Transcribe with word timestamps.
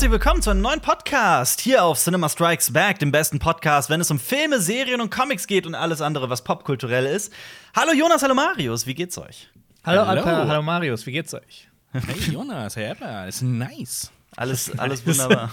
Herzlich 0.00 0.12
willkommen 0.12 0.40
zu 0.40 0.48
einem 0.48 0.62
neuen 0.62 0.80
Podcast 0.80 1.60
hier 1.60 1.84
auf 1.84 1.98
Cinema 1.98 2.30
Strikes 2.30 2.72
Back, 2.72 2.98
dem 3.00 3.12
besten 3.12 3.38
Podcast, 3.38 3.90
wenn 3.90 4.00
es 4.00 4.10
um 4.10 4.18
Filme, 4.18 4.58
Serien 4.58 5.02
und 5.02 5.10
Comics 5.10 5.46
geht 5.46 5.66
und 5.66 5.74
alles 5.74 6.00
andere, 6.00 6.30
was 6.30 6.42
popkulturell 6.42 7.04
ist. 7.04 7.30
Hallo 7.76 7.92
Jonas, 7.92 8.22
hallo 8.22 8.34
Marius, 8.34 8.86
wie 8.86 8.94
geht's 8.94 9.18
euch? 9.18 9.50
Hallo, 9.84 10.06
hallo. 10.06 10.22
Alper, 10.22 10.48
hallo 10.48 10.62
Marius, 10.62 11.04
wie 11.04 11.12
geht's 11.12 11.34
euch? 11.34 11.68
Hey 11.92 12.32
Jonas, 12.32 12.76
hey 12.76 12.86
Alper, 12.86 13.28
ist 13.28 13.42
nice. 13.42 14.10
Alles, 14.36 14.72
alles 14.78 15.06
wunderbar. 15.06 15.50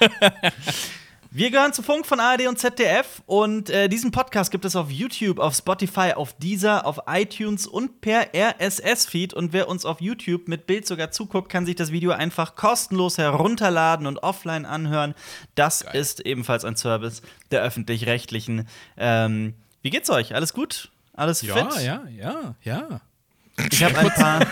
Wir 1.36 1.50
gehören 1.50 1.74
zu 1.74 1.82
Funk 1.82 2.06
von 2.06 2.18
ARD 2.18 2.46
und 2.46 2.58
ZDF 2.58 3.20
und 3.26 3.68
äh, 3.68 3.90
diesen 3.90 4.10
Podcast 4.10 4.50
gibt 4.50 4.64
es 4.64 4.74
auf 4.74 4.90
YouTube, 4.90 5.38
auf 5.38 5.54
Spotify, 5.54 6.14
auf 6.14 6.32
Deezer, 6.38 6.86
auf 6.86 7.00
iTunes 7.06 7.66
und 7.66 8.00
per 8.00 8.28
RSS-Feed. 8.34 9.34
Und 9.34 9.52
wer 9.52 9.68
uns 9.68 9.84
auf 9.84 10.00
YouTube 10.00 10.48
mit 10.48 10.66
Bild 10.66 10.86
sogar 10.86 11.10
zuguckt, 11.10 11.50
kann 11.50 11.66
sich 11.66 11.76
das 11.76 11.92
Video 11.92 12.12
einfach 12.12 12.56
kostenlos 12.56 13.18
herunterladen 13.18 14.06
und 14.06 14.22
offline 14.22 14.64
anhören. 14.64 15.14
Das 15.56 15.84
Geil. 15.84 16.00
ist 16.00 16.20
ebenfalls 16.20 16.64
ein 16.64 16.76
Service 16.76 17.20
der 17.50 17.60
öffentlich-rechtlichen. 17.60 18.66
Ähm, 18.96 19.52
wie 19.82 19.90
geht's 19.90 20.08
euch? 20.08 20.34
Alles 20.34 20.54
gut? 20.54 20.90
Alles 21.12 21.42
ja, 21.42 21.54
fit? 21.54 21.84
Ja, 21.84 22.04
ja, 22.08 22.54
ja, 22.62 22.88
ja. 22.88 23.00
Ich 23.70 23.82
habe 23.82 23.98
ein 23.98 24.10
paar. 24.10 24.46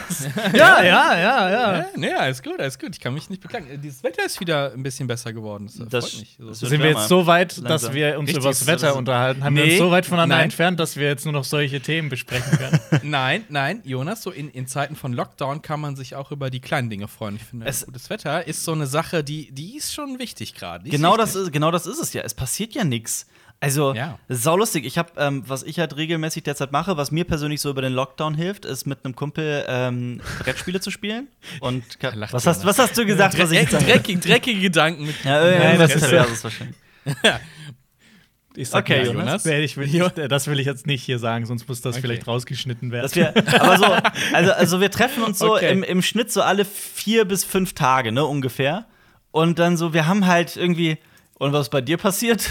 ja, 0.54 0.82
ja, 0.82 1.18
ja, 1.18 1.50
ja. 1.50 1.76
ja 1.78 1.86
nee, 1.96 2.12
alles 2.12 2.42
gut, 2.42 2.58
alles 2.58 2.78
gut. 2.78 2.90
Ich 2.92 3.00
kann 3.00 3.12
mich 3.12 3.28
nicht 3.28 3.42
beklagen. 3.42 3.66
Dieses 3.82 4.02
Wetter 4.02 4.24
ist 4.24 4.40
wieder 4.40 4.72
ein 4.72 4.82
bisschen 4.82 5.06
besser 5.06 5.32
geworden. 5.32 5.66
Das, 5.66 5.88
das 5.88 6.10
freut 6.10 6.20
mich. 6.20 6.38
So. 6.38 6.66
Sind 6.66 6.82
wir 6.82 6.90
jetzt 6.90 7.08
so 7.08 7.26
weit, 7.26 7.56
langsam. 7.56 7.68
dass 7.68 7.92
wir 7.92 8.18
uns 8.18 8.30
über 8.30 8.40
das 8.40 8.66
Wetter 8.66 8.96
unterhalten? 8.96 9.44
Haben 9.44 9.54
nee, 9.54 9.64
wir 9.64 9.72
uns 9.72 9.78
so 9.78 9.90
weit 9.90 10.06
voneinander 10.06 10.36
nein. 10.36 10.44
entfernt, 10.44 10.80
dass 10.80 10.96
wir 10.96 11.06
jetzt 11.06 11.24
nur 11.24 11.32
noch 11.32 11.44
solche 11.44 11.80
Themen 11.80 12.08
besprechen 12.08 12.56
können? 12.56 12.80
nein, 13.10 13.44
nein, 13.50 13.82
Jonas, 13.84 14.22
so 14.22 14.30
in, 14.30 14.50
in 14.50 14.66
Zeiten 14.66 14.96
von 14.96 15.12
Lockdown 15.12 15.60
kann 15.60 15.80
man 15.80 15.96
sich 15.96 16.16
auch 16.16 16.32
über 16.32 16.48
die 16.48 16.60
kleinen 16.60 16.88
Dinge 16.88 17.06
freuen. 17.06 17.36
Ich 17.36 17.44
finde, 17.44 17.66
es, 17.66 17.84
gutes 17.84 18.08
Wetter 18.08 18.46
ist 18.46 18.64
so 18.64 18.72
eine 18.72 18.86
Sache, 18.86 19.22
die, 19.22 19.52
die 19.52 19.76
ist 19.76 19.92
schon 19.92 20.18
wichtig 20.18 20.54
gerade. 20.54 20.88
Genau, 20.88 21.16
das 21.18 21.34
ist, 21.36 21.52
genau 21.52 21.70
das 21.70 21.86
ist 21.86 21.98
es 21.98 22.12
ja. 22.14 22.22
Es 22.22 22.32
passiert 22.32 22.74
ja 22.74 22.84
nichts. 22.84 23.26
Also, 23.64 23.94
ja. 23.94 24.18
sau 24.28 24.56
lustig. 24.56 24.84
Ich 24.84 24.98
habe, 24.98 25.10
ähm, 25.16 25.42
was 25.46 25.62
ich 25.62 25.78
halt 25.78 25.96
regelmäßig 25.96 26.42
derzeit 26.42 26.72
mache, 26.72 26.96
was 26.96 27.10
mir 27.10 27.24
persönlich 27.24 27.60
so 27.60 27.70
über 27.70 27.82
den 27.82 27.92
Lockdown 27.92 28.34
hilft, 28.34 28.64
ist 28.64 28.86
mit 28.86 29.04
einem 29.04 29.16
Kumpel 29.16 29.64
ähm, 29.68 30.20
Brettspiele 30.40 30.80
zu 30.80 30.90
spielen. 30.90 31.28
Und 31.60 31.84
was 32.30 32.46
hast, 32.46 32.64
was 32.64 32.78
hast 32.78 32.96
du 32.96 33.06
gesagt, 33.06 33.38
was 33.38 33.50
ich 33.50 33.68
dreckig, 33.68 34.20
dreckige 34.20 34.60
Gedanken 34.60 35.06
mit. 35.06 35.24
Ja, 35.24 35.58
Nein, 35.58 35.78
das 35.78 35.94
ist 35.94 36.10
ja. 36.10 36.24
das 36.24 36.44
wahrscheinlich. 36.44 36.76
Ich 38.56 38.68
sag 38.68 38.84
okay, 38.84 39.04
Jonas. 39.04 39.44
Ich 39.44 39.76
will 39.76 39.88
nicht, 39.88 40.18
das 40.30 40.46
will 40.46 40.60
ich 40.60 40.66
jetzt 40.66 40.86
nicht 40.86 41.02
hier 41.02 41.18
sagen, 41.18 41.44
sonst 41.44 41.68
muss 41.68 41.80
das 41.80 41.96
okay. 41.96 42.02
vielleicht 42.02 42.28
rausgeschnitten 42.28 42.92
werden. 42.92 43.10
Wir, 43.12 43.34
aber 43.60 43.78
so, 43.78 43.84
also, 44.32 44.52
also 44.52 44.80
wir 44.80 44.90
treffen 44.90 45.24
uns 45.24 45.40
so 45.40 45.56
okay. 45.56 45.72
im, 45.72 45.82
im 45.82 46.02
Schnitt 46.02 46.30
so 46.30 46.40
alle 46.40 46.64
vier 46.64 47.24
bis 47.24 47.42
fünf 47.44 47.72
Tage, 47.72 48.12
ne, 48.12 48.24
ungefähr. 48.24 48.86
Und 49.32 49.58
dann 49.58 49.76
so, 49.76 49.92
wir 49.92 50.06
haben 50.06 50.26
halt 50.26 50.56
irgendwie, 50.56 50.98
und 51.34 51.52
was 51.52 51.68
bei 51.68 51.80
dir 51.80 51.96
passiert? 51.96 52.48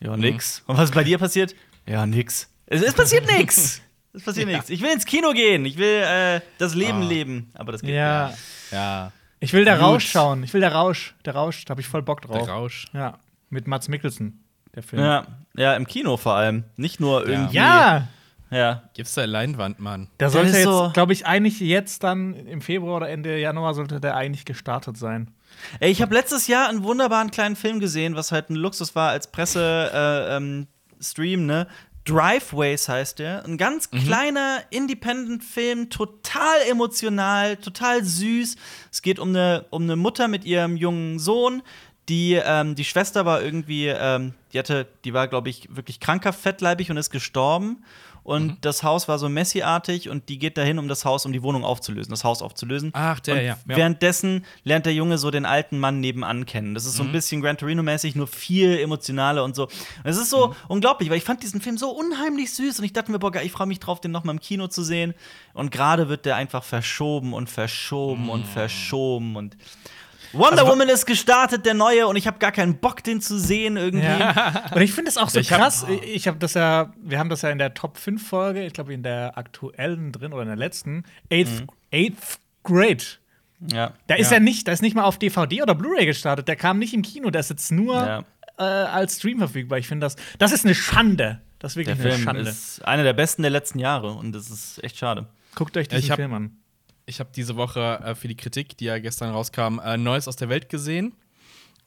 Ja, 0.00 0.16
mhm. 0.16 0.22
nix. 0.22 0.62
Und 0.66 0.76
was 0.76 0.90
ist 0.90 0.94
bei 0.94 1.04
dir 1.04 1.18
passiert? 1.18 1.54
Ja, 1.86 2.06
nix. 2.06 2.48
Es, 2.66 2.82
es 2.82 2.94
passiert 2.94 3.26
nix. 3.38 3.80
Es 4.12 4.22
passiert 4.22 4.48
ja. 4.48 4.56
nichts. 4.56 4.70
Ich 4.70 4.80
will 4.82 4.90
ins 4.90 5.04
Kino 5.04 5.32
gehen. 5.32 5.64
Ich 5.64 5.76
will 5.76 6.02
äh, 6.02 6.40
das 6.58 6.74
Leben 6.74 7.02
oh. 7.02 7.08
leben. 7.08 7.50
Aber 7.54 7.72
das 7.72 7.82
geht 7.82 7.94
ja. 7.94 8.28
nicht. 8.28 8.38
Ja. 8.72 9.12
Ich 9.40 9.52
will 9.52 9.64
der 9.64 9.76
Gut. 9.76 9.84
Rausch 9.84 10.10
schauen. 10.10 10.42
Ich 10.42 10.54
will 10.54 10.60
der 10.60 10.72
Rausch. 10.72 11.14
Der 11.24 11.34
Rausch, 11.34 11.64
da 11.64 11.70
habe 11.70 11.80
ich 11.80 11.88
voll 11.88 12.02
Bock 12.02 12.22
drauf. 12.22 12.44
Der 12.44 12.54
Rausch. 12.54 12.86
Ja. 12.92 13.18
Mit 13.50 13.66
Mats 13.66 13.88
Mikkelsen, 13.88 14.42
der 14.74 14.82
Film. 14.82 15.02
Ja, 15.02 15.26
ja 15.54 15.74
im 15.76 15.86
Kino 15.86 16.16
vor 16.16 16.34
allem. 16.34 16.64
Nicht 16.76 17.00
nur 17.00 17.26
irgendwie. 17.28 17.56
Ja! 17.56 18.08
Ja. 18.50 18.84
Gibt's 18.94 19.14
da 19.14 19.24
Leinwand, 19.24 19.80
Mann. 19.80 20.08
Der 20.20 20.30
sollte 20.30 20.52
jetzt, 20.52 20.64
so 20.64 20.90
glaube 20.94 21.12
ich, 21.12 21.26
eigentlich 21.26 21.60
jetzt 21.60 22.04
dann 22.04 22.34
im 22.34 22.60
Februar 22.60 22.98
oder 22.98 23.08
Ende 23.08 23.38
Januar 23.38 23.74
sollte 23.74 24.00
der 24.00 24.16
eigentlich 24.16 24.44
gestartet 24.44 24.96
sein. 24.96 25.32
Ey, 25.80 25.90
ich 25.90 26.02
habe 26.02 26.14
letztes 26.14 26.46
Jahr 26.46 26.68
einen 26.68 26.82
wunderbaren 26.82 27.30
kleinen 27.30 27.56
Film 27.56 27.80
gesehen, 27.80 28.16
was 28.16 28.32
halt 28.32 28.50
ein 28.50 28.56
Luxus 28.56 28.94
war 28.94 29.10
als 29.10 29.30
Presse-Stream, 29.30 31.40
äh, 31.40 31.42
ähm, 31.42 31.46
ne? 31.46 31.66
Driveways 32.06 32.88
heißt 32.88 33.18
der. 33.18 33.44
Ein 33.44 33.58
ganz 33.58 33.90
mhm. 33.90 33.98
kleiner 33.98 34.62
Independent-Film, 34.70 35.90
total 35.90 36.62
emotional, 36.70 37.56
total 37.56 38.04
süß. 38.04 38.56
Es 38.92 39.02
geht 39.02 39.18
um 39.18 39.30
eine, 39.30 39.66
um 39.70 39.82
eine 39.82 39.96
Mutter 39.96 40.28
mit 40.28 40.44
ihrem 40.44 40.76
jungen 40.76 41.18
Sohn. 41.18 41.62
Die, 42.08 42.34
ähm, 42.34 42.76
die 42.76 42.84
Schwester 42.84 43.26
war 43.26 43.42
irgendwie, 43.42 43.88
ähm, 43.88 44.34
die 44.52 44.60
hatte, 44.60 44.86
die 45.04 45.12
war, 45.12 45.26
glaube 45.26 45.48
ich, 45.48 45.68
wirklich 45.74 45.98
krankhaft 45.98 46.40
fettleibig 46.40 46.90
und 46.90 46.96
ist 46.96 47.10
gestorben 47.10 47.84
und 48.26 48.46
mhm. 48.46 48.56
das 48.60 48.82
Haus 48.82 49.06
war 49.06 49.20
so 49.20 49.28
Messi-artig 49.28 50.08
und 50.08 50.28
die 50.28 50.40
geht 50.40 50.58
dahin, 50.58 50.80
um 50.80 50.88
das 50.88 51.04
Haus, 51.04 51.24
um 51.26 51.32
die 51.32 51.44
Wohnung 51.44 51.64
aufzulösen, 51.64 52.10
das 52.10 52.24
Haus 52.24 52.42
aufzulösen. 52.42 52.90
Ach, 52.92 53.20
der, 53.20 53.34
und 53.34 53.40
ja. 53.40 53.46
ja. 53.46 53.58
Währenddessen 53.66 54.44
lernt 54.64 54.84
der 54.84 54.94
Junge 54.94 55.16
so 55.16 55.30
den 55.30 55.46
alten 55.46 55.78
Mann 55.78 56.00
nebenan 56.00 56.44
kennen. 56.44 56.74
Das 56.74 56.86
ist 56.86 56.96
so 56.96 57.04
ein 57.04 57.10
mhm. 57.10 57.12
bisschen 57.12 57.40
Gran 57.40 57.56
Torino-mäßig, 57.56 58.16
nur 58.16 58.26
viel 58.26 58.80
emotionaler 58.80 59.44
und 59.44 59.54
so. 59.54 59.68
Es 60.02 60.16
ist 60.16 60.30
so 60.30 60.48
mhm. 60.48 60.54
unglaublich, 60.66 61.08
weil 61.08 61.18
ich 61.18 61.22
fand 61.22 61.44
diesen 61.44 61.60
Film 61.60 61.78
so 61.78 61.90
unheimlich 61.90 62.52
süß 62.52 62.80
und 62.80 62.84
ich 62.84 62.92
dachte 62.92 63.12
mir, 63.12 63.20
boah, 63.20 63.32
ich 63.36 63.52
freue 63.52 63.68
mich 63.68 63.78
drauf, 63.78 64.00
den 64.00 64.10
nochmal 64.10 64.34
im 64.34 64.40
Kino 64.40 64.66
zu 64.66 64.82
sehen. 64.82 65.14
Und 65.54 65.70
gerade 65.70 66.08
wird 66.08 66.26
der 66.26 66.34
einfach 66.34 66.64
verschoben 66.64 67.32
und 67.32 67.48
verschoben 67.48 68.28
und 68.28 68.40
mhm. 68.40 68.50
verschoben 68.50 69.36
und 69.36 69.56
Wonder 70.32 70.60
also, 70.60 70.72
Woman 70.72 70.88
ist 70.88 71.06
gestartet, 71.06 71.66
der 71.66 71.74
neue, 71.74 72.06
und 72.06 72.16
ich 72.16 72.26
habe 72.26 72.38
gar 72.38 72.52
keinen 72.52 72.78
Bock, 72.78 73.02
den 73.02 73.20
zu 73.20 73.38
sehen 73.38 73.76
irgendwie. 73.76 74.06
Ja. 74.06 74.64
Und 74.74 74.82
ich 74.82 74.92
finde 74.92 75.10
es 75.10 75.16
auch 75.16 75.28
so 75.28 75.40
ich 75.40 75.48
krass. 75.48 75.82
Hab. 75.82 76.02
Ich 76.02 76.28
habe 76.28 76.38
das 76.38 76.54
ja, 76.54 76.92
wir 77.00 77.18
haben 77.18 77.28
das 77.28 77.42
ja 77.42 77.50
in 77.50 77.58
der 77.58 77.74
Top 77.74 77.98
5 77.98 78.26
Folge, 78.26 78.64
ich 78.64 78.72
glaube 78.72 78.94
in 78.94 79.02
der 79.02 79.36
aktuellen 79.38 80.12
drin 80.12 80.32
oder 80.32 80.42
in 80.42 80.48
der 80.48 80.56
letzten, 80.56 81.04
Eighth, 81.30 81.62
mhm. 81.62 81.66
Eighth 81.92 82.38
Grade. 82.62 83.04
Ja. 83.72 83.94
Da 84.06 84.16
ist 84.16 84.30
ja. 84.30 84.36
er 84.36 84.40
nicht, 84.40 84.68
da 84.68 84.72
ist 84.72 84.82
nicht 84.82 84.94
mal 84.94 85.04
auf 85.04 85.18
DVD 85.18 85.62
oder 85.62 85.74
Blu-ray 85.74 86.06
gestartet. 86.06 86.48
Der 86.48 86.56
kam 86.56 86.78
nicht 86.78 86.92
im 86.92 87.02
Kino, 87.02 87.30
der 87.30 87.40
ist 87.40 87.50
jetzt 87.50 87.72
nur 87.72 87.94
ja. 87.94 88.24
äh, 88.58 88.62
als 88.62 89.16
Stream 89.16 89.38
verfügbar. 89.38 89.78
Ich 89.78 89.88
finde 89.88 90.04
das, 90.04 90.16
das 90.38 90.52
ist 90.52 90.64
eine 90.64 90.74
Schande. 90.74 91.40
Das 91.58 91.72
ist 91.72 91.76
wirklich 91.76 91.96
der 91.96 92.12
eine 92.12 92.22
Schande. 92.22 92.42
ist 92.42 92.84
einer 92.84 93.02
der 93.02 93.14
besten 93.14 93.42
der 93.42 93.50
letzten 93.50 93.78
Jahre 93.78 94.12
und 94.12 94.32
das 94.32 94.50
ist 94.50 94.82
echt 94.84 94.98
schade. 94.98 95.26
Guckt 95.54 95.76
euch 95.76 95.88
diesen 95.88 96.14
Film 96.14 96.34
an 96.34 96.58
ich 97.06 97.20
habe 97.20 97.30
diese 97.34 97.56
Woche 97.56 98.00
äh, 98.04 98.14
für 98.14 98.28
die 98.28 98.36
Kritik, 98.36 98.76
die 98.76 98.86
ja 98.86 98.98
gestern 98.98 99.30
rauskam, 99.30 99.78
äh, 99.78 99.96
Neues 99.96 100.28
aus 100.28 100.36
der 100.36 100.48
Welt 100.48 100.68
gesehen. 100.68 101.14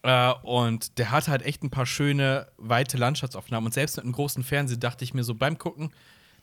Äh, 0.02 0.32
und 0.44 0.98
der 0.98 1.12
hatte 1.12 1.30
halt 1.30 1.42
echt 1.44 1.62
ein 1.64 1.70
paar 1.70 1.86
schöne, 1.86 2.48
weite 2.58 2.98
Landschaftsaufnahmen. 2.98 3.68
Und 3.68 3.74
selbst 3.74 3.98
mit 3.98 4.06
einem 4.06 4.14
großen 4.14 4.44
Fernseher 4.44 4.78
dachte 4.78 5.04
ich 5.04 5.14
mir 5.14 5.24
so 5.24 5.36
beim 5.36 5.58
Gucken, 5.58 5.92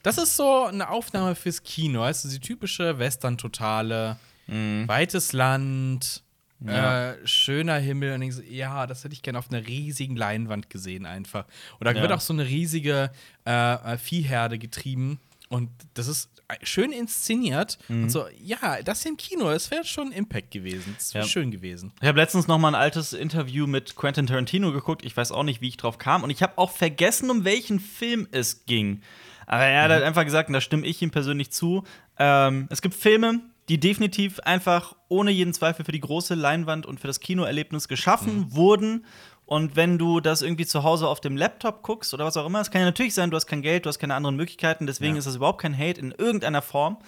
das 0.03 0.19
ist 0.19 0.37
so 0.37 0.65
eine 0.65 0.91
Aufnahme 0.91 1.35
fürs 1.35 1.63
Kino. 1.63 2.01
Weißt 2.01 2.25
du, 2.25 2.29
die 2.29 2.39
typische 2.39 2.99
Western-Totale, 2.99 4.19
mhm. 4.47 4.87
weites 4.87 5.33
Land, 5.33 6.23
ja. 6.65 7.13
Äh, 7.13 7.27
schöner 7.27 7.77
Himmel. 7.77 8.15
Und 8.15 8.23
ich 8.23 8.35
so, 8.35 8.43
ja, 8.43 8.87
das 8.87 9.05
hätte 9.05 9.15
ich 9.15 9.23
gerne 9.23 9.39
auf 9.39 9.51
einer 9.51 9.67
riesigen 9.67 10.17
Leinwand 10.17 10.71
gesehen, 10.71 11.05
einfach. 11.05 11.45
Und 11.79 11.85
da 11.85 11.93
ja. 11.93 12.01
wird 12.01 12.13
auch 12.13 12.21
so 12.21 12.33
eine 12.33 12.47
riesige 12.47 13.11
äh, 13.47 13.75
äh 13.75 13.99
Viehherde 13.99 14.59
getrieben. 14.59 15.21
Und 15.49 15.71
das 15.95 16.09
ist 16.09 16.31
schön 16.63 16.93
inszeniert. 16.93 17.79
Mhm. 17.89 18.05
Und 18.05 18.11
so, 18.11 18.27
ja, 18.39 18.83
das 18.83 19.05
im 19.05 19.17
Kino, 19.17 19.45
das 19.45 19.71
wäre 19.71 19.85
schon 19.85 20.13
Impact 20.13 20.51
gewesen. 20.51 20.95
Das 20.97 21.15
wäre 21.15 21.25
ja. 21.25 21.31
schön 21.31 21.51
gewesen. 21.51 21.93
Ich 22.01 22.09
habe 22.09 22.19
letztens 22.19 22.47
noch 22.47 22.59
mal 22.59 22.69
ein 22.69 22.75
altes 22.75 23.13
Interview 23.13 23.67
mit 23.67 23.97
Quentin 23.97 24.27
Tarantino 24.27 24.73
geguckt. 24.73 25.05
Ich 25.05 25.17
weiß 25.17 25.33
auch 25.33 25.43
nicht, 25.43 25.61
wie 25.61 25.69
ich 25.69 25.77
drauf 25.77 25.99
kam. 25.99 26.23
Und 26.23 26.31
ich 26.31 26.43
habe 26.43 26.57
auch 26.57 26.71
vergessen, 26.71 27.31
um 27.31 27.45
welchen 27.45 27.81
Film 27.81 28.29
es 28.31 28.65
ging. 28.67 29.03
Aber 29.47 29.65
er 29.65 29.83
hat 29.83 29.89
mhm. 29.89 29.95
halt 29.95 30.05
einfach 30.05 30.25
gesagt, 30.25 30.49
und 30.49 30.55
da 30.55 30.61
stimme 30.61 30.87
ich 30.87 31.01
ihm 31.03 31.11
persönlich 31.11 31.51
zu, 31.51 31.85
ähm, 32.19 32.67
es 32.71 32.83
gibt 32.83 32.95
Filme, 32.95 33.41
die 33.69 33.79
definitiv 33.79 34.41
einfach 34.41 34.95
ohne 35.09 35.31
jeden 35.31 35.53
Zweifel 35.53 35.85
für 35.85 35.93
die 35.93 36.01
große 36.01 36.35
Leinwand 36.35 36.87
und 36.87 37.01
für 37.01 37.07
das 37.07 37.21
Kinoerlebnis 37.21 37.89
geschaffen 37.89 38.39
mhm. 38.39 38.55
wurden 38.55 39.05
und 39.47 39.77
wenn 39.77 39.97
du 39.97 40.21
das 40.21 40.43
irgendwie 40.43 40.67
zu 40.67 40.83
Hause 40.83 41.07
auf 41.07 41.21
dem 41.21 41.37
Laptop 41.37 41.83
guckst 41.83 42.13
oder 42.13 42.25
was 42.25 42.37
auch 42.37 42.47
immer, 42.47 42.61
es 42.61 42.71
kann 42.71 42.81
ja 42.81 42.87
natürlich 42.87 43.15
sein, 43.15 43.31
du 43.31 43.37
hast 43.37 43.47
kein 43.47 43.63
Geld, 43.63 43.87
du 43.87 43.89
hast 43.89 44.01
keine 44.01 44.15
anderen 44.15 44.35
Möglichkeiten, 44.35 44.87
deswegen 44.87 45.15
ja. 45.15 45.21
ist 45.21 45.27
das 45.27 45.37
überhaupt 45.37 45.63
kein 45.63 45.77
Hate 45.79 46.01
in 46.01 46.11
irgendeiner 46.11 46.63
Form. 46.63 46.99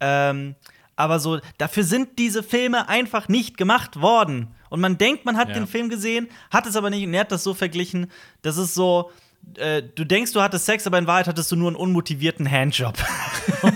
Ähm, 0.00 0.54
aber 0.96 1.20
so, 1.20 1.40
dafür 1.58 1.84
sind 1.84 2.18
diese 2.18 2.42
Filme 2.42 2.88
einfach 2.88 3.28
nicht 3.28 3.58
gemacht 3.58 4.00
worden. 4.00 4.54
Und 4.70 4.80
man 4.80 4.96
denkt, 4.96 5.26
man 5.26 5.36
hat 5.36 5.48
ja. 5.48 5.54
den 5.54 5.66
Film 5.66 5.90
gesehen, 5.90 6.28
hat 6.50 6.66
es 6.66 6.76
aber 6.76 6.88
nicht. 6.88 7.06
Und 7.06 7.12
er 7.12 7.20
hat 7.20 7.32
das 7.32 7.44
so 7.44 7.52
verglichen, 7.52 8.10
das 8.40 8.56
ist 8.56 8.74
so, 8.74 9.10
äh, 9.56 9.82
du 9.82 10.04
denkst, 10.04 10.32
du 10.32 10.40
hattest 10.40 10.64
Sex, 10.64 10.86
aber 10.86 10.98
in 10.98 11.06
Wahrheit 11.06 11.26
hattest 11.28 11.52
du 11.52 11.56
nur 11.56 11.68
einen 11.68 11.76
unmotivierten 11.76 12.50
Handjob. 12.50 12.96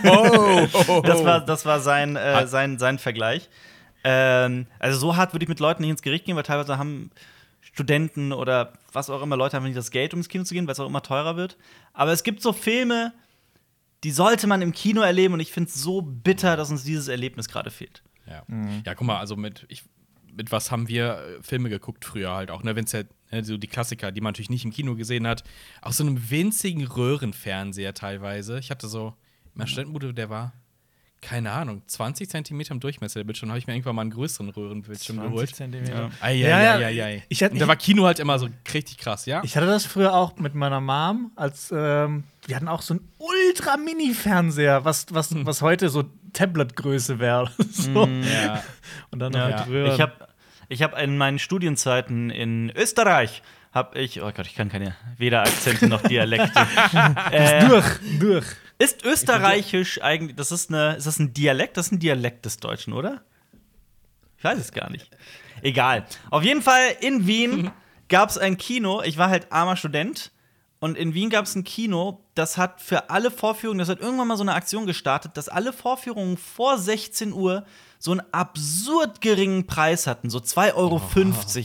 Oh, 0.05 1.01
das 1.03 1.25
war, 1.25 1.41
das 1.41 1.65
war 1.65 1.81
sein, 1.81 2.17
äh, 2.17 2.47
sein, 2.49 2.79
sein 2.79 2.99
Vergleich. 2.99 3.49
Ähm, 4.03 4.67
also 4.81 4.99
so 4.99 5.17
hart 5.17 5.33
würde 5.33 5.45
ich 5.45 5.49
mit 5.49 5.61
Leuten 5.61 5.83
nicht 5.83 5.91
ins 5.91 6.03
Gericht 6.03 6.25
gehen, 6.25 6.35
weil 6.35 6.43
teilweise 6.43 6.77
haben 6.79 7.11
Studenten 7.77 8.33
oder 8.33 8.73
was 8.95 9.11
auch 9.11 9.21
immer, 9.21 9.37
Leute 9.37 9.55
haben 9.55 9.65
nicht 9.65 9.77
das 9.77 9.91
Geld, 9.91 10.15
um 10.15 10.21
ins 10.21 10.31
Kino 10.31 10.45
zu 10.45 10.55
gehen, 10.55 10.67
weil 10.67 10.73
es 10.73 10.81
auch 10.81 10.87
immer 10.87 11.03
teurer 11.03 11.37
wird. 11.37 11.59
Aber 11.93 12.11
es 12.11 12.23
gibt 12.23 12.41
so 12.41 12.55
Filme, 12.55 13.13
die 14.03 14.13
sollte 14.13 14.47
man 14.47 14.63
im 14.63 14.73
Kino 14.73 15.03
erleben 15.03 15.35
und 15.35 15.41
ich 15.41 15.53
finde 15.53 15.69
es 15.69 15.75
so 15.75 16.01
bitter, 16.01 16.57
dass 16.57 16.71
uns 16.71 16.85
dieses 16.85 17.09
Erlebnis 17.09 17.49
gerade 17.49 17.71
fehlt. 17.71 18.03
Ja. 18.27 18.45
Mhm. 18.47 18.83
ja, 18.87 18.95
guck 18.95 19.07
mal, 19.07 19.19
also 19.19 19.37
mit, 19.37 19.67
ich, 19.69 19.85
mit 20.33 20.53
was 20.53 20.71
haben 20.71 20.89
wir 20.89 21.19
äh, 21.19 21.43
Filme 21.43 21.69
geguckt 21.69 22.07
früher 22.07 22.33
halt 22.33 22.51
auch, 22.51 22.63
ne? 22.63 22.75
Wenn 22.77 22.87
es 22.87 22.93
ja 22.93 23.03
ne, 23.31 23.45
so 23.45 23.59
die 23.59 23.67
Klassiker, 23.67 24.11
die 24.11 24.23
man 24.23 24.31
natürlich 24.31 24.49
nicht 24.49 24.65
im 24.65 24.73
Kino 24.73 24.95
gesehen 24.97 25.27
hat, 25.27 25.45
auf 25.83 25.93
so 25.93 26.03
einem 26.03 26.31
winzigen 26.31 26.87
Röhrenfernseher 26.87 27.93
teilweise. 27.93 28.59
Ich 28.59 28.71
hatte 28.71 28.89
so, 28.89 29.13
mein 29.53 29.67
Studentenbude, 29.67 30.15
der 30.15 30.31
war 30.31 30.55
keine 31.29 31.51
Ahnung, 31.51 31.83
20 31.89 32.31
Zentimeter 32.31 32.71
im 32.73 32.79
Durchmesser 32.79 33.19
der 33.19 33.25
Bildschirm. 33.25 33.49
habe 33.49 33.59
ich 33.59 33.67
mir 33.67 33.73
irgendwann 33.75 33.97
mal 33.97 34.03
einen 34.03 34.13
größeren 34.13 34.49
Röhrenbildschirm 34.51 35.21
geholt. 35.21 35.53
Zentimeter. 35.57 36.11
Ei, 36.21 36.35
Ja, 36.35 36.57
ei, 36.57 36.63
ja. 36.63 36.75
ei, 36.77 36.85
ei, 36.87 37.05
ei. 37.05 37.23
Ich 37.29 37.43
hatte- 37.43 37.55
Und 37.55 37.59
da 37.61 37.67
war 37.67 37.75
Kino 37.75 38.05
halt 38.07 38.21
immer 38.21 38.39
so 38.39 38.49
richtig 38.73 38.99
krass, 38.99 39.27
ja? 39.27 39.43
Ich 39.43 39.57
hatte 39.57 39.67
das 39.67 39.85
früher 39.87 40.15
auch 40.15 40.37
mit 40.37 40.55
meiner 40.55 40.81
Mom, 40.81 41.33
als 41.35 41.73
ähm, 41.77 42.23
wir 42.47 42.55
hatten 42.55 42.69
auch 42.69 42.81
so 42.83 42.95
einen 42.95 43.09
Ultra-Mini-Fernseher, 43.19 44.85
was, 44.85 45.07
was, 45.11 45.35
was 45.45 45.63
heute 45.63 45.89
so 45.89 46.05
Tablet-Größe 46.33 47.19
wäre. 47.19 47.51
so. 47.71 48.07
ja. 48.07 48.63
Und 49.11 49.19
dann 49.19 49.33
noch 49.33 49.41
Ja. 49.49 49.59
mit 49.61 49.69
Röhren. 49.69 49.93
Ich 49.95 50.01
habe 50.01 50.13
ich 50.69 50.83
hab 50.83 50.97
in 51.01 51.17
meinen 51.17 51.39
Studienzeiten 51.39 52.31
in 52.31 52.71
Österreich 52.77 53.43
habe 53.73 53.99
ich, 53.99 54.23
oh 54.23 54.31
Gott, 54.35 54.47
ich 54.47 54.55
kann 54.55 54.71
keine 54.71 54.97
weder 55.19 55.43
Akzente 55.43 55.87
noch 55.89 56.03
Dialekte. 56.03 56.67
äh, 57.31 57.67
durch, 57.69 57.85
durch. 58.19 58.47
Ist 58.79 59.05
Österreichisch 59.05 60.03
eigentlich, 60.03 60.37
das 60.37 60.53
ist 60.53 60.71
eine, 60.71 60.97
ist 60.97 61.07
das 61.07 61.19
ein 61.19 61.33
Dialekt? 61.33 61.77
Das 61.77 61.87
ist 61.87 61.93
ein 61.93 61.99
Dialekt 61.99 62.45
des 62.45 62.59
Deutschen, 62.59 62.93
oder? 62.93 63.23
Ich 64.39 64.45
weiß 64.45 64.59
es 64.59 64.73
gar 64.73 64.91
nicht. 64.91 65.11
Egal. 65.63 66.07
Auf 66.31 66.43
jeden 66.43 66.63
Fall 66.63 66.97
in 67.01 67.27
Wien 67.27 67.71
gab 68.09 68.29
es 68.29 68.39
ein 68.39 68.57
Kino. 68.59 69.03
Ich 69.03 69.19
war 69.19 69.31
halt 69.31 69.51
armer 69.51 69.77
Student. 69.77 70.31
Und 70.79 70.99
in 70.99 71.15
Wien 71.15 71.31
gab 71.31 71.47
es 71.47 71.55
ein 71.55 71.65
Kino, 71.65 72.21
das 72.35 72.59
hat 72.59 72.83
für 72.83 73.09
alle 73.09 73.31
Vorführungen, 73.31 73.79
das 73.79 73.89
hat 73.89 73.99
irgendwann 74.01 74.29
mal 74.29 74.37
so 74.37 74.43
eine 74.43 74.53
Aktion 74.55 74.85
gestartet, 74.85 75.35
dass 75.39 75.49
alle 75.49 75.73
Vorführungen 75.73 76.37
vor 76.37 76.77
16 76.77 77.33
Uhr 77.33 77.65
so 77.99 78.11
einen 78.11 78.21
absurd 78.31 79.23
geringen 79.23 79.67
Preis 79.67 80.07
hatten. 80.07 80.29
So 80.29 80.39
2,50 80.39 80.75
Euro 80.75 80.97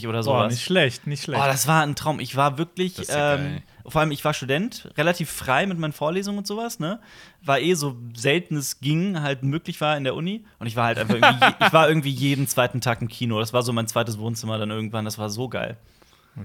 oder 0.08 0.18
Boah, 0.18 0.22
sowas. 0.22 0.52
nicht 0.52 0.64
schlecht, 0.64 1.06
nicht 1.06 1.24
schlecht. 1.24 1.42
Oh, 1.42 1.46
das 1.46 1.68
war 1.68 1.82
ein 1.82 1.94
Traum. 1.94 2.20
Ich 2.20 2.36
war 2.36 2.56
wirklich, 2.56 2.94
Das 2.94 3.08
ist 3.08 3.14
ja 3.14 3.34
ähm. 3.34 3.62
Vor 3.86 4.00
allem 4.00 4.10
ich 4.10 4.24
war 4.24 4.34
Student, 4.34 4.90
relativ 4.96 5.30
frei 5.30 5.66
mit 5.66 5.78
meinen 5.78 5.92
Vorlesungen 5.92 6.38
und 6.38 6.46
sowas, 6.46 6.78
ne? 6.78 7.00
War 7.42 7.60
eh 7.60 7.74
so 7.74 7.96
selten 8.14 8.56
es 8.56 8.80
ging, 8.80 9.20
halt 9.20 9.42
möglich 9.42 9.80
war 9.80 9.96
in 9.96 10.04
der 10.04 10.14
Uni. 10.14 10.44
Und 10.58 10.66
ich 10.66 10.76
war 10.76 10.86
halt 10.86 10.98
einfach 10.98 11.14
irgendwie, 11.14 11.44
je- 11.46 11.52
ich 11.66 11.72
war 11.72 11.88
irgendwie 11.88 12.10
jeden 12.10 12.46
zweiten 12.48 12.80
Tag 12.80 13.00
im 13.02 13.08
Kino. 13.08 13.38
Das 13.40 13.52
war 13.52 13.62
so 13.62 13.72
mein 13.72 13.88
zweites 13.88 14.18
Wohnzimmer 14.18 14.58
dann 14.58 14.70
irgendwann. 14.70 15.04
Das 15.04 15.18
war 15.18 15.30
so 15.30 15.48
geil. 15.48 15.76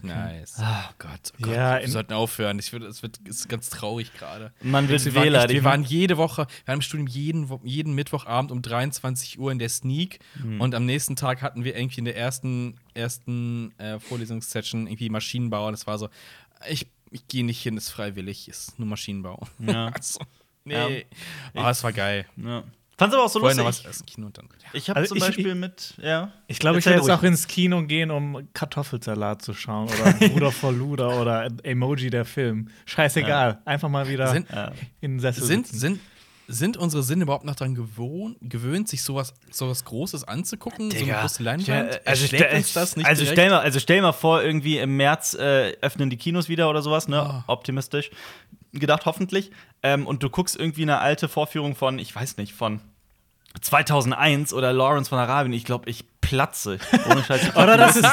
Nice. 0.01 0.57
Oh 0.59 0.89
Gott, 0.99 1.31
oh 1.35 1.43
Gott. 1.43 1.55
Ja, 1.55 1.79
wir 1.79 1.87
sollten 1.87 2.11
aufhören. 2.11 2.59
Ich, 2.59 2.71
würd- 2.73 2.85
es 2.85 3.01
wird 3.03 3.19
es 3.23 3.37
ist 3.37 3.47
ganz 3.47 3.69
traurig 3.69 4.13
gerade. 4.13 4.51
Man 4.61 4.89
wird 4.89 5.05
Wir 5.05 5.15
waren, 5.15 5.49
wir 5.49 5.63
waren 5.63 5.83
jede 5.83 6.17
Woche, 6.17 6.45
wir 6.65 6.73
haben 6.73 6.79
im 6.79 6.81
Studium 6.81 7.07
jeden, 7.07 7.49
jeden 7.63 7.93
Mittwochabend 7.95 8.51
um 8.51 8.61
23 8.61 9.39
Uhr 9.39 9.49
in 9.49 9.59
der 9.59 9.69
Sneak 9.69 10.19
Mhm. 10.43 10.59
und 10.59 10.75
am 10.75 10.85
nächsten 10.85 11.15
Tag 11.15 11.41
hatten 11.41 11.63
wir 11.63 11.77
irgendwie 11.77 11.99
in 11.99 12.05
der 12.05 12.17
ersten, 12.17 12.75
ersten 12.95 13.73
äh, 13.79 13.97
Vorlesungssession 13.99 14.87
irgendwie 14.87 15.09
Maschinenbau 15.09 15.67
und 15.69 15.73
es 15.73 15.87
war 15.87 15.97
so, 15.97 16.09
ich, 16.69 16.87
ich 17.11 17.27
gehe 17.27 17.45
nicht 17.45 17.61
hin, 17.61 17.77
ist 17.77 17.89
freiwillig, 17.89 18.47
ist 18.47 18.77
nur 18.79 18.87
Maschinenbau. 18.87 19.45
Ja. 19.59 19.87
also, 19.93 20.19
nee. 20.63 21.05
Aber 21.55 21.69
es 21.71 21.83
war 21.83 21.93
geil. 21.93 22.25
ja. 22.37 22.63
Fand's 22.99 23.13
aber 23.13 23.25
auch 23.25 23.29
so 23.29 23.39
Vorher 23.41 23.55
was 23.57 23.83
lustig. 23.83 23.89
essen, 23.91 24.05
Kino 24.07 24.25
und 24.25 24.37
dann. 24.39 24.49
Ja. 24.59 24.69
Ich 24.73 24.89
habe 24.89 24.99
Also 24.99 25.09
zum 25.09 25.17
ich- 25.19 25.23
Beispiel 25.23 25.53
mit, 25.53 25.93
ja. 26.01 26.31
Ich 26.47 26.57
glaube, 26.57 26.79
ich 26.79 26.85
werde 26.87 26.97
jetzt 26.99 27.11
auch 27.11 27.21
ins 27.21 27.47
Kino 27.47 27.83
gehen, 27.83 28.09
um 28.09 28.47
Kartoffelsalat 28.53 29.43
zu 29.43 29.53
schauen 29.53 29.87
oder 29.87 30.13
Bruder 30.13 30.51
vor 30.51 30.71
Luder 30.73 31.21
oder 31.21 31.47
Emoji 31.61 32.09
der 32.09 32.25
Film. 32.25 32.69
Scheißegal. 32.87 33.61
Einfach 33.65 33.87
mal 33.89 34.09
wieder 34.09 34.29
Sind- 34.31 34.47
in 34.99 35.11
den 35.11 35.19
Sessel 35.19 35.43
Sind, 35.43 35.67
sitzen. 35.67 35.79
sind, 35.79 35.99
sind 36.47 36.77
unsere 36.77 37.03
Sinne 37.03 37.23
überhaupt 37.23 37.45
noch 37.45 37.55
daran 37.55 37.75
gewohnt, 37.75 38.37
gewöhnt, 38.41 38.87
sich 38.87 39.03
sowas, 39.03 39.33
sowas 39.51 39.83
Großes 39.85 40.23
anzugucken? 40.23 40.91
so 40.91 40.97
eine 41.03 41.13
große 41.13 41.43
Leinwand? 41.43 41.67
Ja, 41.67 41.81
also, 41.81 41.99
Erschlägt 42.05 42.43
stell, 42.45 42.57
uns 42.57 42.73
das 42.73 42.95
nicht 42.95 43.05
also, 43.05 43.23
direkt? 43.23 43.39
stell 43.39 43.49
mal, 43.49 43.59
also 43.59 43.79
stell 43.79 44.01
mal 44.01 44.13
vor, 44.13 44.41
irgendwie 44.41 44.77
im 44.77 44.95
März 44.95 45.33
äh, 45.33 45.73
öffnen 45.81 46.09
die 46.09 46.17
Kinos 46.17 46.47
wieder 46.49 46.69
oder 46.69 46.81
sowas, 46.81 47.07
ne? 47.07 47.19
Ah. 47.21 47.43
Optimistisch 47.47 48.11
gedacht, 48.71 49.05
hoffentlich. 49.05 49.51
Ähm, 49.83 50.07
und 50.07 50.23
du 50.23 50.29
guckst 50.29 50.55
irgendwie 50.57 50.83
eine 50.83 50.99
alte 50.99 51.27
Vorführung 51.27 51.75
von, 51.75 51.99
ich 51.99 52.15
weiß 52.15 52.37
nicht, 52.37 52.53
von 52.53 52.81
2001 53.61 54.53
oder 54.53 54.73
Lawrence 54.73 55.09
von 55.09 55.17
Arabien. 55.19 55.53
Ich 55.53 55.65
glaube, 55.65 55.89
ich 55.89 56.05
platze. 56.21 56.77
Ohne 57.09 57.23
Scheiß. 57.23 57.55
Oder 57.55 57.77
das 57.77 57.95
ist, 57.95 58.05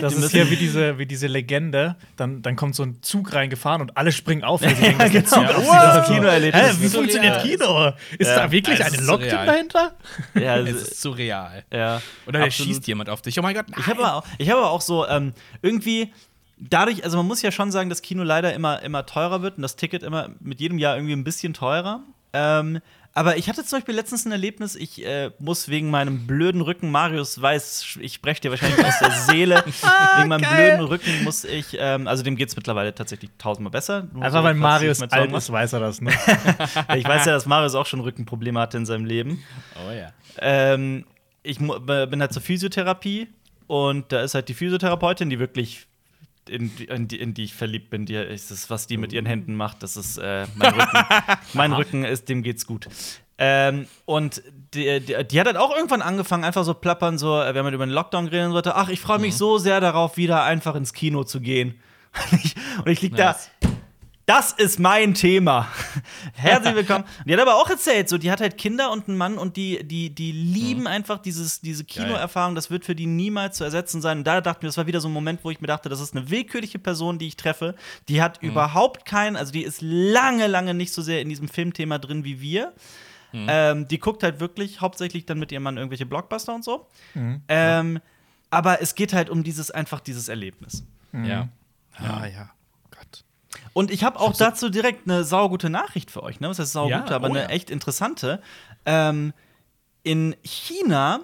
das 0.00 0.14
ist 0.14 0.32
hier 0.32 0.50
wie 0.50 0.56
diese, 0.56 0.98
wie 0.98 1.06
diese 1.06 1.28
Legende. 1.28 1.94
Dann, 2.16 2.42
dann 2.42 2.56
kommt 2.56 2.74
so 2.74 2.82
ein 2.82 3.00
Zug 3.02 3.32
reingefahren 3.34 3.80
und 3.80 3.96
alle 3.96 4.10
springen 4.10 4.42
auf. 4.42 4.62
Ja, 4.82 5.06
genau. 5.08 5.24
Zug 5.28 5.44
auf 5.44 5.64
Wow. 5.68 6.08
Hä, 6.52 6.70
wie 6.80 6.88
funktioniert. 6.88 7.40
Kino? 7.42 7.92
Ist 8.18 8.28
Ja. 8.28 8.36
da 8.36 8.50
wirklich 8.50 8.80
Es 8.80 8.86
eine 8.98 9.06
Lok 9.06 9.20
surreal. 9.22 9.46
dahinter? 9.46 9.92
Ja, 10.34 10.56
Es 10.58 10.70
ist 10.74 11.00
surreal. 11.00 11.62
ja. 11.72 12.02
Oder 12.26 12.40
da 12.40 12.50
schießt 12.50 12.84
jemand 12.88 13.08
auf 13.08 13.22
dich. 13.22 13.38
Oh 13.38 13.42
mein 13.42 13.54
Gott, 13.54 13.66
Ich 13.78 13.86
habe 13.86 14.02
aber, 14.04 14.16
auch- 14.16 14.24
ich 14.38 14.50
hab 14.50 14.56
aber 14.58 14.70
auch 14.72 14.80
so 14.80 15.06
ähm, 15.06 15.32
irgendwie 15.62 16.12
dadurch, 16.58 17.04
also 17.04 17.16
man 17.16 17.26
muss 17.26 17.42
ja 17.42 17.52
schon 17.52 17.70
sagen, 17.70 17.88
dass 17.90 18.02
Kino 18.02 18.24
leider 18.24 18.52
immer, 18.54 18.82
immer 18.82 19.06
teurer 19.06 19.40
wird 19.42 19.56
und 19.56 19.62
das 19.62 19.76
Ticket 19.76 20.02
immer 20.02 20.30
mit 20.40 20.60
jedem 20.60 20.78
Jahr 20.78 20.96
irgendwie 20.96 21.14
ein 21.14 21.22
bisschen 21.24 21.54
teurer. 21.54 22.00
Ähm, 22.32 22.80
aber 23.14 23.36
ich 23.36 23.48
hatte 23.48 23.64
zum 23.64 23.78
Beispiel 23.78 23.94
letztens 23.94 24.24
ein 24.24 24.32
Erlebnis, 24.32 24.74
ich 24.74 25.04
äh, 25.04 25.30
muss 25.38 25.68
wegen 25.68 25.90
meinem 25.90 26.26
blöden 26.26 26.60
Rücken, 26.60 26.90
Marius 26.90 27.40
weiß, 27.40 27.98
ich 28.00 28.14
spreche 28.14 28.40
dir 28.42 28.50
wahrscheinlich 28.50 28.84
aus 28.84 28.98
der 29.00 29.10
Seele, 29.10 29.64
wegen 30.16 30.28
meinem 30.28 30.48
blöden 30.48 30.80
Rücken 30.80 31.24
muss 31.24 31.44
ich, 31.44 31.76
ähm, 31.78 32.06
also 32.08 32.22
dem 32.22 32.36
geht 32.36 32.48
es 32.48 32.56
mittlerweile 32.56 32.94
tatsächlich 32.94 33.30
tausendmal 33.38 33.70
besser. 33.70 34.08
Nur 34.12 34.22
Einfach 34.24 34.38
so, 34.40 34.44
weil 34.44 34.54
Marius 34.54 35.02
alt 35.02 35.32
ist, 35.32 35.52
weiß 35.52 35.72
er 35.74 35.80
das, 35.80 36.00
ne? 36.00 36.10
Ich 36.96 37.04
weiß 37.06 37.26
ja, 37.26 37.32
dass 37.32 37.46
Marius 37.46 37.74
auch 37.74 37.86
schon 37.86 38.00
Rückenprobleme 38.00 38.58
hatte 38.60 38.76
in 38.78 38.86
seinem 38.86 39.04
Leben. 39.04 39.42
Oh 39.86 39.90
ja. 39.92 40.12
Ähm, 40.38 41.04
ich 41.42 41.58
b- 41.58 42.06
bin 42.06 42.20
halt 42.20 42.32
zur 42.32 42.42
Physiotherapie 42.42 43.28
und 43.66 44.10
da 44.12 44.22
ist 44.22 44.34
halt 44.34 44.48
die 44.48 44.54
Physiotherapeutin, 44.54 45.28
die 45.30 45.38
wirklich 45.38 45.86
in, 46.48 46.74
die- 46.76 46.84
in, 46.84 47.08
die, 47.08 47.20
in 47.20 47.34
die 47.34 47.44
ich 47.44 47.54
verliebt 47.54 47.90
bin. 47.90 48.06
Die 48.06 48.14
ist 48.14 48.50
das, 48.50 48.68
was 48.70 48.86
die 48.86 48.96
mit 48.96 49.12
ihren 49.12 49.26
Händen 49.26 49.54
macht, 49.54 49.82
das 49.82 49.96
ist 49.96 50.18
äh, 50.18 50.46
mein 50.56 50.72
Rücken. 50.74 50.98
mein 51.54 51.72
Rücken 51.72 52.04
ist, 52.04 52.28
dem 52.28 52.42
geht's 52.42 52.66
gut. 52.66 52.88
Ähm, 53.38 53.86
und 54.04 54.42
die, 54.74 55.00
die, 55.00 55.16
die 55.24 55.40
hat 55.40 55.46
halt 55.46 55.56
auch 55.56 55.74
irgendwann 55.74 56.02
angefangen, 56.02 56.44
einfach 56.44 56.64
so 56.64 56.74
plappern, 56.74 57.18
so, 57.18 57.40
äh, 57.40 57.52
wir 57.54 57.58
haben 57.60 57.64
halt 57.64 57.74
über 57.74 57.86
den 57.86 57.92
Lockdown 57.92 58.26
geredet 58.26 58.52
und 58.52 58.64
so, 58.64 58.70
ach, 58.72 58.88
ich 58.88 59.00
freue 59.00 59.18
mich 59.18 59.36
so 59.36 59.58
sehr 59.58 59.80
darauf, 59.80 60.16
wieder 60.16 60.44
einfach 60.44 60.74
ins 60.76 60.92
Kino 60.92 61.24
zu 61.24 61.40
gehen. 61.40 61.80
und 62.32 62.44
ich, 62.44 62.54
ich 62.86 63.02
lieg 63.02 63.12
Nice. 63.12 63.50
da, 63.60 63.68
das 64.32 64.50
ist 64.52 64.78
mein 64.78 65.12
Thema. 65.12 65.68
Herzlich 66.32 66.74
willkommen. 66.74 67.04
Die 67.26 67.34
hat 67.34 67.40
aber 67.40 67.56
auch 67.56 67.68
erzählt, 67.68 68.08
so, 68.08 68.16
die 68.16 68.30
hat 68.30 68.40
halt 68.40 68.56
Kinder 68.56 68.90
und 68.90 69.06
einen 69.06 69.18
Mann 69.18 69.36
und 69.36 69.58
die, 69.58 69.86
die, 69.86 70.08
die 70.08 70.32
lieben 70.32 70.86
einfach 70.86 71.18
dieses, 71.18 71.60
diese 71.60 71.84
Kinoerfahrung. 71.84 72.54
Das 72.54 72.70
wird 72.70 72.86
für 72.86 72.94
die 72.94 73.04
niemals 73.04 73.58
zu 73.58 73.64
ersetzen 73.64 74.00
sein. 74.00 74.18
Und 74.18 74.24
da 74.26 74.40
dachte 74.40 74.60
ich 74.60 74.62
mir, 74.62 74.68
das 74.68 74.78
war 74.78 74.86
wieder 74.86 75.02
so 75.02 75.08
ein 75.08 75.12
Moment, 75.12 75.44
wo 75.44 75.50
ich 75.50 75.60
mir 75.60 75.66
dachte, 75.66 75.90
das 75.90 76.00
ist 76.00 76.16
eine 76.16 76.30
willkürliche 76.30 76.78
Person, 76.78 77.18
die 77.18 77.26
ich 77.26 77.36
treffe. 77.36 77.74
Die 78.08 78.22
hat 78.22 78.42
überhaupt 78.42 79.04
keinen, 79.04 79.36
also 79.36 79.52
die 79.52 79.64
ist 79.64 79.82
lange, 79.82 80.46
lange 80.46 80.72
nicht 80.72 80.94
so 80.94 81.02
sehr 81.02 81.20
in 81.20 81.28
diesem 81.28 81.48
Filmthema 81.48 81.98
drin 81.98 82.24
wie 82.24 82.40
wir. 82.40 82.72
Ähm, 83.34 83.86
die 83.86 83.98
guckt 83.98 84.22
halt 84.22 84.40
wirklich 84.40 84.80
hauptsächlich 84.80 85.26
dann 85.26 85.40
mit 85.40 85.52
ihrem 85.52 85.64
Mann 85.64 85.76
irgendwelche 85.76 86.06
Blockbuster 86.06 86.54
und 86.54 86.64
so. 86.64 86.86
Ähm, 87.48 88.00
aber 88.48 88.80
es 88.80 88.94
geht 88.94 89.12
halt 89.12 89.28
um 89.28 89.44
dieses 89.44 89.70
einfach 89.70 90.00
dieses 90.00 90.28
Erlebnis. 90.28 90.86
Ja. 91.12 91.48
Ja, 92.00 92.26
ja. 92.26 92.50
Und 93.74 93.90
ich 93.90 94.04
habe 94.04 94.20
auch 94.20 94.34
dazu 94.36 94.68
direkt 94.68 95.08
eine 95.08 95.24
saugute 95.24 95.70
Nachricht 95.70 96.10
für 96.10 96.22
euch. 96.22 96.40
Ne? 96.40 96.48
Was 96.50 96.58
heißt 96.58 96.72
saugute, 96.72 97.10
Ja, 97.10 97.16
aber 97.16 97.28
oh 97.28 97.30
eine 97.30 97.42
ja. 97.44 97.48
echt 97.48 97.70
interessante. 97.70 98.42
Ähm, 98.84 99.32
in 100.02 100.36
China, 100.42 101.20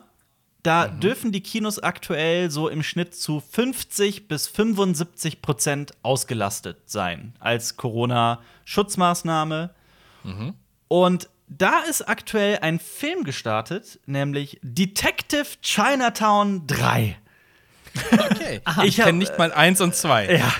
da 0.62 0.88
Mhm. 0.88 1.00
dürfen 1.00 1.32
die 1.32 1.40
Kinos 1.42 1.78
aktuell 1.78 2.50
so 2.50 2.68
im 2.68 2.82
Schnitt 2.82 3.14
zu 3.14 3.40
50 3.40 4.28
bis 4.28 4.46
75 4.48 5.42
Prozent 5.42 5.92
ausgelastet 6.02 6.78
sein 6.86 7.34
als 7.38 7.76
Corona-Schutzmaßnahme. 7.76 9.70
Mhm. 10.24 10.54
Und 10.88 11.28
da 11.48 11.80
ist 11.88 12.08
aktuell 12.08 12.58
ein 12.60 12.78
Film 12.78 13.24
gestartet, 13.24 13.98
nämlich 14.06 14.58
Detective 14.62 15.46
Chinatown 15.62 16.66
3. 16.66 17.16
Okay. 18.12 18.60
Ich 18.82 18.84
ich 18.84 18.96
kenne 19.04 19.18
nicht 19.18 19.38
mal 19.38 19.52
eins 19.52 19.80
und 19.80 19.94
zwei. 19.94 20.36
Ja, 20.36 20.52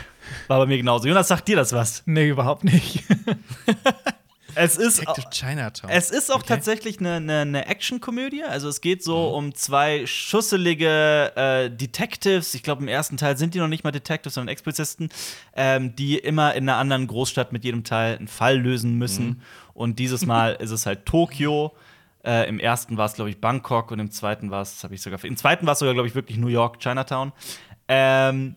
war 0.46 0.58
bei 0.58 0.66
mir 0.66 0.76
genauso. 0.78 1.08
Jonas, 1.08 1.28
sagt 1.28 1.48
dir 1.48 1.56
das 1.56 1.72
was? 1.72 2.02
nee, 2.06 2.28
überhaupt 2.28 2.64
nicht. 2.64 3.04
Es 4.60 4.76
ist, 4.76 4.98
Detective 5.00 5.28
Chinatown. 5.30 5.90
Es 5.90 6.10
ist 6.10 6.32
auch 6.32 6.38
Okay. 6.38 6.46
tatsächlich 6.48 6.98
eine, 6.98 7.16
eine, 7.16 7.40
eine 7.42 7.66
Actionkomödie. 7.66 8.42
Also 8.42 8.68
es 8.68 8.80
geht 8.80 9.04
so 9.04 9.28
um 9.28 9.54
zwei 9.54 10.04
schusselige 10.04 11.32
äh, 11.36 11.70
Detectives. 11.70 12.54
Ich 12.54 12.64
glaube, 12.64 12.82
im 12.82 12.88
ersten 12.88 13.16
Teil 13.18 13.36
sind 13.36 13.54
die 13.54 13.58
noch 13.60 13.68
nicht 13.68 13.84
mal 13.84 13.92
Detectives, 13.92 14.34
sondern 14.34 14.50
Expolizisten, 14.50 15.10
ähm, 15.54 15.94
die 15.94 16.18
immer 16.18 16.54
in 16.54 16.68
einer 16.68 16.78
anderen 16.78 17.06
Großstadt 17.06 17.52
mit 17.52 17.62
jedem 17.62 17.84
Teil 17.84 18.16
einen 18.16 18.26
Fall 18.26 18.58
lösen 18.58 18.94
müssen. 18.96 19.42
Und 19.74 20.00
dieses 20.00 20.26
Mal 20.26 20.54
ist 20.60 20.72
es 20.72 20.86
halt 20.86 21.06
Tokio. 21.06 21.76
Äh, 22.24 22.48
Im 22.48 22.58
ersten 22.58 22.96
war 22.96 23.06
es, 23.06 23.12
glaube 23.12 23.30
ich, 23.30 23.40
Bangkok 23.40 23.92
und 23.92 24.00
im 24.00 24.10
zweiten 24.10 24.50
war 24.50 24.62
es, 24.62 24.82
habe 24.82 24.92
ich 24.94 25.02
sogar. 25.02 25.22
Im 25.24 25.36
zweiten 25.36 25.66
war 25.66 25.74
es 25.74 25.78
sogar, 25.78 25.94
glaube 25.94 26.08
ich, 26.08 26.16
wirklich 26.16 26.36
New 26.36 26.48
York, 26.48 26.80
Chinatown. 26.80 27.32
Ähm, 27.86 28.56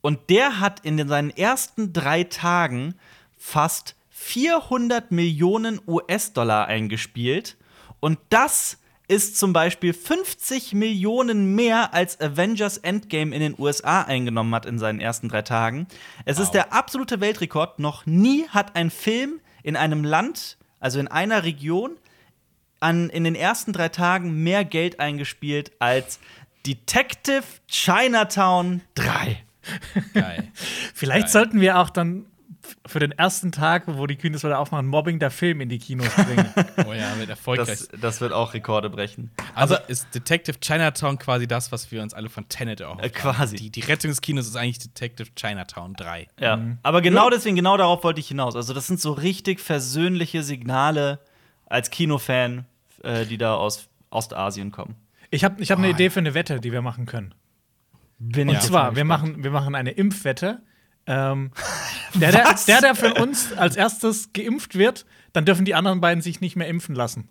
und 0.00 0.30
der 0.30 0.60
hat 0.60 0.80
in 0.80 1.06
seinen 1.08 1.30
ersten 1.30 1.92
drei 1.92 2.24
Tagen 2.24 2.94
fast 3.36 3.96
400 4.10 5.10
Millionen 5.12 5.80
US-Dollar 5.86 6.66
eingespielt. 6.66 7.56
Und 8.00 8.18
das 8.30 8.78
ist 9.08 9.38
zum 9.38 9.54
Beispiel 9.54 9.94
50 9.94 10.74
Millionen 10.74 11.54
mehr 11.54 11.94
als 11.94 12.20
Avengers 12.20 12.76
Endgame 12.76 13.34
in 13.34 13.40
den 13.40 13.54
USA 13.58 14.02
eingenommen 14.02 14.54
hat 14.54 14.66
in 14.66 14.78
seinen 14.78 15.00
ersten 15.00 15.28
drei 15.28 15.42
Tagen. 15.42 15.86
Es 16.26 16.38
ist 16.38 16.50
der 16.50 16.74
absolute 16.74 17.20
Weltrekord. 17.20 17.78
Noch 17.78 18.04
nie 18.04 18.46
hat 18.48 18.76
ein 18.76 18.90
Film 18.90 19.40
in 19.62 19.76
einem 19.76 20.04
Land, 20.04 20.58
also 20.78 21.00
in 21.00 21.08
einer 21.08 21.44
Region, 21.44 21.96
an, 22.80 23.08
in 23.08 23.24
den 23.24 23.34
ersten 23.34 23.72
drei 23.72 23.88
Tagen 23.88 24.42
mehr 24.44 24.64
Geld 24.64 25.00
eingespielt 25.00 25.72
als 25.78 26.20
Detective 26.66 27.44
Chinatown 27.66 28.82
3. 28.94 29.42
Geil. 30.14 30.48
Vielleicht 30.94 31.26
Geil. 31.26 31.32
sollten 31.32 31.60
wir 31.60 31.78
auch 31.78 31.90
dann 31.90 32.26
für 32.86 32.98
den 32.98 33.12
ersten 33.12 33.52
Tag, 33.52 33.84
wo 33.86 34.06
die 34.06 34.16
Kinos 34.16 34.44
wieder 34.44 34.58
aufmachen, 34.58 34.86
Mobbing 34.86 35.18
der 35.18 35.30
Film 35.30 35.60
in 35.60 35.68
die 35.68 35.78
Kinos 35.78 36.12
bringen. 36.14 36.48
Oh 36.86 36.92
ja, 36.92 37.18
wird 37.18 37.28
erfolgreich. 37.28 37.66
Das, 37.66 37.88
das 38.00 38.20
wird 38.20 38.32
auch 38.32 38.54
Rekorde 38.54 38.88
brechen. 38.88 39.30
Also 39.54 39.76
ist 39.88 40.14
Detective 40.14 40.58
Chinatown 40.60 41.18
quasi 41.18 41.46
das, 41.46 41.72
was 41.72 41.90
wir 41.90 42.02
uns 42.02 42.14
alle 42.14 42.28
von 42.30 42.48
Tenet 42.48 42.80
erhofft 42.80 43.04
Äh, 43.04 43.10
quasi. 43.10 43.56
Die, 43.56 43.70
die 43.70 43.80
Rettung 43.80 44.10
des 44.10 44.20
Kinos 44.20 44.46
ist 44.46 44.56
eigentlich 44.56 44.78
Detective 44.78 45.28
Chinatown 45.34 45.94
3. 45.94 46.28
Ja. 46.40 46.58
Aber 46.82 47.02
genau 47.02 47.30
deswegen, 47.30 47.56
genau 47.56 47.76
darauf 47.76 48.04
wollte 48.04 48.20
ich 48.20 48.28
hinaus. 48.28 48.56
Also, 48.56 48.72
das 48.74 48.86
sind 48.86 49.00
so 49.00 49.12
richtig 49.12 49.60
versöhnliche 49.60 50.42
Signale 50.42 51.18
als 51.66 51.90
Kinofan, 51.90 52.64
äh, 53.02 53.26
die 53.26 53.38
da 53.38 53.54
aus 53.54 53.88
Ostasien 54.10 54.70
kommen. 54.72 54.94
Ich 55.30 55.44
habe 55.44 55.60
ich 55.60 55.70
hab 55.70 55.78
eine 55.78 55.90
Idee 55.90 56.10
für 56.10 56.20
eine 56.20 56.32
Wette, 56.34 56.60
die 56.60 56.72
wir 56.72 56.80
machen 56.80 57.06
können. 57.06 57.34
Bin 58.18 58.48
Und 58.48 58.62
zwar, 58.62 58.96
wir 58.96 59.04
machen, 59.04 59.42
wir 59.44 59.50
machen 59.50 59.74
eine 59.74 59.92
Impfwette. 59.92 60.62
Ähm, 61.06 61.52
der, 62.14 62.32
der, 62.32 62.44
Was? 62.44 62.66
der, 62.66 62.80
der 62.80 62.94
von 62.94 63.12
uns 63.12 63.52
als 63.52 63.76
erstes 63.76 64.32
geimpft 64.32 64.76
wird, 64.76 65.06
dann 65.32 65.44
dürfen 65.44 65.64
die 65.64 65.74
anderen 65.74 66.00
beiden 66.00 66.20
sich 66.20 66.40
nicht 66.40 66.56
mehr 66.56 66.68
impfen 66.68 66.94
lassen. 66.94 67.28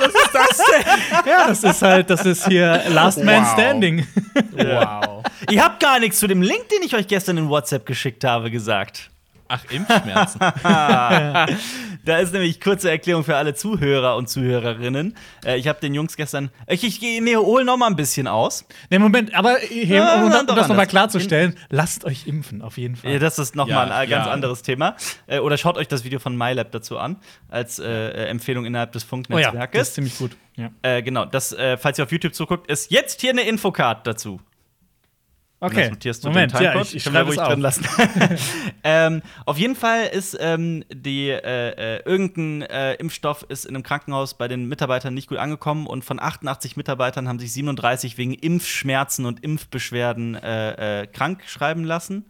Was 0.00 0.14
ist 0.14 0.30
das 0.32 0.58
denn? 0.58 0.86
Ja, 1.26 1.48
das 1.48 1.64
ist 1.64 1.82
halt, 1.82 2.10
das 2.10 2.24
ist 2.24 2.46
hier 2.46 2.84
Last 2.88 3.24
Man 3.24 3.42
Wow. 3.42 3.52
Standing. 3.52 4.06
Wow. 4.52 5.24
Ihr 5.50 5.64
habt 5.64 5.80
gar 5.80 5.98
nichts 5.98 6.18
zu 6.18 6.26
dem 6.26 6.42
Link, 6.42 6.68
den 6.68 6.82
ich 6.84 6.94
euch 6.94 7.08
gestern 7.08 7.38
in 7.38 7.48
WhatsApp 7.48 7.86
geschickt 7.86 8.24
habe, 8.24 8.50
gesagt. 8.50 9.10
Ach, 9.48 9.64
Impfschmerzen. 9.70 10.40
Da 12.04 12.18
ist 12.18 12.32
nämlich 12.32 12.60
kurze 12.60 12.90
Erklärung 12.90 13.24
für 13.24 13.36
alle 13.36 13.54
Zuhörer 13.54 14.16
und 14.16 14.28
Zuhörerinnen. 14.28 15.14
Äh, 15.44 15.58
ich 15.58 15.68
habe 15.68 15.80
den 15.80 15.94
Jungs 15.94 16.16
gestern. 16.16 16.50
Ich, 16.66 16.84
ich 16.84 17.00
gehe- 17.00 17.22
nee, 17.22 17.36
hol 17.36 17.64
noch 17.64 17.76
mal 17.76 17.86
ein 17.88 17.96
bisschen 17.96 18.26
aus. 18.26 18.64
Nee, 18.90 18.98
Moment, 18.98 19.34
aber 19.34 19.56
hier, 19.58 19.96
Ja, 19.96 20.16
um, 20.24 20.32
um, 20.32 20.46
das 20.46 20.68
nochmal 20.68 20.86
klarzustellen, 20.86 21.56
lasst 21.70 22.04
euch 22.04 22.26
impfen, 22.26 22.62
auf 22.62 22.78
jeden 22.78 22.96
Fall. 22.96 23.12
Ja, 23.12 23.18
das 23.18 23.38
ist 23.38 23.56
noch 23.56 23.68
Ja, 23.68 23.74
mal 23.74 23.92
ein 23.92 24.06
äh, 24.06 24.10
ganz 24.10 24.26
ja. 24.26 24.32
anderes 24.32 24.62
Thema. 24.62 24.96
Äh, 25.26 25.40
oder 25.40 25.56
schaut 25.58 25.76
euch 25.76 25.88
das 25.88 26.04
Video 26.04 26.18
von 26.18 26.36
MyLab 26.36 26.70
dazu 26.72 26.98
an, 26.98 27.16
als 27.48 27.78
äh, 27.78 27.84
äh, 27.86 28.26
Empfehlung 28.28 28.64
innerhalb 28.64 28.92
des 28.92 29.02
oh 29.02 29.06
ja, 29.06 29.08
Funknetzwerkes. 29.08 29.78
das 29.78 29.88
ist 29.88 29.94
ziemlich 29.94 30.18
gut. 30.18 30.36
Ja. 30.56 30.70
äh, 30.82 31.02
genau, 31.02 31.24
das, 31.24 31.52
äh, 31.52 31.76
falls 31.76 31.98
ihr 31.98 32.04
auf 32.04 32.10
YouTube 32.12 32.34
zuguckt, 32.34 32.68
ist 32.70 32.90
jetzt 32.90 33.20
hier 33.20 33.30
eine 33.30 33.42
Infocard 33.42 34.06
dazu. 34.06 34.40
Okay, 35.60 35.82
Das 35.82 35.90
notierst 35.90 36.24
du 36.24 36.28
Moment, 36.28 36.54
den 36.54 36.62
ja, 36.62 36.80
ich, 36.80 36.94
ich 36.94 37.02
schreibe 37.02 37.30
ruhig 37.30 37.40
auf. 37.40 37.48
drin 37.48 37.60
lassen. 37.60 37.84
ähm, 38.84 39.22
auf 39.44 39.58
jeden 39.58 39.74
Fall 39.74 40.06
ist 40.06 40.36
ähm, 40.40 40.84
die 40.92 41.30
äh, 41.30 41.96
äh, 41.96 42.02
irgendein 42.04 42.62
äh, 42.62 42.94
Impfstoff 42.94 43.44
ist 43.48 43.64
in 43.64 43.74
einem 43.74 43.82
Krankenhaus 43.82 44.34
bei 44.34 44.46
den 44.46 44.68
Mitarbeitern 44.68 45.14
nicht 45.14 45.28
gut 45.28 45.38
angekommen 45.38 45.88
und 45.88 46.04
von 46.04 46.20
88 46.20 46.76
Mitarbeitern 46.76 47.26
haben 47.26 47.40
sich 47.40 47.52
37 47.52 48.18
wegen 48.18 48.34
Impfschmerzen 48.34 49.26
und 49.26 49.42
Impfbeschwerden 49.42 50.36
äh, 50.36 51.02
äh, 51.02 51.06
krank 51.08 51.42
schreiben 51.46 51.82
lassen. 51.82 52.24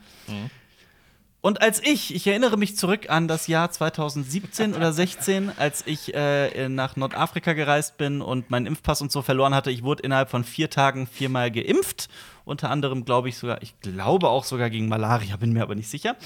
Und 1.40 1.62
als 1.62 1.80
ich, 1.82 2.14
ich 2.14 2.26
erinnere 2.26 2.56
mich 2.56 2.76
zurück 2.76 3.10
an 3.10 3.28
das 3.28 3.46
Jahr 3.46 3.70
2017 3.70 4.74
oder 4.74 4.92
16, 4.92 5.52
als 5.56 5.84
ich 5.86 6.12
äh, 6.14 6.68
nach 6.68 6.96
Nordafrika 6.96 7.52
gereist 7.52 7.96
bin 7.96 8.20
und 8.20 8.50
meinen 8.50 8.66
Impfpass 8.66 9.00
und 9.02 9.12
so 9.12 9.22
verloren 9.22 9.54
hatte, 9.54 9.70
ich 9.70 9.84
wurde 9.84 10.02
innerhalb 10.02 10.30
von 10.30 10.42
vier 10.42 10.68
Tagen 10.68 11.06
viermal 11.06 11.52
geimpft. 11.52 12.08
Unter 12.44 12.70
anderem 12.70 13.04
glaube 13.04 13.28
ich 13.28 13.38
sogar, 13.38 13.62
ich 13.62 13.78
glaube 13.80 14.28
auch 14.28 14.44
sogar 14.44 14.68
gegen 14.68 14.88
Malaria, 14.88 15.36
bin 15.36 15.52
mir 15.52 15.62
aber 15.62 15.76
nicht 15.76 15.88
sicher. 15.88 16.16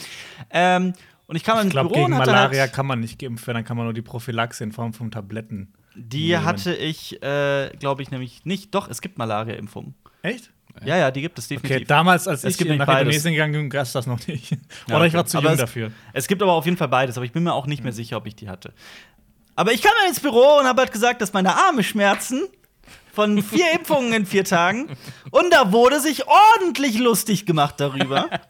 Ähm, 0.50 0.95
und 1.26 1.37
ich 1.37 1.45
kam 1.45 1.59
Ich 1.59 1.64
ins 1.64 1.73
glaube, 1.73 1.90
Büro 1.90 2.07
gegen 2.07 2.19
hatte 2.19 2.31
Malaria 2.31 2.62
halt, 2.62 2.73
kann 2.73 2.87
man 2.87 3.00
nicht 3.00 3.19
geimpft 3.19 3.47
werden, 3.47 3.57
dann 3.59 3.64
kann 3.64 3.76
man 3.76 3.85
nur 3.87 3.95
die 3.95 4.02
Prophylaxe 4.02 4.64
in 4.64 4.73
Form 4.73 4.95
von 4.95 5.11
Tabletten. 5.11 5.75
die 5.95 6.28
nehmen. 6.28 6.45
hatte 6.45 6.75
ich, 6.75 7.23
äh, 7.23 7.71
glaube 7.78 8.02
ich, 8.02 8.11
nämlich 8.11 8.47
nicht. 8.47 8.75
Doch, 8.75 8.88
es 8.88 9.02
gibt 9.02 9.19
Malaria-Impfungen. 9.19 9.95
Echt? 10.23 10.51
Ja, 10.85 10.97
ja, 10.97 11.11
die 11.11 11.21
gibt 11.21 11.38
es 11.38 11.49
definitiv. 11.49 11.76
Okay, 11.76 11.85
damals, 11.87 12.26
als 12.26 12.45
Es 12.45 12.61
ich 12.61 12.67
nach 12.67 12.87
beides. 12.87 13.00
Indonesien 13.02 13.35
gegangen 13.35 13.52
bin, 13.52 13.71
gab 13.71 13.83
es 13.83 13.93
das 13.93 14.07
noch 14.07 14.26
nicht. 14.26 14.50
Ja, 14.52 14.57
Oder 14.97 15.05
ich 15.07 15.11
okay. 15.12 15.17
war 15.19 15.26
zu 15.26 15.38
Aber 15.38 15.47
jung 15.49 15.55
es- 15.55 15.61
dafür. 15.61 15.93
Es 16.12 16.26
gibt 16.29 16.43
aber 16.43 16.52
auf 16.52 16.64
jeden 16.64 16.76
Fall 16.76 16.88
beides, 16.88 17.17
aber 17.17 17.25
ich 17.26 17.33
bin 17.33 17.43
mir 17.45 17.52
auch 17.52 17.67
nicht 17.67 17.83
mehr 17.85 17.93
sicher, 17.93 18.17
ob 18.17 18.26
ich 18.26 18.35
die 18.35 18.49
hatte. 18.49 18.73
Aber 19.55 19.73
ich 19.73 19.83
kam 19.83 19.93
dann 20.00 20.09
ins 20.09 20.21
Büro 20.21 20.59
und 20.61 20.67
habe 20.67 20.81
halt 20.83 20.93
gesagt, 20.93 21.21
dass 21.21 21.33
meine 21.33 21.55
Arme 21.55 21.83
schmerzen 21.85 22.43
von 23.12 23.43
vier 23.43 23.71
Impfungen 23.75 24.12
in 24.14 24.25
vier 24.26 24.45
Tagen. 24.45 24.88
Und 25.31 25.52
da 25.52 25.71
wurde 25.73 26.00
sich 26.00 26.25
ordentlich 26.26 26.99
lustig 26.99 27.47
gemacht 27.47 27.75
darüber. 27.79 28.29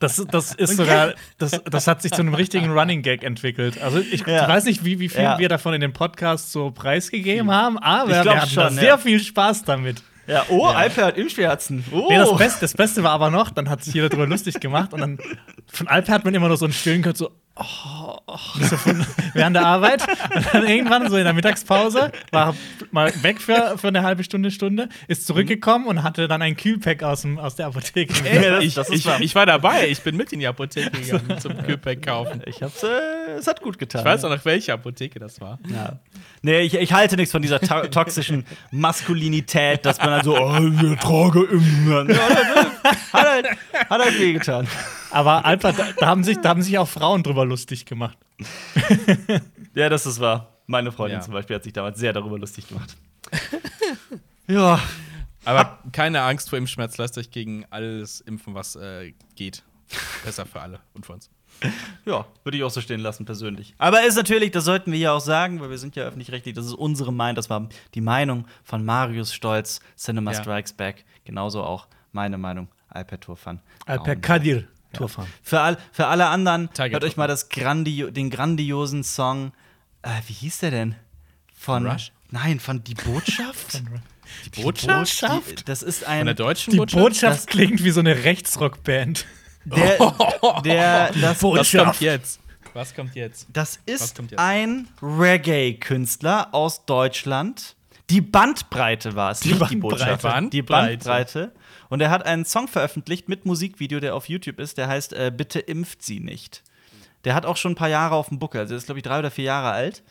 Das, 0.00 0.16
das 0.30 0.54
ist 0.54 0.78
sogar, 0.78 1.12
das, 1.36 1.60
das 1.70 1.86
hat 1.86 2.00
sich 2.00 2.10
zu 2.12 2.22
einem 2.22 2.32
richtigen 2.32 2.70
Running 2.72 3.02
Gag 3.02 3.22
entwickelt. 3.22 3.80
Also 3.82 3.98
ich 3.98 4.26
Ja. 4.26 4.48
weiß 4.48 4.64
nicht, 4.64 4.82
wie, 4.82 4.98
wie 4.98 5.10
viel 5.10 5.22
Ja. 5.22 5.38
wir 5.38 5.50
davon 5.50 5.74
in 5.74 5.82
dem 5.82 5.92
Podcast 5.92 6.52
so 6.52 6.70
preisgegeben 6.70 7.50
haben, 7.50 7.76
aber 7.78 8.18
Ich 8.18 8.24
wir 8.24 8.34
hatten 8.34 8.48
schon, 8.50 8.62
da 8.62 8.68
ja. 8.70 8.74
sehr 8.80 8.98
viel 8.98 9.20
Spaß 9.20 9.64
damit. 9.64 10.02
Ja, 10.26 10.44
oh, 10.48 10.66
Alper 10.66 11.06
hat 11.06 11.18
Impfschmerzen. 11.18 11.84
Oh. 11.92 12.06
Nee, 12.08 12.16
das, 12.16 12.36
Beste, 12.36 12.60
das 12.60 12.74
Beste 12.74 13.02
war 13.02 13.12
aber 13.12 13.30
noch, 13.30 13.50
dann 13.50 13.68
hat 13.68 13.84
sich 13.84 13.94
jeder 13.94 14.08
darüber 14.08 14.26
lustig 14.26 14.60
gemacht 14.60 14.92
und 14.92 15.00
dann 15.00 15.18
von 15.66 15.88
Alper 15.88 16.12
hat 16.14 16.24
man 16.24 16.34
immer 16.34 16.48
nur 16.48 16.56
so 16.56 16.64
einen 16.64 16.72
stillen 16.72 17.02
gehört, 17.02 17.16
so, 17.16 17.30
oh, 17.56 18.18
oh, 18.26 18.38
so 18.60 18.76
von, 18.76 19.06
während 19.32 19.56
der 19.56 19.66
Arbeit. 19.66 20.06
Und 20.34 20.46
dann 20.52 20.66
irgendwann 20.66 21.08
so 21.10 21.16
in 21.16 21.24
der 21.24 21.32
Mittagspause 21.32 22.10
war 22.32 22.54
mal 22.90 23.12
weg 23.22 23.40
für, 23.40 23.76
für 23.78 23.88
eine 23.88 24.02
halbe 24.02 24.24
Stunde, 24.24 24.50
Stunde, 24.50 24.88
ist 25.08 25.26
zurückgekommen 25.26 25.86
und 25.86 26.02
hatte 26.02 26.26
dann 26.28 26.42
ein 26.42 26.56
Kühlpack 26.56 27.02
aus, 27.02 27.22
dem, 27.22 27.38
aus 27.38 27.56
der 27.56 27.66
Apotheke. 27.66 28.12
Ja, 28.28 28.50
das- 28.56 28.64
ich, 28.64 28.74
das 28.74 28.90
ich, 28.90 29.06
ich 29.20 29.34
war 29.34 29.46
dabei. 29.46 29.88
Ich 29.88 30.00
bin 30.02 30.16
mit 30.16 30.32
in 30.32 30.40
die 30.40 30.46
Apotheke 30.46 30.90
gegangen 31.00 31.38
zum 31.40 31.56
Kühlpack 31.62 32.02
kaufen. 32.02 32.42
Ich 32.46 32.62
hab's, 32.62 32.82
äh, 32.82 33.32
es 33.38 33.46
hat 33.46 33.60
gut 33.62 33.78
getan. 33.78 34.00
Ich 34.00 34.04
weiß 34.04 34.24
auch 34.24 34.30
noch, 34.30 34.44
welche 34.44 34.72
Apotheke 34.72 35.18
das 35.18 35.40
war. 35.40 35.58
Ja. 35.72 35.98
Nee, 36.42 36.60
ich, 36.60 36.74
ich 36.74 36.92
halte 36.92 37.16
nichts 37.16 37.32
von 37.32 37.42
dieser 37.42 37.60
to 37.60 37.86
toxischen 37.86 38.44
Maskulinität, 38.70 39.84
dass 39.86 39.98
man 39.98 40.08
dann 40.10 40.24
so, 40.24 40.36
oh, 40.36 40.58
wir 40.60 40.96
tragen 40.98 41.48
immer. 41.50 42.10
Ja, 42.10 42.20
hat 43.12 43.30
halt, 43.30 43.46
hat 43.88 44.02
halt 44.02 44.18
wehgetan. 44.20 44.66
Aber 45.14 45.44
Alper, 45.44 45.72
da, 45.72 45.86
da, 45.98 46.06
haben 46.06 46.24
sich, 46.24 46.38
da 46.38 46.50
haben 46.50 46.62
sich 46.62 46.76
auch 46.78 46.88
Frauen 46.88 47.22
drüber 47.22 47.44
lustig 47.44 47.86
gemacht. 47.86 48.18
Ja, 49.74 49.88
das 49.88 50.06
ist 50.06 50.20
wahr. 50.20 50.52
Meine 50.66 50.92
Freundin 50.92 51.18
Ja. 51.18 51.24
zum 51.24 51.34
Beispiel 51.34 51.56
hat 51.56 51.64
sich 51.64 51.72
damals 51.72 51.98
sehr 51.98 52.12
darüber 52.12 52.38
lustig 52.38 52.68
gemacht. 52.68 52.96
ja. 54.46 54.78
Aber 55.44 55.78
keine 55.90 56.22
Angst 56.22 56.48
vor 56.48 56.58
Impfschmerz. 56.58 56.96
Lasst 56.96 57.18
euch 57.18 57.32
gegen 57.32 57.64
alles 57.70 58.20
impfen, 58.20 58.54
was 58.54 58.76
äh, 58.76 59.12
geht. 59.34 59.64
Besser 60.24 60.46
für 60.46 60.60
alle 60.60 60.78
und 60.94 61.04
für 61.06 61.12
uns. 61.14 61.28
Ja, 62.04 62.24
würde 62.42 62.56
ich 62.56 62.62
auch 62.64 62.70
so 62.70 62.80
stehen 62.80 63.00
lassen, 63.00 63.24
persönlich. 63.24 63.74
Aber 63.78 64.04
ist 64.04 64.14
natürlich, 64.16 64.50
das 64.52 64.64
sollten 64.64 64.92
wir 64.92 64.98
ja 64.98 65.12
auch 65.12 65.20
sagen, 65.20 65.60
weil 65.60 65.70
wir 65.70 65.78
sind 65.78 65.96
ja 65.96 66.04
öffentlich-rechtlich, 66.04 66.54
das 66.54 66.66
ist 66.66 66.72
unsere 66.74 67.12
Meinung, 67.12 67.36
das 67.36 67.50
war 67.50 67.68
die 67.94 68.00
Meinung 68.00 68.46
von 68.62 68.84
Marius 68.84 69.32
Stolz, 69.34 69.80
Cinema 69.96 70.32
Ja. 70.32 70.40
Strikes 70.40 70.72
Back. 70.72 71.04
Genauso 71.24 71.62
auch 71.62 71.86
meine 72.12 72.38
Meinung, 72.38 72.68
Alper 72.88 73.18
Turfan. 73.20 73.60
Alper 73.86 74.16
Kadir, 74.16 74.64
Tourfahren. 74.94 75.28
Für, 75.42 75.60
all, 75.60 75.76
für 75.92 76.06
alle 76.06 76.26
anderen, 76.26 76.72
Tiger 76.72 76.92
hört 76.94 77.04
euch 77.04 77.16
mal 77.16 77.26
das 77.28 77.48
Grandio 77.48 78.10
den 78.10 78.30
grandiosen 78.30 79.04
Song, 79.04 79.52
äh, 80.02 80.08
wie 80.26 80.32
hieß 80.32 80.58
der 80.58 80.70
denn? 80.70 80.94
Von 81.56 81.86
Rush? 81.86 82.12
Nein, 82.30 82.58
von 82.60 82.82
Die 82.84 82.94
Botschaft? 82.94 83.82
Die 84.56 84.62
Botschaft? 84.62 85.60
Die, 85.60 85.64
das 85.64 85.82
ist 85.82 86.00
Von 86.04 86.12
ein. 86.12 86.24
der 86.26 86.34
deutschen 86.34 86.72
Die 86.72 86.76
Botschaft? 86.78 87.02
Botschaft 87.02 87.38
Das- 87.40 87.46
klingt 87.46 87.84
wie 87.84 87.90
so 87.90 88.00
eine 88.00 88.24
Rechtsrockband. 88.24 89.26
Der, 89.66 89.98
der, 90.64 91.12
das, 91.12 91.22
Was 91.22 91.38
Botschaft. 91.40 91.84
kommt 91.84 92.00
jetzt? 92.00 92.40
Was 92.72 92.94
kommt 92.94 93.14
jetzt? 93.14 93.46
das 93.52 93.78
ist 93.86 94.16
kommt 94.16 94.32
jetzt? 94.32 94.40
ein 94.40 94.88
Reggae-Künstler 95.00 96.48
aus 96.52 96.84
Deutschland. 96.86 97.76
Die 98.10 98.20
Bandbreite 98.20 99.14
war 99.16 99.30
es, 99.30 99.40
Die 99.40 99.48
nicht 99.54 99.70
die 99.70 99.76
Bandbreite. 99.76 100.16
Botschaft. 100.18 100.52
Die 100.52 100.62
Bandbreite. 100.62 101.04
Bandbreite. 101.04 101.52
Und 101.88 102.00
er 102.02 102.10
hat 102.10 102.26
einen 102.26 102.44
Song 102.44 102.68
veröffentlicht 102.68 103.28
mit 103.28 103.46
Musikvideo, 103.46 103.98
der 104.00 104.14
auf 104.14 104.28
YouTube 104.28 104.58
ist, 104.60 104.76
der 104.78 104.88
heißt 104.88 105.12
äh, 105.14 105.32
Bitte 105.34 105.58
impft 105.60 106.02
sie 106.02 106.20
nicht. 106.20 106.62
Der 107.24 107.34
hat 107.34 107.46
auch 107.46 107.56
schon 107.56 107.72
ein 107.72 107.76
paar 107.76 107.88
Jahre 107.88 108.14
auf 108.16 108.28
dem 108.28 108.38
Buckel, 108.38 108.60
also 108.60 108.70
der 108.70 108.78
ist, 108.78 108.84
glaube 108.86 108.98
ich, 108.98 109.02
drei 109.04 109.18
oder 109.20 109.30
vier 109.30 109.44
Jahre 109.46 109.70
alt. 109.70 110.02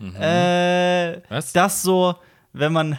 Äh, 0.00 1.20
Was? 1.28 1.52
Das 1.52 1.82
so, 1.82 2.16
wenn 2.52 2.72
man 2.72 2.98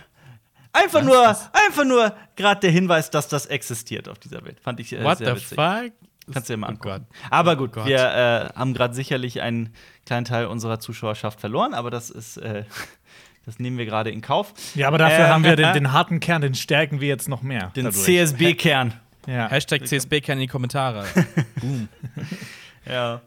einfach 0.72 1.00
Was? 1.00 1.06
nur, 1.06 1.28
einfach 1.68 1.86
nur 1.86 2.14
gerade 2.36 2.62
der 2.62 2.72
Hinweis, 2.72 3.10
dass 3.12 3.28
das 3.28 3.46
existiert 3.46 4.08
auf 4.10 4.20
dieser 4.20 4.44
Welt. 4.46 4.60
Fand 4.60 4.80
ich 4.80 4.94
äh, 4.94 5.04
What 5.04 5.20
sehr 5.20 5.36
the 5.36 5.42
witzig. 5.42 5.56
fuck? 5.58 5.92
Kannst 6.34 6.50
du 6.50 6.54
dir 6.54 6.58
mal 6.58 6.68
Oh 6.68 6.70
angucken. 6.72 7.06
Gott. 7.10 7.18
Aber 7.30 7.56
gut, 7.58 7.74
Gott. 7.74 7.86
wir 7.86 7.98
äh, 8.00 8.58
haben 8.58 8.74
gerade 8.74 8.94
sicherlich 8.94 9.42
einen 9.42 9.74
kleinen 10.06 10.24
Teil 10.26 10.46
unserer 10.46 10.80
Zuschauerschaft 10.80 11.42
verloren, 11.42 11.74
aber 11.74 11.92
das 11.92 12.10
ist, 12.10 12.38
äh, 12.38 12.64
das 13.46 13.60
nehmen 13.60 13.78
wir 13.78 13.86
gerade 13.86 14.10
in 14.12 14.22
Kauf. 14.22 14.54
Ja, 14.76 14.88
aber 14.88 14.98
dafür 14.98 15.26
Äh, 15.26 15.30
haben 15.30 15.44
wir 15.44 15.56
den, 15.56 15.74
den 15.74 15.92
harten 15.92 16.20
Kern, 16.20 16.42
den 16.42 16.56
stärken 16.56 17.00
wir 17.02 17.08
jetzt 17.08 17.28
noch 17.30 17.42
mehr. 17.42 17.72
Den. 17.76 17.92
CSB-Kern. 17.92 18.94
Ja. 19.28 19.50
Hashtag 19.50 19.88
CSB 19.88 20.20
kann 20.22 20.38
in 20.38 20.42
die 20.42 20.48
Kommentare. 20.48 21.06
Ja. 22.86 23.22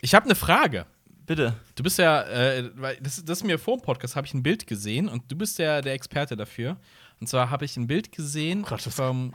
Ich 0.00 0.14
habe 0.14 0.24
eine 0.26 0.34
Frage. 0.34 0.86
Bitte. 1.26 1.54
Du 1.74 1.82
bist 1.82 1.98
ja, 1.98 2.22
äh, 2.22 2.70
weil 2.76 2.96
das, 3.00 3.24
das 3.24 3.38
ist 3.38 3.44
mir 3.44 3.58
vor 3.58 3.76
dem 3.78 3.82
Podcast, 3.82 4.16
habe 4.16 4.26
ich 4.26 4.34
ein 4.34 4.42
Bild 4.42 4.66
gesehen 4.66 5.08
und 5.08 5.30
du 5.30 5.36
bist 5.36 5.58
ja 5.58 5.80
der 5.80 5.92
Experte 5.94 6.36
dafür. 6.36 6.76
Und 7.20 7.28
zwar 7.28 7.50
habe 7.50 7.64
ich 7.64 7.76
ein 7.76 7.86
Bild 7.86 8.12
gesehen 8.12 8.62
Gott, 8.62 8.84
das- 8.86 8.94
vom, 8.94 9.32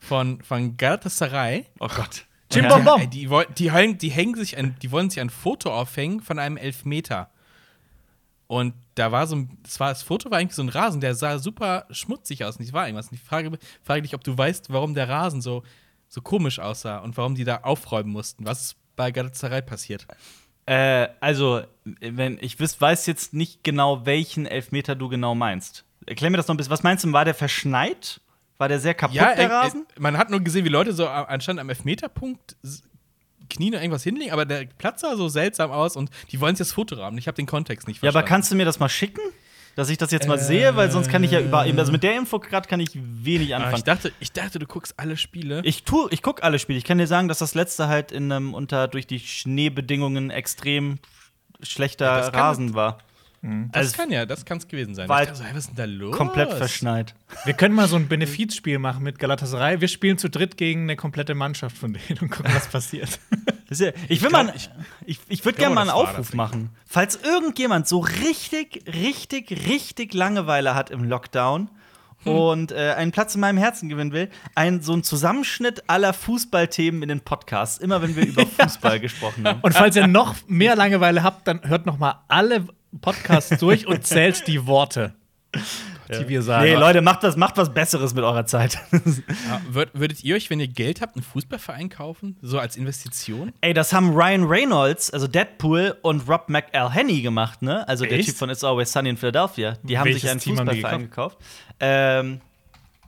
von, 0.00 0.40
von 0.42 0.76
Galatasaray. 0.76 1.66
Oh 1.78 1.88
Gott. 1.88 2.24
Jim 2.52 2.64
Ey, 2.64 3.06
die, 3.06 3.28
die, 3.56 3.70
hängen, 3.70 3.96
die 3.98 4.10
hängen 4.10 4.34
sich 4.34 4.56
ein, 4.56 4.74
die 4.82 4.90
wollen 4.90 5.08
sich 5.08 5.20
ein 5.20 5.30
Foto 5.30 5.72
aufhängen 5.72 6.20
von 6.20 6.38
einem 6.40 6.56
Elfmeter. 6.56 7.30
Und 8.50 8.74
da 8.96 9.12
war 9.12 9.28
so 9.28 9.36
ein, 9.36 9.58
das 9.62 9.78
war 9.78 9.90
das 9.90 10.02
Foto 10.02 10.28
war 10.28 10.38
eigentlich 10.38 10.56
so 10.56 10.62
ein 10.62 10.70
Rasen, 10.70 11.00
der 11.00 11.14
sah 11.14 11.38
super 11.38 11.86
schmutzig 11.90 12.44
aus. 12.44 12.56
Und 12.56 12.64
ich 12.64 12.72
war 12.72 12.84
irgendwas. 12.84 13.06
Und 13.06 13.14
ich 13.14 13.22
frage, 13.22 13.56
frage 13.84 14.02
dich, 14.02 14.12
ob 14.12 14.24
du 14.24 14.36
weißt, 14.36 14.72
warum 14.72 14.92
der 14.92 15.08
Rasen 15.08 15.40
so, 15.40 15.62
so 16.08 16.20
komisch 16.20 16.58
aussah 16.58 16.98
und 16.98 17.16
warum 17.16 17.36
die 17.36 17.44
da 17.44 17.58
aufräumen 17.58 18.10
mussten. 18.10 18.44
Was 18.44 18.60
ist 18.60 18.76
bei 18.96 19.12
Galatasaray 19.12 19.62
passiert? 19.62 20.04
Äh, 20.66 21.06
also, 21.20 21.62
wenn 22.00 22.38
ich 22.40 22.58
weiß 22.58 23.06
jetzt 23.06 23.34
nicht 23.34 23.62
genau, 23.62 24.04
welchen 24.04 24.46
Elfmeter 24.46 24.96
du 24.96 25.08
genau 25.08 25.36
meinst. 25.36 25.84
Erklär 26.04 26.30
mir 26.30 26.36
das 26.36 26.48
noch 26.48 26.54
ein 26.54 26.56
bisschen. 26.56 26.72
Was 26.72 26.82
meinst 26.82 27.04
du, 27.04 27.12
war 27.12 27.24
der 27.24 27.34
verschneit? 27.34 28.20
War 28.58 28.66
der 28.66 28.80
sehr 28.80 28.94
kaputt, 28.94 29.14
der 29.14 29.38
äh, 29.38 29.46
Rasen? 29.46 29.86
äh, 29.96 30.00
man 30.00 30.18
hat 30.18 30.28
nur 30.28 30.40
gesehen, 30.40 30.64
wie 30.64 30.70
Leute 30.70 30.92
so 30.92 31.06
anscheinend 31.06 31.60
am 31.60 31.68
Elfmeterpunkt 31.68 32.56
Knien 33.50 33.74
und 33.74 33.80
irgendwas 33.80 34.02
hinlegen, 34.02 34.32
aber 34.32 34.46
der 34.46 34.64
Platz 34.78 35.02
sah 35.02 35.14
so 35.16 35.28
seltsam 35.28 35.70
aus 35.70 35.96
und 35.96 36.08
die 36.32 36.40
wollen 36.40 36.56
sich 36.56 36.66
das 36.68 36.72
Foto 36.72 36.96
haben. 36.96 37.18
Ich 37.18 37.26
habe 37.26 37.36
den 37.36 37.46
Kontext 37.46 37.86
nicht 37.86 37.98
Ja, 37.98 38.00
verstanden. 38.12 38.18
aber 38.18 38.26
kannst 38.28 38.50
du 38.50 38.56
mir 38.56 38.64
das 38.64 38.78
mal 38.80 38.88
schicken? 38.88 39.20
Dass 39.76 39.88
ich 39.88 39.98
das 39.98 40.10
jetzt 40.10 40.26
mal 40.26 40.38
sehe, 40.38 40.74
weil 40.74 40.90
sonst 40.90 41.08
kann 41.08 41.22
ich 41.22 41.30
ja 41.30 41.40
über. 41.40 41.60
Also 41.60 41.92
mit 41.92 42.02
der 42.02 42.16
Info 42.16 42.40
gerade 42.40 42.68
kann 42.68 42.80
ich 42.80 42.90
wenig 42.94 43.54
Ah, 43.54 43.58
anfangen. 43.58 43.76
ich, 43.76 43.84
dachte, 43.84 44.12
ich 44.18 44.32
dachte, 44.32 44.58
du 44.58 44.66
guckst 44.66 44.94
alle 44.98 45.16
Spiele. 45.16 45.62
Ich 45.64 45.84
tu, 45.84 46.08
ich 46.10 46.22
guck 46.22 46.42
alle 46.42 46.58
Spiele. 46.58 46.76
Ich 46.76 46.84
kann 46.84 46.98
dir 46.98 47.06
sagen, 47.06 47.28
dass 47.28 47.38
das 47.38 47.54
letzte 47.54 47.86
halt 47.86 48.10
in 48.10 48.32
einem 48.32 48.52
unter 48.52 48.88
durch 48.88 49.06
die 49.06 49.20
Schneebedingungen 49.20 50.30
extrem 50.30 50.98
schlechter 51.62 52.06
Ja, 52.06 52.28
Rasen 52.28 52.74
war. 52.74 52.98
Das 53.42 53.86
also 53.86 53.96
kann 53.96 54.10
ja, 54.10 54.26
das 54.26 54.44
kann 54.44 54.58
es 54.58 54.68
gewesen 54.68 54.94
sein. 54.94 55.08
war 55.08 55.22
Ich 55.22 55.28
dachte 55.28 55.38
so, 55.38 55.44
hey, 55.44 55.54
was 55.54 55.64
ist 55.64 55.68
denn 55.68 55.76
da 55.76 55.84
los? 55.86 56.14
komplett 56.14 56.52
verschneit. 56.52 57.14
Wir 57.44 57.54
können 57.54 57.74
mal 57.74 57.88
so 57.88 57.96
ein 57.96 58.06
Benefizspiel 58.06 58.78
machen 58.78 59.02
mit 59.02 59.18
Galatasaray. 59.18 59.80
Wir 59.80 59.88
spielen 59.88 60.18
zu 60.18 60.28
dritt 60.28 60.58
gegen 60.58 60.82
eine 60.82 60.96
komplette 60.96 61.34
Mannschaft 61.34 61.78
von 61.78 61.94
denen 61.94 62.18
und 62.20 62.30
gucken, 62.30 62.52
was 62.54 62.68
passiert. 62.68 63.18
Ja, 63.72 63.92
ich 64.08 64.20
will 64.20 64.30
glaub, 64.30 64.46
mal, 64.46 64.54
ich, 65.06 65.20
ich 65.28 65.44
würde 65.44 65.56
glaube, 65.58 65.58
gerne 65.58 65.74
mal 65.76 65.80
einen 65.82 65.90
Aufruf 65.90 66.34
machen. 66.34 66.70
Falls 66.86 67.20
irgendjemand 67.22 67.86
so 67.86 68.00
richtig, 68.00 68.82
richtig, 68.92 69.68
richtig 69.68 70.12
Langeweile 70.12 70.74
hat 70.74 70.90
im 70.90 71.04
Lockdown 71.04 71.70
Hm. 72.24 72.34
und 72.34 72.72
äh, 72.72 72.94
einen 72.96 73.12
Platz 73.12 73.34
in 73.34 73.40
meinem 73.40 73.56
Herzen 73.56 73.88
gewinnen 73.88 74.12
will, 74.12 74.28
ein, 74.54 74.82
so 74.82 74.92
ein 74.92 75.02
Zusammenschnitt 75.02 75.84
aller 75.86 76.12
Fußballthemen 76.12 77.02
in 77.02 77.08
den 77.08 77.20
Podcasts, 77.20 77.78
immer 77.78 78.02
wenn 78.02 78.14
wir 78.14 78.26
über 78.26 78.44
Fußball 78.60 79.00
gesprochen 79.00 79.46
haben. 79.46 79.60
Und 79.62 79.72
falls 79.72 79.96
ihr 79.96 80.06
noch 80.06 80.34
mehr 80.46 80.76
Langeweile 80.76 81.22
habt, 81.22 81.48
dann 81.48 81.62
hört 81.62 81.86
noch 81.86 81.98
mal 81.98 82.22
alle 82.28 82.66
Podcasts 83.00 83.58
durch 83.58 83.86
und 83.86 84.06
zählt 84.06 84.46
die 84.46 84.66
Worte, 84.66 85.14
die 86.08 86.28
wir 86.28 86.42
sagen. 86.42 86.64
Nee, 86.64 86.74
Leute, 86.74 87.02
macht 87.02 87.22
was, 87.22 87.36
macht 87.36 87.56
was 87.56 87.72
Besseres 87.72 88.14
mit 88.14 88.24
eurer 88.24 88.46
Zeit. 88.46 88.78
Ja, 88.92 89.60
würd, 89.68 89.90
würdet 89.94 90.22
ihr 90.24 90.36
euch, 90.36 90.50
wenn 90.50 90.60
ihr 90.60 90.68
Geld 90.68 91.00
habt, 91.00 91.16
einen 91.16 91.24
Fußballverein 91.24 91.88
kaufen? 91.88 92.36
So 92.42 92.58
als 92.58 92.76
Investition? 92.76 93.52
Ey, 93.60 93.74
das 93.74 93.92
haben 93.92 94.10
Ryan 94.10 94.44
Reynolds, 94.44 95.10
also 95.10 95.26
Deadpool 95.26 95.96
und 96.02 96.28
Rob 96.28 96.48
McElhenney 96.48 97.22
gemacht, 97.22 97.62
ne? 97.62 97.86
Also 97.88 98.04
der 98.04 98.18
Echt? 98.18 98.28
Typ 98.28 98.36
von 98.36 98.50
It's 98.50 98.64
Always 98.64 98.92
Sunny 98.92 99.10
in 99.10 99.16
Philadelphia. 99.16 99.76
Die 99.82 99.98
haben 99.98 100.06
Welches 100.06 100.22
sich 100.22 100.30
einen 100.30 100.40
Team 100.40 100.56
Fußballverein 100.56 101.00
gekauft. 101.02 101.38
Ähm, 101.80 102.40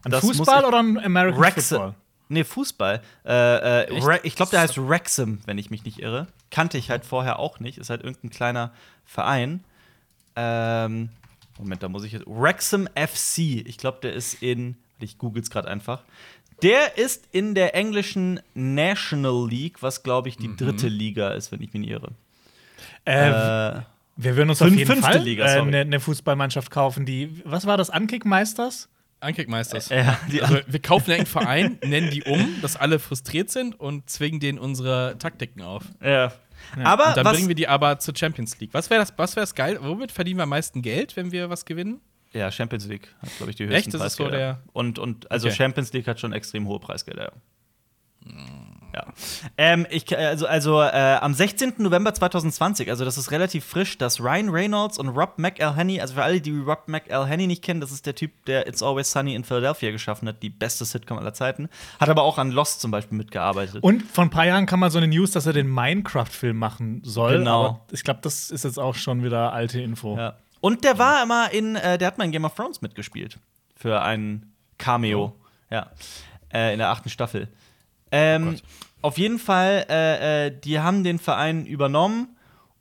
Ein 0.04 0.10
das 0.10 0.20
Fußball 0.20 0.64
oder 0.64 0.78
ein 0.78 0.98
American 0.98 1.40
Wrexham. 1.40 1.78
Football? 1.78 1.94
Nee, 2.28 2.44
Fußball. 2.44 3.02
Äh, 3.26 3.82
äh, 3.82 4.20
ich 4.22 4.36
glaube, 4.36 4.50
der 4.50 4.60
heißt 4.60 4.78
Wrexham, 4.78 5.40
wenn 5.44 5.58
ich 5.58 5.70
mich 5.70 5.84
nicht 5.84 5.98
irre. 5.98 6.28
Kannte 6.50 6.78
ich 6.78 6.88
halt 6.88 7.04
vorher 7.04 7.38
auch 7.38 7.60
nicht. 7.60 7.76
Ist 7.76 7.90
halt 7.90 8.02
irgendein 8.02 8.30
kleiner 8.30 8.72
Verein. 9.04 9.64
Ähm, 10.36 11.10
Moment, 11.58 11.82
da 11.82 11.88
muss 11.88 12.04
ich 12.04 12.12
jetzt. 12.12 12.24
Wrexham 12.26 12.88
FC. 12.94 13.38
Ich 13.66 13.76
glaube, 13.78 13.98
der 14.02 14.12
ist 14.14 14.42
in. 14.42 14.76
Ich 15.00 15.18
google's 15.18 15.50
gerade 15.50 15.68
einfach. 15.68 16.02
Der 16.62 16.96
ist 16.96 17.28
in 17.32 17.54
der 17.56 17.74
englischen 17.74 18.40
National 18.54 19.48
League, 19.48 19.82
was 19.82 20.02
glaube 20.04 20.28
ich 20.28 20.36
die 20.36 20.48
Mhm. 20.48 20.56
dritte 20.56 20.88
Liga 20.88 21.30
ist, 21.30 21.50
wenn 21.52 21.60
ich 21.60 21.72
mich 21.72 21.80
nicht 21.82 21.90
irre. 21.90 22.12
Äh, 23.04 23.30
Äh, 23.78 23.80
wir 24.16 24.36
würden 24.36 24.50
uns 24.50 24.58
fünf- 24.58 24.72
auf 24.72 24.78
jeden 24.78 24.92
fünfte 24.92 25.10
Fall 25.12 25.22
Liga, 25.22 25.44
äh, 25.46 25.60
eine 25.60 25.80
eine 25.80 25.98
Fußballmannschaft 26.00 26.70
kaufen, 26.70 27.04
die, 27.04 27.42
was 27.44 27.66
war 27.66 27.76
das, 27.76 27.90
Ankickmeisters? 27.90 28.88
Ankickmeisters. 29.20 29.88
ja, 29.88 30.18
die 30.30 30.42
Also, 30.42 30.58
wir 30.66 30.80
kaufen 30.82 31.10
irgendeinen 31.10 31.26
Verein, 31.48 31.78
nennen 31.84 32.10
die 32.10 32.22
um, 32.24 32.60
dass 32.62 32.76
alle 32.76 32.98
frustriert 32.98 33.50
sind 33.50 33.78
und 33.78 34.08
zwingen 34.10 34.38
denen 34.40 34.58
unsere 34.58 35.16
Taktiken 35.18 35.62
auf. 35.62 35.84
ja. 36.00 36.32
Aber 36.84 37.08
Und 37.08 37.16
dann 37.16 37.24
was, 37.24 37.34
bringen 37.34 37.48
wir 37.48 37.54
die 37.54 37.68
aber 37.68 37.98
zur 37.98 38.16
Champions 38.16 38.58
League. 38.60 38.70
Was 38.72 38.88
wäre 38.90 39.00
das, 39.00 39.12
was 39.16 39.36
wäre 39.36 39.42
das 39.42 39.54
geil? 39.54 39.78
Womit 39.80 40.12
verdienen 40.12 40.38
wir 40.38 40.44
am 40.44 40.48
meisten 40.50 40.82
Geld, 40.82 41.16
wenn 41.16 41.32
wir 41.32 41.50
was 41.50 41.64
gewinnen? 41.64 42.00
Ja, 42.32 42.50
Champions 42.50 42.86
League 42.86 43.08
hat, 43.20 43.28
glaube 43.36 43.50
ich, 43.50 43.56
die 43.56 43.64
höchsten 43.64 43.76
Echt? 43.76 43.94
Das 43.94 44.02
ist 44.06 44.16
so 44.16 44.24
Preisgelder. 44.24 44.54
der- 44.54 44.62
und, 44.72 44.98
und 44.98 45.30
also 45.30 45.48
Okay. 45.48 45.56
Champions 45.56 45.92
League 45.92 46.06
hat 46.08 46.18
schon 46.18 46.32
extrem 46.32 46.66
hohe 46.66 46.80
Preisgelder. 46.80 47.32
Ja. 48.24 48.32
Ja. 48.94 49.06
Ähm, 49.56 49.86
ich, 49.90 50.16
also 50.16 50.46
also 50.46 50.82
äh, 50.82 51.18
am 51.20 51.34
16. 51.34 51.74
November 51.78 52.12
2020, 52.12 52.90
also 52.90 53.04
das 53.04 53.16
ist 53.16 53.30
relativ 53.30 53.64
frisch, 53.64 53.98
dass 53.98 54.20
Ryan 54.20 54.50
Reynolds 54.50 54.98
und 54.98 55.08
Rob 55.08 55.38
McElhenney, 55.38 56.00
also 56.00 56.14
für 56.14 56.22
alle, 56.22 56.40
die 56.40 56.58
Rob 56.58 56.88
McElhenney 56.88 57.46
nicht 57.46 57.62
kennen, 57.62 57.80
das 57.80 57.90
ist 57.90 58.06
der 58.06 58.14
Typ, 58.14 58.32
der 58.46 58.66
It's 58.66 58.82
Always 58.82 59.10
Sunny 59.10 59.34
in 59.34 59.44
Philadelphia 59.44 59.90
geschaffen 59.90 60.28
hat, 60.28 60.42
die 60.42 60.50
beste 60.50 60.84
Sitcom 60.84 61.18
aller 61.18 61.32
Zeiten, 61.32 61.68
hat 61.98 62.08
aber 62.08 62.22
auch 62.22 62.38
an 62.38 62.50
Lost 62.50 62.80
zum 62.80 62.90
Beispiel 62.90 63.16
mitgearbeitet. 63.16 63.82
Und 63.82 64.02
vor 64.02 64.24
ein 64.24 64.30
paar 64.30 64.46
Jahren 64.46 64.66
kam 64.66 64.80
mal 64.80 64.90
so 64.90 64.98
eine 64.98 65.08
News, 65.08 65.30
dass 65.30 65.46
er 65.46 65.52
den 65.52 65.68
Minecraft-Film 65.68 66.56
machen 66.56 67.02
soll. 67.04 67.38
Genau. 67.38 67.86
Ich 67.90 68.04
glaube, 68.04 68.20
das 68.22 68.50
ist 68.50 68.64
jetzt 68.64 68.78
auch 68.78 68.94
schon 68.94 69.24
wieder 69.24 69.52
alte 69.52 69.80
Info. 69.80 70.16
Ja. 70.16 70.36
Und 70.60 70.84
der 70.84 70.98
war 70.98 71.22
immer 71.22 71.50
in, 71.52 71.76
äh, 71.76 71.98
der 71.98 72.06
hat 72.06 72.18
mal 72.18 72.24
in 72.24 72.32
Game 72.32 72.44
of 72.44 72.54
Thrones 72.54 72.82
mitgespielt. 72.82 73.38
Für 73.74 74.02
ein 74.02 74.52
Cameo. 74.78 75.34
Ja. 75.70 75.90
Äh, 76.52 76.72
in 76.72 76.78
der 76.78 76.90
achten 76.90 77.08
Staffel. 77.08 77.48
Ähm, 78.12 78.50
Gott. 78.50 78.62
auf 79.00 79.18
jeden 79.18 79.38
Fall, 79.38 79.86
äh, 79.88 80.46
äh, 80.46 80.60
die 80.62 80.78
haben 80.78 81.02
den 81.02 81.18
Verein 81.18 81.66
übernommen 81.66 82.36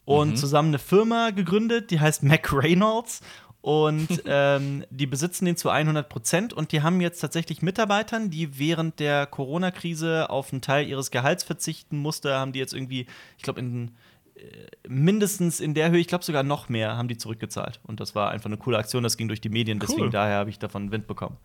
und 0.05 0.35
zusammen 0.37 0.69
eine 0.69 0.79
Firma 0.79 1.29
gegründet, 1.29 1.89
die 1.89 1.99
heißt 1.99 2.23
Mac 2.23 2.51
Reynolds. 2.51 3.21
Und 3.61 4.07
ähm, 4.25 4.85
die 4.89 5.05
besitzen 5.05 5.45
den 5.45 5.55
zu 5.55 5.69
100 5.69 6.09
Prozent 6.09 6.51
und 6.51 6.71
die 6.71 6.81
haben 6.81 6.99
jetzt 6.99 7.19
tatsächlich 7.19 7.61
Mitarbeitern, 7.61 8.29
die 8.29 8.57
während 8.57 8.99
der 8.99 9.27
Corona-Krise 9.27 10.29
auf 10.29 10.51
einen 10.51 10.61
Teil 10.61 10.87
ihres 10.87 11.11
Gehalts 11.11 11.43
verzichten 11.43 11.97
musste, 11.97 12.33
haben 12.35 12.53
die 12.53 12.59
jetzt 12.59 12.73
irgendwie, 12.73 13.05
ich 13.37 13.43
glaube, 13.43 13.59
in 13.59 13.91
äh, 14.35 14.67
mindestens 14.87 15.59
in 15.59 15.75
der 15.75 15.91
Höhe, 15.91 15.99
ich 15.99 16.07
glaube 16.07 16.23
sogar 16.23 16.41
noch 16.41 16.69
mehr, 16.69 16.97
haben 16.97 17.07
die 17.07 17.17
zurückgezahlt. 17.17 17.79
Und 17.83 17.99
das 17.99 18.15
war 18.15 18.31
einfach 18.31 18.47
eine 18.47 18.57
coole 18.57 18.79
Aktion, 18.79 19.03
das 19.03 19.15
ging 19.15 19.27
durch 19.27 19.41
die 19.41 19.49
Medien, 19.49 19.79
deswegen 19.79 20.09
daher 20.09 20.37
habe 20.37 20.49
ich 20.49 20.57
davon 20.57 20.91
Wind 20.91 21.05
bekommen. 21.05 21.37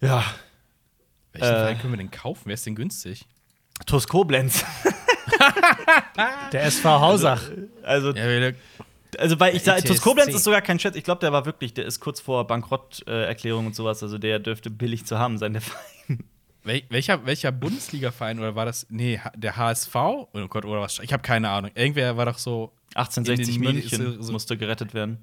Ja, 0.00 0.24
Welchen 1.40 1.54
Äh. 1.54 1.58
Verein 1.60 1.78
können 1.78 1.92
wir 1.92 1.98
denn 1.98 2.10
kaufen? 2.10 2.42
Wer 2.46 2.54
ist 2.54 2.66
denn 2.66 2.74
günstig? 2.74 3.24
TuS 3.86 4.08
Koblenz. 4.08 4.64
Der 6.52 6.64
SV 6.64 7.00
Hausach. 7.00 7.42
Also, 7.82 8.10
Ja, 8.14 8.26
wir- 8.26 8.54
also 9.18 9.38
weil 9.40 9.56
ich 9.56 9.62
sage. 9.62 9.82
TuS 9.84 10.00
Koblenz 10.00 10.34
ist 10.34 10.44
sogar 10.44 10.60
kein 10.62 10.78
Scherz. 10.78 10.96
Ich 10.96 11.04
glaube, 11.04 11.20
der 11.20 11.32
war 11.32 11.46
wirklich, 11.46 11.72
der 11.74 11.86
ist 11.86 12.00
kurz 12.00 12.20
vor 12.20 12.46
Bankrotterklärung 12.46 13.66
und 13.66 13.74
sowas. 13.74 14.02
Also 14.02 14.18
der 14.18 14.38
dürfte 14.38 14.70
billig 14.70 15.04
zu 15.06 15.18
haben 15.18 15.38
sein, 15.38 15.52
der 15.54 15.62
Verein. 15.62 16.24
wel 16.64 16.82
welcher, 16.90 17.24
welcher 17.26 17.52
Bundesliga-Verein 17.52 18.38
oder 18.38 18.54
war 18.54 18.64
das? 18.66 18.86
Nee, 18.90 19.20
der 19.36 19.56
HSV? 19.56 19.94
Oh 19.94 20.26
Gott, 20.48 20.64
oder 20.64 20.80
was? 20.80 20.98
Ich 21.00 21.12
habe 21.12 21.22
keine 21.22 21.48
Ahnung. 21.48 21.70
Irgendwer 21.74 22.16
war 22.16 22.26
doch 22.26 22.38
so. 22.38 22.72
1860 22.94 23.56
In 23.56 23.62
den 23.62 23.74
Medien 23.74 24.00
München 24.00 24.22
so- 24.22 24.32
musste 24.32 24.56
gerettet 24.56 24.94
werden. 24.94 25.18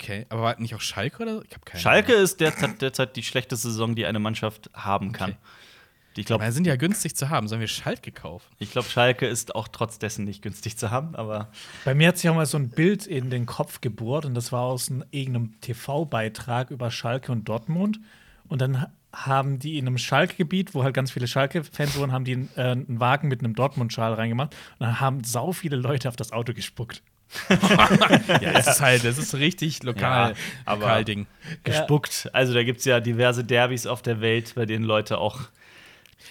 Okay, 0.00 0.26
aber 0.30 0.42
war 0.42 0.60
nicht 0.60 0.74
auch 0.74 0.80
Schalke 0.80 1.22
oder 1.22 1.34
so? 1.36 1.42
Ich 1.42 1.52
habe 1.54 1.64
keine 1.64 1.80
Schalke 1.80 2.12
ist 2.14 2.40
derzeit, 2.40 2.80
derzeit 2.80 3.16
die 3.16 3.22
schlechteste 3.22 3.68
Saison, 3.68 3.94
die 3.94 4.06
eine 4.06 4.18
Mannschaft 4.18 4.70
haben 4.74 5.12
kann. 5.12 5.30
Okay. 5.32 5.38
Ich 6.14 6.18
Ahnung. 6.18 6.26
glaube, 6.26 6.44
Aber 6.44 6.52
sind 6.52 6.66
ja 6.66 6.74
günstig 6.76 7.14
zu 7.14 7.28
haben. 7.30 7.46
Sollen 7.46 7.60
wir 7.60 7.68
Schalke 7.68 8.10
kaufen? 8.10 8.44
ich 8.58 8.72
glaub, 8.72 8.84
Schalke 8.86 9.26
ist 9.26 9.54
auch 9.54 9.68
trotz 9.68 9.98
dessen 9.98 10.24
nicht 10.24 10.42
günstig 10.42 10.76
zu 10.76 10.90
haben, 10.90 11.14
aber 11.14 11.50
Bei 11.84 11.94
mir 11.94 12.08
hat 12.08 12.18
sich 12.18 12.28
auch 12.28 12.34
mal 12.34 12.46
so 12.46 12.58
ein 12.58 12.68
Bild 12.70 13.06
in 13.06 13.30
den 13.30 13.46
Kopf 13.46 13.80
gebohrt 13.80 14.24
und 14.26 14.34
das 14.34 14.50
war 14.52 14.62
aus 14.62 14.90
einem, 14.90 15.04
irgendeinem 15.12 15.60
TV-Beitrag 15.60 16.70
über 16.70 16.90
Schalke 16.90 17.30
und 17.32 17.48
Dortmund. 17.48 18.00
Und 18.48 18.60
dann 18.60 18.80
ha- 18.80 18.90
haben 19.12 19.58
die 19.60 19.78
in 19.78 19.86
einem 19.86 19.98
Schalke-Gebiet, 19.98 20.74
wo 20.74 20.82
halt 20.82 20.94
ganz 20.94 21.12
viele 21.12 21.28
Schalke-Fans 21.28 21.96
wohnen, 21.98 22.10
haben 22.12 22.24
die 22.24 22.32
einen, 22.32 22.48
äh, 22.56 22.62
einen 22.62 22.98
Wagen 23.00 23.28
mit 23.28 23.40
einem 23.44 23.54
Dortmund-Schal 23.54 24.12
reingemacht 24.14 24.54
und 24.78 24.86
dann 24.86 24.98
haben 25.00 25.22
sau 25.24 25.52
viele 25.52 25.76
Leute 25.76 26.08
auf 26.08 26.16
das 26.16 26.32
Auto 26.32 26.52
gespuckt. 26.54 27.02
Ja, 28.40 28.52
das 28.52 28.66
ist 28.66 28.80
halt, 28.80 29.04
das 29.04 29.18
ist 29.18 29.34
richtig 29.34 29.82
lokal, 29.82 30.30
Ja, 30.30 30.36
aber- 30.64 30.80
lokal 30.82 31.04
Ding. 31.04 31.26
gespuckt. 31.64 32.28
Also 32.32 32.54
da 32.54 32.62
gibt 32.62 32.80
es 32.80 32.84
ja 32.84 33.00
diverse 33.00 33.44
Derbys 33.44 33.86
auf 33.86 34.02
der 34.02 34.20
Welt, 34.20 34.52
bei 34.54 34.66
denen 34.66 34.84
Leute 34.84 35.18
auch 35.18 35.38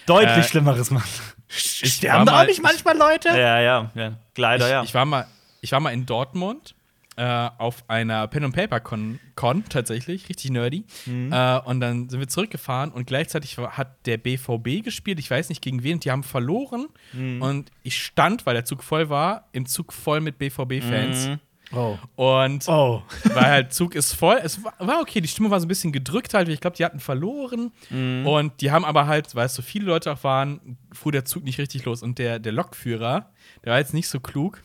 deutlich 0.06 0.30
Äh, 0.36 0.42
Schlimmeres 0.44 0.90
machen. 0.90 1.08
Sterben 1.48 2.26
da 2.26 2.42
auch 2.42 2.46
nicht 2.46 2.62
manchmal 2.62 2.96
Leute? 2.96 3.28
Ja, 3.28 3.60
ja, 3.60 3.90
ja. 3.94 4.12
Leider, 4.36 4.66
ich, 4.66 4.70
ja. 4.70 4.82
ich, 4.84 4.94
war 4.94 5.04
mal, 5.04 5.26
ich 5.60 5.72
war 5.72 5.80
mal 5.80 5.90
in 5.92 6.06
Dortmund 6.06 6.74
äh, 7.20 7.50
auf 7.58 7.84
einer 7.88 8.26
Pen 8.28 8.44
and 8.44 8.54
Paper 8.54 8.80
Con, 8.80 9.20
Con 9.36 9.64
tatsächlich, 9.68 10.28
richtig 10.30 10.50
nerdy. 10.50 10.84
Mhm. 11.04 11.30
Äh, 11.32 11.58
und 11.60 11.80
dann 11.80 12.08
sind 12.08 12.18
wir 12.18 12.28
zurückgefahren 12.28 12.90
und 12.92 13.06
gleichzeitig 13.06 13.58
hat 13.58 14.06
der 14.06 14.16
BVB 14.16 14.82
gespielt. 14.82 15.18
Ich 15.18 15.30
weiß 15.30 15.50
nicht 15.50 15.60
gegen 15.60 15.82
wen. 15.82 15.94
und 15.94 16.04
Die 16.06 16.10
haben 16.10 16.22
verloren 16.22 16.86
Mhm. 17.12 17.42
und 17.42 17.70
ich 17.82 18.02
stand, 18.02 18.46
weil 18.46 18.54
der 18.54 18.64
Zug 18.64 18.82
voll 18.82 19.10
war, 19.10 19.48
im 19.52 19.66
Zug 19.66 19.92
voll 19.92 20.20
mit 20.22 20.38
BVB-Fans. 20.38 21.28
Mhm. 21.28 21.38
Oh. 21.72 21.98
Und 22.16 22.66
Oh. 22.68 23.02
weil 23.34 23.44
halt 23.44 23.74
Zug 23.74 23.94
ist 23.94 24.14
voll. 24.14 24.40
Es 24.42 24.64
war, 24.64 25.00
okay, 25.02 25.20
die 25.20 25.28
Stimmung 25.28 25.50
war 25.52 25.60
so 25.60 25.66
ein 25.66 25.68
bisschen 25.68 25.92
gedrückt 25.92 26.32
halt. 26.34 26.48
Ich 26.48 26.60
glaube, 26.60 26.76
die 26.76 26.84
hatten 26.84 27.00
verloren. 27.00 27.70
Mhm. 27.90 28.26
Und 28.26 28.60
die 28.62 28.70
haben 28.70 28.84
aber 28.84 29.06
halt, 29.06 29.34
weil 29.34 29.46
es 29.46 29.54
so 29.54 29.62
viele 29.62 29.84
Leute 29.84 30.10
auch 30.10 30.24
waren, 30.24 30.78
fuhr 30.92 31.12
der 31.12 31.24
Zug 31.26 31.44
nicht 31.44 31.58
richtig 31.58 31.84
los. 31.84 32.02
Und 32.02 32.18
der, 32.18 32.38
der 32.38 32.52
Lokführer, 32.52 33.30
der 33.64 33.72
war 33.72 33.78
jetzt 33.78 33.94
nicht 33.94 34.08
so 34.08 34.18
klug, 34.20 34.62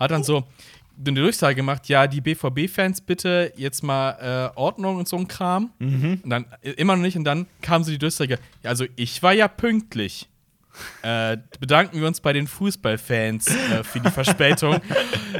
hat 0.00 0.10
dann 0.12 0.24
so 0.24 0.44
eine 1.04 1.20
Durchsage 1.20 1.54
gemacht, 1.54 1.88
ja, 1.88 2.06
die 2.06 2.20
BVB-Fans 2.20 3.00
bitte 3.02 3.52
jetzt 3.56 3.82
mal 3.82 4.52
äh, 4.54 4.58
Ordnung 4.58 4.96
und 4.96 5.08
so 5.08 5.16
ein 5.16 5.28
Kram. 5.28 5.70
Und 6.24 6.30
dann 6.30 6.46
äh, 6.62 6.70
immer 6.72 6.96
noch 6.96 7.02
nicht 7.02 7.16
und 7.16 7.24
dann 7.24 7.46
kam 7.62 7.84
so 7.84 7.90
die 7.90 7.98
Durchsage, 7.98 8.38
ja, 8.62 8.70
also 8.70 8.84
ich 8.96 9.22
war 9.22 9.32
ja 9.32 9.48
pünktlich. 9.48 10.28
Äh, 11.02 11.38
bedanken 11.60 12.00
wir 12.00 12.06
uns 12.06 12.20
bei 12.20 12.32
den 12.32 12.46
Fußballfans 12.46 13.46
äh, 13.48 13.84
für 13.84 14.00
die 14.00 14.10
Verspätung. 14.10 14.74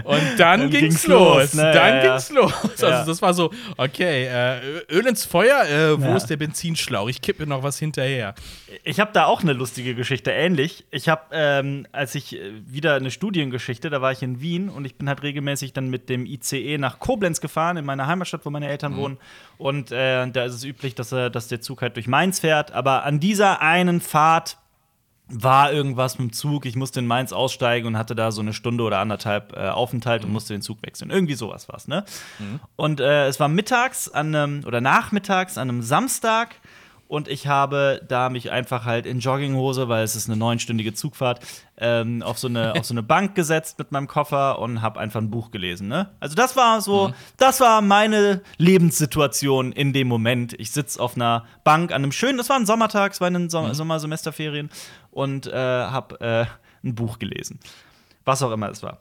Und 0.05 0.21
dann, 0.39 0.61
Dann 0.61 0.71
ging's, 0.71 0.81
ging's 1.03 1.07
los. 1.07 1.37
los, 1.37 1.55
ne? 1.55 1.63
Dann 1.73 1.75
Ja, 1.75 2.05
ja. 2.05 2.11
ging's 2.13 2.31
los. 2.31 2.53
Also 2.71 2.87
Ja. 2.87 3.05
das 3.05 3.23
war 3.23 3.35
so, 3.35 3.51
okay, 3.77 4.27
äh, 4.27 4.61
Öl 4.93 5.07
ins 5.07 5.25
Feuer, 5.25 5.65
äh, 5.65 6.01
wo 6.01 6.15
ist 6.15 6.27
der 6.27 6.37
Benzinschlauch? 6.37 7.09
Ich 7.09 7.21
kippe 7.21 7.47
noch 7.47 7.63
was 7.63 7.79
hinterher. 7.79 8.35
Ich 8.85 9.01
habe 9.01 9.11
da 9.13 9.27
auch 9.27 9.43
eine 9.43 9.53
lustige 9.53 9.95
Geschichte, 9.95 10.31
ähnlich. 10.31 10.87
Ich 10.91 11.09
habe, 11.09 11.23
ähm, 11.33 11.87
als 11.93 12.15
ich 12.15 12.37
äh, 12.37 12.53
wieder 12.67 12.95
eine 12.95 13.11
Studiengeschichte, 13.11 13.91
da 13.91 14.01
war 14.01 14.13
ich 14.13 14.23
in 14.23 14.41
Wien 14.41 14.69
und 14.69 14.85
ich 14.85 14.97
bin 14.97 15.09
halt 15.09 15.23
regelmäßig 15.23 15.73
dann 15.73 15.89
mit 15.89 16.09
dem 16.09 16.27
ICE 16.27 16.79
nach 16.79 16.99
Koblenz 16.99 17.41
gefahren, 17.41 17.77
in 17.77 17.85
meiner 17.85 18.07
Heimatstadt, 18.07 18.43
wo 18.45 18.51
meine 18.51 18.69
Eltern 18.69 18.97
wohnen. 18.97 19.19
Und 19.59 19.91
äh, 19.93 20.27
da 20.31 20.45
ist 20.45 20.55
es 20.55 20.65
üblich, 20.65 20.95
dass, 20.95 21.11
dass 21.11 21.49
der 21.49 21.61
Zug 21.61 21.83
halt 21.83 21.97
durch 21.97 22.07
Mainz 22.07 22.41
fährt. 22.41 22.73
Aber 22.73 23.05
an 23.05 23.21
dieser 23.21 23.63
einen 23.63 24.01
Fahrt 24.01 24.59
war 25.29 25.73
irgendwas 25.73 26.19
mit 26.19 26.31
dem 26.31 26.33
Zug. 26.33 26.67
Ich 26.67 26.77
musste 26.77 27.01
in 27.01 27.07
Mainz 27.07 27.33
aussteigen 27.33 27.89
und 27.89 27.99
hatte 27.99 28.15
da 28.15 28.31
so 28.31 28.41
eine 28.41 28.53
Stunde 28.53 28.85
oder 28.85 28.99
anderthalb 28.99 29.57
äh, 29.57 29.69
Aufenthalt 29.69 30.25
und 30.25 30.33
musste 30.33 30.55
den 30.55 30.63
Zug 30.63 30.83
wechseln. 30.83 31.11
Irgendwie 31.11 31.35
sowas 31.35 31.69
war's, 31.69 31.89
ne? 31.89 32.05
Und 32.77 33.01
äh, 33.01 33.27
es 33.27 33.41
war 33.41 33.49
mittags 33.49 34.09
an 34.09 34.35
einem, 34.35 34.65
oder 34.65 34.81
nachmittags 34.81 35.59
an 35.59 35.69
einem 35.69 35.83
Samstag 35.83 36.57
und 37.09 37.29
ich 37.29 37.47
habe 37.47 38.03
da 38.09 38.31
mich 38.31 38.51
einfach 38.51 38.85
halt 38.85 39.07
in 39.07 39.21
Jogginghose, 39.21 39.89
weil 39.89 40.03
es 40.03 40.17
ist 40.17 40.29
eine 40.29 40.37
neunstündige 40.37 40.93
Zugfahrt, 40.93 41.41
ähm, 41.79 42.23
auf, 42.23 42.39
so 42.39 42.49
eine, 42.49 42.75
auf 42.79 42.85
so 42.85 42.95
eine 42.95 43.03
Bank 43.03 43.35
gesetzt 43.35 43.79
mit 43.79 43.93
meinem 43.93 44.09
Koffer 44.09 44.59
und 44.59 44.83
habe 44.83 44.99
einfach 44.99 45.21
ein 45.21 45.31
Buch 45.31 45.53
gelesen. 45.53 45.87
Ne? 45.87 46.11
Also 46.19 46.35
das 46.35 46.57
war 46.57 46.81
so, 46.81 47.13
das 47.37 47.61
war 47.61 47.81
meine 47.81 48.43
Lebenssituation 48.59 49.73
in 49.73 49.93
dem 49.93 50.09
Moment. 50.09 50.55
Ich 50.59 50.73
sitze 50.73 51.01
auf 51.01 51.15
einer 51.15 51.45
Bank 51.63 51.93
an 51.93 52.03
einem 52.03 52.13
schönen, 52.13 52.39
das 52.39 52.49
war 52.49 52.57
ein 52.57 52.67
Sommertag, 52.67 53.13
es 53.13 53.21
war 53.21 53.29
in 53.29 53.35
den 53.35 53.51
Som 53.51 53.73
Sommersemesterferien 53.73 54.71
und 55.17 55.47
äh, 55.47 55.53
habe 55.53 56.21
äh, 56.21 56.87
ein 56.87 56.95
Buch 56.95 57.19
gelesen. 57.19 57.59
Was 58.27 58.43
auch 58.43 58.53
immer 58.53 58.69
es 58.69 58.83
war. 58.83 59.01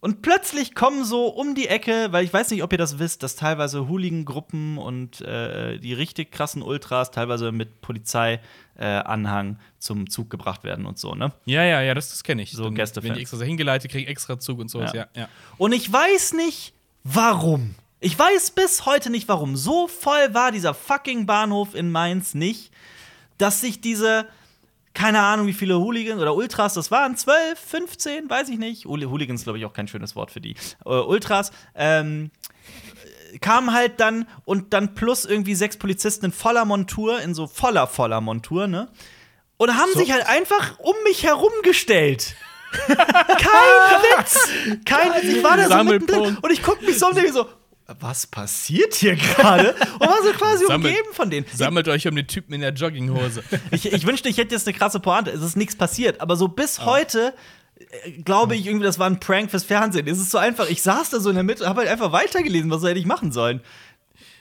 Und 0.00 0.20
plötzlich 0.20 0.74
kommen 0.74 1.04
so 1.04 1.28
um 1.28 1.54
die 1.54 1.68
Ecke, 1.68 2.08
weil 2.10 2.24
ich 2.24 2.32
weiß 2.32 2.50
nicht, 2.50 2.62
ob 2.62 2.72
ihr 2.72 2.78
das 2.78 2.98
wisst, 2.98 3.22
dass 3.22 3.36
teilweise 3.36 3.88
Hooligan-Gruppen 3.88 4.76
und 4.76 5.20
äh, 5.22 5.78
die 5.78 5.94
richtig 5.94 6.30
krassen 6.32 6.60
Ultras 6.60 7.10
teilweise 7.10 7.52
mit 7.52 7.80
Polizeianhang 7.80 9.52
äh, 9.52 9.56
zum 9.78 10.10
Zug 10.10 10.28
gebracht 10.28 10.64
werden 10.64 10.84
und 10.84 10.98
so, 10.98 11.14
ne? 11.14 11.32
Ja, 11.46 11.62
ja, 11.62 11.80
ja, 11.80 11.94
das, 11.94 12.10
das 12.10 12.22
kenne 12.24 12.42
ich. 12.42 12.52
So 12.52 12.64
Dann 12.64 12.74
Gästefans. 12.74 13.08
Wenn 13.08 13.14
die 13.14 13.22
extra 13.22 13.38
so 13.38 13.44
hingeleitet 13.44 13.90
kriegen, 13.90 14.08
extra 14.08 14.38
Zug 14.38 14.58
und 14.58 14.68
sowas, 14.68 14.92
ja. 14.92 15.06
Ja. 15.14 15.22
ja. 15.22 15.28
Und 15.56 15.72
ich 15.72 15.90
weiß 15.90 16.34
nicht, 16.34 16.74
warum. 17.04 17.76
Ich 18.00 18.18
weiß 18.18 18.50
bis 18.50 18.84
heute 18.84 19.08
nicht, 19.08 19.28
warum. 19.28 19.56
So 19.56 19.86
voll 19.86 20.34
war 20.34 20.52
dieser 20.52 20.74
fucking 20.74 21.24
Bahnhof 21.24 21.74
in 21.74 21.90
Mainz 21.90 22.34
nicht, 22.34 22.72
dass 23.38 23.62
sich 23.62 23.80
diese, 23.80 24.26
keine 24.94 25.20
Ahnung, 25.20 25.46
wie 25.48 25.52
viele 25.52 25.78
Hooligans 25.78 26.22
oder 26.22 26.34
Ultras 26.34 26.74
das 26.74 26.90
waren, 26.90 27.16
12, 27.16 27.58
15, 27.58 28.30
weiß 28.30 28.48
ich 28.48 28.58
nicht. 28.58 28.86
Hooli- 28.86 29.06
Hooligans, 29.06 29.42
glaube 29.44 29.58
ich, 29.58 29.64
auch 29.64 29.72
kein 29.72 29.88
schönes 29.88 30.14
Wort 30.16 30.30
für 30.30 30.40
die. 30.40 30.54
Äh, 30.86 30.88
Ultras, 30.90 31.50
ähm, 31.74 32.30
kamen 33.40 33.72
halt 33.72 33.98
dann 34.00 34.28
und 34.44 34.72
dann 34.72 34.94
plus 34.94 35.24
irgendwie 35.24 35.54
sechs 35.56 35.76
Polizisten 35.76 36.26
in 36.26 36.32
voller 36.32 36.64
Montur, 36.64 37.20
in 37.20 37.34
so 37.34 37.46
voller, 37.48 37.86
voller 37.88 38.20
Montur, 38.20 38.66
ne? 38.68 38.88
Und 39.56 39.76
haben 39.76 39.92
sich 39.94 40.12
halt 40.12 40.26
einfach 40.28 40.78
um 40.78 40.94
mich 41.04 41.22
herumgestellt. 41.24 42.34
Kein 42.86 44.18
Witz! 44.18 44.48
Kein 44.84 45.12
Witz. 45.14 45.24
Ich 45.24 45.44
war 45.44 45.56
da 45.56 45.68
so 45.68 45.84
mittendrin 45.84 46.38
und 46.40 46.50
ich 46.52 46.62
guck 46.62 46.82
mich 46.82 46.98
so 46.98 47.06
und 47.08 47.16
denke 47.16 47.32
so, 47.32 47.46
was 47.98 48.26
passiert 48.26 48.94
hier 48.94 49.14
gerade? 49.16 49.74
Und 49.98 50.00
war 50.00 50.22
so 50.22 50.32
quasi 50.32 50.66
Sammel- 50.66 50.90
umgeben 50.90 51.12
von 51.12 51.30
denen. 51.30 51.46
Sammelt 51.54 51.86
euch 51.88 52.06
um 52.08 52.16
den 52.16 52.26
Typen 52.26 52.54
in 52.54 52.60
der 52.62 52.72
Jogginghose. 52.72 53.42
Ich, 53.70 53.92
ich 53.92 54.06
wünschte, 54.06 54.28
ich 54.28 54.38
hätte 54.38 54.54
jetzt 54.54 54.66
eine 54.66 54.76
krasse 54.76 55.00
Pointe. 55.00 55.30
Es 55.30 55.42
ist 55.42 55.56
nichts 55.56 55.76
passiert. 55.76 56.20
Aber 56.20 56.36
so 56.36 56.48
bis 56.48 56.80
heute 56.84 57.34
äh, 58.04 58.10
glaube 58.22 58.56
ich 58.56 58.66
irgendwie, 58.66 58.84
das 58.86 58.98
war 58.98 59.06
ein 59.08 59.20
Prank 59.20 59.50
fürs 59.50 59.64
Fernsehen. 59.64 60.06
Es 60.06 60.18
ist 60.18 60.30
so 60.30 60.38
einfach. 60.38 60.68
Ich 60.70 60.82
saß 60.82 61.10
da 61.10 61.20
so 61.20 61.28
in 61.28 61.34
der 61.34 61.44
Mitte 61.44 61.62
und 61.64 61.68
habe 61.68 61.80
halt 61.80 61.90
einfach 61.90 62.10
weitergelesen. 62.12 62.70
Was 62.70 62.82
hätte 62.82 62.98
ich 62.98 63.06
machen 63.06 63.32
sollen? 63.32 63.60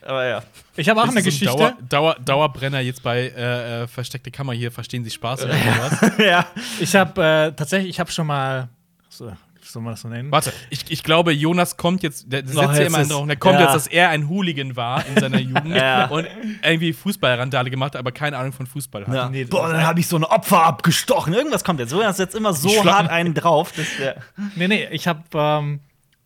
Aber 0.06 0.26
ja. 0.26 0.44
Ich 0.76 0.90
habe 0.90 1.02
auch 1.02 1.08
eine 1.08 1.20
so 1.22 1.26
Geschichte. 1.26 1.52
ein 1.52 1.58
Dauer, 1.58 1.78
Dauer, 1.90 2.16
Dauerbrenner 2.24 2.80
jetzt 2.82 3.04
bei 3.04 3.28
äh, 3.36 3.84
äh, 3.84 3.88
Versteckte 3.88 4.32
Kammer 4.32 4.54
hier, 4.54 4.70
verstehen 4.72 5.04
Sie 5.04 5.10
Spaß 5.12 5.44
oder 5.46 5.54
sowas? 6.00 6.12
ja. 6.18 6.46
Ich 6.80 6.96
habe 6.96 7.22
äh, 7.22 7.52
tatsächlich, 7.56 7.90
ich 7.90 8.00
habe 8.00 8.12
schon 8.12 8.28
mal. 8.28 8.68
So, 9.10 9.32
soll 9.74 9.82
man 9.84 9.94
das 9.94 10.02
so 10.02 10.08
nennen? 10.08 10.32
Warte, 10.32 10.54
ich, 10.70 10.90
ich 10.90 11.04
glaube, 11.04 11.32
Jonas 11.34 11.76
kommt 11.78 12.04
jetzt, 12.04 12.32
der 12.32 12.42
setzt 12.46 12.58
Oh, 12.58 12.62
ja 12.62 12.74
jetzt 12.74 12.88
immer 12.88 13.02
ist- 13.02 13.12
drauf, 13.12 13.28
der 13.28 13.36
kommt 13.36 13.56
ja. 13.56 13.62
jetzt, 13.66 13.74
dass 13.76 13.88
er 13.88 14.10
ein 14.10 14.30
Hooligan 14.30 14.76
war 14.76 15.06
in 15.06 15.20
seiner 15.20 15.40
Jugend 15.42 15.76
Ja. 15.76 16.06
und 16.08 16.28
irgendwie 16.64 16.94
Fußballrandale 16.94 17.70
gemacht 17.70 17.94
hat, 17.96 18.00
aber 18.00 18.12
keine 18.12 18.38
Ahnung 18.38 18.54
von 18.54 18.66
Fußball 18.68 19.06
hat. 19.08 19.14
ja. 19.14 19.30
Nee, 19.30 19.44
Boah, 19.46 19.70
dann 19.72 19.84
habe 19.86 20.00
ich 20.00 20.08
so 20.08 20.16
ein 20.16 20.24
Opfer 20.24 20.64
abgestochen. 20.64 21.34
Irgendwas 21.34 21.64
kommt 21.64 21.80
jetzt. 21.80 21.90
So 21.90 22.00
ist 22.02 22.20
jetzt 22.20 22.36
immer 22.36 22.54
so 22.54 22.86
hart 22.86 23.10
einen 23.10 23.34
drauf. 23.34 23.72
Dass 23.76 23.88
der 23.98 24.18
Nee, 24.56 24.68
nee, 24.68 24.88
ich 24.92 25.08
habe, 25.08 25.22
ähm, 25.34 25.80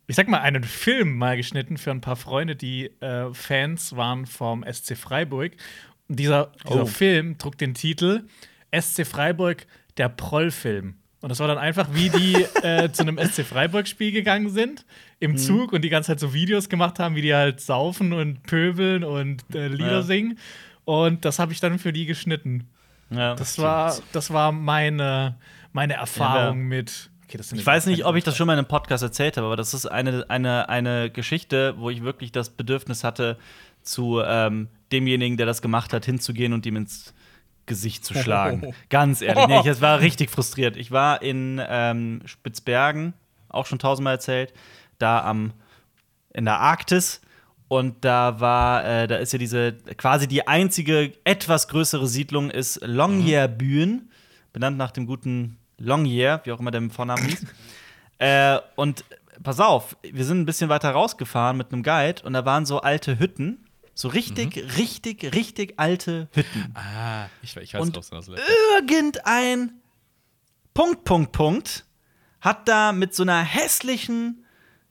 ich 0.07 0.15
sag 0.15 0.27
mal, 0.27 0.39
einen 0.41 0.63
Film 0.63 1.17
mal 1.17 1.35
geschnitten 1.37 1.77
für 1.77 1.91
ein 1.91 2.01
paar 2.01 2.15
Freunde, 2.15 2.55
die 2.55 2.85
äh, 3.01 3.33
Fans 3.33 3.95
waren 3.95 4.25
vom 4.25 4.63
SC 4.63 4.95
Freiburg. 4.95 5.53
Und 6.09 6.19
dieser, 6.19 6.51
dieser 6.67 6.83
Oh. 6.83 6.85
Film 6.85 7.37
trug 7.37 7.57
den 7.57 7.73
Titel 7.73 8.23
SC 8.77 9.05
Freiburg, 9.05 9.65
der 9.97 10.09
Prollfilm. 10.09 10.96
Und 11.21 11.29
das 11.29 11.39
war 11.39 11.47
dann 11.47 11.57
einfach, 11.57 11.87
wie 11.93 12.09
die 12.09 12.35
äh, 12.63 12.91
zu 12.91 13.01
einem 13.01 13.17
SC 13.17 13.43
Freiburg-Spiel 13.43 14.11
gegangen 14.11 14.49
sind, 14.49 14.85
im 15.19 15.31
Mhm. 15.31 15.37
Zug 15.37 15.73
und 15.73 15.81
die 15.81 15.89
ganze 15.89 16.07
Zeit 16.11 16.19
so 16.19 16.33
Videos 16.33 16.69
gemacht 16.69 16.99
haben, 16.99 17.15
wie 17.15 17.21
die 17.23 17.33
halt 17.33 17.59
saufen 17.59 18.13
und 18.13 18.43
pöbeln 18.43 19.03
und 19.03 19.43
äh, 19.53 19.67
Lieder 19.67 19.91
Ja. 19.93 20.01
singen. 20.03 20.37
Und 20.85 21.25
das 21.25 21.39
habe 21.39 21.51
ich 21.53 21.59
dann 21.59 21.79
für 21.79 21.91
die 21.91 22.05
geschnitten. 22.05 22.67
ja. 23.09 23.35
Das 23.35 23.57
war, 23.57 23.97
das 24.13 24.31
war 24.31 24.51
meine, 24.51 25.35
meine 25.73 25.93
Erfahrung 25.95 26.63
mit. 26.67 27.09
Okay, 27.27 27.39
Ich 27.55 27.65
weiß 27.65 27.87
nicht, 27.87 28.05
ob 28.05 28.15
ich 28.15 28.23
das 28.23 28.37
schon 28.37 28.47
mal 28.47 28.53
in 28.53 28.59
einem 28.59 28.67
Podcast 28.69 29.03
erzählt 29.03 29.35
habe, 29.35 29.47
aber 29.47 29.57
das 29.57 29.73
ist 29.73 29.85
eine, 29.85 30.29
eine, 30.29 30.69
eine 30.69 31.09
Geschichte, 31.09 31.73
wo 31.77 31.89
ich 31.89 32.01
wirklich 32.03 32.31
das 32.31 32.49
Bedürfnis 32.51 33.03
hatte, 33.03 33.37
zu 33.81 34.21
ähm, 34.25 34.69
demjenigen, 34.93 35.35
der 35.35 35.45
das 35.45 35.61
gemacht 35.61 35.91
hat, 35.91 36.05
hinzugehen 36.05 36.53
und 36.53 36.65
ihm 36.65 36.77
ins 36.77 37.13
Gesicht 37.67 38.03
zu 38.03 38.13
schlagen. 38.17 38.73
Ganz 38.89 39.21
ehrlich. 39.21 39.47
Nee, 39.47 39.69
ich 39.69 39.81
war 39.81 39.99
richtig 39.99 40.31
frustriert. 40.31 40.75
Ich 40.75 40.91
war 40.91 41.21
in 41.21 41.61
ähm, 41.67 42.21
Spitzbergen, 42.25 43.13
auch 43.49 43.67
schon 43.67 43.77
tausendmal 43.77 44.15
erzählt, 44.15 44.53
da 44.97 45.23
am 45.23 45.53
in 46.33 46.45
der 46.45 46.59
Arktis. 46.59 47.21
Und 47.67 48.05
da 48.05 48.39
war, 48.39 48.85
äh, 48.85 49.07
da 49.07 49.17
ist 49.17 49.33
ja 49.33 49.39
diese, 49.39 49.73
quasi 49.97 50.27
die 50.27 50.47
einzige 50.47 51.11
etwas 51.25 51.67
größere 51.67 52.07
Siedlung 52.07 52.49
ist 52.49 52.79
Longyearbyen, 52.85 54.09
benannt 54.53 54.77
nach 54.77 54.91
dem 54.91 55.05
guten 55.05 55.57
Longyear, 55.77 56.41
wie 56.45 56.53
auch 56.53 56.59
immer 56.61 56.71
der 56.71 56.89
Vornamen 56.89 57.25
hieß. 57.25 57.45
äh, 58.19 58.59
und 58.75 59.03
pass 59.43 59.59
auf, 59.59 59.97
wir 60.01 60.23
sind 60.23 60.39
ein 60.39 60.45
bisschen 60.45 60.69
weiter 60.69 60.91
rausgefahren 60.91 61.57
mit 61.57 61.73
einem 61.73 61.83
Guide 61.83 62.21
und 62.23 62.33
da 62.33 62.45
waren 62.45 62.65
so 62.65 62.79
alte 62.79 63.19
Hütten. 63.19 63.65
So 63.99 64.09
richtig, 64.09 64.55
richtig, 64.77 65.33
richtig 65.33 65.73
alte 65.77 66.27
Hütten. 66.33 66.71
Ah, 66.75 67.25
ich, 67.41 67.57
ich 67.57 67.73
weiß 67.73 67.81
Und- 67.81 67.97
was 67.97 68.11
das 68.11 68.27
Irgendein 68.77 69.71
Punkt, 70.75 71.03
Punkt, 71.03 71.31
Punkt 71.31 71.83
hat 72.39 72.67
da 72.67 72.91
mit 72.91 73.15
so 73.15 73.23
einer 73.23 73.41
hässlichen 73.41 74.45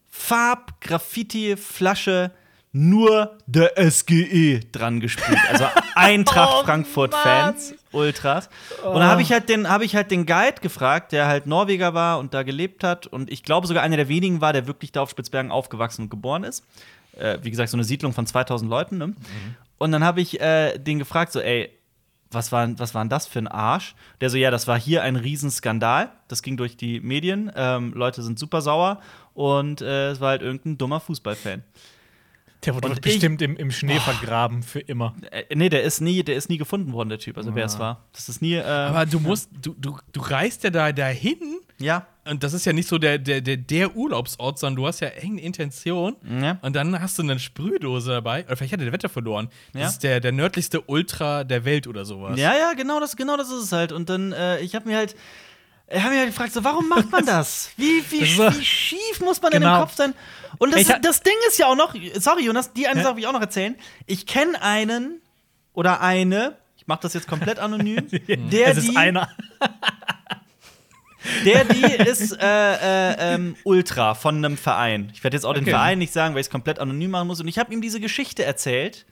Farb-Graffiti-Flasche 0.08 2.32
nur 2.72 3.38
der 3.46 3.78
SGE 3.90 4.58
dran 4.72 4.98
gespielt. 5.00 5.38
Also 5.50 5.66
Eintracht 5.94 6.62
Oh, 6.62 6.64
Frankfurt-Fans, 6.64 7.74
Ultras. 7.92 8.48
Und 8.84 8.96
da 8.96 9.04
habe 9.06 9.22
ich, 9.22 9.30
halt 9.32 9.48
den- 9.48 9.68
hab 9.68 9.80
ich 9.82 9.94
halt 9.94 10.10
den 10.10 10.26
Guide 10.26 10.60
gefragt, 10.60 11.12
der 11.12 11.26
halt 11.28 11.46
Norweger 11.46 11.94
war 11.94 12.18
und 12.18 12.34
da 12.34 12.42
gelebt 12.42 12.82
hat. 12.84 13.06
Und 13.06 13.30
ich 13.30 13.44
glaube 13.44 13.66
sogar 13.68 13.82
einer 13.84 13.96
der 13.96 14.08
wenigen 14.08 14.40
war, 14.42 14.52
der 14.52 14.66
wirklich 14.66 14.90
da 14.92 15.00
auf 15.02 15.10
Spitzbergen 15.10 15.50
aufgewachsen 15.52 16.02
und 16.02 16.10
geboren 16.10 16.42
ist. 16.44 16.64
Äh, 17.16 17.38
wie 17.42 17.50
gesagt, 17.50 17.70
so 17.70 17.76
eine 17.76 17.84
Siedlung 17.84 18.12
von 18.12 18.26
2000 18.26 18.70
Leuten. 18.70 18.98
Ne? 18.98 19.14
Und 19.78 19.92
dann 19.92 20.04
habe 20.04 20.20
ich 20.20 20.40
äh, 20.40 20.78
den 20.78 20.98
gefragt, 20.98 21.32
so, 21.32 21.40
ey, 21.40 21.70
was 22.30 22.52
war, 22.52 22.78
was 22.78 22.94
war 22.94 23.02
denn 23.02 23.08
das 23.08 23.26
für 23.26 23.38
ein 23.38 23.48
Arsch? 23.48 23.94
Der 24.20 24.30
so, 24.30 24.36
ja, 24.36 24.50
das 24.50 24.66
war 24.66 24.78
hier 24.78 25.02
ein 25.02 25.16
Riesenskandal. 25.16 26.10
Das 26.28 26.42
ging 26.42 26.56
durch 26.56 26.76
die 26.76 27.00
Medien. 27.00 27.50
Ähm, 27.54 27.92
Leute 27.94 28.22
sind 28.22 28.38
super 28.38 28.60
sauer. 28.60 29.00
Und 29.34 29.80
äh, 29.80 30.10
es 30.10 30.20
war 30.20 30.30
halt 30.30 30.42
irgendein 30.42 30.78
dummer 30.78 31.00
Fußballfan. 31.00 31.62
Der 32.64 32.74
wurde 32.74 32.88
Und 32.88 33.00
bestimmt 33.00 33.42
im, 33.42 33.56
im 33.56 33.70
Schnee 33.70 34.00
vergraben 34.00 34.62
für 34.62 34.80
immer. 34.80 35.14
Äh, 35.30 35.54
nee, 35.54 35.68
der 35.68 35.82
ist 35.82 36.00
nie, 36.00 36.22
der 36.24 36.36
ist 36.36 36.48
nie 36.48 36.58
gefunden 36.58 36.92
worden, 36.92 37.10
der 37.10 37.18
Typ. 37.18 37.36
Also 37.36 37.54
wer 37.54 37.66
es 37.66 37.78
war. 37.78 38.04
Das 38.12 38.28
ist 38.28 38.42
nie. 38.42 38.54
Äh, 38.54 38.64
Aber 38.64 39.06
du 39.06 39.20
musst, 39.20 39.50
du, 39.62 39.74
du, 39.74 39.98
du 40.12 40.20
reist 40.20 40.64
ja 40.64 40.70
da 40.70 40.90
dahin 40.92 41.60
ja. 41.78 42.06
Und 42.28 42.42
das 42.42 42.52
ist 42.52 42.64
ja 42.66 42.72
nicht 42.72 42.88
so 42.88 42.98
der, 42.98 43.18
der, 43.18 43.40
der, 43.40 43.56
der 43.56 43.96
Urlaubsort, 43.96 44.58
sondern 44.58 44.76
du 44.82 44.86
hast 44.86 45.00
ja 45.00 45.08
enge 45.08 45.40
Intention 45.40 46.16
Ja. 46.40 46.58
und 46.62 46.74
dann 46.76 47.00
hast 47.00 47.18
du 47.18 47.22
eine 47.22 47.38
Sprühdose 47.38 48.10
dabei. 48.10 48.44
Oder 48.46 48.56
vielleicht 48.56 48.72
hat 48.72 48.80
er 48.80 48.84
der 48.86 48.92
Wetter 48.92 49.08
verloren. 49.08 49.48
Das 49.72 49.82
Ja. 49.82 49.88
ist 49.88 49.98
der, 50.02 50.20
der 50.20 50.32
nördlichste 50.32 50.80
Ultra 50.82 51.44
der 51.44 51.64
Welt 51.64 51.86
oder 51.86 52.04
sowas. 52.04 52.38
Ja, 52.38 52.54
ja, 52.56 52.72
genau 52.74 53.00
das, 53.00 53.16
genau 53.16 53.36
das 53.36 53.48
ist 53.50 53.62
es 53.64 53.72
halt. 53.72 53.92
Und 53.92 54.08
dann, 54.08 54.32
äh, 54.32 54.60
ich 54.60 54.74
habe 54.74 54.88
mir 54.88 54.96
halt. 54.96 55.14
Ich 55.88 56.00
habe 56.00 56.10
mich 56.10 56.18
halt 56.18 56.30
gefragt, 56.30 56.52
so, 56.52 56.64
warum 56.64 56.88
macht 56.88 57.12
man 57.12 57.24
das? 57.26 57.70
Wie, 57.76 58.02
wie, 58.10 58.18
Das 58.36 58.58
wie 58.58 58.64
schief 58.64 59.20
muss 59.20 59.40
man 59.40 59.52
in 59.52 59.60
Genau. 59.60 59.76
dem 59.76 59.80
Kopf 59.82 59.94
sein? 59.94 60.14
Und 60.58 60.74
das, 60.74 60.84
das 61.00 61.20
Ding 61.20 61.32
ist 61.46 61.58
ja 61.60 61.66
auch 61.68 61.76
noch, 61.76 61.94
sorry 62.14 62.44
Jonas, 62.44 62.72
die 62.72 62.88
eine 62.88 62.98
Ja. 62.98 63.04
Sache 63.04 63.14
will 63.16 63.22
ich 63.22 63.28
auch 63.28 63.32
noch 63.32 63.40
erzählen. 63.40 63.76
Ich 64.06 64.26
kenne 64.26 64.60
einen 64.60 65.20
oder 65.74 66.00
eine, 66.00 66.56
ich 66.76 66.88
mache 66.88 67.02
das 67.02 67.14
jetzt 67.14 67.28
komplett 67.28 67.60
anonym, 67.60 68.04
der 68.50 68.68
es 68.68 68.78
ist 68.78 68.88
die, 68.90 68.96
einer. 68.96 69.28
der 71.44 71.64
die 71.64 71.82
ist 72.08 72.32
äh, 72.40 73.10
äh, 73.12 73.34
ähm, 73.34 73.56
Ultra 73.64 74.14
von 74.14 74.36
einem 74.44 74.56
Verein. 74.56 75.10
Ich 75.14 75.22
werde 75.24 75.36
jetzt 75.36 75.44
auch 75.44 75.54
den 75.54 75.62
Okay. 75.64 75.70
Verein 75.70 75.98
nicht 75.98 76.12
sagen, 76.12 76.34
weil 76.34 76.40
ich 76.40 76.46
es 76.46 76.50
komplett 76.50 76.78
anonym 76.78 77.10
machen 77.10 77.28
muss. 77.28 77.40
Und 77.40 77.48
ich 77.48 77.58
habe 77.58 77.72
ihm 77.72 77.80
diese 77.80 78.00
Geschichte 78.00 78.44
erzählt. 78.44 79.06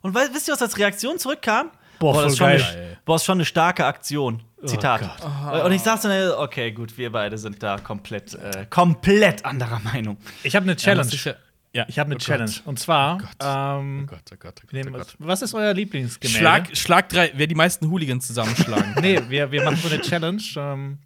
Und 0.00 0.14
weil, 0.14 0.32
wisst 0.34 0.48
ihr, 0.48 0.54
was 0.54 0.62
als 0.62 0.78
Reaktion 0.78 1.18
zurückkam? 1.18 1.70
Boah, 1.98 2.14
das 2.14 2.22
voll 2.22 2.30
ist 2.30 2.38
schon 2.38 2.46
geil. 2.72 2.84
eine, 2.86 2.96
boah, 3.04 3.16
ist 3.16 3.24
schon 3.24 3.36
eine 3.38 3.44
starke 3.44 3.84
Aktion. 3.86 4.42
Zitat. 4.64 5.00
Gott. 5.00 5.64
Und 5.64 5.72
ich 5.72 5.82
saß 5.82 6.02
dann, 6.02 6.32
okay, 6.38 6.70
gut, 6.72 6.96
wir 6.96 7.10
beide 7.10 7.36
sind 7.38 7.62
da 7.62 7.78
komplett, 7.78 8.34
äh, 8.34 8.66
komplett 8.70 9.44
anderer 9.44 9.80
Meinung. 9.80 10.16
Ich 10.44 10.54
habe 10.56 10.64
eine 10.64 10.76
Challenge. 10.76 11.08
das 11.10 11.24
ja- 11.24 11.34
ja. 11.74 11.84
Ich 11.88 11.98
habe 11.98 12.08
eine 12.08 12.14
Oh 12.14 12.18
Gott. 12.18 12.26
Challenge. 12.26 12.52
Und 12.66 12.78
zwar, 12.78 13.18
Gott. 13.18 13.28
ähm, 13.42 14.02
Oh 14.04 14.10
Gott, 14.10 14.20
oh 14.32 14.36
Gott, 14.38 14.54
oh 14.62 14.66
Gott, 14.70 14.86
oh 14.86 14.90
Gott. 14.98 15.14
was 15.18 15.42
ist 15.42 15.54
euer 15.54 15.72
Lieblingsgemälde? 15.74 16.38
Schlag, 16.38 16.76
Schlag 16.76 17.08
drei, 17.08 17.32
wer 17.34 17.46
die 17.46 17.54
meisten 17.54 17.88
Hooligans 17.90 18.26
zusammenschlagen. 18.26 18.94
Nee, 19.00 19.20
wir, 19.28 19.50
wir 19.50 19.64
machen 19.64 19.78
so 19.82 19.88
eine 19.88 20.00
Challenge. 20.00 20.42
Ähm, 20.56 20.98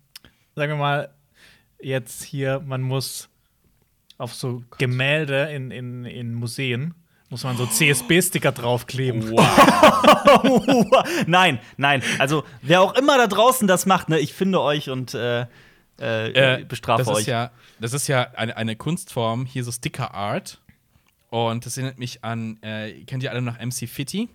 sagen 0.56 0.72
wir 0.72 0.76
mal, 0.76 1.10
jetzt 1.80 2.22
hier, 2.24 2.60
man 2.64 2.80
muss 2.80 3.28
auf 4.16 4.32
so 4.32 4.62
Gemälde 4.78 5.50
in, 5.52 5.70
in, 5.70 6.06
in 6.06 6.34
Museen, 6.34 6.94
muss 7.28 7.44
man 7.44 7.58
so 7.58 7.66
CSB-Sticker 7.66 8.52
draufkleben. 8.52 9.20
nein, 11.26 11.60
nein. 11.76 12.02
Also, 12.18 12.44
wer 12.62 12.80
auch 12.80 12.94
immer 12.94 13.18
da 13.18 13.26
draußen 13.26 13.68
das 13.68 13.84
macht, 13.84 14.08
ne, 14.08 14.18
ich 14.18 14.32
finde 14.32 14.62
euch 14.62 14.88
und 14.88 15.12
äh, 15.12 15.46
äh, 16.00 16.60
Äh, 16.60 16.64
bestrafe 16.64 17.04
das 17.04 17.08
euch. 17.08 17.20
Ist 17.20 17.26
ja, 17.26 17.50
das 17.78 17.92
ist 17.92 18.06
ja 18.06 18.22
eine, 18.34 18.56
eine 18.56 18.76
Kunstform, 18.76 19.44
hier 19.44 19.62
so 19.64 19.72
Sticker 19.72 20.14
Art. 20.14 20.60
Und 21.28 21.66
das 21.66 21.76
erinnert 21.76 21.98
mich 21.98 22.24
an, 22.24 22.58
äh, 22.62 23.04
kennt 23.04 23.22
ihr 23.22 23.30
alle 23.30 23.42
noch 23.42 23.58
MC 23.58 23.86
Fitty? 23.88 24.30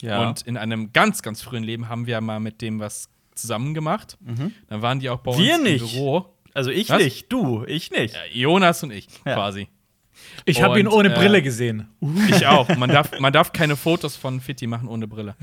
ja. 0.00 0.26
Und 0.28 0.42
in 0.42 0.56
einem 0.56 0.92
ganz, 0.92 1.22
ganz 1.22 1.42
frühen 1.42 1.62
Leben 1.62 1.88
haben 1.88 2.06
wir 2.06 2.20
mal 2.20 2.40
mit 2.40 2.60
dem 2.62 2.80
was 2.80 3.08
zusammen 3.34 3.74
gemacht. 3.74 4.16
Dann 4.68 4.82
waren 4.82 5.00
die 5.00 5.08
auch 5.10 5.20
bei 5.20 5.30
uns 5.32 5.40
Wir 5.40 5.56
im 5.56 5.62
nicht. 5.62 5.94
Büro. 5.94 6.26
also, 6.54 6.70
ich 6.70 6.88
Was? 6.90 7.02
nicht, 7.02 7.32
du, 7.32 7.64
ich 7.66 7.90
nicht. 7.90 8.14
Ja, 8.14 8.20
Jonas 8.32 8.82
und 8.82 8.90
ich, 8.92 9.06
Ja. 9.24 9.34
quasi. 9.34 9.68
Ich 10.44 10.62
habe 10.62 10.78
ihn 10.78 10.86
ohne 10.86 11.12
äh, 11.12 11.18
Brille 11.18 11.42
gesehen. 11.42 11.88
Ich 12.28 12.46
auch. 12.46 12.68
Man 12.76 12.90
darf, 12.90 13.18
man 13.18 13.32
darf 13.32 13.52
keine 13.52 13.76
Fotos 13.76 14.16
von 14.16 14.40
Fitty 14.40 14.66
machen 14.66 14.88
ohne 14.88 15.08
Brille. 15.08 15.34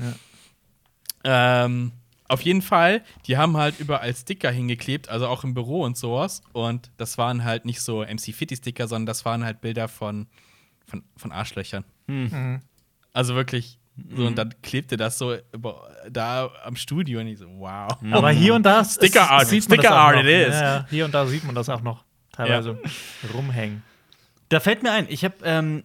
Ähm, 1.24 1.92
auf 2.28 2.40
jeden 2.42 2.62
Fall, 2.62 3.02
die 3.26 3.36
haben 3.36 3.56
halt 3.56 3.80
überall 3.80 4.14
Sticker 4.14 4.50
hingeklebt, 4.50 5.08
also 5.08 5.26
auch 5.26 5.42
im 5.44 5.52
Büro 5.52 5.82
und 5.82 5.96
sowas. 5.96 6.42
Und 6.52 6.90
das 6.96 7.18
waren 7.18 7.44
halt 7.44 7.64
nicht 7.64 7.80
so 7.80 8.02
MC 8.04 8.32
Fitty-Sticker, 8.32 8.86
sondern 8.86 9.06
das 9.06 9.24
waren 9.24 9.44
halt 9.44 9.60
Bilder 9.60 9.88
von, 9.88 10.28
von, 10.86 11.02
von 11.16 11.32
Arschlöchern. 11.32 11.84
Mhm. 12.06 12.60
Also 13.12 13.34
wirklich. 13.34 13.79
So, 14.14 14.26
und 14.26 14.36
dann 14.36 14.54
klebte 14.62 14.96
das 14.96 15.18
so 15.18 15.34
über, 15.52 15.88
da 16.10 16.50
am 16.64 16.76
Studio 16.76 17.20
und 17.20 17.26
ich 17.26 17.38
so, 17.38 17.46
wow. 17.58 17.88
Aber 18.10 18.30
hier 18.30 18.54
und 18.54 18.62
da 18.64 18.84
Sticker 18.84 19.30
Art, 19.30 19.46
sieht 19.46 19.68
man 19.68 19.78
Sticker 19.78 19.90
das 19.90 19.98
auch 19.98 20.04
Art 20.04 20.16
noch. 20.16 20.22
it 20.24 20.28
is. 20.48 20.54
Ja, 20.54 20.62
ja, 20.76 20.86
hier 20.90 21.04
und 21.04 21.14
da 21.14 21.26
sieht 21.26 21.44
man 21.44 21.54
das 21.54 21.68
auch 21.68 21.82
noch 21.82 22.04
teilweise 22.32 22.78
rumhängen. 23.34 23.82
Da 24.48 24.60
fällt 24.60 24.82
mir 24.82 24.92
ein, 24.92 25.06
ich 25.08 25.24
habe 25.24 25.34
ähm, 25.44 25.84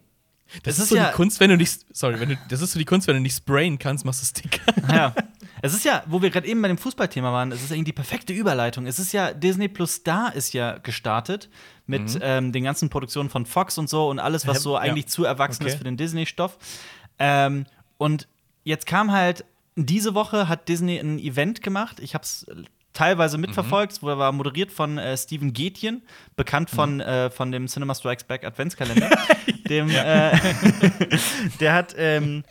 Das 0.64 0.76
Es 0.78 0.84
ist, 0.84 0.90
so 0.90 0.96
ja- 0.96 1.10
die 1.10 1.14
Kunst, 1.16 1.40
wenn 1.40 1.50
du 1.50 1.58
nicht, 1.58 1.86
sorry, 1.92 2.20
wenn 2.20 2.30
du, 2.30 2.38
das 2.50 2.62
ist 2.62 2.72
so 2.72 2.80
die 2.80 2.86
Kunst, 2.86 3.08
wenn 3.08 3.16
du 3.16 3.22
nicht 3.22 3.36
sprayen 3.38 3.78
kannst, 3.80 4.06
machst 4.06 4.22
du 4.22 4.26
Sticker. 4.26 4.62
ja. 4.94 5.14
Es 5.62 5.74
ist 5.74 5.84
ja, 5.86 6.04
wo 6.06 6.22
wir 6.22 6.30
gerade 6.30 6.46
eben 6.48 6.62
bei 6.62 6.68
dem 6.68 6.78
Fußballthema 6.78 7.32
waren, 7.32 7.52
es 7.52 7.64
ist 7.64 7.72
irgendwie 7.72 7.86
die 7.86 7.94
perfekte 7.94 8.34
Überleitung. 8.34 8.86
Es 8.86 9.00
ist 9.00 9.14
ja, 9.14 9.34
Disney 9.34 9.68
Plus 9.68 9.94
Star 9.96 10.36
ist 10.36 10.54
ja 10.54 10.78
gestartet 10.78 11.50
mit 11.88 12.20
ähm, 12.22 12.52
den 12.52 12.66
ganzen 12.66 12.90
Produktionen 12.90 13.30
von 13.30 13.48
Fox 13.48 13.80
und 13.80 13.90
so 13.90 14.10
und 14.10 14.20
alles, 14.20 14.46
was 14.46 14.58
Ja, 14.58 14.62
so 14.62 14.74
ja. 14.76 14.82
eigentlich 14.82 15.08
zu 15.08 15.24
erwachsen 15.24 15.64
Okay. 15.64 15.72
ist 15.72 15.78
für 15.80 15.84
den 15.86 15.98
Disney-Stoff. 15.98 16.58
Ähm, 17.18 17.66
und 17.98 18.28
jetzt 18.64 18.86
kam 18.86 19.12
halt, 19.12 19.46
diese 19.76 20.14
Woche 20.16 20.48
hat 20.48 20.68
Disney 20.70 20.98
ein 21.00 21.20
Event 21.20 21.62
gemacht. 21.62 22.00
Ich 22.00 22.14
habe 22.14 22.24
es 22.24 22.46
teilweise 22.94 23.38
mitverfolgt. 23.38 24.02
Wurde- 24.02 24.18
war 24.18 24.32
moderiert 24.32 24.72
von 24.72 24.98
äh, 24.98 25.18
Steven 25.18 25.52
Gätjen, 25.54 26.02
bekannt 26.38 26.70
von, 26.70 27.02
äh, 27.02 27.30
von 27.30 27.52
dem 27.52 27.68
Cinema 27.68 27.94
Strikes 27.94 28.24
Back 28.24 28.46
Adventskalender. 28.46 29.10
dem, 29.70 29.90
äh, 29.90 30.32
der 31.60 31.74
hat 31.74 31.94
ähm, 31.98 32.44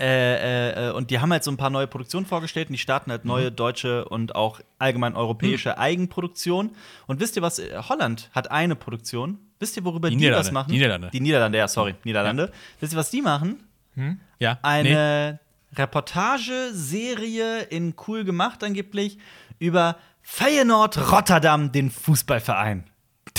äh, 0.00 0.88
äh, 0.88 0.92
und 0.92 1.10
die 1.10 1.20
haben 1.20 1.30
halt 1.32 1.44
so 1.44 1.50
ein 1.52 1.56
paar 1.56 1.70
neue 1.70 1.86
Produktionen 1.86 2.26
vorgestellt 2.26 2.68
und 2.68 2.72
die 2.72 2.78
starten 2.78 3.10
halt 3.12 3.24
neue 3.24 3.50
Mhm. 3.50 3.56
deutsche 3.56 4.04
und 4.06 4.34
auch 4.34 4.60
allgemein 4.78 5.14
europäische 5.14 5.78
Eigenproduktionen. 5.78 6.72
Und 7.06 7.20
wisst 7.20 7.36
ihr 7.36 7.42
was? 7.42 7.58
Äh, 7.60 7.70
Holland 7.88 8.30
hat 8.32 8.50
eine 8.50 8.74
Produktion. 8.74 9.38
Wisst 9.60 9.76
ihr, 9.76 9.84
worüber 9.84 10.10
Die 10.10 10.16
die, 10.16 10.28
das 10.28 10.50
machen? 10.50 10.68
Die 10.70 10.74
Niederlande. 10.78 11.10
Die 11.12 11.20
Niederlande, 11.20 11.58
ja, 11.58 11.68
sorry, 11.68 11.94
Niederlande. 12.02 12.50
Wisst 12.80 12.94
ihr, 12.94 12.98
was 12.98 13.10
die 13.10 13.22
machen? 13.22 13.62
Ja. 13.96 14.54
Nee. 14.54 14.58
Eine 14.62 15.40
Reportageserie 15.74 17.62
in 17.70 17.94
cool 18.06 18.24
gemacht 18.24 18.62
angeblich 18.64 19.18
über 19.58 19.96
Feyenoord 20.22 21.10
Rotterdam, 21.12 21.72
den 21.72 21.90
Fußballverein. 21.90 22.84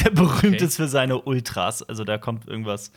Der 0.04 0.10
berühmt 0.10 0.56
Okay. 0.56 0.66
ist 0.66 0.78
für 0.78 0.88
seine 0.88 1.22
Ultras. 1.22 1.84
Also 1.84 2.04
da 2.04 2.18
kommt 2.18 2.48
irgendwas, 2.48 2.92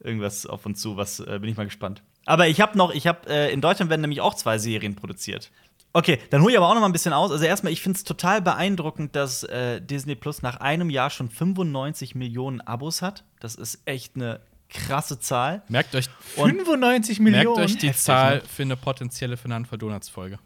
irgendwas 0.00 0.46
auf 0.46 0.64
uns 0.66 0.80
zu, 0.80 0.96
was 0.96 1.20
äh, 1.20 1.38
bin 1.40 1.50
ich 1.50 1.56
mal 1.56 1.64
gespannt. 1.64 2.02
Aber 2.26 2.46
ich 2.46 2.60
habe 2.60 2.78
noch, 2.78 2.92
ich 2.94 3.06
habe 3.06 3.28
äh, 3.28 3.52
in 3.52 3.60
Deutschland 3.60 3.90
werden 3.90 4.02
nämlich 4.02 4.20
auch 4.20 4.34
zwei 4.34 4.58
Serien 4.58 4.94
produziert. 4.94 5.50
Okay, 5.94 6.18
dann 6.30 6.40
hole 6.42 6.52
ich 6.52 6.56
aber 6.56 6.68
auch 6.68 6.74
noch 6.74 6.80
mal 6.80 6.86
ein 6.86 6.92
bisschen 6.92 7.12
aus. 7.12 7.30
Also 7.32 7.44
erstmal, 7.44 7.72
ich 7.72 7.82
finde 7.82 7.96
es 7.98 8.04
total 8.04 8.40
beeindruckend, 8.40 9.14
dass 9.16 9.42
äh, 9.42 9.80
Disney 9.80 10.14
Plus 10.14 10.40
nach 10.40 10.56
einem 10.56 10.88
Jahr 10.88 11.10
schon 11.10 11.28
95 11.28 12.14
Millionen 12.14 12.60
Abos 12.60 13.02
hat. 13.02 13.24
Das 13.40 13.56
ist 13.56 13.80
echt 13.84 14.14
eine 14.16 14.40
krasse 14.72 15.20
Zahl. 15.20 15.62
Merkt 15.68 15.94
euch, 15.94 16.08
95 16.34 17.20
merkt 17.20 17.36
Millionen. 17.36 17.64
euch 17.64 17.78
die 17.78 17.88
Heftig, 17.88 18.02
Zahl 18.02 18.36
ne? 18.36 18.42
für 18.48 18.62
eine 18.62 18.76
potenzielle 18.76 19.36
Fernand 19.36 19.68
for 19.68 19.78
Donuts 19.78 20.08
Folge. 20.08 20.38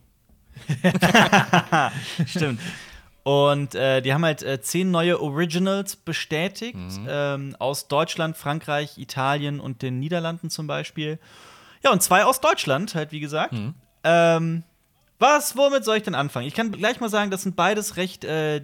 Stimmt. 2.27 2.61
Und 3.23 3.75
äh, 3.75 4.03
die 4.03 4.15
haben 4.15 4.25
halt 4.25 4.43
äh, 4.43 4.61
zehn 4.61 4.91
neue 4.91 5.21
Originals 5.21 5.97
bestätigt 5.97 6.79
ähm, 7.09 7.57
aus 7.59 7.89
Deutschland, 7.89 8.37
Frankreich, 8.37 8.99
Italien 8.99 9.59
und 9.59 9.83
den 9.83 9.99
Niederlanden 9.99 10.49
zum 10.49 10.67
Beispiel. 10.67 11.19
Ja, 11.83 11.91
und 11.91 12.03
zwei 12.03 12.25
aus 12.25 12.41
Deutschland, 12.41 12.95
halt 12.95 13.13
wie 13.13 13.21
gesagt. 13.21 13.55
Ähm, 14.05 14.63
was, 15.19 15.57
womit 15.57 15.85
soll 15.85 15.97
ich 15.97 16.03
denn 16.05 16.15
anfangen? 16.15 16.47
Ich 16.47 16.55
kann 16.55 16.71
gleich 16.71 17.01
mal 17.01 17.09
sagen, 17.09 17.31
das 17.31 17.43
sind 17.43 17.57
beides 17.57 17.97
recht 17.97 18.25
äh, 18.25 18.63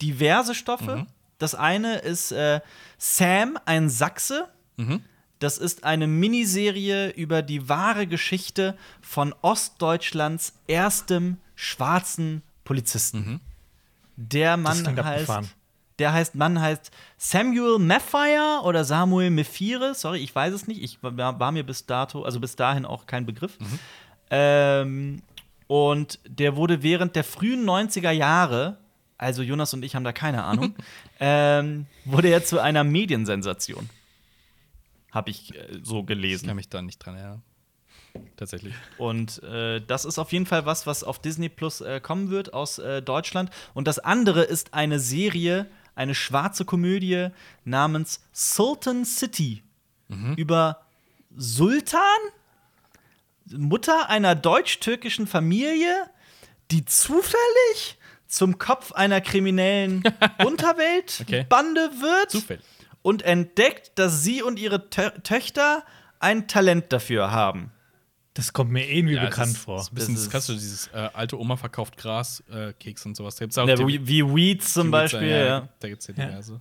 diverse 0.00 0.54
Stoffe. 0.54 1.06
Das 1.38 1.54
eine 1.54 1.96
ist 1.98 2.32
äh, 2.32 2.60
Sam, 2.96 3.58
ein 3.66 3.88
Sachse. 3.88 4.48
Das 5.40 5.56
ist 5.56 5.84
eine 5.84 6.06
Miniserie 6.06 7.10
über 7.10 7.40
die 7.40 7.68
wahre 7.68 8.06
Geschichte 8.06 8.76
von 9.00 9.34
Ostdeutschlands 9.40 10.52
erstem 10.66 11.38
schwarzen 11.54 12.42
Polizisten. 12.64 13.40
Der 14.16 14.58
Mann 14.58 14.86
heißt, 14.86 14.98
abgefahren. 14.98 15.50
der 15.98 16.12
heißt, 16.12 16.34
Mann 16.34 16.60
heißt 16.60 16.90
Samuel 17.16 17.78
Maffire 17.78 18.60
oder 18.64 18.84
Samuel 18.84 19.30
Mephire. 19.30 19.94
Sorry, 19.94 20.18
ich 20.18 20.34
weiß 20.34 20.52
es 20.52 20.66
nicht. 20.66 20.82
Ich 20.82 20.98
war, 21.02 21.52
mir 21.52 21.64
bis 21.64 21.86
dato, 21.86 22.22
also 22.22 22.38
bis 22.38 22.54
dahin 22.54 22.84
auch 22.84 23.06
kein 23.06 23.24
Begriff. 23.24 23.56
Ähm, 24.28 25.22
und 25.68 26.18
der 26.26 26.56
wurde 26.56 26.82
während 26.82 27.16
der 27.16 27.24
frühen 27.24 27.64
90er 27.64 28.10
Jahre, 28.10 28.76
also 29.16 29.42
Jonas 29.42 29.72
und 29.72 29.84
ich 29.84 29.94
haben 29.94 30.04
da 30.04 30.12
keine 30.12 30.44
Ahnung, 30.44 30.74
ähm, 31.20 31.86
wurde 32.04 32.28
er 32.28 32.44
zu 32.44 32.58
einer 32.58 32.84
Mediensensation. 32.84 33.88
Habe 35.12 35.30
ich 35.30 35.54
äh, 35.54 35.80
so 35.82 36.00
Ich 36.00 36.06
gelesen. 36.06 36.46
kann 36.46 36.56
mich 36.56 36.68
da 36.68 36.82
nicht 36.82 36.98
dran 36.98 37.16
erinnern. 37.16 37.42
Tatsächlich. 38.36 38.74
Und 38.98 39.40
äh, 39.44 39.80
das 39.80 40.04
ist 40.04 40.18
auf 40.18 40.32
jeden 40.32 40.46
Fall 40.46 40.66
was, 40.66 40.86
was 40.86 41.04
auf 41.04 41.20
Disney 41.20 41.48
Plus 41.48 41.80
äh, 41.80 42.00
kommen 42.00 42.30
wird 42.30 42.52
aus 42.54 42.78
äh, 42.78 43.02
Deutschland. 43.02 43.50
Und 43.72 43.86
das 43.86 43.98
andere 44.00 44.42
ist 44.42 44.74
eine 44.74 44.98
Serie, 44.98 45.66
eine 45.94 46.14
schwarze 46.14 46.64
Komödie 46.64 47.28
namens 47.64 48.20
Sultan 48.32 49.04
City 49.04 49.62
über 50.36 50.80
Sultan, 51.36 52.00
Mutter 53.46 54.08
einer 54.10 54.34
deutsch-türkischen 54.34 55.28
Familie, 55.28 56.10
die 56.72 56.84
zufällig 56.84 57.96
zum 58.26 58.58
Kopf 58.58 58.90
einer 58.92 59.20
kriminellen 59.20 60.02
Okay. 60.04 60.16
Unterweltbande 60.46 61.80
wird 62.00 62.30
Zufällig. 62.32 62.64
Und 63.02 63.22
entdeckt, 63.22 63.92
dass 63.98 64.22
sie 64.22 64.42
und 64.42 64.58
ihre 64.58 64.90
Tö 64.90 65.10
Töchter 65.22 65.82
ein 66.18 66.48
Talent 66.48 66.92
dafür 66.92 67.30
haben. 67.30 67.72
Das 68.34 68.52
kommt 68.52 68.70
mir 68.70 68.88
irgendwie 68.88 69.14
Ja, 69.16 69.24
bekannt 69.24 69.52
ist, 69.52 69.58
vor. 69.58 69.76
Das 69.76 69.86
ist 69.86 69.92
ein 69.92 69.94
bisschen, 69.96 70.14
Das 70.14 70.24
das 70.24 70.32
kannst 70.32 70.48
du 70.48 70.52
dieses 70.52 70.86
äh, 70.88 71.08
alte 71.12 71.38
Oma 71.38 71.56
verkauft 71.56 71.96
Gras, 71.96 72.42
äh, 72.52 72.72
Keks 72.74 73.04
und 73.06 73.16
sowas. 73.16 73.36
Da 73.36 73.44
gibt's 73.44 73.58
auch 73.58 73.66
Ja, 73.66 73.76
wie, 73.86 74.06
wie 74.06 74.24
Weeds 74.24 74.72
zum 74.72 74.90
Beispiel. 74.90 75.20
Witze, 75.22 75.46
Ja. 75.46 75.68
Da 75.80 75.88
gibt's 75.88 76.06
ja 76.06 76.14
Ja. 76.16 76.26
diverse. 76.26 76.60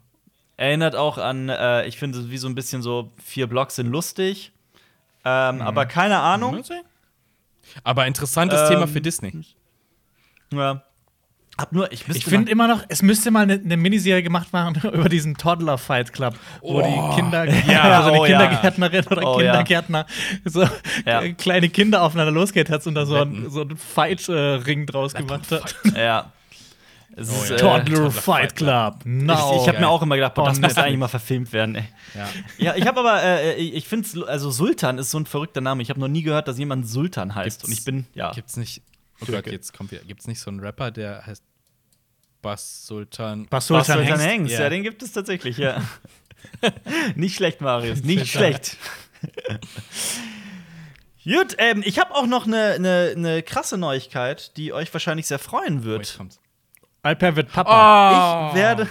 Erinnert 0.57 0.95
auch 0.95 1.17
an, 1.17 1.47
äh, 1.49 1.85
ich 1.85 1.97
finde, 1.97 2.29
wie 2.31 2.37
so 2.37 2.47
ein 2.47 2.55
bisschen 2.55 2.81
so, 2.81 3.11
vier 3.23 3.47
Blocks 3.47 3.75
sind 3.75 3.87
lustig. 3.87 4.51
Ähm, 5.23 5.61
Aber 5.61 5.85
keine 5.85 6.19
Ahnung. 6.19 6.61
Aber 7.83 8.07
interessantes 8.07 8.61
Ähm, 8.61 8.67
Thema 8.69 8.87
für 8.87 8.99
Disney. 8.99 9.31
Ja. 10.51 10.83
Hab 11.59 11.71
nur, 11.73 11.91
ich 11.91 12.07
Ich 12.07 12.25
finde 12.25 12.51
immer 12.51 12.67
noch, 12.67 12.83
es 12.87 13.01
müsste 13.01 13.31
mal 13.31 13.41
eine, 13.43 13.53
eine 13.53 13.77
Miniserie 13.77 14.23
gemacht 14.23 14.53
werden 14.53 14.81
über 14.93 15.09
diesen 15.09 15.35
Toddler 15.35 15.77
Fight 15.77 16.13
Club, 16.13 16.35
wo 16.61 16.81
die 16.81 17.15
Kinder, 17.15 17.45
Ja, 17.45 17.81
also 17.97 18.09
eine 18.11 18.19
oh 18.21 18.25
ja. 18.25 18.39
Kindergärtnerin 18.47 19.05
oder 19.07 19.27
Oh 19.27 19.39
ja. 19.39 19.51
Kindergärtner 19.51 20.05
so 20.45 20.63
Ja. 21.05 21.21
äh, 21.21 21.33
kleine 21.33 21.69
Kinder 21.69 22.01
aufeinander 22.01 22.31
losgeht 22.31 22.69
hat 22.69 22.85
und 22.87 22.95
da 22.95 23.05
so 23.05 23.15
ein, 23.15 23.49
so 23.49 23.61
ein 23.61 23.75
Fight-Ring 23.75 24.85
draus 24.85 25.13
gemacht 25.13 25.51
hat. 25.51 25.75
Ja. 25.95 26.31
Oh 27.17 27.21
ist, 27.21 27.49
ja. 27.49 27.55
äh, 27.55 27.59
Toddler 27.59 27.85
Toddler 27.85 28.11
Fight 28.11 28.23
Fight 28.23 28.55
Club. 28.55 28.95
Ich, 29.01 29.05
Now. 29.05 29.59
ich 29.61 29.67
habe 29.67 29.79
mir 29.79 29.89
auch 29.89 30.01
immer 30.01 30.15
gedacht, 30.15 30.35
boah, 30.35 30.43
Oh, 30.43 30.47
das 30.47 30.59
müsste 30.59 30.83
eigentlich 30.83 30.99
mal 30.99 31.07
verfilmt 31.07 31.51
werden. 31.51 31.75
Ey. 31.75 31.83
Ja. 32.15 32.29
Ja, 32.57 32.75
ich 32.75 32.87
habe 32.87 32.99
aber, 32.99 33.21
äh, 33.23 33.55
ich 33.55 33.73
ich 33.73 33.87
finde, 33.87 34.27
also 34.27 34.51
Sultan 34.51 34.97
ist 34.99 35.11
so 35.11 35.17
ein 35.19 35.25
verrückter 35.25 35.59
Name. 35.59 35.81
Ich 35.81 35.89
habe 35.89 35.99
noch 35.99 36.07
nie 36.07 36.21
gehört, 36.21 36.47
dass 36.47 36.57
jemand 36.59 36.87
Sultan 36.87 37.35
heißt. 37.35 37.65
Und 37.65 37.73
ich 37.73 37.83
bin, 37.83 38.05
ja. 38.13 38.31
Gibt's 38.31 38.55
nicht. 38.57 38.83
Oh. 39.21 39.25
Gott, 39.29 39.47
jetzt 39.47 39.73
kommt 39.73 39.91
wieder. 39.91 40.03
Gibt's 40.03 40.27
nicht 40.27 40.39
so 40.39 40.49
einen 40.49 40.59
Rapper, 40.61 40.91
der 40.91 41.25
heißt 41.25 41.43
Bass 42.41 42.85
Sultan? 42.87 43.47
Bas 43.47 43.67
Sultan, 43.67 43.85
Sultan 43.85 44.05
Sultan 44.07 44.19
Hengst. 44.19 44.31
Hengst, 44.31 44.53
ja. 44.53 44.61
Ja. 44.61 44.69
den 44.69 44.83
gibt 44.83 45.03
es 45.03 45.11
tatsächlich, 45.11 45.57
ja. 45.57 45.81
nicht 47.15 47.35
schlecht, 47.35 47.61
Marius, 47.61 48.03
nicht 48.03 48.27
schlecht. 48.27 48.77
Gut, 51.25 51.55
ähm, 51.57 51.83
ich 51.85 51.99
habe 51.99 52.15
auch 52.15 52.25
noch 52.25 52.47
eine 52.47 52.79
ne, 52.79 53.13
ne 53.15 53.43
krasse 53.43 53.77
Neuigkeit, 53.77 54.55
die 54.57 54.73
euch 54.73 54.91
wahrscheinlich 54.93 55.27
sehr 55.27 55.39
freuen 55.39 55.79
Oh, 55.81 55.83
wird. 55.83 56.15
kommt's. 56.17 56.39
Alper 57.03 57.35
wird 57.35 57.51
Papa. 57.51 58.49
Ich 58.49 58.55
werde. 58.55 58.87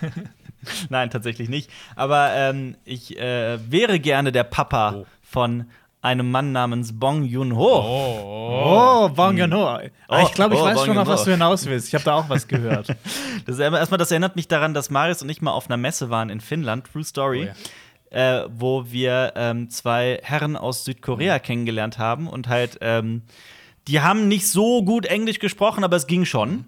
Nein, 0.88 1.10
tatsächlich 1.10 1.48
nicht. 1.48 1.70
Aber 1.94 2.32
ähm, 2.34 2.76
ich 2.84 3.18
äh, 3.18 3.58
wäre 3.70 4.00
gerne 4.00 4.32
der 4.32 4.44
Papa 4.44 4.94
Oh. 4.96 5.06
von 5.22 5.70
einem 6.04 6.30
Mann 6.30 6.52
namens 6.52 6.98
Bong 6.98 7.24
Joon-ho. 7.24 7.80
Oh, 7.80 9.04
Oh, 9.06 9.08
Bong 9.08 9.38
Joon-ho. 9.38 9.66
Ah, 9.66 9.80
Oh, 10.08 10.22
ich 10.22 10.32
glaube, 10.34 10.54
ich 10.54 10.60
oh, 10.60 10.64
weiß 10.64 10.76
Bong 10.76 10.86
schon, 10.86 10.98
auf 10.98 11.08
was 11.08 11.24
du 11.24 11.30
hinaus 11.30 11.64
willst. 11.66 11.88
Ich 11.88 11.94
habe 11.94 12.04
da 12.04 12.14
auch 12.14 12.28
was 12.28 12.46
gehört. 12.46 12.88
Das 13.46 13.58
erstmal, 13.58 13.98
das 13.98 14.10
erinnert 14.10 14.36
mich 14.36 14.48
daran, 14.48 14.72
dass 14.72 14.88
Marius 14.90 15.20
und 15.22 15.28
ich 15.28 15.42
mal 15.42 15.50
auf 15.52 15.66
einer 15.68 15.76
Messe 15.76 16.08
waren 16.08 16.30
in 16.30 16.40
Finnland, 16.40 16.86
True 16.90 17.04
Story, 17.04 17.50
äh, 18.10 18.44
wo 18.48 18.90
wir 18.90 19.32
ähm, 19.36 19.68
zwei 19.68 20.18
Herren 20.22 20.56
aus 20.56 20.84
Südkorea 20.84 21.38
kennengelernt 21.38 21.98
haben 21.98 22.26
und 22.26 22.48
halt, 22.48 22.78
ähm, 22.80 23.22
die 23.88 24.00
haben 24.00 24.28
nicht 24.28 24.48
so 24.48 24.82
gut 24.82 25.04
Englisch 25.04 25.40
gesprochen, 25.40 25.84
aber 25.84 25.96
es 25.96 26.06
ging 26.06 26.24
schon. 26.24 26.64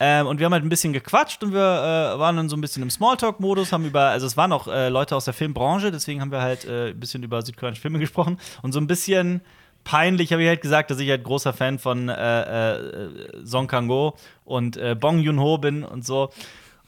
Ähm, 0.00 0.26
und 0.26 0.38
wir 0.38 0.46
haben 0.46 0.52
halt 0.52 0.64
ein 0.64 0.68
bisschen 0.68 0.92
gequatscht 0.92 1.42
und 1.44 1.52
wir 1.52 1.60
äh, 1.60 2.18
waren 2.18 2.36
dann 2.36 2.48
so 2.48 2.56
ein 2.56 2.60
bisschen 2.60 2.82
im 2.82 2.90
Smalltalk-Modus, 2.90 3.72
haben 3.72 3.84
über, 3.84 4.08
also 4.08 4.26
es 4.26 4.36
waren 4.36 4.52
auch 4.52 4.66
äh, 4.66 4.88
Leute 4.88 5.14
aus 5.14 5.24
der 5.24 5.34
Filmbranche, 5.34 5.92
deswegen 5.92 6.20
haben 6.20 6.32
wir 6.32 6.42
halt 6.42 6.64
äh, 6.64 6.88
ein 6.88 6.98
bisschen 6.98 7.22
über 7.22 7.42
südkoreanische 7.42 7.82
Filme 7.82 7.98
gesprochen 8.00 8.38
und 8.62 8.72
so 8.72 8.80
ein 8.80 8.88
bisschen 8.88 9.40
peinlich 9.84 10.32
habe 10.32 10.42
ich 10.42 10.48
halt 10.48 10.62
gesagt, 10.62 10.90
dass 10.90 10.98
ich 10.98 11.08
halt 11.10 11.22
großer 11.22 11.52
Fan 11.52 11.78
von 11.78 12.08
äh, 12.08 12.72
äh, 12.72 13.46
Song 13.46 13.68
Kang-go 13.68 14.16
und 14.44 14.76
äh, 14.76 14.96
Bong 14.98 15.20
Joon-ho 15.20 15.58
bin 15.58 15.84
und 15.84 16.04
so. 16.04 16.30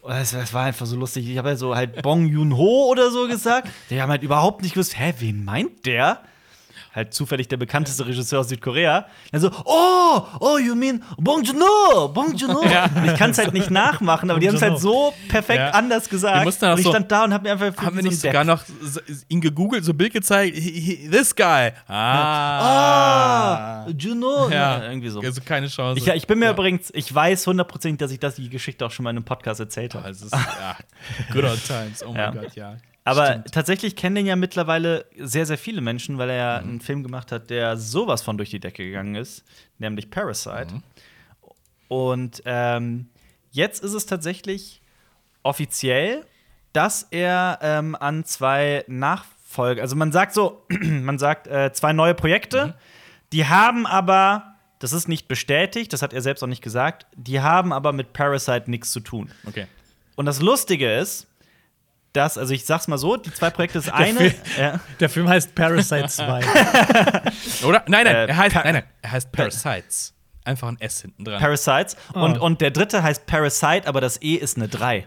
Es 0.08 0.54
war 0.54 0.64
einfach 0.64 0.86
so 0.86 0.96
lustig. 0.96 1.28
Ich 1.28 1.36
habe 1.36 1.48
halt 1.48 1.58
so 1.58 1.74
halt 1.74 2.00
Bong 2.02 2.26
Joon-ho 2.26 2.88
oder 2.90 3.10
so 3.10 3.26
gesagt. 3.26 3.68
Die 3.90 4.00
haben 4.00 4.10
halt 4.10 4.22
überhaupt 4.22 4.62
nicht 4.62 4.74
gewusst, 4.74 4.98
hä, 4.98 5.14
wen 5.18 5.44
meint 5.44 5.84
der? 5.84 6.22
Halt 6.96 7.12
zufällig 7.14 7.46
der 7.48 7.58
bekannteste 7.58 8.06
Regisseur 8.06 8.40
aus 8.40 8.48
Südkorea. 8.48 9.06
Dann 9.30 9.40
so, 9.42 9.50
oh, 9.66 10.22
oh, 10.40 10.56
you 10.58 10.74
mean 10.74 11.02
Bong 11.18 11.42
Joon-ho, 11.44 12.08
Bong 12.08 12.34
Joon-ho. 12.34 12.60
Und 12.60 13.04
Ich 13.04 13.14
kann 13.16 13.30
es 13.32 13.38
halt 13.38 13.52
nicht 13.52 13.70
nachmachen, 13.70 14.30
aber 14.30 14.40
die 14.40 14.48
haben 14.48 14.56
es 14.56 14.62
halt 14.62 14.78
so 14.80 15.12
perfekt 15.28 15.58
Ja. 15.60 15.70
anders 15.70 16.08
gesagt. 16.08 16.46
Und 16.46 16.78
ich 16.78 16.84
so- 16.84 16.90
stand 16.90 17.12
da 17.12 17.24
und 17.24 17.34
hab 17.34 17.42
mir 17.42 17.52
einfach 17.52 17.66
Haben 17.84 17.96
wir 17.96 18.02
nicht 18.02 18.18
sogar 18.18 18.42
noch 18.44 18.62
ihn 19.28 19.40
gegoogelt, 19.42 19.84
so 19.84 19.92
ein 19.92 19.96
Bild 19.98 20.14
gezeigt? 20.14 20.56
This 20.56 21.36
guy. 21.36 21.72
Ah, 21.86 23.84
Ah. 23.86 23.86
Juno. 23.96 24.48
Ja, 24.50 24.82
irgendwie 24.88 25.08
so. 25.10 25.20
Also 25.20 25.40
keine 25.44 25.68
Chance. 25.68 26.00
Ich, 26.00 26.06
ich 26.08 26.26
bin 26.26 26.38
mir 26.38 26.46
ja. 26.46 26.50
übrigens, 26.52 26.90
ich 26.94 27.14
weiß 27.14 27.46
hundertprozentig, 27.46 27.98
dass 27.98 28.10
ich 28.10 28.18
das 28.20 28.36
die 28.36 28.48
Geschichte 28.48 28.86
auch 28.86 28.90
schon 28.90 29.04
mal 29.04 29.10
in 29.10 29.16
einem 29.16 29.24
Podcast 29.24 29.60
erzählt 29.60 29.94
habe. 29.94 30.06
Also, 30.06 30.26
ja, 30.34 30.76
good 31.32 31.44
old 31.44 31.62
times. 31.64 32.02
Oh 32.04 32.08
mein 32.12 32.16
Ja. 32.16 32.30
Gott, 32.30 32.54
ja. 32.56 32.76
Aber 33.06 33.26
Stimmt. 33.26 33.52
tatsächlich 33.52 33.94
kennen 33.96 34.16
den 34.16 34.26
ja 34.26 34.36
mittlerweile 34.36 35.06
sehr, 35.18 35.46
sehr 35.46 35.58
viele 35.58 35.80
Menschen, 35.80 36.18
weil 36.18 36.30
er 36.30 36.36
ja 36.36 36.60
Mhm. 36.62 36.68
einen 36.70 36.80
Film 36.80 37.02
gemacht 37.02 37.30
hat, 37.32 37.50
der 37.50 37.76
sowas 37.76 38.20
von 38.22 38.36
durch 38.36 38.50
die 38.50 38.60
Decke 38.60 38.84
gegangen 38.84 39.14
ist, 39.14 39.44
nämlich 39.78 40.10
Parasite. 40.10 40.74
Mhm. 40.74 40.82
Und 41.88 42.42
ähm, 42.44 43.08
jetzt 43.52 43.82
ist 43.82 43.92
es 43.92 44.06
tatsächlich 44.06 44.82
offiziell, 45.42 46.24
dass 46.72 47.04
er 47.10 47.58
ähm, 47.62 47.94
an 47.94 48.24
zwei 48.24 48.84
Nachfolge, 48.88 49.80
also 49.80 49.94
man 49.96 50.12
sagt 50.12 50.34
so, 50.34 50.66
man 50.82 51.18
sagt 51.18 51.46
äh, 51.46 51.72
zwei 51.72 51.92
neue 51.92 52.14
Projekte, 52.14 52.66
Mhm. 52.66 52.72
die 53.32 53.46
haben 53.46 53.86
aber, 53.86 54.56
das 54.80 54.92
ist 54.92 55.08
nicht 55.08 55.28
bestätigt, 55.28 55.92
das 55.92 56.02
hat 56.02 56.12
er 56.12 56.22
selbst 56.22 56.42
auch 56.42 56.48
nicht 56.48 56.62
gesagt, 56.62 57.06
die 57.14 57.40
haben 57.40 57.72
aber 57.72 57.92
mit 57.92 58.12
Parasite 58.12 58.70
nichts 58.70 58.90
zu 58.90 59.00
tun. 59.00 59.30
Okay. 59.46 59.66
Und 60.16 60.26
das 60.26 60.40
Lustige 60.42 60.92
ist, 60.96 61.28
dass, 62.16 62.38
also 62.38 62.52
ich 62.54 62.64
sag's 62.64 62.88
mal 62.88 62.98
so, 62.98 63.16
die 63.16 63.32
zwei 63.32 63.50
Projekte, 63.50 63.78
das 63.78 63.88
eine, 63.88 64.18
Film- 64.18 64.34
ja, 64.58 64.80
Der 65.00 65.08
Film 65.08 65.28
heißt 65.28 65.54
Parasite 65.54 66.06
2. 66.08 66.40
Oder? 67.64 67.84
Nein, 67.88 68.04
nein, 68.04 68.06
Äh, 68.06 68.26
er 68.26 68.36
heißt, 68.36 68.54
nein, 68.56 68.74
nein, 68.74 68.82
er 69.02 69.12
heißt 69.12 69.30
Parasites. 69.32 70.12
Einfach 70.44 70.68
ein 70.68 70.80
S 70.80 71.02
hinten 71.02 71.24
dran. 71.24 71.40
Parasites. 71.40 71.96
Oh. 72.14 72.20
Und, 72.20 72.38
und 72.38 72.60
der 72.60 72.70
dritte 72.70 73.02
heißt 73.02 73.26
Parasite, 73.26 73.86
aber 73.86 74.00
das 74.00 74.20
E 74.22 74.34
ist 74.36 74.56
eine 74.56 74.68
3. 74.68 75.04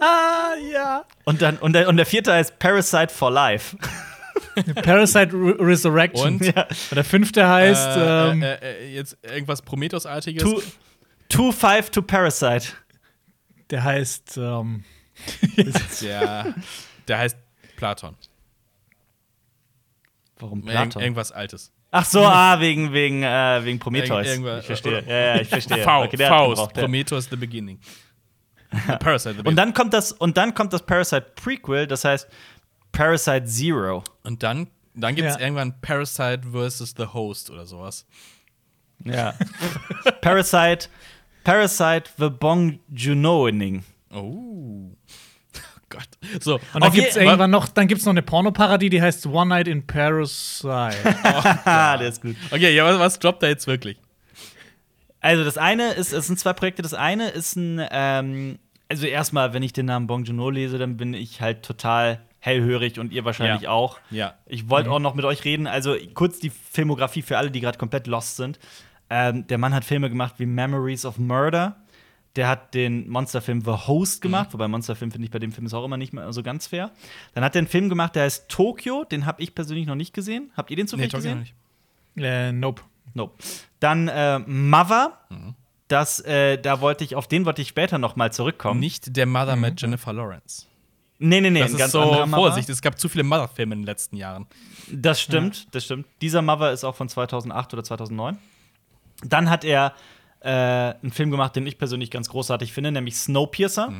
ah, 0.00 0.54
ja. 0.72 1.04
Und, 1.24 1.42
dann, 1.42 1.56
und, 1.58 1.72
der, 1.74 1.88
und 1.88 1.96
der 1.96 2.06
vierte 2.06 2.32
heißt 2.32 2.58
Parasite 2.58 3.08
for 3.12 3.30
Life. 3.30 3.76
Parasite 4.82 5.32
Re 5.32 5.56
Resurrection. 5.60 6.34
Und? 6.36 6.44
Ja. 6.46 6.62
Und 6.90 6.94
der 6.96 7.04
fünfte 7.04 7.48
heißt. 7.48 7.96
äh, 7.96 8.30
ähm, 8.30 8.42
äh, 8.42 8.54
äh, 8.56 8.94
jetzt 8.94 9.16
irgendwas 9.22 9.62
Prometheus-artiges. 9.62 10.42
Two, 10.42 10.60
two 11.28 11.52
Five 11.52 11.90
to 11.90 12.02
Parasite. 12.02 12.68
der 13.70 13.84
heißt. 13.84 14.36
Ähm, 14.38 14.84
Der, 16.02 16.54
der 17.08 17.18
heißt 17.18 17.36
Platon. 17.76 18.14
Warum 20.38 20.62
Platon? 20.62 21.02
irgendwas 21.02 21.32
Altes. 21.32 21.72
Ach 21.90 22.04
so, 22.04 22.24
ah, 22.24 22.60
wegen, 22.60 22.92
wegen, 22.92 23.22
äh, 23.22 23.60
wegen 23.64 23.78
Prometheus. 23.78 24.26
Irgend- 24.26 24.46
irgendwas- 24.46 24.60
ich 24.60 24.66
verstehe. 24.66 25.02
Ja, 25.06 25.34
ja, 25.36 25.40
ich 25.40 25.48
verstehe. 25.48 25.78
Fa 25.84 26.04
Okay, 26.04 26.16
Faust, 26.18 26.60
ja. 26.76 26.82
Prometheus 26.82 27.24
the 27.30 27.36
Beginning. 27.36 27.80
Parasite 29.00 29.36
the 29.42 29.48
Und 29.48 29.56
dann 29.56 29.72
kommt 29.72 29.94
das, 29.94 30.12
und 30.12 30.36
dann 30.36 30.54
kommt 30.54 30.72
das 30.74 30.84
Parasite 30.84 31.32
Prequel, 31.34 31.86
das 31.86 32.04
heißt 32.04 32.28
Parasite 32.92 33.46
Zero. 33.46 34.04
Und 34.22 34.42
dann, 34.42 34.68
dann 34.94 35.14
gibt 35.14 35.28
es 35.28 35.34
Ja. 35.36 35.40
irgendwann 35.40 35.80
Parasite 35.80 36.42
versus 36.52 36.94
the 36.96 37.06
Host 37.06 37.48
oder 37.50 37.64
sowas. 37.64 38.06
Ja. 39.04 39.34
Parasite, 40.20 40.88
Parasite 41.44 42.10
the 42.18 42.28
Bong 42.28 42.80
Junoing. 42.90 43.82
Oh. 44.12 44.90
Gott. 45.90 46.08
So, 46.40 46.56
und 46.74 46.82
dann 46.84 46.92
gibt 46.92 47.08
es 47.08 47.16
irgendwann 47.16 47.50
noch, 47.50 47.68
dann 47.68 47.86
gibt's 47.88 48.04
noch 48.04 48.12
eine 48.12 48.22
Pornoparodie, 48.22 48.90
die 48.90 49.00
heißt 49.00 49.26
One 49.26 49.48
Night 49.48 49.68
in 49.68 49.86
Parasite. 49.86 50.94
Ah, 51.64 51.96
der 51.98 52.08
ist 52.08 52.20
gut. 52.22 52.36
Okay, 52.50 52.74
ja, 52.74 52.84
was, 52.84 52.98
was 52.98 53.18
droppt 53.18 53.42
da 53.42 53.46
jetzt 53.48 53.66
wirklich? 53.66 53.96
Also 55.20 55.44
das 55.44 55.58
eine 55.58 55.92
ist, 55.92 56.12
es 56.12 56.26
sind 56.26 56.38
zwei 56.38 56.52
Projekte. 56.52 56.82
Das 56.82 56.94
eine 56.94 57.30
ist 57.30 57.56
ein, 57.56 57.80
ähm, 57.90 58.58
also 58.88 59.06
erstmal, 59.06 59.52
wenn 59.52 59.62
ich 59.62 59.72
den 59.72 59.86
Namen 59.86 60.06
Bong 60.06 60.24
Joon-ho 60.24 60.50
lese, 60.50 60.78
dann 60.78 60.96
bin 60.96 61.14
ich 61.14 61.40
halt 61.40 61.62
total 61.62 62.20
hellhörig 62.40 62.98
und 63.00 63.12
ihr 63.12 63.24
wahrscheinlich 63.24 63.62
Ja. 63.62 63.70
auch. 63.70 63.98
Ja. 64.10 64.34
Ich 64.46 64.70
wollte 64.70 64.90
auch 64.90 65.00
noch 65.00 65.14
mit 65.14 65.24
euch 65.24 65.44
reden. 65.44 65.66
Also 65.66 65.96
kurz 66.14 66.38
die 66.38 66.50
Filmografie 66.50 67.22
für 67.22 67.36
alle, 67.36 67.50
die 67.50 67.60
gerade 67.60 67.78
komplett 67.78 68.06
lost 68.06 68.36
sind. 68.36 68.58
Ähm, 69.10 69.46
der 69.48 69.58
Mann 69.58 69.74
hat 69.74 69.84
Filme 69.84 70.08
gemacht 70.08 70.34
wie 70.38 70.46
Memories 70.46 71.04
of 71.04 71.18
Murder. 71.18 71.76
Der 72.38 72.48
hat 72.48 72.72
den 72.72 73.08
Monsterfilm 73.08 73.62
The 73.62 73.72
Host 73.88 74.22
gemacht, 74.22 74.50
wobei 74.52 74.68
Monsterfilm 74.68 75.10
finde 75.10 75.24
ich 75.24 75.32
bei 75.32 75.40
dem 75.40 75.50
Film 75.50 75.66
ist 75.66 75.74
auch 75.74 75.84
immer 75.84 75.96
nicht 75.96 76.12
mehr 76.12 76.32
so 76.32 76.44
ganz 76.44 76.68
fair. 76.68 76.92
Dann 77.34 77.42
hat 77.42 77.56
er 77.56 77.58
einen 77.58 77.66
Film 77.66 77.88
gemacht, 77.88 78.14
der 78.14 78.22
heißt 78.22 78.48
Tokyo. 78.48 79.02
Den 79.02 79.26
habe 79.26 79.42
ich 79.42 79.56
persönlich 79.56 79.88
noch 79.88 79.96
nicht 79.96 80.14
gesehen. 80.14 80.52
Habt 80.56 80.70
ihr 80.70 80.76
den 80.76 80.86
zufällig 80.86 81.10
Tokyo 81.10 81.34
gesehen? 81.34 81.38
noch 81.38 82.20
nicht. 82.20 82.24
äh, 82.24 82.52
nope. 82.52 82.82
Nope. 83.14 83.34
Dann 83.80 84.06
äh, 84.06 84.38
Mother. 84.38 85.18
Das, 85.88 86.20
äh, 86.20 86.58
da 86.58 86.80
wollte 86.80 87.02
ich, 87.02 87.16
auf 87.16 87.26
den 87.26 87.44
wollte 87.44 87.60
ich 87.60 87.68
später 87.68 87.98
noch 87.98 88.14
mal 88.14 88.32
zurückkommen. 88.32 88.78
Nicht 88.78 89.16
der 89.16 89.26
Mother 89.26 89.56
mit 89.56 89.80
Jennifer 89.82 90.12
Lawrence. 90.12 90.66
nee, 91.18 91.40
nee, 91.40 91.50
nee, 91.50 91.58
Das 91.58 91.70
ein 91.70 91.74
ist 91.74 91.78
ganz 91.80 91.92
so. 91.92 92.26
Vorsicht, 92.28 92.68
es 92.68 92.80
gab 92.82 93.00
zu 93.00 93.08
viele 93.08 93.24
Mother-Filme 93.24 93.74
in 93.74 93.80
den 93.80 93.86
letzten 93.86 94.16
Jahren. 94.16 94.46
Das 94.92 95.20
stimmt, 95.20 95.74
das 95.74 95.86
stimmt. 95.86 96.06
Dieser 96.20 96.40
Mother 96.42 96.70
ist 96.70 96.84
auch 96.84 96.94
von 96.94 97.08
2008 97.08 97.72
oder 97.72 97.82
2009. 97.82 98.38
Dann 99.24 99.50
hat 99.50 99.64
er 99.64 99.92
äh, 100.40 100.48
einen 100.48 101.10
Film 101.10 101.30
gemacht, 101.30 101.56
den 101.56 101.66
ich 101.66 101.78
persönlich 101.78 102.10
ganz 102.10 102.28
großartig 102.28 102.72
finde, 102.72 102.92
nämlich 102.92 103.16
Snowpiercer 103.16 103.92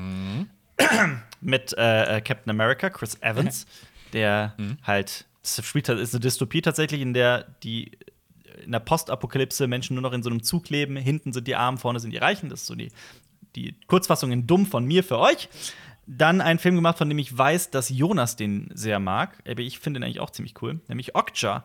mit 1.40 1.76
äh, 1.76 2.16
äh, 2.16 2.20
Captain 2.20 2.50
America, 2.50 2.90
Chris 2.90 3.20
Evans, 3.20 3.66
der 4.12 4.54
halt 4.82 5.26
das 5.42 5.64
spielt 5.64 5.88
halt 5.88 5.98
ist 5.98 6.14
eine 6.14 6.20
Dystopie 6.20 6.62
tatsächlich, 6.62 7.00
in 7.00 7.14
der 7.14 7.46
die 7.62 7.92
in 8.64 8.72
der 8.72 8.80
Postapokalypse 8.80 9.66
Menschen 9.66 9.94
nur 9.94 10.02
noch 10.02 10.12
in 10.12 10.22
so 10.22 10.30
einem 10.30 10.42
Zug 10.42 10.68
leben. 10.68 10.96
Hinten 10.96 11.32
sind 11.32 11.46
die 11.46 11.54
Armen, 11.56 11.78
vorne 11.78 12.00
sind 12.00 12.10
die 12.10 12.18
Reichen. 12.18 12.48
Das 12.48 12.62
ist 12.62 12.66
so 12.66 12.74
die, 12.74 12.90
die 13.56 13.74
Kurzfassung 13.86 14.32
in 14.32 14.46
dumm 14.46 14.66
von 14.66 14.84
mir 14.84 15.04
für 15.04 15.18
euch. 15.18 15.48
Dann 16.06 16.40
einen 16.40 16.58
Film 16.58 16.74
gemacht, 16.74 16.98
von 16.98 17.08
dem 17.08 17.18
ich 17.18 17.36
weiß, 17.36 17.70
dass 17.70 17.88
Jonas 17.88 18.36
den 18.36 18.70
sehr 18.74 18.98
mag. 18.98 19.38
Aber 19.48 19.60
ich 19.60 19.78
finde 19.78 20.00
den 20.00 20.04
eigentlich 20.04 20.20
auch 20.20 20.30
ziemlich 20.30 20.60
cool, 20.62 20.80
nämlich 20.88 21.14
Okja. 21.14 21.64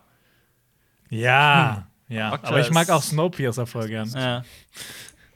Ja. 1.10 1.86
Ja. 2.08 2.32
Okja 2.34 2.48
Aber 2.48 2.60
ich 2.60 2.70
mag 2.70 2.90
auch 2.90 3.02
Snowpiercer 3.02 3.66
voll 3.66 3.88
gern. 3.88 4.08
Ja. 4.10 4.44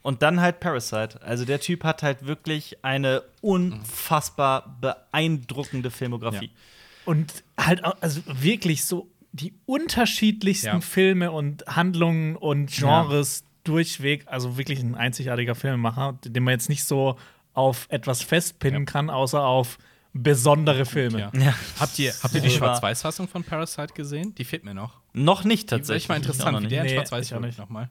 Und 0.01 0.21
dann 0.21 0.39
halt 0.39 0.59
Parasite. 0.59 1.21
Also 1.21 1.45
der 1.45 1.59
Typ 1.59 1.83
hat 1.83 2.03
halt 2.03 2.25
wirklich 2.25 2.83
eine 2.83 3.23
unfassbar 3.41 4.77
beeindruckende 4.81 5.91
Filmografie. 5.91 6.51
Und 7.05 7.43
halt 7.59 7.83
auch, 7.83 7.95
also 8.01 8.21
wirklich 8.25 8.85
so 8.85 9.07
die 9.31 9.53
unterschiedlichsten 9.65 10.67
Ja. 10.67 10.81
Filme 10.81 11.31
und 11.31 11.65
Handlungen 11.67 12.35
und 12.35 12.71
Genres 12.71 13.43
durchweg. 13.63 14.23
Also 14.27 14.57
wirklich 14.57 14.79
ein 14.79 14.95
einzigartiger 14.95 15.55
Filmemacher, 15.55 16.17
den 16.23 16.43
man 16.43 16.53
jetzt 16.53 16.69
nicht 16.69 16.83
so 16.83 17.17
auf 17.53 17.87
etwas 17.89 18.21
festpinnen 18.23 18.83
Ja. 18.83 18.91
kann, 18.91 19.09
außer 19.09 19.43
auf 19.43 19.77
besondere 20.13 20.85
Filme. 20.85 21.19
Ja. 21.19 21.31
Ja. 21.33 21.53
Habt 21.79 21.99
ihr, 21.99 22.13
habt 22.23 22.33
ihr 22.33 22.41
die 22.41 22.49
Schwarz-Weiß-Fassung 22.49 23.27
von 23.27 23.43
Parasite 23.43 23.93
gesehen? 23.93 24.33
Die 24.35 24.45
fehlt 24.45 24.63
mir 24.63 24.73
noch. 24.73 24.98
Noch 25.13 25.43
nicht 25.43 25.69
tatsächlich. 25.69 26.03
ich 26.03 26.09
mal 26.09 26.15
interessant, 26.17 26.51
noch 26.53 26.59
wie 26.59 26.63
nicht. 26.65 26.71
der 26.75 26.83
in 26.85 26.89
Schwarz-Weiß 26.91 27.25
ich 27.27 27.33
auch 27.35 27.39
nicht. 27.39 27.57
nochmal. 27.57 27.89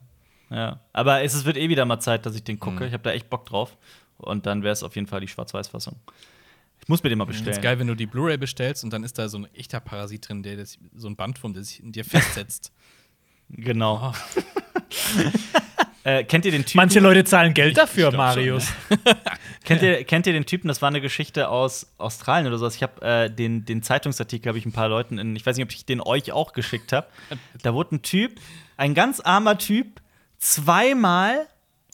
Ja. 0.49 0.79
Aber 0.93 1.21
es, 1.23 1.33
es 1.35 1.45
wird 1.45 1.57
eh 1.57 1.69
wieder 1.69 1.85
mal 1.85 1.99
Zeit, 1.99 2.25
dass 2.25 2.35
ich 2.35 2.43
den 2.43 2.59
gucke. 2.59 2.85
Ich 2.87 2.93
habe 2.93 3.03
da 3.03 3.11
echt 3.11 3.29
Bock 3.29 3.45
drauf. 3.45 3.77
Und 4.17 4.45
dann 4.45 4.63
wäre 4.63 4.73
es 4.73 4.83
auf 4.83 4.95
jeden 4.95 5.07
Fall 5.07 5.21
die 5.21 5.27
Schwarz-Weiß-Fassung. 5.27 5.95
Ich 6.81 6.87
muss 6.87 7.03
mir 7.03 7.09
den 7.09 7.17
mal 7.19 7.25
Das 7.25 7.35
bestellen. 7.35 7.55
ist 7.55 7.61
geil, 7.61 7.77
wenn 7.79 7.87
du 7.87 7.95
die 7.95 8.05
Blu-ray 8.07 8.37
bestellst 8.37 8.83
und 8.83 8.91
dann 8.91 9.03
ist 9.03 9.17
da 9.19 9.27
so 9.29 9.37
ein 9.37 9.47
echter 9.53 9.79
Parasit 9.79 10.27
drin, 10.27 10.43
der 10.43 10.57
das, 10.57 10.77
so 10.95 11.07
ein 11.07 11.15
Bandwurm, 11.15 11.53
der 11.53 11.63
sich 11.63 11.81
in 11.83 11.91
dir 11.91 12.05
festsetzt. 12.05 12.71
Genau. 13.51 14.13
Oh. 14.13 14.41
Äh, 16.03 16.23
kennt 16.23 16.45
ihr 16.45 16.51
den 16.51 16.65
Typen? 16.65 16.77
Manche 16.77 16.99
Leute 16.99 17.23
zahlen 17.23 17.53
Geld 17.53 17.77
dafür, 17.77 18.11
Marius. 18.11 18.71
Kennt 19.65 19.81
ihr, 19.83 20.03
kennt 20.05 20.25
ihr 20.25 20.33
den 20.33 20.45
Typen? 20.45 20.67
Das 20.67 20.81
war 20.81 20.87
eine 20.87 21.01
Geschichte 21.01 21.49
aus 21.49 21.91
Australien 21.97 22.47
oder 22.47 22.57
sowas. 22.57 22.75
Ich 22.75 22.81
habe 22.81 23.01
äh, 23.01 23.29
den, 23.29 23.65
den 23.65 23.83
Zeitungsartikel 23.83 24.49
habe 24.49 24.57
ich 24.57 24.65
ein 24.65 24.71
paar 24.71 24.87
Leuten 24.87 25.19
in, 25.19 25.35
ich 25.35 25.45
weiß 25.45 25.57
nicht, 25.57 25.65
ob 25.65 25.71
ich 25.71 25.85
den 25.85 26.01
euch 26.01 26.31
auch 26.31 26.53
geschickt 26.53 26.93
habe. 26.93 27.07
Da 27.61 27.73
wurde 27.73 27.97
ein 27.97 28.01
Typ, 28.01 28.39
ein 28.77 28.95
ganz 28.95 29.19
armer 29.19 29.57
Typ, 29.57 30.01
zweimal 30.39 31.45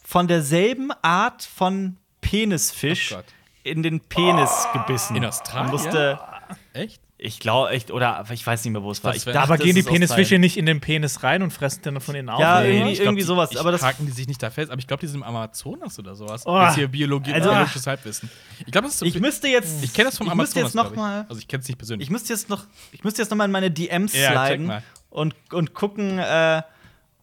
von 0.05 0.27
derselben 0.27 0.91
Art 1.01 1.43
von 1.43 1.97
Penisfisch 2.21 3.13
Oh 3.13 3.21
in 3.65 3.83
den 3.83 3.99
Penis 3.99 4.67
gebissen. 4.71 5.15
In 5.17 5.25
Australien? 5.25 5.65
Und 5.65 5.71
musste, 5.71 6.19
Echt? 6.73 7.01
Ich 7.17 7.39
glaube, 7.39 7.69
echt, 7.69 7.91
oder 7.91 8.25
ich 8.31 8.45
weiß 8.45 8.63
nicht 8.65 8.73
mehr, 8.73 8.83
wo 8.83 8.91
es 8.91 9.01
war. 9.03 9.15
Ich 9.15 9.23
dachte, 9.23 9.39
Aber 9.39 9.57
gehen 9.57 9.73
die 9.73 9.83
Penisfische 9.83 10.37
nicht 10.37 10.57
in 10.57 10.65
den 10.65 10.81
Penis 10.81 11.23
rein 11.23 11.41
und 11.43 11.51
fressen 11.51 11.81
den 11.81 11.99
von 12.01 12.13
innen 12.13 12.29
auf? 12.29 12.39
Ja, 12.41 12.59
oder? 12.59 12.67
irgendwie- 12.67 13.15
die- 13.15 13.21
sowas, 13.21 13.55
aber 13.55 13.71
das- 13.71 13.83
haken 13.83 14.05
die 14.05 14.11
sich 14.11 14.27
nicht 14.27 14.43
da 14.43 14.49
fest, 14.49 14.69
aber 14.69 14.79
ich 14.79 14.87
glaube, 14.87 14.99
die 15.01 15.07
sind 15.07 15.17
im 15.17 15.23
Amazonas 15.23 15.97
oder 15.97 16.13
sowas. 16.15 16.45
Oh. 16.45 16.53
Das 16.57 16.71
ist 16.71 16.75
hier 16.75 16.87
Biologie, 16.89 17.31
Also- 17.33 17.49
biologisches 17.49 17.87
Halbwissen. 17.87 18.29
Ich 18.59 18.65
glaube, 18.71 18.85
das 18.87 18.95
ist 18.95 18.99
so 18.99 19.05
Ich 19.05 19.17
müsste 19.19 19.47
jetzt. 19.47 19.81
Ich 19.83 19.93
kenne 19.93 20.09
das 20.09 20.17
vom 20.17 20.27
ich 20.27 20.33
müsste 20.35 20.59
Amazonas. 20.59 20.73
jetzt 20.85 20.91
noch 20.91 20.95
mal. 20.95 21.25
Also 21.29 21.39
ich 21.39 21.47
kenne 21.47 21.61
es 21.61 21.67
nicht 21.69 21.77
persönlich. 21.77 22.05
Ich 22.07 22.11
müsste 22.11 22.33
jetzt 22.33 22.49
noch, 22.49 22.65
ich 22.91 23.03
müsste 23.03 23.21
jetzt 23.21 23.29
noch 23.29 23.37
mal 23.37 23.45
in 23.45 23.51
meine 23.51 23.71
DMs 23.71 24.13
Ja, 24.13 24.45
sliden 24.47 24.73
und, 25.09 25.33
und 25.53 25.73
gucken. 25.73 26.19
Äh, 26.19 26.61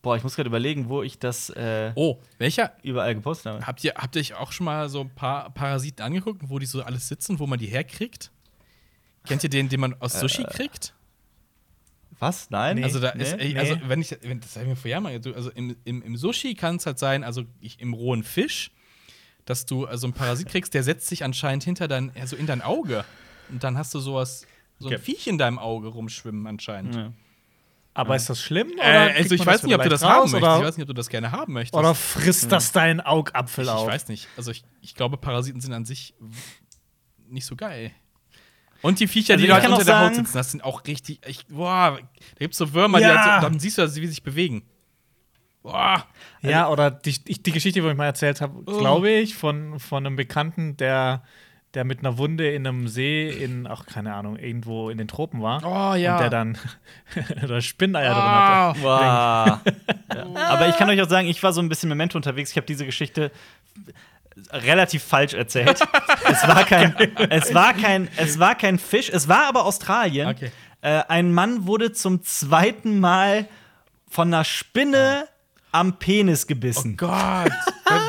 boah, 0.01 0.17
ich 0.17 0.23
muss 0.25 0.35
gerade 0.37 0.49
überlegen, 0.49 0.89
wo 0.89 1.03
ich 1.05 1.19
das 1.21 1.51
äh, 1.51 1.93
oh, 1.97 2.19
welcher? 2.39 2.73
überall 2.83 3.15
gepostet 3.15 3.53
habe. 3.53 3.67
Habt 3.67 3.85
ihr, 3.85 3.93
habt 3.97 4.17
ihr 4.17 4.21
euch 4.21 4.35
auch 4.35 4.51
schon 4.53 4.65
mal 4.65 4.89
so 4.89 5.03
ein 5.03 5.11
paar 5.11 5.51
Parasiten 5.51 6.03
angeguckt, 6.03 6.41
wo 6.47 6.59
die 6.59 6.67
so 6.67 6.83
alles 6.83 7.07
sitzen, 7.09 7.39
wo 7.39 7.47
man 7.47 7.59
die 7.59 7.67
herkriegt? 7.67 8.32
Kennt 9.27 9.45
ihr 9.45 9.51
den, 9.51 9.69
den 9.69 9.81
man 9.81 9.95
aus 10.01 10.19
Sushi 10.19 10.45
kriegt? 10.45 10.95
Was? 12.19 12.51
Nein? 12.51 12.77
Nee. 12.77 12.85
Also 12.85 13.01
da 13.01 13.11
ist, 13.11 13.37
nee. 13.37 13.59
also 13.59 13.77
wenn 13.87 14.01
ich, 14.01 14.17
wenn, 14.23 14.41
das 14.41 14.55
habe 14.55 14.65
ich 14.65 14.69
mir 14.71 14.77
vor 14.77 14.91
Jahren 14.91 15.03
mal, 15.03 15.13
also 15.13 15.35
also 15.35 15.51
im, 15.51 15.77
im, 15.85 16.03
im 16.03 16.17
Sushi 16.17 16.55
kann 16.55 16.77
es 16.77 16.87
halt 16.87 16.99
sein, 16.99 17.25
also 17.25 17.43
ich, 17.61 17.81
im 17.81 17.95
rohen 17.95 18.23
Fisch, 18.23 18.71
dass 19.45 19.67
du 19.67 19.87
also 19.87 20.07
einen 20.07 20.15
Parasit 20.15 20.49
kriegst, 20.51 20.73
der 20.75 20.85
setzt 20.85 21.09
sich 21.09 21.25
anscheinend 21.25 21.65
hinter 21.65 21.89
dein, 21.89 22.13
also 22.17 22.37
in 22.37 22.47
dein 22.47 22.63
Auge. 22.63 23.05
Und 23.49 23.65
dann 23.65 23.77
hast 23.77 23.93
du 23.95 23.99
sowas, 23.99 24.47
so 24.79 24.89
ein 24.89 24.95
Okay. 24.95 25.03
Viech 25.03 25.27
in 25.27 25.39
deinem 25.39 25.59
Auge 25.59 25.89
rumschwimmen 25.89 26.47
anscheinend. 26.47 26.95
Ja. 26.95 27.13
Aber 27.95 28.17
ist 28.17 28.31
das 28.31 28.41
schlimm? 28.41 28.73
Äh, 28.79 28.83
also 28.83 29.35
ich 29.35 29.45
weiß 29.45 29.65
nicht, 29.65 29.75
ob 29.75 29.83
du 29.83 29.89
das 29.89 30.03
haben 30.03 30.31
möchtest. 30.31 30.59
Ich 30.59 30.65
weiß 30.65 30.77
nicht, 30.77 30.85
ob 30.85 30.89
du 30.89 30.95
das 30.95 31.09
gerne 31.09 31.33
haben 31.33 31.53
möchtest. 31.53 31.75
oder 31.75 31.95
frisst 31.95 32.51
das 32.51 32.73
deinen 32.73 33.01
Augapfel 33.01 33.65
ich, 33.65 33.71
auf? 33.71 33.87
ich 33.87 33.95
weiß 33.95 34.09
nicht. 34.09 34.29
Also 34.37 34.51
ich, 34.51 34.65
ich 34.81 34.95
glaube, 34.95 35.19
Parasiten 35.19 35.61
sind 35.61 35.73
an 35.73 35.85
sich 35.85 36.15
nicht 37.29 37.45
so 37.45 37.57
geil. 37.57 37.93
Und 38.83 39.01
die 39.01 39.07
Viecher, 39.07 39.35
Also 39.35 39.43
die 39.45 39.49
ich 39.49 39.55
halt 39.55 39.65
unter 39.67 39.77
auch 39.79 39.85
der 39.85 40.01
Haut 40.01 40.15
sitzen, 40.17 40.37
das 40.37 40.51
sind 40.51 40.65
auch 40.65 40.85
richtig. 40.87 41.21
Ich, 41.27 41.47
boah, 41.47 41.99
da 42.01 42.39
gibt's 42.39 42.59
so 42.59 42.73
Würmer, 42.75 42.99
die 42.99 43.05
Ja. 43.05 43.25
halt 43.33 43.43
so, 43.43 43.49
dann 43.49 43.59
siehst 43.61 43.79
du, 43.79 43.83
dass 43.83 43.95
sie 43.95 44.03
wie 44.03 44.07
sich 44.09 44.23
bewegen. 44.23 44.65
Boah. 45.63 46.05
Ja, 46.41 46.69
oder 46.69 46.91
die, 46.91 47.15
ich, 47.27 47.43
die 47.43 47.53
Geschichte, 47.53 47.81
die 47.81 47.87
ich 47.89 47.97
mal 47.97 48.07
erzählt 48.07 48.41
habe, 48.41 48.55
Oh. 48.67 48.79
glaube 48.79 49.11
ich, 49.11 49.37
von, 49.37 49.79
von 49.79 50.05
einem 50.05 50.17
Bekannten, 50.17 50.77
der, 50.77 51.23
der 51.75 51.85
mit 51.85 52.01
einer 52.01 52.19
Wunde 52.19 52.51
in 52.53 52.67
einem 52.67 52.89
See 52.89 53.29
in, 53.31 53.69
ach, 53.69 53.87
keine 53.87 54.13
Ahnung, 54.15 54.37
irgendwo 54.37 54.91
in 54.91 54.99
den 54.99 55.07
Tropen 55.07 55.41
war. 55.41 55.63
Oh 55.65 55.95
ja. 55.95 56.15
Und 56.17 56.21
der 56.23 56.31
dann 56.31 56.59
da 57.47 57.61
Spinneier 57.61 58.13
drin 58.13 58.23
hatte. 58.25 58.83
Wow. 58.83 59.61
ja. 60.17 60.41
Aber 60.51 60.69
ich 60.69 60.77
kann 60.77 60.91
euch 60.91 61.01
auch 61.01 61.09
sagen, 61.09 61.29
ich 61.29 61.41
war 61.45 61.53
so 61.53 61.61
ein 61.63 61.69
bisschen 61.69 61.89
Memento 61.89 62.19
unterwegs. 62.19 62.51
Ich 62.51 62.57
habe 62.57 62.67
diese 62.67 62.85
Geschichte 62.85 63.31
relativ 64.51 65.03
falsch 65.03 65.35
erzählt. 65.35 65.81
es, 66.31 66.49
war 66.49 66.65
kein, 66.65 66.95
es, 67.31 67.55
war 67.55 67.75
kein, 67.75 68.09
es 68.17 68.39
war 68.39 68.55
kein 68.55 68.79
Fisch, 68.79 69.11
es 69.11 69.29
war 69.29 69.45
aber 69.47 69.65
Australien. 69.65 70.29
Okay. 70.29 70.51
Äh, 70.81 71.03
ein 71.09 71.33
Mann 71.33 71.67
wurde 71.67 71.93
zum 71.93 72.23
zweiten 72.23 72.99
Mal 73.01 73.47
von 74.09 74.29
einer 74.33 74.45
Spinne 74.45 75.29
am 75.71 75.99
Penis 75.99 76.45
Oh 76.45 76.49
gebissen. 76.49 76.97
Gott. 76.97 77.51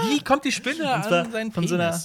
Wie 0.09 0.19
kommt 0.24 0.43
die 0.45 0.51
Spinne 0.51 0.89
an 0.91 1.03
seinen 1.32 1.51
von 1.51 1.65
Penis? 1.65 1.69
so 1.69 1.76
einer 1.76 1.99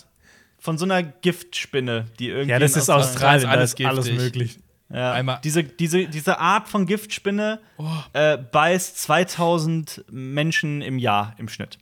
von 0.61 0.77
so 0.77 0.85
einer 0.85 1.03
Giftspinne, 1.05 2.07
die 2.19 2.29
irgendwie 2.31 2.51
Ja, 2.51 2.59
das 2.59 2.77
ist 2.77 2.91
Australien, 2.91 3.45
da 3.45 3.51
alles 3.51 3.75
ist 3.75 3.85
alles 3.87 4.07
giftig. 4.07 4.23
möglich. 4.25 4.59
Ja, 4.91 5.13
Einmal- 5.13 5.41
diese, 5.45 5.63
diese, 5.63 6.07
diese 6.09 6.39
Art 6.41 6.69
von 6.69 6.85
Giftspinne 6.87 7.61
Oh. 7.77 7.87
äh, 8.13 8.37
beißt 8.39 8.99
2000 8.99 10.05
Menschen 10.11 10.83
im 10.83 10.99
Jahr 10.99 11.35
im 11.39 11.49
Schnitt. 11.49 11.79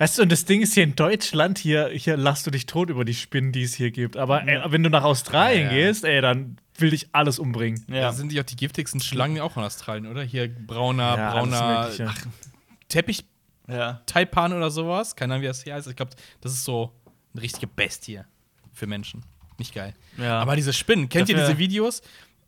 Weißt 0.00 0.16
du, 0.16 0.22
und 0.22 0.32
das 0.32 0.46
Ding 0.46 0.62
ist 0.62 0.72
hier 0.72 0.82
in 0.84 0.96
Deutschland, 0.96 1.58
hier, 1.58 1.90
hier 1.90 2.16
lachst 2.16 2.46
du 2.46 2.50
dich 2.50 2.64
tot 2.64 2.88
über 2.88 3.04
die 3.04 3.12
Spinnen, 3.12 3.52
die 3.52 3.62
es 3.64 3.74
hier 3.74 3.90
gibt. 3.90 4.16
Aber 4.16 4.48
ey, 4.48 4.58
wenn 4.72 4.82
du 4.82 4.88
nach 4.88 5.04
Australien 5.04 5.66
Ja, 5.66 5.76
ja. 5.76 5.86
gehst, 5.88 6.04
ey, 6.04 6.22
dann 6.22 6.56
will 6.78 6.88
dich 6.88 7.08
alles 7.12 7.38
umbringen. 7.38 7.84
Ja. 7.88 8.00
Da 8.00 8.12
sind 8.14 8.32
die 8.32 8.40
auch 8.40 8.44
die 8.44 8.56
giftigsten 8.56 9.00
Schlangen 9.02 9.40
auch 9.42 9.58
in 9.58 9.62
Australien, 9.62 10.06
oder? 10.06 10.22
Hier 10.22 10.48
brauner, 10.48 11.16
Ja, 11.18 11.30
brauner 11.32 11.82
Mögliche. 11.82 12.10
Teppich 12.88 13.24
ja. 13.68 14.00
Taipan 14.06 14.54
oder 14.54 14.70
sowas. 14.70 15.14
Keine 15.16 15.34
Ahnung, 15.34 15.42
wie 15.42 15.48
das 15.48 15.62
hier 15.64 15.74
heißt. 15.74 15.86
Ich 15.86 15.96
glaube, 15.96 16.12
das 16.40 16.52
ist 16.54 16.64
so 16.64 16.92
eine 17.34 17.42
richtige 17.42 17.66
Bestie 17.66 18.20
für 18.72 18.86
Menschen. 18.86 19.22
Nicht 19.58 19.74
geil. 19.74 19.94
Ja. 20.16 20.40
Aber 20.40 20.56
diese 20.56 20.72
Spinnen, 20.72 21.10
kennt 21.10 21.28
ihr 21.28 21.36
Dafür- 21.36 21.48
diese 21.48 21.58
Videos? 21.58 22.00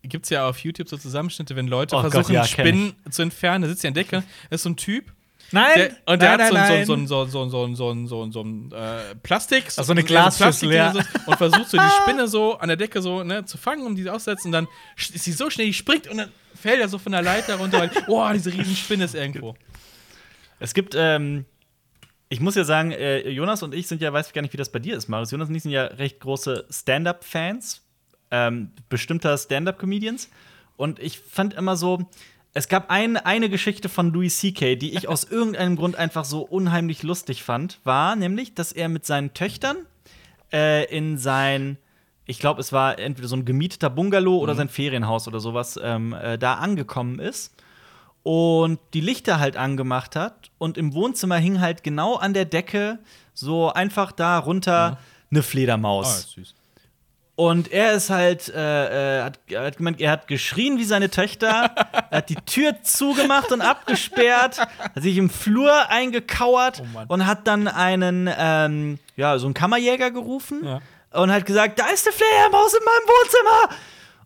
Gibt 0.05 0.25
es 0.25 0.31
ja 0.31 0.49
auf 0.49 0.59
YouTube 0.61 0.89
so 0.89 0.97
Zusammenschnitte, 0.97 1.55
wenn 1.55 1.69
Leute 1.69 1.95
Oh 1.95 2.03
Gott, 2.03 2.13
versuchen, 2.13 2.33
ja, 2.35 2.41
kenn 2.47 2.67
Spinnen 2.67 2.93
zu 3.11 3.21
entfernen. 3.23 3.63
Da 3.63 3.69
sitzt 3.69 3.85
ja 3.85 3.91
der 3.91 4.03
Decke, 4.03 4.25
da 4.49 4.55
ist 4.55 4.63
so 4.63 4.71
ein 4.71 4.77
Typ. 4.77 5.13
Nein! 5.53 5.75
Der, 5.77 5.89
und 6.07 6.23
der 6.23 6.37
nein, 6.37 6.47
hat 6.47 6.53
nein, 6.53 6.87
so, 6.87 6.97
nein. 6.97 7.07
so, 7.07 7.25
so, 7.25 7.49
so, 7.49 7.49
so, 7.49 7.75
so, 7.75 7.95
so, 7.95 8.07
so, 8.07 8.31
so 8.31 8.41
ein 8.41 8.73
äh, 8.73 9.15
Plastik. 9.23 9.65
Ach, 9.77 9.85
so 9.85 9.93
eine 9.93 10.01
so 10.01 10.07
Glasschüssel, 10.07 10.69
Plastikding 10.69 10.79
ja. 10.79 10.93
so, 10.93 11.01
und 11.27 11.37
versucht 11.37 11.69
so 11.69 11.77
die 11.77 11.91
Spinne 12.03 12.29
so 12.29 12.59
an 12.59 12.69
der 12.69 12.77
Decke 12.77 13.03
so 13.03 13.23
ne, 13.23 13.45
zu 13.45 13.59
fangen, 13.59 13.87
um 13.87 13.95
die 13.95 14.09
auszusetzen. 14.09 14.49
Und 14.49 14.53
dann 14.53 14.69
ist 14.97 15.25
sie 15.25 15.33
so 15.33 15.51
schnell, 15.51 15.67
die 15.67 15.75
springt 15.75 16.09
und 16.09 16.17
dann 16.17 16.31
fällt 16.55 16.81
er 16.81 16.89
so 16.89 16.99
von 16.99 17.13
der 17.13 17.23
Leiter 17.23 17.57
runter, 17.57 17.81
weil, 17.81 17.91
oh, 18.09 18.29
diese 18.33 18.53
riesen 18.53 18.77
Spinne 18.77 19.05
ist 19.05 19.15
irgendwo. 19.15 19.55
Es 20.59 20.75
gibt, 20.75 20.95
ähm, 20.97 21.45
ich 22.29 22.41
muss 22.41 22.55
ja 22.55 22.65
sagen, 22.65 22.93
äh, 22.93 23.29
Jonas 23.29 23.63
und 23.63 23.75
ich 23.75 23.87
sind 23.89 24.01
ja, 24.01 24.13
weiß 24.13 24.29
ich 24.29 24.33
gar 24.33 24.43
nicht, 24.43 24.53
wie 24.53 24.59
das 24.59 24.71
bei 24.71 24.79
dir 24.79 24.97
ist, 24.97 25.09
Marius. 25.09 25.31
Jonas 25.31 25.49
und 25.49 25.55
ich 25.55 25.63
sind 25.63 25.73
ja 25.73 25.85
recht 25.85 26.21
große 26.21 26.67
Stand-up-Fans 26.71 27.83
ähm, 28.33 28.71
bestimmter 28.89 29.37
Stand-up-Comedians. 29.37 30.31
Und 30.77 30.99
ich 30.99 31.21
fand 31.21 31.55
immer 31.55 31.77
so, 31.77 32.09
es 32.55 32.69
gab 32.69 32.91
ein, 32.91 33.17
eine 33.17 33.49
Geschichte 33.49 33.89
von 33.89 34.13
Louis 34.13 34.37
C.K., 34.39 34.77
die 34.77 34.95
ich 34.95 35.09
aus 35.09 35.25
irgendeinem 35.25 35.77
Grund 35.77 35.97
einfach 35.97 36.25
so 36.25 36.43
unheimlich 36.43 37.03
lustig 37.03 37.43
fand, 37.43 37.81
war 37.85 38.15
nämlich, 38.15 38.55
dass 38.55 38.73
er 38.73 38.89
mit 38.89 39.07
seinen 39.07 39.33
Töchtern 39.33 39.77
äh, 40.53 40.85
in 40.95 41.17
sein, 41.17 41.79
ich 42.27 42.39
glaube, 42.39 42.61
es 42.61 42.73
war 42.73 42.99
entweder 42.99 43.29
so 43.29 43.37
ein 43.37 43.47
gemieteter 43.47 43.89
Bungalow 43.89 44.39
oder 44.39 44.55
sein 44.55 44.69
Ferienhaus 44.69 45.27
oder 45.29 45.41
sowas, 45.41 45.81
ähm, 45.83 46.13
äh, 46.13 46.37
da 46.37 46.55
angekommen 46.55 47.19
ist 47.19 47.55
und 48.23 48.79
die 48.95 49.01
Lichter 49.01 49.41
halt 49.41 49.57
angemacht 49.57 50.15
hat 50.15 50.51
und 50.59 50.79
im 50.79 50.93
Wohnzimmer 50.95 51.37
hing 51.37 51.61
halt 51.61 51.83
genau 51.83 52.17
an 52.17 52.35
der 52.35 52.45
Decke 52.45 52.99
so 53.35 53.73
einfach 53.73 54.13
da 54.13 54.39
runter 54.39 54.99
eine 55.31 55.43
Fledermaus. 55.43 56.07
Ah, 56.07 56.35
süß. 56.35 56.55
Und 57.35 57.73
er 57.73 57.95
ist 57.95 58.11
halt, 58.11 58.51
äh, 58.55 59.19
äh, 59.21 59.23
hat, 59.23 59.39
er 59.49 59.65
hat 59.65 59.79
gemeint, 59.79 60.01
er 60.01 60.11
hat 60.11 60.29
geschrien 60.29 60.79
wie 60.79 60.85
seine 60.85 61.09
Töchter, 61.11 61.71
er 62.11 62.19
hat 62.19 62.29
die 62.29 62.35
Tür 62.37 62.83
zugemacht 62.83 63.51
und 63.53 63.63
abgesperrt, 63.63 64.59
hat 64.59 65.03
sich 65.03 65.17
im 65.17 65.31
Flur 65.31 65.89
eingekauert 65.89 66.83
Oh 66.95 67.05
und 67.09 67.27
hat 67.27 67.47
dann 67.47 67.69
einen, 67.69 68.29
ähm, 68.37 68.99
ja, 69.17 69.39
so 69.39 69.47
einen 69.47 69.55
Kammerjäger 69.55 70.11
gerufen 70.11 70.61
Ja. 70.63 70.81
und 71.21 71.33
hat 71.33 71.47
gesagt, 71.47 71.79
da 71.79 71.87
ist 71.87 72.07
eine 72.07 72.15
Fledermaus 72.15 72.75
in 72.75 72.85
meinem 72.85 73.09
Wohnzimmer. 73.09 73.77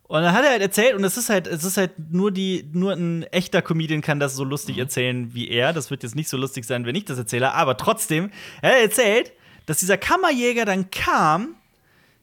Und 0.08 0.22
dann 0.22 0.32
hat 0.32 0.44
er 0.44 0.50
halt 0.50 0.62
erzählt, 0.62 0.94
und 0.94 1.04
es 1.04 1.16
ist 1.16 1.30
halt, 1.30 1.46
es 1.46 1.62
ist 1.64 1.76
halt 1.76 1.92
nur 2.12 2.30
die, 2.32 2.68
nur 2.72 2.92
ein 2.92 3.22
echter 3.32 3.62
Comedian 3.62 4.02
kann 4.02 4.18
das 4.20 4.34
so 4.36 4.42
lustig 4.44 4.78
erzählen 4.78 5.32
wie 5.34 5.48
er. 5.48 5.72
Das 5.72 5.90
wird 5.90 6.02
jetzt 6.02 6.14
nicht 6.16 6.28
so 6.28 6.36
lustig 6.36 6.64
sein, 6.64 6.86
wenn 6.86 6.94
ich 6.96 7.04
das 7.04 7.18
erzähle, 7.18 7.52
aber 7.54 7.76
trotzdem, 7.76 8.30
er 8.62 8.72
hat 8.72 8.78
erzählt, 8.82 9.32
dass 9.66 9.78
dieser 9.78 9.96
Kammerjäger 9.96 10.64
dann 10.64 10.90
kam, 10.90 11.54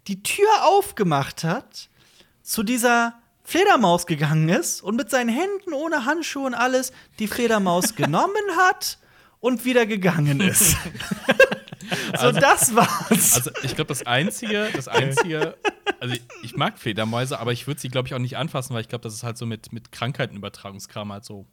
die 0.07 0.23
Tür 0.23 0.47
aufgemacht 0.63 1.43
hat, 1.43 1.89
zu 2.41 2.63
dieser 2.63 3.15
Fledermaus 3.43 4.05
gegangen 4.05 4.49
ist 4.49 4.81
und 4.81 4.95
mit 4.95 5.09
seinen 5.09 5.29
Händen 5.29 5.73
ohne 5.73 6.05
Handschuhe 6.05 6.45
und 6.45 6.53
alles 6.53 6.91
die 7.19 7.27
Fledermaus 7.27 7.95
genommen 7.95 8.35
hat 8.57 8.97
und 9.39 9.65
wieder 9.65 9.85
gegangen 9.85 10.39
ist. 10.39 10.77
so, 12.19 12.31
das 12.31 12.73
war's. 12.75 13.35
Also 13.35 13.51
ich 13.63 13.75
glaube, 13.75 13.89
das 13.89 14.05
Einzige, 14.05 14.69
das 14.73 14.87
Einzige, 14.87 15.57
also 15.99 16.15
ich, 16.15 16.21
ich 16.41 16.55
mag 16.55 16.79
Fledermäuse, 16.79 17.39
aber 17.39 17.51
ich 17.51 17.67
würde 17.67 17.81
sie, 17.81 17.89
glaube 17.89 18.07
ich, 18.07 18.13
auch 18.13 18.19
nicht 18.19 18.37
anfassen, 18.37 18.73
weil 18.73 18.81
ich 18.81 18.87
glaube, 18.87 19.03
das 19.03 19.13
ist 19.13 19.23
halt 19.23 19.37
so 19.37 19.45
mit, 19.45 19.73
mit 19.73 19.91
Krankheitenübertragungskram 19.91 21.11
halt 21.11 21.25
so 21.25 21.45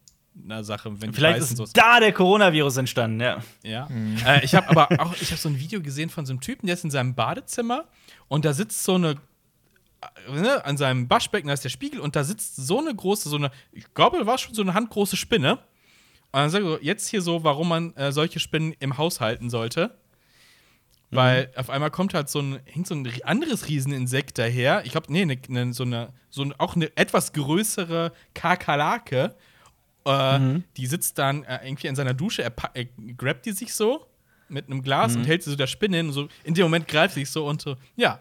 eine 0.45 0.63
Sache. 0.63 0.93
Vielleicht 1.13 1.41
ist 1.41 1.57
so 1.57 1.67
da 1.73 1.99
der 1.99 2.13
Coronavirus 2.13 2.77
entstanden, 2.77 3.21
ja. 3.21 3.39
Ja. 3.65 3.89
Äh, 4.25 4.45
ich 4.45 4.55
habe 4.55 4.69
aber 4.69 4.89
auch, 5.01 5.15
ich 5.21 5.33
habe 5.33 5.41
so 5.41 5.49
ein 5.49 5.59
Video 5.59 5.81
gesehen 5.83 6.11
von 6.11 6.25
so 6.25 6.33
einem 6.33 6.41
Typen, 6.41 6.67
der 6.67 6.75
ist 6.75 6.85
in 6.85 6.91
seinem 6.91 7.17
Badezimmer 7.17 7.87
und 8.31 8.45
da 8.45 8.53
sitzt 8.53 8.85
so 8.85 8.95
eine 8.95 9.17
ne, 10.31 10.65
an 10.65 10.77
seinem 10.77 11.11
Waschbecken, 11.11 11.49
da 11.49 11.55
ist 11.55 11.65
der 11.65 11.69
Spiegel 11.69 12.01
und 12.01 12.17
da 12.17 12.25
sitzt 12.25 12.57
so 12.57 12.79
eine 12.79 12.95
große, 12.95 13.29
so 13.29 13.37
eine, 13.37 13.51
ich 13.73 13.93
glaube, 13.93 14.25
war 14.25 14.39
schon 14.39 14.55
so 14.55 14.63
eine 14.63 14.73
handgroße 14.73 15.17
Spinne. 15.17 15.55
Und 16.33 16.39
dann 16.39 16.51
sag 16.51 16.61
ich 16.61 16.67
so, 16.67 16.79
jetzt 16.81 17.09
hier 17.09 17.23
so, 17.23 17.43
warum 17.43 17.69
man 17.69 17.95
äh, 17.97 18.13
solche 18.13 18.39
Spinnen 18.39 18.73
im 18.79 18.99
Haus 18.99 19.21
halten 19.21 19.51
sollte. 19.51 19.99
Weil 21.11 21.51
auf 21.57 21.71
einmal 21.71 21.91
kommt 21.91 22.15
halt 22.15 22.29
so 22.29 22.39
ein, 22.39 22.61
hängt 22.67 22.87
so 22.87 22.95
ein 22.95 23.11
anderes 23.25 23.67
Rieseninsekt 23.67 24.39
daher. 24.39 24.85
Ich 24.85 24.93
glaube, 24.93 25.13
nee, 25.13 25.25
ne, 25.27 25.37
ne, 25.49 25.73
so 25.73 25.83
eine, 25.83 26.13
so 26.29 26.43
ein, 26.43 26.55
auch 26.59 26.77
eine 26.77 26.97
etwas 26.97 27.33
größere 27.33 28.13
Kakerlake. 28.33 29.35
Äh, 30.05 30.39
Die 30.77 30.87
sitzt 30.87 31.19
dann 31.19 31.43
äh, 31.43 31.67
irgendwie 31.67 31.89
in 31.89 31.97
seiner 31.97 32.15
Dusche, 32.15 32.45
er, 32.45 32.55
er 32.75 32.85
grabt 33.17 33.45
die 33.45 33.53
sich 33.53 33.75
so 33.75 34.07
mit 34.51 34.67
einem 34.67 34.83
Glas 34.83 35.17
und 35.17 35.25
hält 35.27 35.43
sie 35.43 35.51
so 35.51 35.57
der 35.57 35.67
Spinne 35.67 35.99
hin. 35.99 36.07
Und 36.09 36.13
so, 36.13 36.29
in 36.45 36.55
dem 36.55 36.65
Moment 36.65 36.89
greift 36.89 37.15
sie 37.15 37.21
sich 37.21 37.31
so 37.31 37.47
und 37.47 37.61
so, 37.63 37.77
ja. 37.97 38.21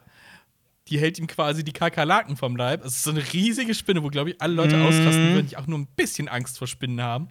Die 0.87 0.99
hält 0.99 1.19
ihm 1.19 1.27
quasi 1.27 1.63
die 1.63 1.71
Kakerlaken 1.73 2.35
vom 2.35 2.55
Leib. 2.55 2.83
Es 2.83 2.93
ist 2.95 3.03
so 3.03 3.11
eine 3.11 3.21
riesige 3.31 3.75
Spinne, 3.75 4.01
wo, 4.01 4.07
glaube 4.07 4.31
ich, 4.31 4.41
alle 4.41 4.53
Leute 4.55 4.81
ausrasten 4.81 5.33
würden, 5.35 5.45
die 5.47 5.55
auch 5.57 5.67
nur 5.67 5.77
ein 5.77 5.85
bisschen 5.95 6.27
Angst 6.27 6.57
vor 6.57 6.67
Spinnen 6.67 6.99
haben. 7.01 7.29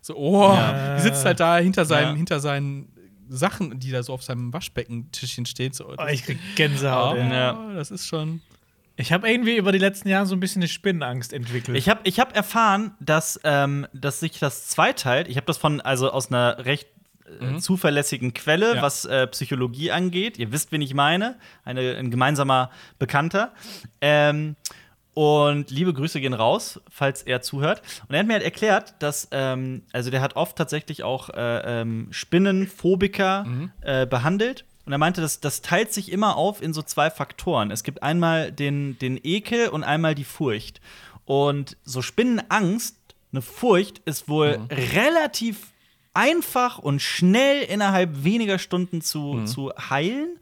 So, 0.00 0.16
oh, 0.16 0.56
die 0.96 1.00
sitzt 1.02 1.24
halt 1.24 1.40
da 1.40 1.58
hinter 1.58 1.84
seinen, 1.84 2.10
Ja. 2.10 2.14
hinter 2.16 2.38
seinen 2.38 2.92
Sachen, 3.28 3.80
die 3.80 3.90
da 3.90 4.02
so 4.04 4.12
auf 4.12 4.22
seinem 4.22 4.52
Waschbeckentischchen 4.52 5.46
steht. 5.46 5.74
So, 5.74 5.92
Oh, 5.98 6.06
ich 6.08 6.22
krieg 6.24 6.38
Gänsehaut. 6.54 7.16
oh. 7.18 7.20
Ja. 7.22 7.72
das 7.74 7.90
ist 7.90 8.06
schon. 8.06 8.40
Ich 8.94 9.10
habe 9.10 9.28
irgendwie 9.28 9.56
über 9.56 9.72
die 9.72 9.78
letzten 9.78 10.08
Jahre 10.08 10.26
so 10.26 10.36
ein 10.36 10.40
bisschen 10.40 10.60
eine 10.62 10.68
Spinnenangst 10.68 11.32
entwickelt. 11.32 11.76
Ich 11.78 11.88
habe 11.88 12.00
ich 12.04 12.20
hab 12.20 12.36
erfahren, 12.36 12.94
dass, 13.00 13.40
ähm, 13.42 13.86
dass 13.94 14.20
sich 14.20 14.38
das 14.38 14.68
zweiteilt. 14.68 15.28
Ich 15.28 15.36
habe 15.36 15.46
das 15.46 15.56
von, 15.56 15.80
also 15.80 16.10
aus 16.12 16.28
einer 16.30 16.64
recht 16.66 16.91
äh, 17.40 17.58
zuverlässigen 17.58 18.34
Quelle, 18.34 18.76
Ja. 18.76 18.82
was 18.82 19.04
äh, 19.04 19.26
Psychologie 19.28 19.90
angeht. 19.90 20.38
Ihr 20.38 20.52
wisst, 20.52 20.72
wen 20.72 20.82
ich 20.82 20.94
meine. 20.94 21.36
Eine, 21.64 21.96
ein 21.96 22.10
gemeinsamer 22.10 22.70
Bekannter. 22.98 23.52
Ähm, 24.00 24.56
und 25.14 25.70
liebe 25.70 25.92
Grüße 25.92 26.20
gehen 26.22 26.32
raus, 26.32 26.80
falls 26.90 27.22
er 27.22 27.42
zuhört. 27.42 27.82
Und 28.08 28.14
er 28.14 28.20
hat 28.20 28.26
mir 28.26 28.32
halt 28.34 28.42
erklärt, 28.44 28.94
dass, 29.00 29.28
ähm, 29.30 29.82
also 29.92 30.10
der 30.10 30.22
hat 30.22 30.36
oft 30.36 30.56
tatsächlich 30.56 31.02
auch 31.02 31.28
äh, 31.30 31.80
ähm, 31.82 32.08
Spinnenphobiker 32.10 33.46
äh, 33.82 34.06
behandelt. 34.06 34.64
Und 34.86 34.92
er 34.92 34.98
meinte, 34.98 35.20
das, 35.20 35.40
das 35.40 35.60
teilt 35.60 35.92
sich 35.92 36.10
immer 36.10 36.36
auf 36.36 36.62
in 36.62 36.72
so 36.72 36.82
zwei 36.82 37.10
Faktoren. 37.10 37.70
Es 37.70 37.84
gibt 37.84 38.02
einmal 38.02 38.50
den, 38.52 38.98
den 38.98 39.20
Ekel 39.22 39.68
und 39.68 39.84
einmal 39.84 40.14
die 40.14 40.24
Furcht. 40.24 40.80
Und 41.24 41.76
so 41.84 42.00
Spinnenangst, 42.02 42.96
eine 43.32 43.42
Furcht, 43.42 43.98
ist 44.06 44.28
wohl 44.28 44.60
relativ 44.70 45.71
einfach 46.14 46.78
und 46.78 47.00
schnell 47.00 47.62
innerhalb 47.62 48.24
weniger 48.24 48.58
Stunden 48.58 49.00
zu, 49.00 49.44
zu 49.44 49.72
heilen, 49.90 50.38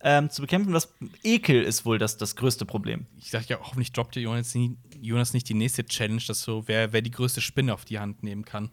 ähm, 0.00 0.28
zu 0.30 0.42
bekämpfen. 0.42 0.72
Das 0.72 0.92
Ekel 1.22 1.62
ist 1.62 1.84
wohl 1.84 1.98
das, 1.98 2.16
das 2.16 2.36
größte 2.36 2.66
Problem. 2.66 3.06
Ich 3.18 3.30
sag 3.30 3.48
ja, 3.48 3.58
hoffentlich 3.60 3.92
droppt 3.92 4.16
ihr 4.16 4.22
Jonas, 4.22 4.54
Jonas 5.00 5.32
nicht 5.32 5.48
die 5.48 5.54
nächste 5.54 5.84
Challenge, 5.86 6.22
dass 6.26 6.42
so, 6.42 6.64
wer, 6.66 6.92
wer 6.92 7.02
die 7.02 7.10
größte 7.10 7.40
Spinne 7.40 7.72
auf 7.74 7.84
die 7.84 7.98
Hand 7.98 8.22
nehmen 8.22 8.44
kann. 8.44 8.70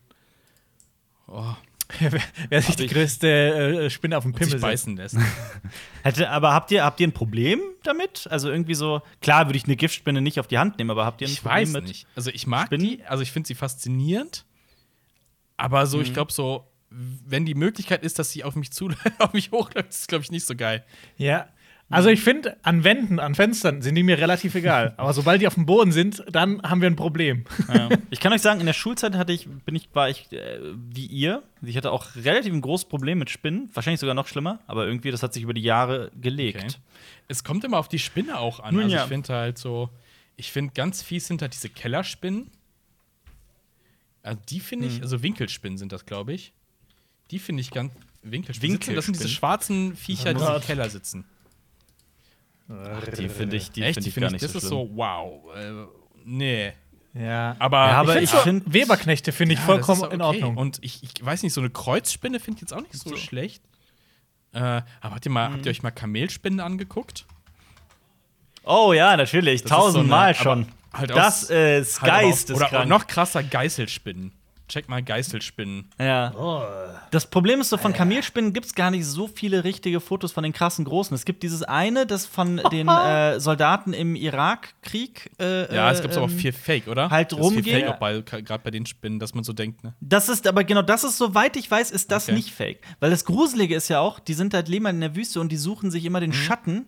Oh, 1.27 1.53
wer, 1.99 2.11
wer 2.49 2.61
sich 2.61 2.75
die 2.75 2.87
größte 2.87 3.27
äh, 3.85 3.89
Spinne 3.89 4.17
auf 4.17 4.23
den 4.23 4.33
sich 4.33 4.39
Pimmel 4.39 4.51
setzt. 4.51 4.61
beißen 4.61 4.97
lässt. 4.97 5.17
Hätte, 6.03 6.29
aber 6.29 6.53
habt 6.53 6.71
ihr, 6.71 6.83
habt 6.83 6.99
ihr 6.99 7.07
ein 7.07 7.13
Problem 7.13 7.61
damit? 7.83 8.27
Also 8.29 8.49
irgendwie 8.51 8.75
so, 8.75 9.01
klar 9.21 9.47
würde 9.47 9.57
ich 9.57 9.63
eine 9.65 9.75
Giftspinne 9.77 10.21
nicht 10.21 10.39
auf 10.39 10.47
die 10.47 10.57
Hand 10.57 10.77
nehmen, 10.77 10.91
aber 10.91 11.05
habt 11.05 11.21
ihr 11.21 11.27
ein 11.27 11.31
Ich 11.31 11.41
Problem 11.41 11.59
weiß 11.67 11.71
mit? 11.73 11.83
nicht. 11.85 12.07
Also 12.15 12.29
ich 12.31 12.47
mag 12.47 12.67
Spinnen? 12.67 12.85
die, 12.85 13.03
also 13.05 13.23
ich 13.23 13.31
finde 13.31 13.47
sie 13.47 13.55
faszinierend. 13.55 14.45
Aber 15.57 15.85
so, 15.87 15.97
Mhm. 15.97 16.03
ich 16.03 16.13
glaube 16.13 16.31
so, 16.31 16.67
wenn 16.89 17.45
die 17.45 17.55
Möglichkeit 17.55 18.03
ist, 18.03 18.19
dass 18.19 18.31
sie 18.31 18.43
auf 18.43 18.55
mich 18.55 18.71
zu, 18.71 18.89
auf 19.19 19.33
mich 19.33 19.51
hochläuft, 19.51 19.89
ist 19.89 20.07
glaube 20.07 20.23
ich 20.23 20.31
nicht 20.31 20.45
so 20.45 20.55
geil. 20.55 20.83
Ja. 21.17 21.47
Also 21.89 22.09
ich 22.09 22.21
finde, 22.21 22.57
an 22.63 22.83
Wänden, 22.83 23.19
an 23.19 23.35
Fenstern 23.35 23.83
sind 23.83 23.93
die 23.93 24.01
mir 24.01 24.17
relativ 24.17 24.55
egal. 24.55 24.93
Aber 24.97 25.13
sobald 25.13 25.41
die 25.41 25.47
auf 25.47 25.53
dem 25.53 25.67
Boden 25.67 25.91
sind, 25.91 26.23
dann 26.31 26.61
haben 26.63 26.81
wir 26.81 26.89
ein 26.89 26.95
Problem. 26.95 27.45
Ja. 27.71 27.89
Ich 28.09 28.19
kann 28.19 28.31
euch 28.31 28.41
sagen, 28.41 28.59
in 28.59 28.65
der 28.67 28.73
Schulzeit 28.73 29.15
hatte 29.15 29.33
ich, 29.33 29.47
bin 29.47 29.75
ich, 29.75 29.89
war 29.93 30.07
ich 30.09 30.31
äh, 30.31 30.59
wie 30.75 31.05
ihr. 31.07 31.43
Ich 31.61 31.75
hatte 31.77 31.91
auch 31.91 32.15
relativ 32.15 32.53
ein 32.53 32.61
großes 32.61 32.87
Problem 32.87 33.17
mit 33.19 33.29
Spinnen. 33.31 33.69
Wahrscheinlich 33.73 33.99
sogar 33.99 34.15
noch 34.15 34.27
schlimmer, 34.27 34.59
aber 34.67 34.85
irgendwie, 34.87 35.11
das 35.11 35.23
hat 35.23 35.33
sich 35.33 35.43
über 35.43 35.53
die 35.53 35.61
Jahre 35.63 36.11
gelegt. 36.19 36.63
Okay. 36.63 36.75
Es 37.27 37.43
kommt 37.43 37.63
immer 37.63 37.77
auf 37.79 37.89
die 37.89 37.99
Spinne 37.99 38.39
auch 38.39 38.59
an. 38.59 38.75
Nun 38.75 38.83
also 38.85 38.95
ja. 38.95 39.03
ich 39.03 39.09
finde 39.09 39.33
halt 39.33 39.57
so, 39.57 39.89
ich 40.35 40.51
finde 40.51 40.73
ganz 40.73 41.01
fies 41.03 41.27
sind 41.27 41.41
halt 41.41 41.53
diese 41.53 41.69
Kellerspinnen. 41.69 42.49
Also 44.23 44.39
die 44.49 44.59
finde 44.59 44.87
Hm. 44.87 44.95
ich, 44.95 45.01
also 45.03 45.21
Winkelspinnen 45.21 45.77
sind 45.77 45.91
das, 45.91 46.05
glaube 46.05 46.33
ich. 46.33 46.53
Die 47.31 47.39
finde 47.39 47.61
ich 47.61 47.69
ganz 47.71 47.91
Winkelspinnen. 48.23 48.77
sitzen- 48.77 48.95
Das 48.95 49.05
sind 49.05 49.15
diese 49.15 49.25
Winkelspinnen? 49.25 49.29
schwarzen 49.37 49.95
Viecher, 49.95 50.33
die 50.33 50.39
im. 50.39 50.61
Keller 50.61 50.89
sitzen. 50.89 51.25
Die 53.17 53.29
finde 53.29 53.57
ich, 53.57 53.71
die 53.71 53.81
Echt, 53.83 53.95
finde 53.95 54.01
die 54.03 54.09
ich 54.09 54.15
gar 54.15 54.27
ich, 54.27 54.31
nicht 54.33 54.43
das 54.43 54.51
so 54.53 54.57
ist 54.59 54.67
schlimm. 54.67 54.87
so, 54.89 54.95
wow. 54.95 55.55
Äh, 55.55 55.85
nee. 56.23 56.73
Ja. 57.13 57.55
Aber, 57.59 57.77
Ja, 57.89 57.99
aber 57.99 58.21
ich 58.21 58.29
finde 58.29 58.61
find- 58.63 58.73
Weberknechte 58.73 59.31
finde 59.31 59.53
ich 59.53 59.59
Ja, 59.59 59.65
vollkommen 59.65 60.01
das 60.01 60.09
ist 60.09 60.13
in 60.15 60.21
okay. 60.21 60.35
Ordnung. 60.43 60.57
Und 60.57 60.79
ich, 60.81 61.03
ich 61.03 61.23
weiß 61.23 61.43
nicht, 61.43 61.53
so 61.53 61.61
eine 61.61 61.69
Kreuzspinne 61.69 62.39
finde 62.39 62.57
ich 62.57 62.61
jetzt 62.61 62.73
auch 62.73 62.81
nicht 62.81 62.93
so, 62.93 63.09
So. 63.11 63.17
schlecht. 63.17 63.61
Äh, 64.53 64.59
aber 64.59 64.85
habt 65.01 65.25
ihr, 65.25 65.31
mal, 65.31 65.49
Mhm. 65.49 65.53
habt 65.55 65.65
ihr 65.65 65.69
euch 65.71 65.83
mal 65.83 65.91
Kamelspinnen 65.91 66.59
angeguckt? 66.61 67.25
Oh 68.63 68.93
ja, 68.93 69.17
natürlich. 69.17 69.61
Das 69.63 69.71
ist 69.71 69.75
so 69.77 69.83
Tausendmal 69.83 70.27
eine- 70.27 70.35
schon. 70.35 70.67
Halt 70.93 71.09
das 71.11 71.45
aus- 71.45 71.49
ist 71.49 72.01
Halt 72.01 72.11
aber 72.11 72.19
auch- 72.19 72.23
geisteskrank. 72.23 72.71
Oder, 72.71 72.79
oder 72.81 72.85
noch 72.89 73.07
krasser, 73.07 73.43
Geißelspinnen. 73.43 74.31
Check 74.69 74.87
mal 74.87 75.03
Geißelspinnen. 75.03 75.89
Ja. 75.99 76.33
Das 77.11 77.27
Problem 77.27 77.59
ist 77.61 77.69
so, 77.69 77.77
von 77.77 77.93
Kamelspinnen 77.93 78.53
gibt 78.53 78.65
es 78.67 78.73
gar 78.73 78.91
nicht 78.91 79.05
so 79.05 79.27
viele 79.27 79.65
richtige 79.65 79.99
Fotos 79.99 80.31
von 80.31 80.41
den 80.43 80.53
krassen 80.53 80.85
Großen. 80.85 81.13
Es 81.13 81.25
gibt 81.25 81.43
dieses 81.43 81.63
eine, 81.63 82.07
das 82.07 82.25
von 82.25 82.57
den 82.71 82.87
äh, 82.87 83.39
Soldaten 83.41 83.93
im 83.93 84.15
Irakkrieg. 84.15 85.29
Äh, 85.39 85.75
Ja, 85.75 85.91
es 85.91 86.01
gibt 86.01 86.15
aber 86.15 86.25
ähm, 86.27 86.31
viel 86.37 86.53
Fake, 86.53 86.87
oder? 86.87 87.09
halt 87.09 87.31
Das 87.33 87.39
ist 87.39 87.45
viel 87.45 87.55
rumgehen. 87.57 87.79
Fake 87.81 87.89
auch 87.93 87.99
bei- 87.99 88.21
gerade 88.41 88.63
bei 88.63 88.71
den 88.71 88.85
Spinnen, 88.85 89.19
dass 89.19 89.35
man 89.35 89.43
so 89.43 89.53
denkt, 89.53 89.83
ne? 89.83 89.93
Das 89.99 90.29
ist 90.29 90.47
aber 90.47 90.63
genau 90.63 90.81
das 90.81 91.03
ist, 91.03 91.17
soweit 91.17 91.55
ich 91.57 91.69
weiß, 91.69 91.91
ist 91.91 92.09
das 92.11 92.25
Okay. 92.29 92.35
nicht 92.35 92.51
fake. 92.53 92.79
Weil 92.99 93.09
das 93.11 93.25
Gruselige 93.25 93.75
ist 93.75 93.89
ja 93.89 93.99
auch, 93.99 94.19
die 94.19 94.33
sind 94.33 94.53
halt 94.53 94.69
leben 94.69 94.85
halt 94.85 94.95
in 94.95 95.01
der 95.01 95.15
Wüste 95.15 95.39
und 95.41 95.51
die 95.51 95.57
suchen 95.57 95.91
sich 95.91 96.05
immer 96.05 96.21
den 96.21 96.29
Mhm. 96.31 96.33
Schatten. 96.35 96.85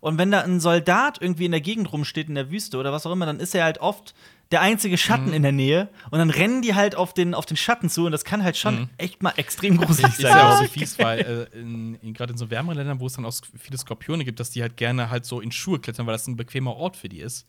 Und 0.00 0.18
wenn 0.18 0.30
da 0.30 0.40
ein 0.42 0.60
Soldat 0.60 1.18
irgendwie 1.20 1.46
in 1.46 1.52
der 1.52 1.60
Gegend 1.60 1.92
rumsteht, 1.92 2.28
in 2.28 2.34
der 2.34 2.50
Wüste 2.50 2.76
oder 2.78 2.92
was 2.92 3.06
auch 3.06 3.12
immer, 3.12 3.26
dann 3.26 3.40
ist 3.40 3.54
er 3.54 3.64
halt 3.64 3.78
oft 3.78 4.14
der 4.52 4.60
einzige 4.60 4.96
Schatten 4.96 5.26
Mhm. 5.28 5.32
in 5.34 5.42
der 5.42 5.50
Nähe. 5.52 5.88
Und 6.10 6.18
dann 6.20 6.30
rennen 6.30 6.62
die 6.62 6.74
halt 6.76 6.94
auf 6.94 7.12
den, 7.14 7.34
auf 7.34 7.46
den 7.46 7.56
Schatten 7.56 7.88
zu 7.90 8.06
und 8.06 8.12
das 8.12 8.24
kann 8.24 8.44
halt 8.44 8.56
schon 8.56 8.88
echt 8.98 9.22
mal 9.22 9.32
extrem 9.36 9.76
gruselig 9.80 10.12
Ist 10.12 10.20
sein. 10.20 10.30
ja 10.36 10.54
auch 10.54 10.58
so 10.62 10.64
fies, 10.70 10.98
weil 11.00 11.48
äh, 11.52 11.58
in, 11.58 11.96
in, 11.96 12.14
gerade 12.14 12.32
in 12.32 12.38
so 12.38 12.48
wärmeren 12.50 12.76
Ländern, 12.78 13.00
wo 13.00 13.06
es 13.06 13.14
dann 13.14 13.24
auch 13.24 13.34
viele 13.58 13.76
Skorpione 13.78 14.24
gibt, 14.24 14.38
dass 14.38 14.50
die 14.50 14.62
halt 14.62 14.76
gerne 14.76 15.10
halt 15.10 15.24
so 15.24 15.40
in 15.40 15.50
Schuhe 15.50 15.80
klettern, 15.80 16.06
weil 16.06 16.12
das 16.14 16.26
ein 16.28 16.36
bequemer 16.36 16.76
Ort 16.76 16.96
für 16.96 17.08
die 17.08 17.18
ist. 17.20 17.46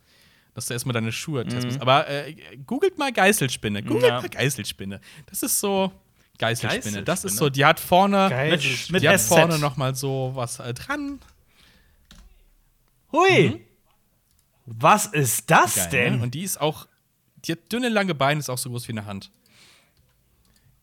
Dass 0.56 0.66
du 0.66 0.74
erstmal 0.74 0.94
deine 0.94 1.12
Schuhe 1.12 1.44
testen 1.44 1.66
musst. 1.66 1.82
Aber 1.82 2.08
äh, 2.10 2.34
googelt 2.66 2.98
mal 2.98 3.12
Geißelspinne. 3.14 3.84
Googelt 3.84 4.02
Mhm. 4.06 4.08
Ja. 4.08 4.22
mal 4.22 4.30
Geißelspinne. 4.30 5.00
Das 5.28 5.44
ist 5.44 5.60
so. 5.60 5.92
Geißelspinne. 6.40 7.04
Das 7.04 7.20
ist 7.20 7.24
Geißelspinne? 7.24 7.38
so, 7.38 7.50
die 7.52 7.64
hat 7.66 7.80
vorne. 7.80 8.28
Geil. 8.30 8.60
mit 8.90 9.04
die 9.04 9.10
hat 9.10 9.20
vorne 9.22 9.60
noch 9.60 9.78
mal 9.78 9.94
so 9.94 10.32
was 10.34 10.60
äh, 10.60 10.74
dran. 10.74 11.20
Hui! 13.12 13.66
Was 14.66 15.06
ist 15.08 15.50
das 15.50 15.76
Geil, 15.76 15.90
denn? 15.92 16.18
ne? 16.18 16.24
Und 16.24 16.34
die 16.34 16.44
ist 16.44 16.60
auch. 16.60 16.88
Die 17.46 17.54
hat 17.54 17.72
dünne, 17.72 17.88
lange 17.90 18.14
Beine, 18.16 18.40
ist 18.40 18.50
auch 18.50 18.58
so 18.58 18.70
groß 18.70 18.88
wie 18.88 18.92
eine 18.94 19.06
Hand. 19.06 19.32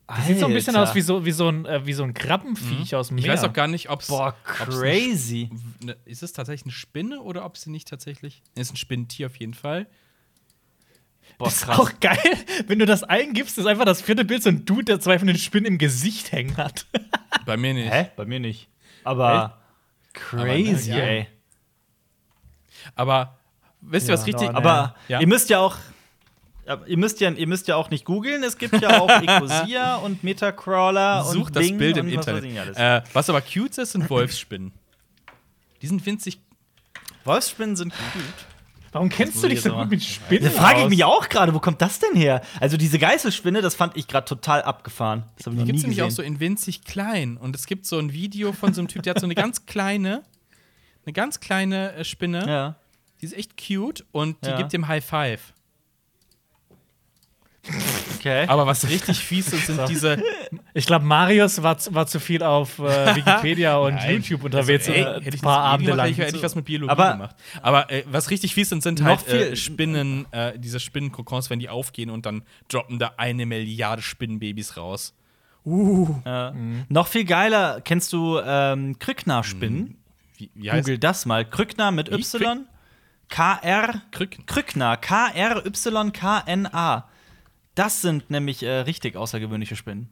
Das 0.06 0.26
sieht 0.26 0.38
so 0.38 0.46
ein 0.46 0.52
bisschen 0.52 0.76
Alter. 0.76 0.90
aus 0.90 0.94
wie 0.94 1.00
so, 1.00 1.24
wie 1.24 1.32
so 1.32 1.48
ein, 1.48 1.64
äh, 1.66 1.84
wie 1.86 1.92
so 1.94 2.02
ein 2.04 2.12
Krabbenviech 2.14 2.94
aus 2.94 3.08
dem 3.08 3.18
Ich 3.18 3.24
Meer. 3.24 3.34
weiß 3.34 3.44
auch 3.44 3.52
gar 3.52 3.66
nicht, 3.68 3.88
ob 3.90 4.00
es. 4.02 4.08
Boah, 4.08 4.36
crazy. 4.44 5.50
Ne, 5.82 5.96
ist 6.04 6.22
es 6.22 6.32
tatsächlich 6.32 6.64
eine 6.66 6.72
Spinne 6.72 7.20
oder 7.22 7.44
ob 7.44 7.56
sie 7.56 7.70
nicht 7.70 7.88
tatsächlich. 7.88 8.42
Ne, 8.54 8.62
ist 8.62 8.72
ein 8.72 8.76
Spinnentier 8.76 9.26
auf 9.26 9.36
jeden 9.36 9.54
Fall. 9.54 9.86
Boah, 11.38 11.48
ist 11.48 11.68
auch 11.68 11.90
geil, 12.00 12.18
wenn 12.66 12.78
du 12.78 12.86
das 12.86 13.02
eingibst, 13.02 13.56
ist 13.58 13.66
einfach 13.66 13.86
das 13.86 14.02
vierte 14.02 14.24
Bild 14.24 14.42
so 14.42 14.50
ein 14.50 14.64
Dude, 14.66 14.84
der 14.84 15.00
zwei 15.00 15.18
von 15.18 15.26
den 15.26 15.38
Spinnen 15.38 15.66
im 15.66 15.78
Gesicht 15.78 16.32
hängen 16.32 16.56
hat. 16.58 16.86
Bei 17.46 17.56
mir 17.56 17.72
nicht. 17.74 17.90
Hä? 17.90 18.10
Bei 18.16 18.24
mir 18.26 18.40
nicht. 18.40 18.68
Aber 19.04 19.58
crazy, 20.12 20.92
Aber, 20.92 20.98
ne, 20.98 20.98
ja. 20.98 21.04
ey. 21.04 21.26
Aber 22.94 23.38
wisst 23.80 24.08
ihr, 24.08 24.14
Ja, 24.14 24.20
was 24.20 24.26
richtig. 24.26 24.50
no, 24.50 24.56
Aber 24.56 24.94
Ja. 25.08 25.20
ihr 25.20 25.26
müsst 25.26 25.50
ja 25.50 25.58
auch. 25.60 25.76
Ihr 26.86 26.96
müsst, 26.96 27.20
ja, 27.20 27.30
ihr 27.30 27.46
müsst 27.46 27.68
ja 27.68 27.76
auch 27.76 27.90
nicht 27.90 28.06
googeln, 28.06 28.42
es 28.42 28.56
gibt 28.56 28.80
ja 28.80 28.98
auch 28.98 29.08
Ecosia 29.22 29.96
und 29.96 30.24
Metacrawler 30.24 31.26
und 31.26 31.32
Sucht 31.34 31.56
das 31.56 31.66
Bing 31.66 31.76
Bild 31.76 31.98
im 31.98 32.06
was 32.06 32.14
Internet. 32.14 32.58
alles. 32.58 32.76
Äh, 32.78 33.02
was 33.12 33.28
aber 33.28 33.42
cute 33.42 33.76
ist, 33.76 33.92
sind 33.92 34.08
Wolfsspinnen. 34.08 34.72
Die 35.82 35.86
sind 35.86 36.04
winzig. 36.06 36.38
Wolfsspinnen 37.24 37.76
sind 37.76 37.92
gut. 37.92 38.22
Warum 38.92 39.08
kennst 39.10 39.42
du 39.42 39.48
dich 39.48 39.60
so 39.60 39.74
gut 39.74 39.90
mit 39.90 40.02
Spinnen? 40.04 40.44
Da 40.44 40.50
frage 40.50 40.82
ich 40.84 40.88
mich 40.88 41.04
auch 41.04 41.28
gerade, 41.28 41.52
wo 41.52 41.58
kommt 41.58 41.82
das 41.82 41.98
denn 41.98 42.14
her? 42.16 42.40
Also 42.60 42.76
diese 42.76 42.98
Geißelspinne, 42.98 43.60
das 43.60 43.74
fand 43.74 43.96
ich 43.96 44.06
gerade 44.08 44.24
total 44.24 44.62
abgefahren. 44.62 45.24
Das 45.36 45.46
habe 45.46 45.56
ich 45.56 45.62
Die 45.62 45.66
gibt 45.66 45.78
es 45.78 45.82
nämlich 45.82 46.00
auch 46.02 46.10
so 46.10 46.22
in 46.22 46.38
winzig 46.40 46.84
klein. 46.84 47.36
Und 47.36 47.56
es 47.56 47.66
gibt 47.66 47.84
so 47.86 47.98
ein 47.98 48.12
Video 48.14 48.52
von 48.52 48.72
so 48.72 48.80
einem 48.80 48.88
Typ, 48.88 49.02
der 49.02 49.10
hat 49.14 49.20
so 49.20 49.26
eine 49.26 49.34
ganz 49.34 49.66
kleine, 49.66 50.22
eine 51.06 51.12
ganz 51.12 51.40
kleine 51.40 51.92
äh, 51.94 52.04
Spinne. 52.04 52.46
ja. 52.46 52.74
Die 53.20 53.26
ist 53.26 53.36
echt 53.36 53.56
cute 53.56 54.04
und 54.12 54.36
die 54.44 54.50
Ja. 54.50 54.56
gibt 54.58 54.72
dem 54.74 54.86
High 54.88 55.04
Five. 55.04 55.52
Okay. 58.18 58.44
Aber 58.46 58.66
was 58.66 58.86
richtig 58.90 59.18
fies 59.20 59.50
ist, 59.52 59.66
sind 59.66 59.80
diese. 59.88 60.22
Ich 60.74 60.84
glaube, 60.84 61.06
Marius 61.06 61.62
war, 61.62 61.78
zu- 61.78 61.94
war 61.94 62.06
zu 62.06 62.20
viel 62.20 62.42
auf 62.42 62.78
äh, 62.78 62.82
Wikipedia 63.16 63.78
und 63.78 63.94
Nein. 63.94 64.16
YouTube 64.16 64.44
unterwegs. 64.44 64.86
Ey, 64.88 65.00
äh, 65.00 65.20
hätte 65.22 65.36
ich 65.36 65.42
ein 65.42 65.44
paar 65.44 65.62
das 65.62 65.72
Abende 65.72 65.92
gemacht, 65.92 65.96
lang. 65.96 66.06
hätte 66.08 66.20
ich, 66.22 66.26
hätte 66.26 66.36
ich 66.36 66.42
was 66.42 66.54
mit 66.54 66.66
Biologie 66.66 66.90
Aber- 66.90 67.12
gemacht. 67.12 67.36
Aber 67.62 67.90
äh, 67.90 68.04
was 68.06 68.30
richtig 68.30 68.52
fies 68.52 68.68
sind, 68.68 68.82
sind 68.82 69.00
Noch 69.00 69.06
halt 69.06 69.20
viel- 69.22 69.34
äh, 69.52 69.56
Spinnen, 69.56 70.26
äh, 70.32 70.58
diese 70.58 70.78
Spinnenkokons, 70.78 71.48
wenn 71.48 71.58
die 71.58 71.70
aufgehen 71.70 72.10
und 72.10 72.26
dann 72.26 72.42
droppen 72.68 72.98
da 72.98 73.12
eine 73.16 73.46
Milliarde 73.46 74.02
Spinnenbabys 74.02 74.76
raus. 74.76 75.14
Ja. 75.64 76.52
Noch 76.90 77.06
viel 77.06 77.24
geiler, 77.24 77.80
kennst 77.80 78.12
du 78.12 78.38
ähm, 78.44 78.98
Krückner-Spinnen? 78.98 79.96
Wie, 80.54 80.62
wie 80.62 80.70
heißt 80.70 80.84
Google 80.84 80.98
das 80.98 81.26
mal. 81.26 81.44
Krückner 81.44 81.90
mit 81.90 82.10
Wie? 82.10 82.14
Y. 82.16 82.66
K-R. 83.28 84.02
Krückner. 84.46 84.96
K-R-Y-K-N-A. 84.96 85.48
Das 87.74 88.00
sind 88.02 88.30
nämlich 88.30 88.62
äh, 88.62 88.80
richtig 88.80 89.16
außergewöhnliche 89.16 89.76
Spinnen. 89.76 90.08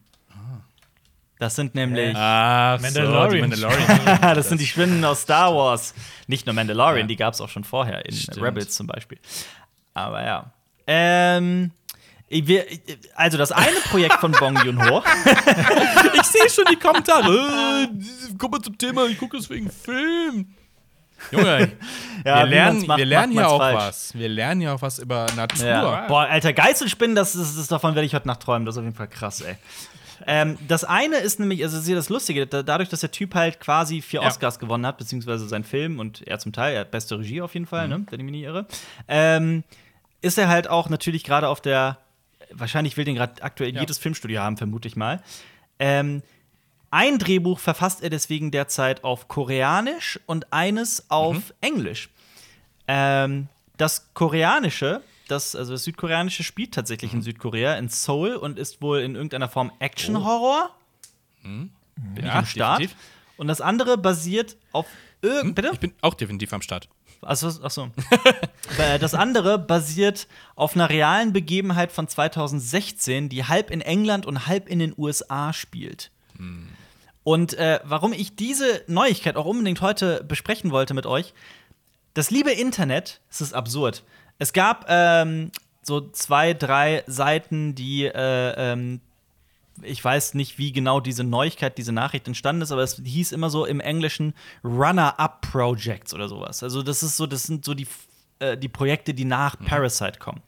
Das 1.39 1.57
sind 1.57 1.75
nämlich. 1.75 2.15
Ah, 2.17 2.79
Mandalorian. 2.81 3.51
So, 3.51 3.57
die 3.57 3.63
Mandalorian. 3.65 4.21
das 4.37 4.49
sind 4.49 4.61
die 4.61 4.67
Spinnen 4.67 5.05
aus 5.05 5.23
Star 5.23 5.53
Wars. 5.53 5.93
Nicht 6.29 6.47
nur 6.47 6.55
Mandalorian, 6.55 7.09
die 7.09 7.17
gab 7.17 7.35
es 7.35 7.41
auch 7.41 7.49
schon 7.49 7.65
vorher 7.65 8.07
in 8.07 8.15
Stimmt. 8.15 8.41
Rebels 8.41 8.77
zum 8.77 8.87
Beispiel. 8.87 9.19
Aber 9.93 10.25
ja. 10.25 10.53
Ähm, 10.87 11.73
wir, 12.33 12.65
also 13.15 13.37
das 13.39 13.53
eine 13.53 13.77
Projekt 13.91 14.15
von 14.15 14.33
Bong 14.33 14.57
Joon-ho. 14.65 15.03
ich 16.15 16.23
sehe 16.23 16.49
schon 16.49 16.65
die 16.71 16.77
Kommentare. 16.77 17.31
Äh, 17.85 17.89
Komm 18.39 18.51
mal 18.51 18.61
zum 18.63 18.77
Thema, 18.79 19.07
ich 19.07 19.19
gucke 19.19 19.37
deswegen 19.37 19.71
Film. 19.71 20.55
Junge, 21.31 21.73
Ja, 22.25 22.41
wir 22.41 22.47
lernen, 22.47 22.87
macht, 22.87 22.99
wir 22.99 23.07
lernen 23.07 23.33
hier 23.33 23.49
auch 23.49 23.59
falsch. 23.59 23.77
was. 23.77 24.15
Wir 24.15 24.29
lernen 24.29 24.61
hier 24.61 24.75
auch 24.75 24.83
was 24.83 24.99
über 24.99 25.27
Natur. 25.37 25.67
Ja. 25.67 26.07
Boah, 26.09 26.23
alter, 26.23 26.53
Geißelspinnen, 26.53 27.15
das 27.15 27.35
ist, 27.35 27.59
das, 27.59 27.69
davon 27.69 27.95
werde 27.95 28.07
ich 28.07 28.15
heute 28.15 28.27
Nacht 28.29 28.41
träumen. 28.41 28.67
Das 28.67 28.75
ist 28.75 28.79
auf 28.79 28.85
jeden 28.85 28.97
Fall 28.97 29.09
krass, 29.09 29.41
ey. 29.41 29.57
Ähm, 30.27 30.57
das 30.69 30.85
eine 30.85 31.17
ist 31.17 31.41
nämlich, 31.41 31.63
also 31.65 31.81
sehe 31.81 31.97
das 31.97 32.09
Lustige, 32.09 32.47
da, 32.47 32.63
dadurch, 32.63 32.89
dass 32.89 33.01
der 33.01 33.11
Typ 33.11 33.35
halt 33.35 33.59
quasi 33.61 34.01
vier 34.01 34.23
Ja. 34.23 34.29
Oscars 34.29 34.59
gewonnen 34.61 34.87
hat, 34.87 34.97
beziehungsweise 34.99 35.49
sein 35.49 35.65
Film 35.65 35.99
und 35.99 36.27
er 36.27 36.39
zum 36.39 36.53
Teil, 36.53 36.75
er 36.75 36.81
hat 36.83 36.93
beste 36.93 37.19
Regie 37.19 37.41
auf 37.43 37.55
jeden 37.55 37.67
Fall, 37.67 37.89
ne, 37.89 38.05
wenn 38.09 38.21
ich 38.21 38.25
mich 38.25 38.33
nicht 38.33 38.45
irre, 38.45 38.67
ähm, 39.09 39.65
ist 40.21 40.39
er 40.39 40.47
halt 40.49 40.69
auch 40.69 40.89
natürlich 40.89 41.25
gerade 41.25 41.49
auf 41.49 41.61
der, 41.61 41.99
wahrscheinlich 42.55 42.97
will 42.97 43.05
den 43.05 43.15
gerade 43.17 43.43
aktuell 43.43 43.75
Ja. 43.75 43.81
jedes 43.81 43.99
Filmstudio 43.99 44.41
haben, 44.41 44.57
vermute 44.57 44.89
ich 44.89 44.97
mal. 44.97 45.23
Ähm, 45.79 46.23
ein 46.91 47.19
Drehbuch 47.19 47.59
verfasst 47.59 48.03
er 48.03 48.11
deswegen 48.11 48.51
derzeit 48.51 49.03
auf 49.05 49.29
Koreanisch 49.29 50.21
und 50.27 50.53
eines 50.53 51.11
auf 51.11 51.55
Englisch. 51.61 52.11
Ähm, 52.87 53.49
das 53.79 54.13
Koreanische, 54.15 55.03
das, 55.29 55.57
also 55.57 55.73
das 55.73 55.85
Südkoreanische 55.85 56.43
spielt 56.45 56.75
tatsächlich 56.75 57.15
in 57.15 57.23
Südkorea, 57.23 57.77
in 57.77 57.89
Seoul 57.89 58.35
und 58.35 58.59
ist 58.59 58.83
wohl 58.83 59.01
in 59.01 59.15
irgendeiner 59.15 59.49
Form 59.49 59.73
Action-Horror. 59.79 60.71
Bin 61.43 61.71
ich 62.17 62.25
Ja, 62.25 62.39
am 62.41 62.47
Start. 62.47 62.81
definitiv. 62.81 62.97
Und 63.39 63.49
das 63.49 63.61
andere 63.61 63.97
basiert 63.99 64.57
auf 64.73 64.87
irgend. 65.23 65.55
Bitte? 65.55 65.71
Ich 65.73 65.81
bin 65.81 65.95
auch 66.03 66.15
definitiv 66.15 66.53
am 66.53 66.63
Start. 66.63 66.89
Achso, 67.23 67.49
achso. 67.63 67.91
Äh, 68.79 68.99
das 68.99 69.13
andere 69.13 69.59
basiert 69.59 70.29
auf 70.55 70.75
einer 70.75 70.89
realen 70.89 71.33
Begebenheit 71.33 71.93
von 71.93 72.09
2016, 72.09 73.29
die 73.29 73.45
halb 73.45 73.71
in 73.71 73.83
England 73.83 74.25
und 74.25 74.47
halb 74.47 74.67
in 74.69 74.79
den 74.79 74.95
USA 74.97 75.53
spielt. 75.53 76.11
Und 77.25 77.55
äh, 77.55 77.81
warum 77.85 78.13
ich 78.13 78.35
diese 78.35 78.83
Neuigkeit 78.87 79.37
auch 79.37 79.45
unbedingt 79.45 79.81
heute 79.83 80.25
besprechen 80.25 80.71
wollte 80.71 80.95
mit 80.95 81.07
euch, 81.07 81.35
das 82.15 82.31
liebe 82.31 82.53
Internet, 82.53 83.21
es 83.31 83.41
ist 83.41 83.53
absurd. 83.53 84.05
Es 84.39 84.53
gab 84.53 84.87
ähm, 84.89 85.51
so 85.83 86.01
zwei, 86.11 86.55
drei 86.55 87.05
Seiten, 87.07 87.75
die 87.75 88.05
äh, 88.05 88.73
ähm, 88.73 89.01
ich 89.81 90.05
weiß 90.05 90.35
nicht, 90.35 90.59
wie 90.59 90.73
genau 90.73 91.01
diese 91.01 91.25
Neuigkeit, 91.25 91.79
diese 91.79 91.93
Nachricht 91.93 92.27
entstanden 92.29 92.63
ist, 92.63 92.73
aber 92.73 92.83
es 92.83 93.01
hieß 93.03 93.33
immer 93.33 93.49
so 93.49 93.65
im 93.65 93.81
Englischen 93.81 94.35
Runner-Up-Projects 94.65 96.13
oder 96.15 96.29
sowas. 96.29 96.63
Also, 96.63 96.83
das 96.83 97.03
ist 97.03 97.17
so, 97.17 97.27
das 97.27 97.45
sind 97.45 97.65
so 97.65 97.75
die, 97.75 97.87
äh, 98.39 98.57
die 98.57 98.69
Projekte, 98.69 99.15
die 99.15 99.25
nach 99.25 99.59
Parasite 99.59 100.19
kommen. 100.19 100.43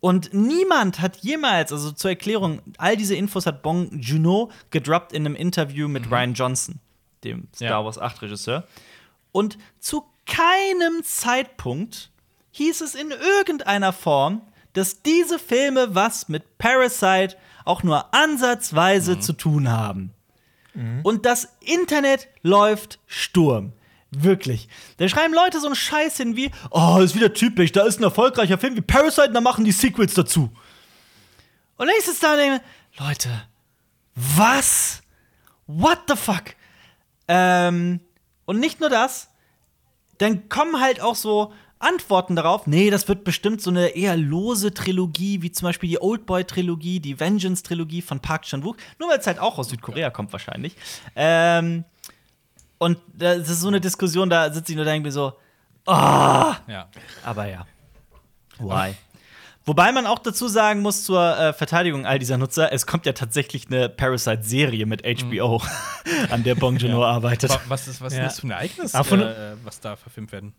Und 0.00 0.34
niemand 0.34 1.00
hat 1.00 1.18
jemals, 1.18 1.72
also 1.72 1.92
zur 1.92 2.10
Erklärung, 2.10 2.60
all 2.76 2.96
diese 2.96 3.14
Infos 3.14 3.46
hat 3.46 3.62
Bong 3.62 4.00
Joon-ho 4.00 4.50
gedroppt 4.70 5.12
in 5.12 5.24
einem 5.24 5.36
Interview 5.36 5.86
mit 5.86 6.10
Ryan 6.10 6.34
Johnson, 6.34 6.80
dem 7.22 7.46
Star 7.54 7.68
Ja. 7.68 7.84
Wars 7.84 7.98
8 7.98 8.22
Regisseur. 8.22 8.66
Und 9.30 9.58
zu 9.78 10.04
keinem 10.26 11.04
Zeitpunkt 11.04 12.10
hieß 12.50 12.80
es 12.80 12.96
in 12.96 13.12
irgendeiner 13.12 13.92
Form, 13.92 14.42
dass 14.72 15.02
diese 15.02 15.38
Filme 15.38 15.94
was 15.94 16.28
mit 16.28 16.58
Parasite 16.58 17.36
auch 17.64 17.82
nur 17.82 18.14
ansatzweise 18.14 19.18
zu 19.18 19.32
tun 19.32 19.70
haben. 19.70 20.12
Und 21.02 21.26
das 21.26 21.48
Internet 21.60 22.28
läuft 22.42 22.98
Sturm. 23.06 23.72
Wirklich. 24.10 24.68
Da 24.98 25.08
schreiben 25.08 25.34
Leute 25.34 25.60
so 25.60 25.66
einen 25.66 25.76
Scheiß 25.76 26.16
hin 26.16 26.36
wie: 26.36 26.50
Oh, 26.70 26.98
ist 26.98 27.14
wieder 27.14 27.32
typisch, 27.32 27.72
da 27.72 27.84
ist 27.84 27.98
ein 27.98 28.04
erfolgreicher 28.04 28.58
Film 28.58 28.76
wie 28.76 28.82
Parasite, 28.82 29.28
und 29.28 29.34
da 29.34 29.40
machen 29.40 29.64
die 29.64 29.72
Sequels 29.72 30.14
dazu. 30.14 30.50
Und 31.76 31.86
dann 31.86 31.96
ist 31.98 32.08
es 32.08 32.20
da 32.20 32.32
und 32.32 32.38
denke, 32.38 32.64
Leute, 32.98 33.28
was? 34.14 35.02
What 35.66 36.00
the 36.08 36.16
fuck? 36.16 36.54
Ähm, 37.28 38.00
und 38.44 38.60
nicht 38.60 38.80
nur 38.80 38.90
das, 38.90 39.28
dann 40.18 40.48
kommen 40.48 40.80
halt 40.80 41.00
auch 41.00 41.16
so 41.16 41.52
Antworten 41.82 42.36
darauf. 42.36 42.66
Nee, 42.66 42.90
das 42.90 43.08
wird 43.08 43.24
bestimmt 43.24 43.60
so 43.60 43.70
eine 43.70 43.88
eher 43.88 44.16
lose 44.16 44.72
Trilogie, 44.72 45.42
wie 45.42 45.50
zum 45.52 45.66
Beispiel 45.66 45.88
die 45.90 46.00
Oldboy-Trilogie, 46.00 47.00
die 47.00 47.18
Vengeance-Trilogie 47.18 48.02
von 48.02 48.20
Park 48.20 48.42
Chan-wook. 48.42 48.76
Nur 48.98 49.08
weil 49.10 49.18
es 49.18 49.26
halt 49.26 49.38
auch 49.38 49.58
aus 49.58 49.68
Südkorea 49.68 50.10
kommt, 50.10 50.32
wahrscheinlich. 50.32 50.74
Ähm, 51.16 51.84
und 52.78 52.98
das 53.14 53.48
ist 53.48 53.60
so 53.60 53.68
eine 53.68 53.80
Diskussion, 53.80 54.28
da 54.30 54.52
sitze 54.52 54.72
ich 54.72 54.76
nur 54.76 54.84
da 54.84 54.92
irgendwie 54.94 55.10
so, 55.12 55.32
ah, 55.86 56.56
Ja. 56.66 56.88
aber 57.24 57.46
ja. 57.48 57.66
Why? 58.58 58.94
Wobei 59.64 59.92
man 59.92 60.06
auch 60.06 60.18
dazu 60.18 60.48
sagen 60.48 60.80
muss 60.80 61.04
zur 61.04 61.38
äh, 61.38 61.52
Verteidigung 61.52 62.04
all 62.04 62.18
dieser 62.18 62.36
Nutzer, 62.36 62.72
es 62.72 62.84
kommt 62.86 63.06
ja 63.06 63.12
tatsächlich 63.12 63.68
eine 63.68 63.88
Parasite-Serie 63.88 64.86
mit 64.86 65.02
HBO, 65.04 65.62
an 66.30 66.42
der 66.42 66.56
Bong 66.56 66.76
Joon-ho 66.78 67.04
arbeitet. 67.04 67.50
Wa- 67.50 67.60
Was 67.68 67.86
ist, 67.86 68.00
was 68.00 68.12
Ja. 68.14 68.24
ist 68.26 68.32
das 68.32 68.40
für 68.40 68.48
ein 68.48 68.50
Ereignis, 68.50 68.90
von- 69.04 69.22
äh, 69.22 69.54
was 69.62 69.78
da 69.78 69.94
verfilmt 69.94 70.32
werden? 70.32 70.52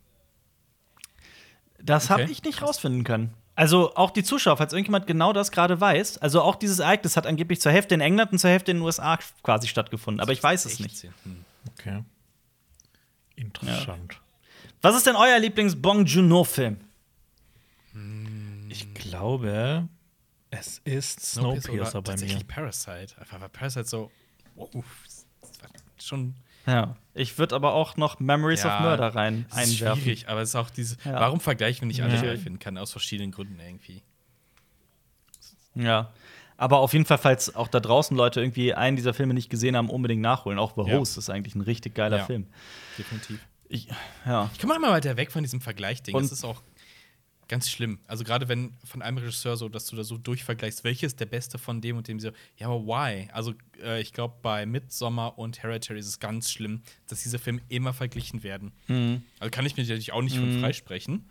Das 1.86 2.10
habe 2.10 2.24
Okay. 2.24 2.32
ich 2.32 2.44
nicht 2.44 2.62
rausfinden 2.62 3.04
können. 3.04 3.34
Also 3.56 3.94
auch 3.96 4.10
die 4.10 4.24
Zuschauer, 4.24 4.58
falls 4.58 4.74
irgendjemand 4.74 5.06
genau 5.06 5.32
das 5.32 5.52
gerade 5.52 5.80
weiß, 5.80 6.18
also 6.18 6.42
auch 6.42 6.56
dieses 6.56 6.80
Ereignis 6.80 7.16
hat 7.18 7.28
angeblich 7.28 7.62
zur 7.62 7.72
Hälfte 7.72 7.94
in 7.94 8.02
England 8.02 8.32
und 8.32 8.40
zur 8.40 8.50
Hälfte 8.50 8.72
in 8.72 8.78
den 8.78 8.84
USA 8.84 9.20
quasi 9.44 9.68
stattgefunden, 9.68 10.20
aber 10.22 10.32
ich 10.32 10.42
weiß 10.42 10.66
es 10.66 10.80
nicht. 10.80 10.98
16. 10.98 11.14
Hm. 11.24 11.46
Okay. 11.78 12.04
Interessant. 13.36 14.20
Was 14.82 14.96
ist 14.96 15.06
denn 15.06 15.16
euer 15.16 15.38
Lieblings-Bong 15.40 16.06
Joon-ho-Film? 16.06 16.78
Ich 18.70 18.94
glaube, 18.96 19.88
es 20.50 20.80
ist 20.84 21.20
Snowpiercer 21.20 22.00
oder 22.00 22.02
bei 22.02 22.12
mir. 22.14 22.18
tatsächlich 22.18 22.48
Parasite. 22.48 23.20
Einfach 23.20 23.40
weil 23.40 23.50
Parasite 23.50 23.86
so. 23.86 24.12
Wow, 24.56 24.70
das 25.42 25.62
war 25.62 25.70
schon. 26.00 26.36
Ja, 26.66 26.96
ich 27.14 27.38
würde 27.38 27.56
aber 27.56 27.74
auch 27.74 27.98
noch 27.98 28.20
Memories 28.20 28.64
Ja, 28.64 28.76
of 28.78 28.82
Murder 28.84 29.14
rein 29.16 29.46
ist 29.50 29.58
einwerfen. 29.58 30.02
schwierig, 30.02 30.30
aber 30.30 30.42
es 30.42 30.50
ist 30.50 30.56
auch 30.56 30.70
diese. 30.70 30.96
Ja. 31.04 31.14
Warum 31.20 31.40
vergleichen 31.40 31.82
wir 31.82 31.88
nicht 31.88 32.02
alle 32.02 32.16
Ja. 32.34 32.38
finden 32.42 32.60
kann? 32.60 32.78
Aus 32.78 32.92
verschiedenen 32.92 33.32
Gründen 33.32 33.60
irgendwie. 33.60 34.02
Ja. 35.76 36.12
Aber 36.56 36.80
auf 36.80 36.94
jeden 36.94 37.06
Fall, 37.06 37.18
falls 37.18 37.56
auch 37.56 37.68
da 37.68 37.80
draußen 37.80 38.16
Leute 38.16 38.40
irgendwie 38.40 38.74
einen 38.74 38.96
dieser 38.96 39.14
Filme 39.14 39.34
nicht 39.34 39.50
gesehen 39.50 39.76
haben, 39.76 39.90
unbedingt 39.90 40.22
nachholen. 40.22 40.60
Auch 40.60 40.74
The 40.76 40.90
Ja. 40.90 40.98
Host 40.98 41.18
ist 41.18 41.30
eigentlich 41.30 41.56
ein 41.56 41.62
richtig 41.62 41.96
geiler. 41.96 42.26
Film. 42.26 42.48
Definitiv. 42.98 43.40
Ich, 43.70 43.88
ja. 44.26 44.50
Ich 44.54 44.60
komme 44.60 44.78
mal 44.80 44.92
weiter 44.92 45.18
weg 45.18 45.32
von 45.32 45.42
diesem 45.44 45.60
Vergleichding. 45.62 46.16
Das 46.16 46.32
ist 46.32 46.44
auch 46.46 46.62
ganz 47.48 47.70
schlimm. 47.70 48.00
Also 48.08 48.24
gerade 48.24 48.48
wenn 48.48 48.74
von 48.84 49.02
einem 49.02 49.18
Regisseur 49.18 49.58
so, 49.58 49.70
dass 49.70 49.86
du 49.86 49.96
da 49.96 50.04
so 50.04 50.18
durchvergleichst, 50.18 50.84
welches 50.84 51.14
ist 51.14 51.20
der 51.20 51.26
beste 51.26 51.58
von 51.58 51.82
dem 51.82 51.98
und 51.98 52.08
dem 52.08 52.20
so, 52.20 52.32
ja, 52.58 52.68
aber 52.68 52.86
why? 52.86 53.30
Also 53.32 53.54
äh, 53.82 54.02
ich 54.02 54.14
glaube, 54.14 54.36
bei 54.42 54.66
Midsommar 54.66 55.38
und 55.38 55.62
Hereditary 55.62 56.00
ist 56.00 56.08
es 56.08 56.20
ganz 56.20 56.52
schlimm, 56.52 56.82
dass 57.08 57.24
diese 57.24 57.40
Filme 57.40 57.62
immer 57.70 57.94
verglichen 57.94 58.44
werden. 58.44 58.72
Mhm. 58.88 59.24
Also 59.40 59.52
kann 59.52 59.66
ich 59.66 59.76
mir 59.76 59.84
natürlich 59.84 60.14
auch 60.14 60.22
nicht 60.22 60.38
von 60.38 60.60
freisprechen. 60.60 61.26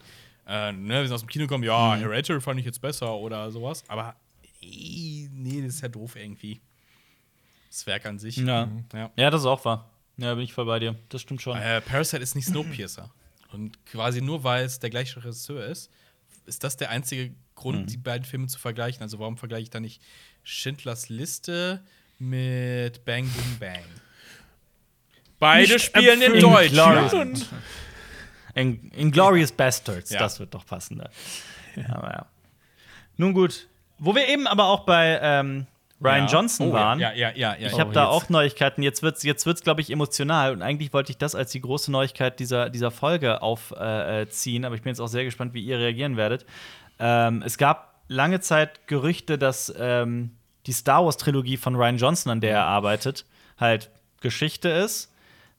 Äh, 0.46 0.72
ne, 0.72 1.00
wenn 1.00 1.08
sie 1.08 1.14
aus 1.14 1.20
dem 1.20 1.28
Kino 1.28 1.46
kommen, 1.46 1.64
ja, 1.64 1.96
Hereditary 1.96 2.40
fand 2.40 2.58
ich 2.60 2.66
jetzt 2.66 2.80
besser 2.80 3.14
oder 3.14 3.50
sowas, 3.50 3.84
aber 3.88 4.16
ey, 4.60 5.28
nee, 5.32 5.62
das 5.62 5.76
ist 5.76 5.80
ja 5.80 5.88
doof 5.88 6.16
irgendwie. 6.16 6.60
Das 7.68 7.86
Werk 7.86 8.06
an 8.06 8.18
sich. 8.18 8.36
Ja. 8.36 8.68
ja. 8.92 9.10
ja, 9.16 9.30
das 9.30 9.42
ist 9.42 9.46
auch 9.46 9.64
wahr. 9.64 9.90
Ja, 10.18 10.34
bin 10.34 10.44
ich 10.44 10.52
voll 10.52 10.66
bei 10.66 10.78
dir. 10.78 10.94
Das 11.08 11.22
stimmt 11.22 11.40
schon. 11.40 11.56
Äh, 11.56 11.80
Parasite 11.80 12.22
ist 12.22 12.34
nicht 12.34 12.46
Snowpiercer. 12.46 13.10
Und 13.52 13.84
quasi 13.86 14.20
nur 14.20 14.44
weil 14.44 14.64
es 14.64 14.78
der 14.78 14.90
gleiche 14.90 15.22
Regisseur 15.22 15.66
ist, 15.66 15.90
ist 16.46 16.64
das 16.64 16.76
der 16.76 16.90
einzige 16.90 17.34
Grund, 17.54 17.80
Mhm. 17.82 17.86
die 17.86 17.96
beiden 17.96 18.24
Filme 18.24 18.46
zu 18.48 18.58
vergleichen. 18.58 19.02
Also 19.02 19.18
warum 19.18 19.36
vergleiche 19.36 19.64
ich 19.64 19.70
da 19.70 19.80
nicht 19.80 20.02
Schindlers 20.42 21.08
Liste 21.08 21.82
mit 22.18 23.04
Bang 23.04 23.24
Boom 23.28 23.58
Bang? 23.60 23.84
Beide 25.38 25.72
Nicht 25.74 25.84
spielen 25.84 26.22
in. 26.22 26.40
Deutschland. 26.40 27.46
In, 28.54 28.90
Inglorious 28.92 29.50
Bastards, 29.52 30.10
Ja. 30.10 30.18
das 30.20 30.38
wird 30.38 30.52
doch 30.54 30.66
passender. 30.66 31.10
Aber 31.88 32.10
ja. 32.10 32.26
Nun 33.16 33.32
gut, 33.32 33.68
wo 33.98 34.14
wir 34.14 34.28
eben 34.28 34.46
aber 34.46 34.64
auch 34.66 34.84
bei 34.84 35.18
ähm, 35.22 35.66
Ryan 36.02 36.26
Ja. 36.26 36.32
Johnson 36.32 36.70
Oh, 36.70 36.72
waren. 36.72 36.98
Ja, 37.00 37.12
ja, 37.12 37.30
ja, 37.34 37.54
ja. 37.58 37.68
Ich 37.68 37.78
habe 37.78 37.92
da 37.92 38.04
jetzt. 38.04 38.10
auch 38.10 38.28
Neuigkeiten. 38.28 38.82
Jetzt 38.82 39.02
wird's, 39.02 39.22
jetzt 39.22 39.46
wird's, 39.46 39.62
glaube 39.62 39.80
ich, 39.80 39.90
emotional. 39.90 40.52
Und 40.52 40.62
eigentlich 40.62 40.92
wollte 40.92 41.12
ich 41.12 41.18
das 41.18 41.34
als 41.34 41.52
die 41.52 41.60
große 41.60 41.90
Neuigkeit 41.92 42.38
dieser, 42.40 42.70
dieser 42.70 42.90
Folge 42.90 43.42
aufziehen. 43.42 43.80
Äh, 43.80 44.28
ziehen. 44.28 44.64
aber 44.64 44.74
ich 44.74 44.82
bin 44.82 44.90
jetzt 44.90 45.00
auch 45.00 45.06
sehr 45.08 45.24
gespannt, 45.24 45.54
wie 45.54 45.62
ihr 45.62 45.78
reagieren 45.78 46.16
werdet. 46.16 46.44
Ähm, 46.98 47.42
es 47.44 47.58
gab 47.58 48.00
lange 48.08 48.40
Zeit 48.40 48.86
Gerüchte, 48.86 49.38
dass 49.38 49.72
ähm, 49.78 50.36
die 50.66 50.72
Star 50.72 51.04
Wars-Trilogie 51.04 51.56
von 51.56 51.74
Ryan 51.76 51.96
Johnson, 51.98 52.32
an 52.32 52.40
der 52.40 52.52
er 52.56 52.64
arbeitet, 52.66 53.24
halt 53.58 53.90
Geschichte 54.20 54.68
ist. 54.68 55.12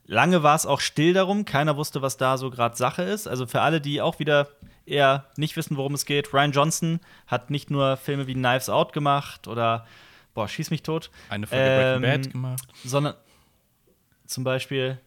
Lange 0.06 0.44
war 0.44 0.56
es 0.56 0.66
auch 0.66 0.82
still 0.82 1.14
darum. 1.14 1.46
Keiner 1.46 1.78
wusste, 1.78 2.02
was 2.02 2.18
da 2.18 2.38
so 2.38 2.50
gerade 2.50 2.76
Sache 2.76 3.04
ist. 3.04 3.28
Also 3.28 3.48
für 3.48 3.62
alle, 3.62 3.80
die 3.82 4.02
auch 4.02 4.20
wieder 4.20 4.50
eher 4.86 5.26
nicht 5.38 5.56
wissen, 5.56 5.78
worum 5.78 5.94
es 5.94 6.06
geht, 6.06 6.34
Ryan 6.34 6.52
Johnson 6.52 7.00
hat 7.28 7.50
nicht 7.50 7.72
nur 7.72 7.96
Filme 7.96 8.28
wie 8.28 8.34
Knives 8.34 8.70
Out 8.70 8.92
gemacht 8.92 9.48
oder 9.48 9.86
Boah, 10.34 10.48
schieß 10.48 10.72
mich 10.72 10.84
tot. 10.84 11.12
eine 11.30 11.46
Folge 11.48 11.64
Breaking 11.64 12.04
Ähm, 12.04 12.22
Bad 12.22 12.32
gemacht. 12.32 12.68
sondern 12.84 13.14
zum 14.26 14.44
Beispiel, 14.44 15.00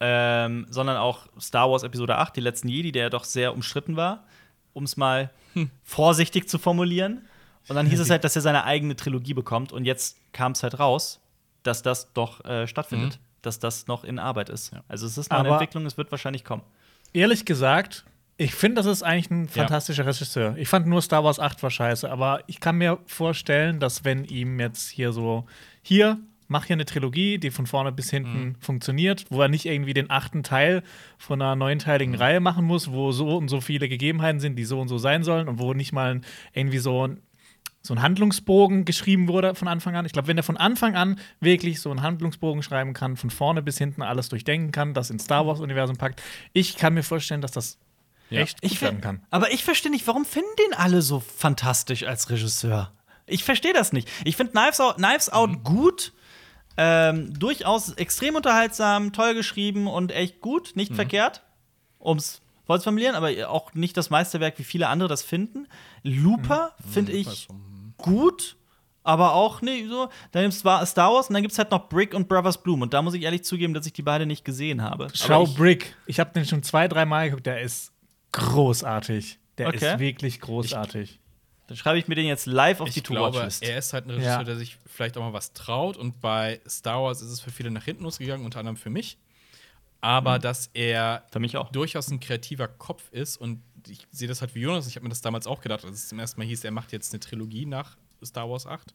ähm, 0.00 0.66
sondern 0.70 0.96
auch 0.96 1.26
Star 1.40 1.70
Wars 1.70 1.82
Episode 1.84 2.18
8, 2.18 2.34
die 2.36 2.40
letzten 2.40 2.68
Jedi, 2.68 2.90
der 2.92 3.04
ja 3.04 3.10
doch 3.10 3.24
sehr 3.24 3.54
umstritten 3.54 3.96
war, 3.96 4.24
um 4.72 4.84
es 4.84 4.96
mal 4.96 5.30
Hm. 5.54 5.70
vorsichtig 5.84 6.48
zu 6.48 6.58
formulieren. 6.58 7.28
Und 7.68 7.76
dann 7.76 7.86
hieß 7.86 8.00
es 8.00 8.10
halt, 8.10 8.24
dass 8.24 8.34
er 8.34 8.42
seine 8.42 8.64
eigene 8.64 8.96
Trilogie 8.96 9.34
bekommt. 9.34 9.70
Und 9.72 9.84
jetzt 9.84 10.18
kam 10.32 10.52
es 10.52 10.62
halt 10.64 10.80
raus, 10.80 11.20
dass 11.62 11.82
das 11.82 12.12
doch 12.12 12.44
äh, 12.44 12.66
stattfindet. 12.66 13.20
Dass 13.42 13.58
das 13.58 13.86
noch 13.86 14.02
in 14.04 14.18
Arbeit 14.18 14.48
ist. 14.48 14.72
Also 14.88 15.06
es 15.06 15.18
ist 15.18 15.30
noch 15.30 15.38
eine 15.38 15.48
Aber- 15.48 15.56
Entwicklung, 15.60 15.84
es 15.86 15.96
wird 15.96 16.10
wahrscheinlich 16.10 16.44
kommen. 16.44 16.62
Ehrlich 17.12 17.44
gesagt, 17.44 18.04
ich 18.36 18.54
finde, 18.54 18.76
das 18.76 18.86
ist 18.86 19.02
eigentlich 19.02 19.30
ein 19.30 19.48
fantastischer 19.48 20.06
Regisseur. 20.06 20.56
Ich 20.56 20.68
fand 20.68 20.86
nur 20.86 21.02
Star 21.02 21.22
Wars 21.22 21.38
8 21.38 21.62
war 21.62 21.70
scheiße, 21.70 22.10
aber 22.10 22.40
ich 22.46 22.60
kann 22.60 22.78
mir 22.78 22.98
vorstellen, 23.06 23.78
dass 23.78 24.04
wenn 24.04 24.24
ihm 24.24 24.58
jetzt 24.58 24.88
hier 24.88 25.12
so, 25.12 25.44
hier, 25.82 26.18
mach 26.48 26.64
hier 26.64 26.74
eine 26.74 26.84
Trilogie, 26.84 27.38
die 27.38 27.50
von 27.50 27.66
vorne 27.66 27.92
bis 27.92 28.10
hinten 28.10 28.56
funktioniert, 28.60 29.26
wo 29.30 29.40
er 29.42 29.48
nicht 29.48 29.66
irgendwie 29.66 29.94
den 29.94 30.10
achten 30.10 30.42
Teil 30.42 30.82
von 31.18 31.40
einer 31.40 31.56
neunteiligen 31.56 32.14
Reihe 32.14 32.40
machen 32.40 32.64
muss, 32.64 32.90
wo 32.90 33.12
so 33.12 33.36
und 33.36 33.48
so 33.48 33.60
viele 33.60 33.88
Gegebenheiten 33.88 34.40
sind, 34.40 34.56
die 34.56 34.64
so 34.64 34.80
und 34.80 34.88
so 34.88 34.98
sein 34.98 35.22
sollen 35.22 35.48
und 35.48 35.58
wo 35.58 35.74
nicht 35.74 35.92
mal 35.92 36.20
irgendwie 36.52 36.78
so 36.78 37.08
ein 37.08 37.22
so 37.84 37.94
ein 37.94 38.02
Handlungsbogen 38.02 38.84
geschrieben 38.84 39.26
wurde 39.26 39.56
von 39.56 39.66
Anfang 39.66 39.96
an. 39.96 40.06
Ich 40.06 40.12
glaube, 40.12 40.28
wenn 40.28 40.36
er 40.36 40.44
von 40.44 40.56
Anfang 40.56 40.94
an 40.94 41.18
wirklich 41.40 41.80
so 41.80 41.90
einen 41.90 42.02
Handlungsbogen 42.02 42.62
schreiben 42.62 42.92
kann, 42.92 43.16
von 43.16 43.30
vorne 43.30 43.60
bis 43.60 43.76
hinten 43.76 44.02
alles 44.02 44.28
durchdenken 44.28 44.70
kann, 44.70 44.94
das 44.94 45.10
ins 45.10 45.24
Star 45.24 45.48
Wars-Universum 45.48 45.96
packt, 45.96 46.22
ich 46.52 46.76
kann 46.76 46.94
mir 46.94 47.02
vorstellen, 47.02 47.40
dass 47.40 47.50
das 47.50 47.78
echt 48.34 48.60
gut 48.62 48.72
Ich 48.72 48.80
werden 48.82 49.00
kann. 49.00 49.22
Aber 49.30 49.52
ich 49.52 49.64
verstehe 49.64 49.90
nicht, 49.90 50.06
warum 50.06 50.24
finden 50.24 50.48
den 50.58 50.74
alle 50.78 51.02
so 51.02 51.20
fantastisch 51.20 52.04
als 52.04 52.30
Regisseur? 52.30 52.92
Ich 53.26 53.44
verstehe 53.44 53.72
das 53.72 53.92
nicht. 53.92 54.08
Ich 54.24 54.36
finde 54.36 54.52
Knives 54.52 54.80
Out, 54.80 54.96
Knives 54.96 55.28
Out 55.30 55.64
gut, 55.64 56.12
ähm, 56.76 57.38
durchaus 57.38 57.92
extrem 57.94 58.36
unterhaltsam, 58.36 59.12
toll 59.12 59.34
geschrieben 59.34 59.86
und 59.86 60.12
echt 60.12 60.40
gut, 60.40 60.72
nicht 60.74 60.94
verkehrt, 60.94 61.42
um 61.98 62.18
es 62.18 62.40
voll 62.66 62.78
zu 62.78 62.84
formulieren, 62.84 63.14
aber 63.14 63.30
auch 63.48 63.74
nicht 63.74 63.96
das 63.96 64.10
Meisterwerk, 64.10 64.58
wie 64.58 64.64
viele 64.64 64.88
andere 64.88 65.08
das 65.08 65.22
finden. 65.22 65.66
Looper 66.02 66.74
finde 66.92 67.12
ich 67.12 67.48
gut, 67.98 68.56
aber 69.04 69.34
auch 69.34 69.62
nicht 69.62 69.88
so. 69.88 70.08
Dann 70.30 70.42
gibt 70.42 70.54
es 70.54 70.60
Star 70.60 71.12
Wars 71.12 71.28
und 71.28 71.34
dann 71.34 71.42
gibt 71.42 71.52
es 71.52 71.58
halt 71.58 71.70
noch 71.70 71.88
Brick 71.88 72.14
und 72.14 72.28
Brothers 72.28 72.62
Bloom. 72.62 72.82
Und 72.82 72.94
da 72.94 73.02
muss 73.02 73.14
ich 73.14 73.22
ehrlich 73.22 73.44
zugeben, 73.44 73.74
dass 73.74 73.86
ich 73.86 73.92
die 73.92 74.02
beide 74.02 74.26
nicht 74.26 74.44
gesehen 74.44 74.82
habe. 74.82 75.08
Schau 75.14 75.44
ich, 75.44 75.54
Brick. 75.54 75.96
Ich 76.06 76.20
habe 76.20 76.32
den 76.32 76.46
schon 76.46 76.62
zwei, 76.62 76.88
drei 76.88 77.04
Mal 77.04 77.26
geguckt. 77.26 77.46
Der 77.46 77.60
ist 77.60 77.92
großartig. 78.32 79.38
Der 79.58 79.68
Okay. 79.68 79.92
ist 79.92 79.98
wirklich 79.98 80.40
großartig. 80.40 81.18
dann 81.68 81.76
schreibe 81.76 81.98
ich 81.98 82.06
mir 82.08 82.16
den 82.16 82.26
jetzt 82.26 82.44
live 82.46 82.80
auf 82.80 82.90
die 82.90 82.98
Ich 82.98 83.04
glaube, 83.04 83.30
To-Watch-List. 83.38 83.62
er 83.62 83.78
ist 83.78 83.92
halt 83.94 84.04
ein 84.06 84.10
Regisseur, 84.10 84.32
Ja. 84.32 84.44
der 84.44 84.56
sich 84.56 84.76
vielleicht 84.86 85.16
auch 85.16 85.22
mal 85.22 85.32
was 85.32 85.52
traut. 85.54 85.96
Und 85.96 86.20
bei 86.20 86.60
Star 86.68 87.02
Wars 87.02 87.22
ist 87.22 87.30
es 87.30 87.40
für 87.40 87.50
viele 87.50 87.70
nach 87.70 87.84
hinten 87.84 88.02
losgegangen, 88.04 88.44
unter 88.44 88.58
anderem 88.58 88.76
für 88.76 88.90
mich. 88.90 89.16
Aber 90.02 90.38
dass 90.38 90.68
er 90.74 91.24
Für 91.30 91.38
mich 91.38 91.56
auch. 91.56 91.70
durchaus 91.70 92.10
ein 92.10 92.18
kreativer 92.20 92.66
Kopf 92.68 93.10
ist 93.12 93.36
und 93.36 93.62
ich 93.88 94.06
sehe 94.10 94.26
das 94.28 94.40
halt 94.40 94.54
wie 94.54 94.60
Jonas. 94.60 94.86
Ich 94.88 94.96
habe 94.96 95.04
mir 95.04 95.10
das 95.10 95.20
damals 95.22 95.46
auch 95.46 95.60
gedacht, 95.60 95.84
als 95.84 95.94
es 95.96 96.08
zum 96.08 96.18
ersten 96.18 96.40
Mal 96.40 96.46
hieß, 96.46 96.64
er 96.64 96.72
macht 96.72 96.92
jetzt 96.92 97.12
eine 97.14 97.20
Trilogie 97.20 97.64
nach 97.66 97.96
Star 98.24 98.50
Wars 98.50 98.66
8. 98.66 98.92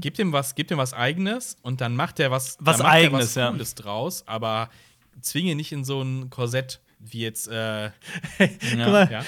Gibt 0.00 0.18
ihm 0.18 0.32
was, 0.32 0.54
gibt 0.54 0.70
ihm 0.70 0.78
was 0.78 0.94
Eigenes 0.94 1.56
und 1.62 1.80
dann 1.82 1.94
macht 1.96 2.18
er 2.20 2.30
was, 2.30 2.56
Was 2.60 2.78
macht 2.78 2.86
er 2.88 2.92
Eigenes, 2.92 3.34
ja. 3.34 3.50
Cooles 3.50 3.74
draus, 3.74 4.26
aber 4.26 4.70
zwinge 5.20 5.54
nicht 5.56 5.72
in 5.72 5.84
so 5.84 6.00
ein 6.00 6.30
Korsett 6.30 6.80
wie 7.12 7.20
jetzt. 7.20 7.48
Äh, 7.48 7.90
Guck 8.38 8.78
mal, 8.78 9.08
ja. 9.10 9.24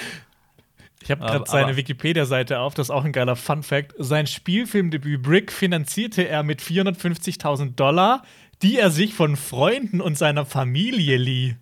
ich 1.01 1.11
habe 1.11 1.21
gerade 1.21 1.45
seine 1.47 1.75
Wikipedia-Seite 1.75 2.59
auf. 2.59 2.73
Das 2.73 2.87
ist 2.87 2.91
auch 2.91 3.03
ein 3.03 3.11
geiler 3.11 3.35
Fun-Fact. 3.35 3.93
Sein 3.97 4.27
Spielfilmdebüt 4.27 5.21
Brick 5.21 5.51
finanzierte 5.51 6.27
er 6.27 6.43
mit 6.43 6.61
450.000 6.61 7.75
Dollar, 7.75 8.23
die 8.61 8.77
er 8.77 8.91
sich 8.91 9.13
von 9.13 9.35
Freunden 9.35 10.01
und 10.01 10.17
seiner 10.17 10.45
Familie 10.45 11.17
lieh. 11.17 11.55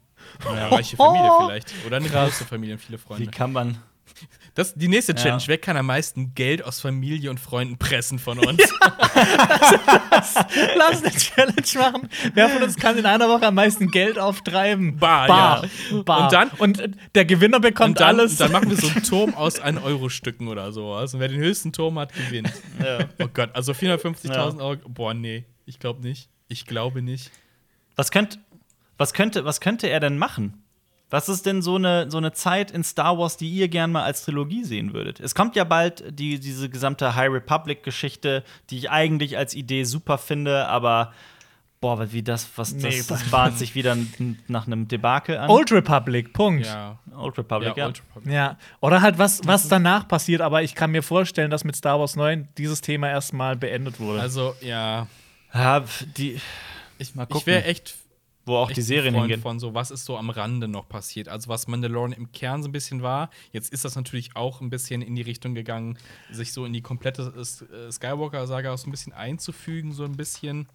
ja, 0.45 0.67
reiche 0.67 0.97
Familie 0.97 1.31
vielleicht. 1.45 1.73
Oder 1.85 1.97
eine 1.97 2.09
große 2.09 2.45
Familie 2.45 2.75
und 2.75 2.81
viele 2.81 2.97
Wie 2.97 3.01
Freunde. 3.01 3.31
kann 3.31 3.51
man. 3.51 3.77
Das, 4.57 4.73
die 4.73 4.87
nächste 4.87 5.11
Ja. 5.13 5.17
Challenge: 5.21 5.43
Wer 5.45 5.57
kann 5.59 5.77
am 5.77 5.85
meisten 5.85 6.33
Geld 6.33 6.63
aus 6.65 6.79
Familie 6.81 7.29
und 7.29 7.39
Freunden 7.39 7.77
pressen 7.77 8.17
von 8.17 8.39
uns? 8.39 8.57
Lass 10.75 11.03
eine 11.03 11.11
Challenge 11.13 11.63
machen. 11.91 12.09
Wer 12.33 12.49
von 12.49 12.63
uns 12.63 12.75
kann 12.75 12.97
in 12.97 13.05
einer 13.05 13.27
Woche 13.29 13.45
am 13.47 13.55
meisten 13.55 13.89
Geld 13.91 14.17
auftreiben? 14.17 14.97
Bar, 14.97 15.27
Bar. 15.27 15.63
ja. 15.91 16.01
Bar. 16.03 16.23
Und 16.23 16.33
dann- 16.33 16.49
Und 16.57 16.89
der 17.15 17.25
Gewinner 17.25 17.59
bekommt 17.59 17.99
dann, 17.99 18.19
alles. 18.19 18.37
dann 18.37 18.51
machen 18.51 18.69
wir 18.69 18.77
so 18.77 18.87
einen 18.87 19.03
Turm 19.03 19.33
aus 19.35 19.59
1-Euro-Stücken 19.61 20.47
oder 20.47 20.71
sowas. 20.71 21.13
Und 21.13 21.19
wer 21.19 21.27
den 21.27 21.39
höchsten 21.39 21.71
Turm 21.71 21.99
hat, 21.99 22.13
gewinnt. 22.13 22.51
Oh 23.21 23.27
Gott, 23.33 23.51
also 23.53 23.73
450.000 23.73 24.59
Euro. 24.61 24.77
Boah, 24.89 25.13
nee, 25.13 25.45
ich 25.65 25.79
glaube 25.79 26.01
nicht. 26.01 26.29
Ich 26.47 26.65
glaube 26.65 27.01
nicht. 27.01 27.31
Was, 27.95 28.11
könnt, 28.11 28.39
was, 28.97 29.13
könnte, 29.13 29.45
was 29.45 29.59
könnte 29.61 29.87
er 29.87 29.99
denn 29.99 30.17
machen? 30.17 30.63
Was 31.09 31.29
ist 31.29 31.45
denn 31.45 31.61
so 31.61 31.75
eine, 31.75 32.11
so 32.11 32.17
eine 32.17 32.33
Zeit 32.33 32.71
in 32.71 32.83
Star 32.83 33.17
Wars, 33.17 33.37
die 33.37 33.49
ihr 33.49 33.69
gern 33.69 33.91
mal 33.91 34.03
als 34.03 34.25
Trilogie 34.25 34.65
sehen 34.65 34.93
würdet? 34.93 35.19
Es 35.21 35.35
kommt 35.35 35.55
ja 35.55 35.63
bald 35.63 36.03
die, 36.09 36.39
diese 36.39 36.69
gesamte 36.69 37.15
High 37.15 37.31
Republic-Geschichte, 37.31 38.43
die 38.69 38.77
ich 38.77 38.91
eigentlich 38.91 39.37
als 39.37 39.53
Idee 39.53 39.85
super 39.85 40.17
finde, 40.17 40.67
aber 40.67 41.13
boah, 41.79 42.11
wie 42.11 42.23
das, 42.23 42.49
was 42.57 42.73
Nee, 42.73 42.97
das, 42.97 43.07
das 43.07 43.23
bahnt 43.31 43.57
sich 43.57 43.75
wieder 43.75 43.95
nach 44.47 44.67
einem 44.67 44.87
Debakel 44.87 45.37
an. 45.37 45.49
Old 45.49 45.71
Republic, 45.71 46.33
Punkt. 46.33 46.65
Ja. 46.65 46.99
Old 47.15 47.37
Republic, 47.37 47.77
ja. 47.77 47.85
Old 47.85 48.01
Republic. 48.01 48.33
Ja, 48.33 48.57
oder 48.81 49.01
halt 49.01 49.17
was, 49.17 49.41
was 49.45 49.69
danach 49.69 50.07
passiert, 50.07 50.41
aber 50.41 50.63
ich 50.63 50.75
kann 50.75 50.91
mir 50.91 51.03
vorstellen, 51.03 51.51
dass 51.51 51.63
mit 51.63 51.75
Star 51.75 51.99
Wars 51.99 52.15
9 52.15 52.49
dieses 52.57 52.81
Thema 52.81 53.09
erstmal 53.09 53.55
beendet 53.55 53.99
wurde. 53.99 54.19
Also, 54.19 54.55
ja. 54.61 55.07
Ja, 55.53 55.83
die, 56.17 56.39
Ich, 56.97 57.15
Mal 57.15 57.23
ich 57.23 57.29
gucken. 57.29 57.47
wäre 57.47 57.63
echt, 57.65 57.95
wo 58.47 58.55
auch 58.55 58.71
die 58.71 58.81
Serien 58.81 59.13
Freund 59.13 59.25
hingehen. 59.25 59.41
von 59.41 59.59
so, 59.59 59.73
was 59.75 59.91
ist 59.91 60.05
so 60.05 60.17
am 60.17 60.29
Rande 60.31 60.67
noch 60.67 60.87
passiert. 60.89 61.27
Also, 61.29 61.49
was 61.49 61.67
Mandalorian 61.67 62.13
im 62.13 62.31
Kern 62.31 62.63
so 62.63 62.69
ein 62.69 62.71
bisschen 62.71 63.01
war. 63.03 63.29
Jetzt 63.51 63.71
ist 63.71 63.85
das 63.85 63.95
natürlich 63.95 64.35
auch 64.35 64.61
ein 64.61 64.69
bisschen 64.69 65.01
in 65.03 65.15
die 65.15 65.21
Richtung 65.21 65.53
gegangen, 65.53 65.97
sich 66.31 66.53
so 66.53 66.65
in 66.65 66.73
die 66.73 66.81
komplette 66.81 67.31
äh, 67.37 67.91
Skywalker-Saga 67.91 68.73
auch 68.73 68.77
so 68.77 68.87
ein 68.87 68.91
bisschen 68.91 69.13
einzufügen, 69.13 69.91
so 69.93 70.03
ein 70.05 70.15
bisschen 70.17 70.67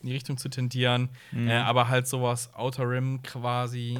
in 0.00 0.08
die 0.08 0.12
Richtung 0.12 0.36
zu 0.38 0.48
tendieren. 0.48 1.10
Mhm. 1.30 1.48
Äh, 1.48 1.52
aber 1.58 1.88
halt 1.88 2.08
sowas 2.08 2.50
Outer 2.54 2.88
Rim 2.90 3.22
quasi. 3.22 3.98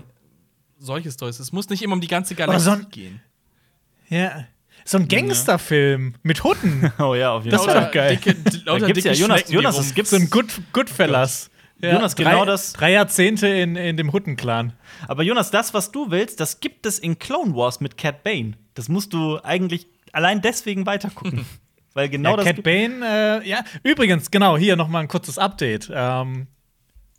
Solche 0.78 1.10
Stories. 1.10 1.38
Es 1.40 1.52
muss 1.52 1.68
nicht 1.68 1.82
immer 1.82 1.94
um 1.94 2.00
die 2.00 2.06
ganze 2.06 2.34
Galaxie 2.34 2.64
so 2.64 2.70
ein- 2.72 2.86
gehen. 2.90 3.20
ja. 4.08 4.46
So 4.84 4.96
ein 4.96 5.06
Gangsterfilm 5.08 6.14
mit 6.22 6.44
Hunden. 6.44 6.90
Oh 6.98 7.14
ja, 7.14 7.32
auf 7.32 7.44
jeden 7.44 7.54
Das 7.56 7.66
Fall. 7.66 7.74
war 7.74 7.84
doch 7.86 7.92
geil. 7.92 8.16
Dicke, 8.16 8.36
lauter 8.64 8.86
gibt's 8.86 9.04
ja 9.04 9.12
Jonas- 9.12 9.50
Jonas, 9.50 9.76
es 9.78 9.92
gibt- 9.92 10.08
so 10.08 10.16
ein 10.16 10.30
Good, 10.30 10.46
Goodfellas. 10.72 11.50
Ja, 11.80 11.92
Jonas, 11.92 12.14
drei, 12.14 12.24
genau 12.30 12.44
das- 12.44 12.72
Drei 12.72 12.92
Jahrzehnte 12.92 13.46
in, 13.48 13.76
in 13.76 13.96
dem 13.96 14.12
Hutten-Clan. 14.12 14.72
Aber 15.06 15.22
Jonas, 15.22 15.50
das, 15.50 15.74
was 15.74 15.92
du 15.92 16.10
willst, 16.10 16.40
das 16.40 16.60
gibt 16.60 16.86
es 16.86 16.98
in 16.98 17.18
Clone 17.18 17.54
Wars 17.54 17.80
mit 17.80 17.96
Cat 17.96 18.22
Bane. 18.24 18.54
Das 18.74 18.88
musst 18.88 19.12
du 19.12 19.38
eigentlich 19.42 19.86
allein 20.12 20.40
deswegen 20.40 20.86
weitergucken. 20.86 21.46
Weil 21.94 22.08
genau 22.08 22.30
ja, 22.30 22.36
das. 22.38 22.46
Cat 22.46 22.62
Bane, 22.62 23.40
äh, 23.44 23.48
ja. 23.48 23.64
Übrigens, 23.82 24.30
genau, 24.30 24.56
hier 24.56 24.76
noch 24.76 24.88
mal 24.88 25.00
ein 25.00 25.08
kurzes 25.08 25.38
Update. 25.38 25.90
Ähm, 25.92 26.46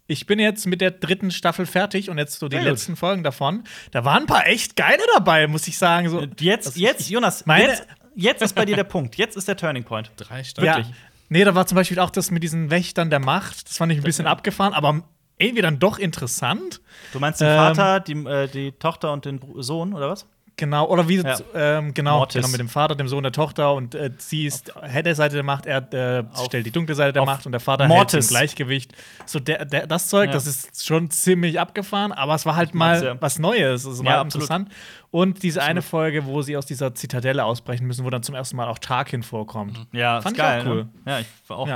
ich 0.07 0.25
bin 0.25 0.39
jetzt 0.39 0.65
mit 0.67 0.81
der 0.81 0.91
dritten 0.91 1.31
Staffel 1.31 1.65
fertig 1.65 2.09
und 2.09 2.17
jetzt 2.17 2.39
so 2.39 2.47
die 2.49 2.57
gut. 2.57 2.65
letzten 2.65 2.95
Folgen 2.95 3.23
davon. 3.23 3.63
Da 3.91 4.03
waren 4.05 4.23
ein 4.23 4.27
paar 4.27 4.47
echt 4.47 4.75
geile 4.75 5.03
dabei, 5.15 5.47
muss 5.47 5.67
ich 5.67 5.77
sagen. 5.77 6.09
So, 6.09 6.25
Jetzt, 6.39 6.67
Das- 6.67 6.75
jetzt, 6.77 7.09
Jonas, 7.09 7.45
meine- 7.45 7.65
jetzt, 7.67 7.87
jetzt 8.15 8.41
ist 8.41 8.55
bei 8.55 8.65
dir 8.65 8.75
der 8.75 8.83
Punkt. 8.85 9.15
Jetzt 9.15 9.37
ist 9.37 9.47
der 9.47 9.55
Turning 9.55 9.83
Point. 9.83 10.11
Drei 10.17 10.43
ja. 10.61 10.81
Nee, 11.29 11.43
da 11.43 11.55
war 11.55 11.65
zum 11.67 11.75
Beispiel 11.75 11.99
auch 11.99 12.09
das 12.09 12.31
mit 12.31 12.43
diesen 12.43 12.69
Wächtern 12.71 13.09
der 13.09 13.19
Macht. 13.19 13.69
Das 13.69 13.77
fand 13.77 13.91
ich 13.91 13.99
ein 13.99 14.03
bisschen 14.03 14.27
abgefahren, 14.27 14.73
aber 14.73 15.03
irgendwie 15.37 15.61
dann 15.61 15.79
doch 15.79 15.99
interessant. 15.99 16.81
Du 17.13 17.19
meinst 17.19 17.39
den 17.39 17.47
Ähm, 17.47 17.55
Vater, 17.55 17.99
die, 18.01 18.13
äh, 18.25 18.47
die 18.47 18.71
Tochter 18.73 19.13
und 19.13 19.25
den 19.25 19.39
Sohn, 19.57 19.93
oder 19.93 20.09
was? 20.09 20.27
Genau, 20.59 20.87
oder 20.87 21.07
wie 21.07 21.15
Ja. 21.21 21.37
ähm, 21.55 21.93
genau, 21.93 22.17
Mortis. 22.17 22.35
genau, 22.41 22.49
mit 22.51 22.59
dem 22.59 22.67
Vater, 22.67 22.93
dem 22.95 23.07
Sohn 23.07 23.23
der 23.23 23.31
Tochter 23.31 23.73
und 23.73 23.95
äh, 23.95 24.11
sie 24.17 24.45
ist 24.45 24.73
helle 24.81 25.15
Seite 25.15 25.35
der 25.35 25.43
Macht, 25.43 25.65
er 25.65 25.93
äh, 25.93 26.23
stellt 26.45 26.65
die 26.65 26.71
dunkle 26.71 26.95
Seite 26.95 27.13
der 27.13 27.23
Macht 27.23 27.45
und 27.45 27.53
der 27.53 27.61
Vater 27.61 27.87
Mortis. 27.87 28.13
hält 28.13 28.23
im 28.25 28.27
Gleichgewicht. 28.29 28.93
So 29.25 29.39
der, 29.39 29.63
der, 29.63 29.87
das 29.87 30.09
Zeug, 30.09 30.27
Ja. 30.27 30.33
das 30.33 30.45
ist 30.47 30.85
schon 30.85 31.09
ziemlich 31.11 31.59
abgefahren, 31.61 32.11
aber 32.11 32.35
es 32.35 32.45
war 32.45 32.57
halt 32.57 32.75
mal 32.75 33.01
ja. 33.01 33.21
was 33.21 33.39
Neues, 33.39 33.85
es 33.85 34.03
war 34.03 34.21
interessant. 34.21 34.69
Und 35.11 35.41
diese 35.43 35.63
eine 35.63 35.81
Folge, 35.81 36.25
wo 36.25 36.41
sie 36.41 36.57
aus 36.57 36.65
dieser 36.65 36.93
Zitadelle 36.93 37.45
ausbrechen 37.45 37.87
müssen, 37.87 38.03
wo 38.05 38.09
dann 38.09 38.21
zum 38.21 38.35
ersten 38.35 38.57
Mal 38.57 38.67
auch 38.67 38.79
Tarkin 38.79 39.23
vorkommt. 39.23 39.87
Ja, 39.93 40.19
Fand 40.21 40.37
ist 40.37 40.43
ich 40.43 40.43
auch 40.43 40.49
geil. 40.49 40.63
cool. 40.67 40.75
Ne? 40.83 40.89
Ja, 41.05 41.19
ich 41.19 41.27
war 41.47 41.57
auch. 41.57 41.69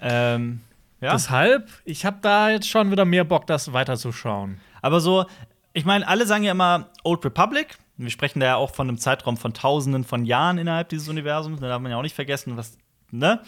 Ähm. 0.00 0.60
Deshalb, 1.00 1.68
ich 1.84 2.04
habe 2.04 2.18
da 2.22 2.50
jetzt 2.50 2.68
schon 2.68 2.90
wieder 2.90 3.04
mehr 3.04 3.22
Bock, 3.22 3.46
das 3.46 3.72
weiterzuschauen. 3.72 4.58
Aber 4.82 4.98
so, 5.00 5.26
ich 5.72 5.84
meine, 5.84 6.06
alle 6.08 6.26
sagen 6.26 6.42
ja 6.42 6.50
immer 6.50 6.88
Old 7.04 7.24
Republic. 7.24 7.76
Wir 7.98 8.10
sprechen 8.10 8.40
da 8.40 8.46
ja 8.46 8.56
auch 8.56 8.74
von 8.74 8.88
einem 8.88 8.98
Zeitraum 8.98 9.36
von 9.36 9.52
Tausenden 9.54 10.04
von 10.04 10.24
Jahren 10.24 10.56
innerhalb 10.58 10.88
dieses 10.88 11.08
Universums. 11.08 11.60
Da 11.60 11.68
darf 11.68 11.80
man 11.82 11.90
ja 11.90 11.98
auch 11.98 12.02
nicht 12.02 12.14
vergessen, 12.14 12.56
was. 12.56 12.78
Ne? 13.10 13.42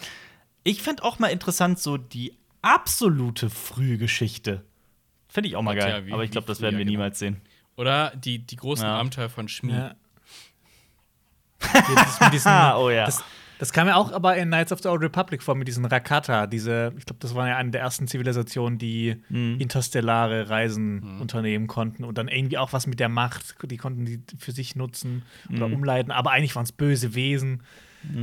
Ich 0.63 0.81
fände 0.81 1.03
auch 1.03 1.19
mal 1.19 1.27
interessant, 1.29 1.79
so 1.79 1.97
die 1.97 2.37
absolute 2.61 3.49
Frühgeschichte. 3.49 4.63
Finde 5.29 5.47
ich 5.49 5.55
auch 5.55 5.61
mal 5.61 5.73
Gott, 5.75 5.83
geil. 5.85 6.01
ja, 6.01 6.05
wie- 6.05 6.11
Aber 6.13 6.23
ich 6.25 6.31
glaube, 6.31 6.47
das 6.47 6.59
werden 6.61 6.77
wir 6.77 6.83
genau. 6.85 6.91
niemals 6.97 7.17
sehen. 7.19 7.41
Oder 7.77 8.11
die, 8.15 8.39
die 8.39 8.57
großen 8.57 8.83
Ja. 8.85 8.99
Abenteuer 8.99 9.29
von 9.29 9.47
Schmied. 9.47 9.75
Ja. 9.75 9.95
Mit 12.19 12.33
diesen, 12.33 12.51
Ah, 12.51 12.77
oh 12.79 12.89
ja. 12.89 13.05
Das, 13.05 13.23
das 13.61 13.71
kam 13.71 13.87
ja 13.87 13.95
auch 13.95 14.11
aber 14.11 14.35
in 14.35 14.49
Knights 14.49 14.71
of 14.73 14.81
the 14.81 14.89
Old 14.89 15.01
Republic 15.03 15.41
vor 15.43 15.55
mit 15.55 15.67
diesen 15.67 15.85
Rakata. 15.85 16.47
Diese, 16.47 16.93
ich 16.97 17.05
glaube, 17.05 17.19
das 17.19 17.35
war 17.35 17.47
ja 17.47 17.55
eine 17.57 17.69
der 17.71 17.79
ersten 17.81 18.07
Zivilisationen, 18.07 18.77
die 18.79 19.15
Mhm. 19.29 19.57
interstellare 19.59 20.49
Reisen 20.49 21.19
unternehmen 21.21 21.67
konnten 21.67 22.03
und 22.03 22.17
dann 22.17 22.27
irgendwie 22.27 22.57
auch 22.57 22.73
was 22.73 22.87
mit 22.87 22.99
der 22.99 23.07
Macht. 23.07 23.55
Die 23.69 23.77
konnten 23.77 24.05
die 24.05 24.19
für 24.39 24.51
sich 24.51 24.75
nutzen 24.75 25.21
oder 25.53 25.67
Mhm. 25.67 25.75
umleiten. 25.75 26.11
Aber 26.11 26.31
eigentlich 26.31 26.55
waren 26.55 26.63
es 26.63 26.71
böse 26.71 27.13
Wesen. 27.15 27.61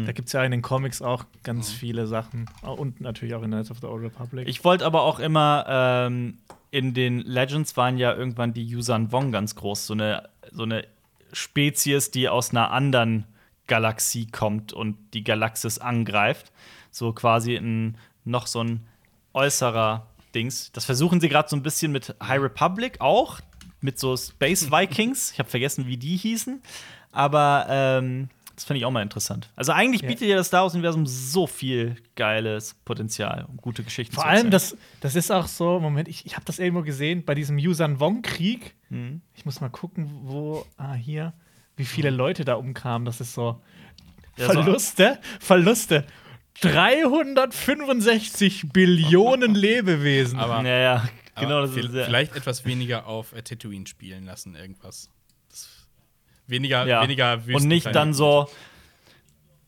Da 0.05 0.11
gibt 0.11 0.27
es 0.27 0.33
ja 0.33 0.43
in 0.43 0.51
den 0.51 0.61
Comics 0.61 1.01
auch 1.01 1.25
ganz 1.45 1.71
viele 1.71 2.09
Sachen. 2.09 2.47
Und 2.63 3.01
natürlich 3.01 3.37
auch 3.37 3.43
in 3.45 3.51
Knights 3.53 3.71
of 3.71 3.79
the 3.79 3.87
Old 3.87 4.03
Republic. 4.03 4.49
Ich 4.49 4.65
wollte 4.65 4.85
aber 4.85 5.03
auch 5.03 5.21
immer, 5.21 5.65
ähm, 5.69 6.39
in 6.73 6.95
den 6.95 7.21
Legends 7.21 7.77
waren 7.77 7.97
ja 7.97 8.13
irgendwann 8.13 8.53
die 8.53 8.65
Yuuzhan 8.69 9.13
Vong 9.13 9.31
ganz 9.31 9.55
groß. 9.55 9.87
So 9.87 9.95
eine, 9.95 10.29
so 10.51 10.65
eine 10.65 10.85
Spezies, 11.33 12.11
die 12.11 12.29
aus 12.29 12.51
einer 12.51 12.73
anderen 12.73 13.25
Galaxie 13.69 14.27
kommt 14.27 14.73
und 14.73 14.97
die 15.15 15.23
Galaxis 15.23 15.79
angreift. 15.79 16.51
So 16.91 17.13
quasi 17.13 17.55
ein, 17.57 17.97
noch 18.25 18.47
so 18.49 18.63
ein 18.65 18.87
äußerer 19.35 20.07
Dings. 20.35 20.73
Das 20.73 20.85
versuchen 20.85 21.21
sie 21.21 21.29
gerade 21.29 21.49
so 21.49 21.57
ein 21.57 21.63
bisschen 21.63 21.93
mit 21.93 22.15
High 22.23 22.41
Republic 22.43 23.01
auch. 23.01 23.41
Mit 23.81 23.99
so 23.99 24.17
Space 24.17 24.71
Vikings. 24.73 25.31
Ich 25.33 25.39
habe 25.39 25.49
vergessen, 25.49 25.87
wie 25.87 25.97
die 25.97 26.17
hießen. 26.17 26.61
Aber 27.13 27.67
ähm, 27.69 28.29
das 28.55 28.65
finde 28.65 28.79
ich 28.79 28.85
auch 28.85 28.91
mal 28.91 29.03
interessant. 29.03 29.51
Also 29.55 29.71
eigentlich 29.73 30.03
Ja. 30.03 30.09
bietet 30.09 30.29
ja 30.29 30.37
das 30.37 30.49
Star 30.49 30.65
Wars-Universum 30.65 31.07
so 31.07 31.47
viel 31.47 31.97
geiles 32.17 32.75
Potenzial, 32.85 33.47
um 33.49 33.57
gute 33.59 33.85
Geschichten 33.85 34.15
Vor 34.17 34.25
zu 34.25 34.29
allem, 34.29 34.37
erzählen. 34.47 34.51
das, 34.51 34.77
das 35.01 35.15
ist 35.15 35.31
auch 35.31 35.47
so, 35.47 35.79
Moment, 35.79 36.09
ich, 36.09 36.27
ich 36.27 36.35
habe 36.35 36.45
das 36.45 36.59
irgendwo 36.59 36.83
gesehen, 36.83 37.25
bei 37.25 37.37
diesem 37.37 37.57
Yuuzhan 37.59 37.99
Vong-Krieg. 38.01 38.75
Mhm. 38.91 39.21
Ich 39.35 39.45
muss 39.45 39.61
mal 39.61 39.71
gucken, 39.71 40.11
wo, 40.25 40.67
ah, 40.77 40.95
hier, 40.95 41.33
wie 41.79 41.87
viele 41.87 42.11
Leute 42.11 42.45
da 42.45 42.57
umkamen. 42.57 43.07
Das 43.07 43.23
ist 43.23 43.33
so. 43.33 43.63
Ja, 44.37 44.49
so- 44.49 44.53
Verluste, 44.53 45.19
Verluste. 45.41 46.05
365 46.61 48.71
Billionen 48.73 49.55
Lebewesen. 49.67 50.39
Aber- 50.39 50.63
Ja, 50.67 50.79
ja, 50.79 51.09
Aber 51.35 51.47
genau. 51.47 51.61
Das 51.63 51.77
ist, 51.77 51.91
vielleicht 51.91 52.37
etwas 52.37 52.65
weniger 52.65 53.07
auf 53.07 53.33
äh, 53.33 53.43
Tatooine 53.43 53.87
spielen 53.87 54.25
lassen, 54.27 54.55
irgendwas. 54.55 55.11
Weniger, 56.47 56.87
ja. 56.87 57.03
weniger 57.03 57.41
Und 57.53 57.65
nicht 57.67 57.95
dann 57.95 58.15
so. 58.15 58.49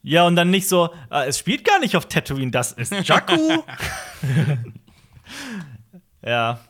Ja, 0.03 0.27
und 0.27 0.35
dann 0.35 0.49
nicht 0.51 0.67
so, 0.67 0.89
äh, 1.11 1.27
es 1.29 1.39
spielt 1.39 1.63
gar 1.65 1.79
nicht 1.79 1.95
auf 1.95 2.09
Tatooine, 2.09 2.51
das 2.51 2.73
ist 2.73 2.93
Jakku. 3.07 3.37
ja. 6.25 6.61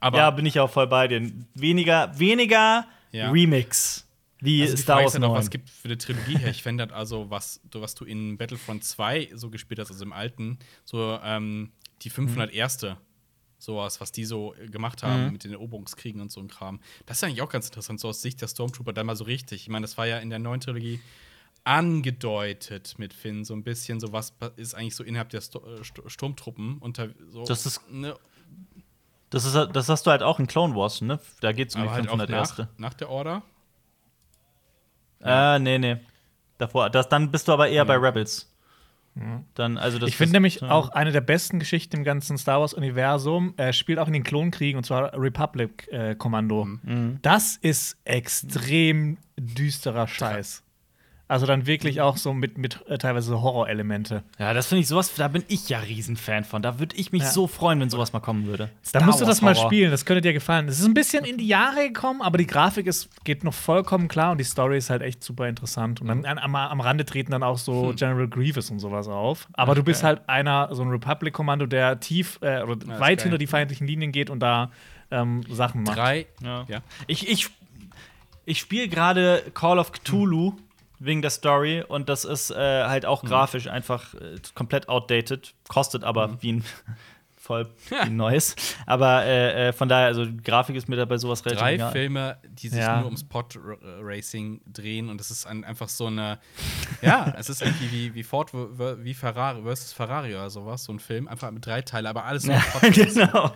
Aber 0.00 0.18
ja, 0.18 0.30
bin 0.30 0.46
ich 0.46 0.60
auch 0.60 0.70
voll 0.70 0.86
bei 0.86 1.08
dir. 1.08 1.30
Weniger, 1.54 2.18
weniger 2.18 2.86
Ja. 3.10 3.30
Remix. 3.30 4.03
Wie 4.44 4.62
also 4.62 4.76
die 4.76 4.82
Star 4.82 4.96
Wars 4.98 5.06
ist 5.08 5.14
ja 5.14 5.20
doch, 5.20 5.28
9. 5.28 5.38
was 5.38 5.50
gibt 5.50 5.68
für 5.70 5.88
eine 5.88 5.98
Trilogie 5.98 6.38
her. 6.38 6.50
Ich 6.50 6.62
fände 6.62 6.86
das 6.86 6.94
also, 6.96 7.30
was 7.30 7.60
du, 7.70 7.80
was 7.80 7.94
du 7.94 8.04
in 8.04 8.36
Battlefront 8.38 8.84
2 8.84 9.30
so 9.34 9.50
gespielt 9.50 9.80
hast, 9.80 9.90
also 9.90 10.04
im 10.04 10.12
alten, 10.12 10.58
so 10.84 11.18
ähm, 11.22 11.72
die 12.02 12.10
501. 12.10 12.86
Sowas, 13.58 13.98
was 14.00 14.12
die 14.12 14.26
so 14.26 14.54
äh, 14.56 14.66
gemacht 14.68 15.02
haben 15.02 15.26
Mhm. 15.26 15.32
mit 15.32 15.44
den 15.44 15.52
Eroberungskriegen 15.52 16.20
und 16.20 16.30
so 16.30 16.38
ein 16.40 16.48
Kram. 16.48 16.80
Das 17.06 17.16
ist 17.18 17.24
eigentlich 17.24 17.40
auch 17.40 17.48
ganz 17.48 17.66
interessant, 17.66 17.98
so 17.98 18.08
aus 18.08 18.20
Sicht 18.20 18.42
der 18.42 18.48
Stormtrooper 18.48 18.92
dann 18.92 19.06
mal 19.06 19.16
so 19.16 19.24
richtig. 19.24 19.62
Ich 19.62 19.68
meine, 19.70 19.84
das 19.84 19.96
war 19.96 20.06
ja 20.06 20.18
in 20.18 20.28
der 20.28 20.38
neuen 20.38 20.60
Trilogie 20.60 21.00
angedeutet 21.64 22.94
mit 22.98 23.14
Finn, 23.14 23.44
so 23.44 23.54
ein 23.54 23.62
bisschen, 23.64 24.00
so 24.00 24.12
was 24.12 24.34
ist 24.56 24.74
eigentlich 24.74 24.94
so 24.94 25.02
innerhalb 25.04 25.30
der 25.30 25.40
Sto 25.40 25.60
äh, 25.60 25.80
St- 25.80 26.08
Sturmtruppen 26.10 26.78
unter 26.78 27.08
so. 27.30 27.44
Das 27.44 27.64
ist- 27.66 27.80
ne, 27.90 28.14
Das, 29.30 29.44
ist, 29.46 29.54
das 29.54 29.88
hast 29.88 30.06
du 30.06 30.10
halt 30.10 30.22
auch 30.22 30.38
in 30.38 30.46
Clone 30.46 30.74
Wars, 30.76 31.00
ne? 31.00 31.18
Da 31.40 31.52
geht 31.52 31.70
es 31.70 31.74
um 31.74 31.82
die 31.82 31.88
aber 31.88 31.94
halt 31.96 32.08
auch 32.08 32.18
501. 32.18 32.58
nach, 32.58 32.68
nach 32.78 32.94
der 32.94 33.08
Order. 33.08 33.42
Äh, 35.22 35.58
nee, 35.58 35.78
nee. 35.78 35.96
Davor, 36.58 36.90
das, 36.90 37.08
dann 37.08 37.30
bist 37.30 37.48
du 37.48 37.52
aber 37.52 37.68
eher 37.68 37.84
bei 37.84 37.96
Rebels. 37.96 38.50
Dann, 39.54 39.78
also 39.78 39.98
das 40.00 40.08
ich 40.08 40.16
finde 40.16 40.32
nämlich 40.32 40.60
ja. 40.60 40.70
auch 40.70 40.88
eine 40.88 41.12
der 41.12 41.20
besten 41.20 41.60
Geschichten 41.60 41.98
im 41.98 42.04
ganzen 42.04 42.36
Star 42.36 42.60
Wars-Universum 42.60 43.54
äh, 43.56 43.72
spielt 43.72 44.00
auch 44.00 44.08
in 44.08 44.12
den 44.12 44.24
Klonkriegen 44.24 44.76
und 44.76 44.84
zwar 44.84 45.12
Republic-Kommando. 45.14 46.64
Mhm. 46.64 47.20
Das 47.22 47.56
ist 47.56 47.96
extrem 48.04 49.18
düsterer 49.38 50.08
Scheiß. 50.08 50.63
Also 51.26 51.46
dann 51.46 51.66
wirklich 51.66 52.02
auch 52.02 52.18
so 52.18 52.34
mit, 52.34 52.58
mit 52.58 52.84
äh, 52.86 52.98
teilweise 52.98 53.40
Horrorelemente. 53.40 54.22
Ja, 54.38 54.52
das 54.52 54.66
finde 54.66 54.82
ich 54.82 54.88
sowas, 54.88 55.14
da 55.14 55.28
bin 55.28 55.42
ich 55.48 55.70
ja 55.70 55.78
Riesenfan 55.78 56.44
von. 56.44 56.60
Da 56.60 56.78
würde 56.78 56.94
ich 56.96 57.12
mich 57.12 57.22
Ja. 57.22 57.30
so 57.30 57.46
freuen, 57.46 57.80
wenn 57.80 57.88
sowas 57.88 58.12
mal 58.12 58.20
kommen 58.20 58.44
würde. 58.46 58.68
Da 58.82 58.88
Star 59.00 59.04
musst 59.06 59.22
du 59.22 59.24
das 59.24 59.40
mal 59.40 59.54
Horror. 59.54 59.66
spielen, 59.70 59.90
das 59.90 60.04
könnte 60.04 60.20
dir 60.20 60.34
gefallen. 60.34 60.68
Es 60.68 60.78
ist 60.78 60.84
ein 60.84 60.92
bisschen 60.92 61.24
in 61.24 61.38
die 61.38 61.46
Jahre 61.46 61.86
gekommen, 61.88 62.20
aber 62.20 62.36
die 62.36 62.46
Grafik 62.46 62.86
ist, 62.86 63.08
geht 63.24 63.42
noch 63.42 63.54
vollkommen 63.54 64.06
klar 64.08 64.32
und 64.32 64.38
die 64.38 64.44
Story 64.44 64.76
ist 64.76 64.90
halt 64.90 65.00
echt 65.00 65.24
super 65.24 65.48
interessant. 65.48 66.02
Und 66.02 66.08
dann 66.08 66.26
an, 66.26 66.36
am, 66.38 66.54
am 66.54 66.80
Rande 66.82 67.06
treten 67.06 67.32
dann 67.32 67.42
auch 67.42 67.56
so 67.56 67.94
General 67.96 68.28
Grievous 68.28 68.70
und 68.70 68.78
sowas 68.78 69.08
auf. 69.08 69.48
Aber 69.54 69.74
du 69.74 69.82
bist 69.82 70.02
geil. 70.02 70.16
halt 70.18 70.28
einer, 70.28 70.68
so 70.74 70.82
ein 70.82 70.90
Republic-Kommando, 70.90 71.64
der 71.64 72.00
tief 72.00 72.38
äh, 72.42 72.62
oder 72.62 72.74
ist 72.74 72.86
weit 73.00 73.18
geil. 73.18 73.22
hinter 73.22 73.38
die 73.38 73.46
feindlichen 73.46 73.86
Linien 73.86 74.12
geht 74.12 74.28
und 74.28 74.40
da 74.40 74.70
ähm, 75.10 75.42
Sachen 75.48 75.84
macht. 75.84 75.96
Drei. 75.96 76.26
Ja. 76.42 76.66
Ja. 76.68 76.80
Ich, 77.06 77.26
ich, 77.28 77.48
ich 78.44 78.58
spiele 78.58 78.88
gerade 78.88 79.42
Call 79.54 79.78
of 79.78 79.90
Cthulhu 79.92 80.52
wegen 80.98 81.22
der 81.22 81.30
Story 81.30 81.82
und 81.86 82.08
das 82.08 82.24
ist 82.24 82.50
äh, 82.50 82.84
halt 82.84 83.04
auch 83.06 83.22
grafisch 83.24 83.66
einfach 83.68 84.14
äh, 84.14 84.36
komplett 84.54 84.88
outdated, 84.88 85.54
kostet 85.68 86.04
aber 86.04 86.40
wie 86.42 86.52
ein 86.52 86.64
voll 87.36 87.68
ein 87.90 88.16
neues. 88.16 88.56
Aber 88.86 89.24
äh, 89.26 89.68
äh, 89.68 89.72
von 89.74 89.86
daher, 89.88 90.06
also 90.06 90.24
Grafik 90.42 90.76
ist 90.76 90.88
mir 90.88 90.96
dabei 90.96 91.18
sowas 91.18 91.44
relativ 91.44 91.60
drei 91.62 91.74
egal. 91.74 91.92
Filme, 91.92 92.38
die 92.48 92.68
sich 92.70 92.78
Ja. 92.80 92.96
nur 92.96 93.04
ums 93.06 93.22
Pod 93.24 93.58
Racing 94.00 94.62
drehen 94.66 95.10
und 95.10 95.20
es 95.20 95.30
ist 95.30 95.46
ein, 95.46 95.62
einfach 95.62 95.90
so 95.90 96.06
eine, 96.06 96.38
ja, 97.02 97.34
es 97.36 97.50
ist 97.50 97.60
irgendwie 97.60 97.92
wie, 97.92 98.14
wie 98.14 98.22
Ford 98.22 98.50
wie 98.54 99.12
Ferrari 99.12 99.60
versus 99.62 99.92
Ferrari 99.92 100.34
oder 100.34 100.48
sowas, 100.48 100.84
so 100.84 100.92
ein 100.92 101.00
Film, 101.00 101.28
einfach 101.28 101.50
mit 101.50 101.66
drei 101.66 101.82
Teilen, 101.82 102.06
aber 102.06 102.24
alles 102.24 102.44
nur 102.46 102.54
Ja, 102.54 102.60
Pod 102.72 102.82
Racing. 102.84 103.04
genau. 103.26 103.52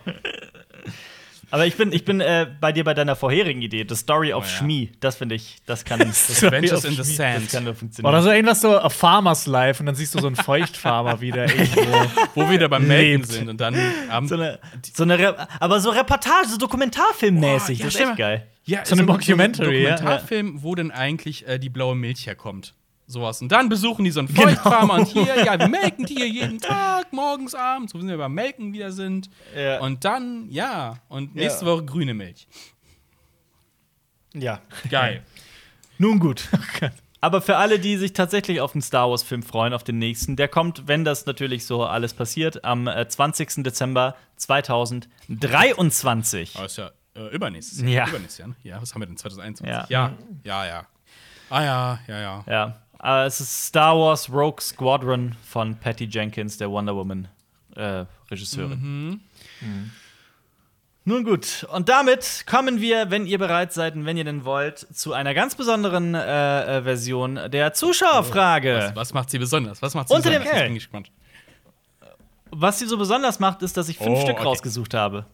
Aber 1.51 1.65
ich 1.67 1.77
bin, 1.77 1.93
ich 1.93 2.05
bin 2.05 2.21
äh, 2.21 2.47
bei 2.61 2.73
dir 2.73 2.85
bei 2.85 2.93
deiner 2.95 3.17
vorherigen 3.17 3.63
Idee, 3.63 3.87
The 3.89 3.95
Story 3.97 4.33
of 4.33 4.45
Oh, 4.45 4.47
ja. 4.47 4.53
Schmie. 4.59 4.91
Das 5.01 5.17
finde 5.17 5.35
ich, 5.35 5.57
das 5.67 5.85
kann, 5.85 5.99
das, 6.01 6.45
Adventures 6.45 6.85
in 6.85 6.91
the 6.93 6.97
das 6.99 7.17
Sand, 7.17 7.51
kann 7.51 7.65
nur 7.65 7.75
funktionieren. 7.75 8.13
Oder 8.15 8.23
so 8.23 8.31
irgendwas 8.31 8.61
so 8.61 8.79
A 8.79 8.91
Farmer's 8.91 9.47
Life 9.47 9.81
und 9.81 9.87
dann 9.87 9.95
siehst 9.95 10.15
du 10.15 10.21
so 10.21 10.27
einen 10.27 10.37
Feuchtfarmer 10.37 11.21
wieder 11.23 11.45
irgendwo. 11.49 11.91
wo 12.35 12.41
wir 12.43 12.51
wieder 12.51 12.69
beim 12.69 12.87
Melken 12.87 13.21
Lebt. 13.23 13.27
sind 13.33 13.49
und 13.49 13.61
dann 13.61 13.75
haben 14.11 14.29
so 14.29 14.35
eine, 14.35 14.59
so 14.95 15.03
eine 15.05 15.19
Re 15.19 15.49
aber 15.61 15.81
so 15.81 15.91
Reportage, 15.91 16.49
so 16.49 16.57
Dokumentarfilmmäßig. 16.59 17.79
Boah, 17.79 17.85
ja, 17.85 17.85
das 17.87 17.95
ist 17.95 18.01
echt 18.01 18.17
geil. 18.17 18.47
ja, 18.65 18.85
So 18.85 18.95
eine 18.95 19.05
Mockumentary, 19.05 19.83
ja. 19.85 19.91
Dokumentarfilm, 19.93 20.63
wo 20.63 20.75
denn 20.75 20.91
eigentlich 20.91 21.47
äh, 21.49 21.59
die 21.59 21.71
blaue 21.71 21.95
Milch 21.95 22.27
herkommt. 22.27 22.75
Sowas. 23.11 23.41
Und 23.41 23.51
dann 23.51 23.71
besuchen 23.71 24.05
die 24.05 24.11
so 24.11 24.21
einen 24.21 24.29
Feuchtfarmer 24.29 24.93
und 24.95 25.09
hier, 25.09 25.43
ja, 25.43 25.59
wir 25.59 25.69
melken 25.69 26.05
die 26.05 26.17
hier 26.17 26.29
jeden 26.29 26.59
Tag, 26.61 27.11
morgens, 27.11 27.55
abends, 27.55 27.95
wo 27.95 28.03
wir 28.03 28.19
beim 28.19 28.35
Melken 28.35 28.75
wieder 28.75 28.93
sind. 28.93 29.31
Ja. 29.57 29.81
Und 29.81 30.05
dann, 30.05 30.51
ja, 30.51 30.99
und 31.09 31.35
nächste 31.35 31.65
Ja. 31.65 31.73
Woche 31.73 31.87
grüne 31.87 32.13
Milch. 32.13 32.47
Ja. 34.35 34.61
Geil. 34.91 35.23
Nun 35.99 36.19
gut. 36.19 36.49
Aber 37.23 37.41
für 37.41 37.57
alle, 37.57 37.79
die 37.79 37.97
sich 37.97 38.13
tatsächlich 38.13 38.61
auf 38.61 38.73
den 38.73 38.83
Star 38.83 39.09
Wars-Film 39.11 39.43
freuen, 39.43 39.73
auf 39.73 39.85
den 39.85 39.99
nächsten, 39.99 40.37
der 40.37 40.49
kommt, 40.49 40.87
wenn 40.87 41.03
das 41.05 41.25
natürlich 41.25 41.65
so 41.67 41.85
alles 41.85 42.13
passiert, 42.13 42.63
am 42.65 42.87
äh, 42.89 43.09
20. 43.09 43.65
Dezember 43.65 44.17
2023. 44.37 46.57
Aber 46.57 46.67
ist 46.67 46.77
ja 46.77 46.91
äh, 47.17 47.35
übernächstes 47.35 47.81
Ja. 47.81 48.07
Übernächstes 48.07 48.37
Jahr. 48.39 48.49
ne? 48.49 48.55
Ja, 48.63 48.83
was 48.83 48.93
haben 48.95 49.01
wir 49.03 49.07
denn? 49.07 49.17
2021? 49.17 49.67
Ja. 49.73 49.87
ja, 49.89 50.13
ja. 50.45 50.67
ja. 50.67 50.87
Ah 51.51 51.65
ja, 51.65 51.99
ja, 52.07 52.21
ja. 52.21 52.45
Ja. 52.47 52.77
Äh, 53.03 53.27
es 53.27 53.41
ist 53.41 53.67
Star 53.67 53.97
Wars 53.97 54.31
Rogue 54.31 54.61
Squadron 54.61 55.35
von 55.43 55.77
Patty 55.77 56.05
Jenkins, 56.05 56.57
der 56.59 56.71
Wonder 56.71 56.95
Woman 56.97 57.29
äh, 57.77 58.05
Regisseurin. 58.31 59.21
Nun 61.05 61.25
gut, 61.25 61.67
und 61.73 61.89
damit 61.89 62.45
kommen 62.47 62.83
wir, 62.83 63.11
wenn 63.11 63.25
ihr 63.25 63.39
bereit 63.39 63.73
seid 63.73 63.95
und 63.95 64.05
wenn 64.05 64.19
ihr 64.19 64.25
denn 64.25 64.45
wollt, 64.45 64.79
zu 64.95 65.15
einer 65.15 65.33
ganz 65.33 65.55
besonderen 65.55 66.15
äh, 66.15 66.79
äh, 66.79 66.83
Version 66.83 67.41
der 67.51 67.73
Zuschauerfrage. 67.73 68.91
Was, 68.91 68.97
was 68.97 69.15
macht 69.15 69.31
sie 69.31 69.39
besonders? 69.39 69.81
Was 69.81 69.95
macht 69.95 70.09
sie 70.09 70.15
Unter 70.15 70.29
dem 70.31 70.43
besonders? 70.43 70.61
L. 70.61 70.63
Ich 70.65 70.69
bin 70.69 70.75
gespannt. 70.75 71.11
Was 72.51 72.79
sie 72.79 72.87
so 72.87 72.99
besonders 72.99 73.41
macht, 73.41 73.63
ist, 73.63 73.77
dass 73.79 73.89
ich 73.89 73.97
fünf 73.97 74.19
Oh, 74.19 74.21
Stück 74.21 74.37
okay. 74.37 74.45
rausgesucht 74.45 74.93
habe. 74.93 75.25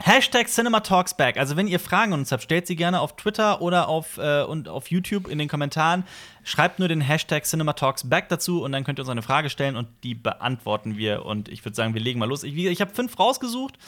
Hashtag 0.00 0.48
CinemaTalksBack. 0.48 1.36
Also, 1.36 1.56
wenn 1.56 1.68
ihr 1.68 1.78
Fragen 1.78 2.12
an 2.12 2.20
uns 2.20 2.32
habt, 2.32 2.42
stellt 2.42 2.66
sie 2.66 2.76
gerne 2.76 3.00
auf 3.00 3.16
Twitter 3.16 3.62
oder 3.62 3.88
auf, 3.88 4.18
äh, 4.18 4.42
und 4.42 4.68
auf 4.68 4.90
YouTube 4.90 5.28
in 5.28 5.38
den 5.38 5.48
Kommentaren. 5.48 6.04
Schreibt 6.42 6.78
nur 6.78 6.88
den 6.88 7.00
Hashtag 7.00 7.46
CinemaTalksBack 7.46 8.28
dazu 8.28 8.62
und 8.62 8.72
dann 8.72 8.84
könnt 8.84 8.98
ihr 8.98 9.02
uns 9.02 9.08
eine 9.08 9.22
Frage 9.22 9.50
stellen 9.50 9.76
und 9.76 9.88
die 10.02 10.14
beantworten 10.14 10.96
wir. 10.96 11.24
Und 11.24 11.48
ich 11.48 11.64
würde 11.64 11.76
sagen, 11.76 11.94
wir 11.94 12.00
legen 12.00 12.18
mal 12.18 12.28
los. 12.28 12.42
Ich, 12.42 12.56
ich 12.56 12.80
habe 12.80 12.92
fünf 12.92 13.18
rausgesucht. 13.18 13.78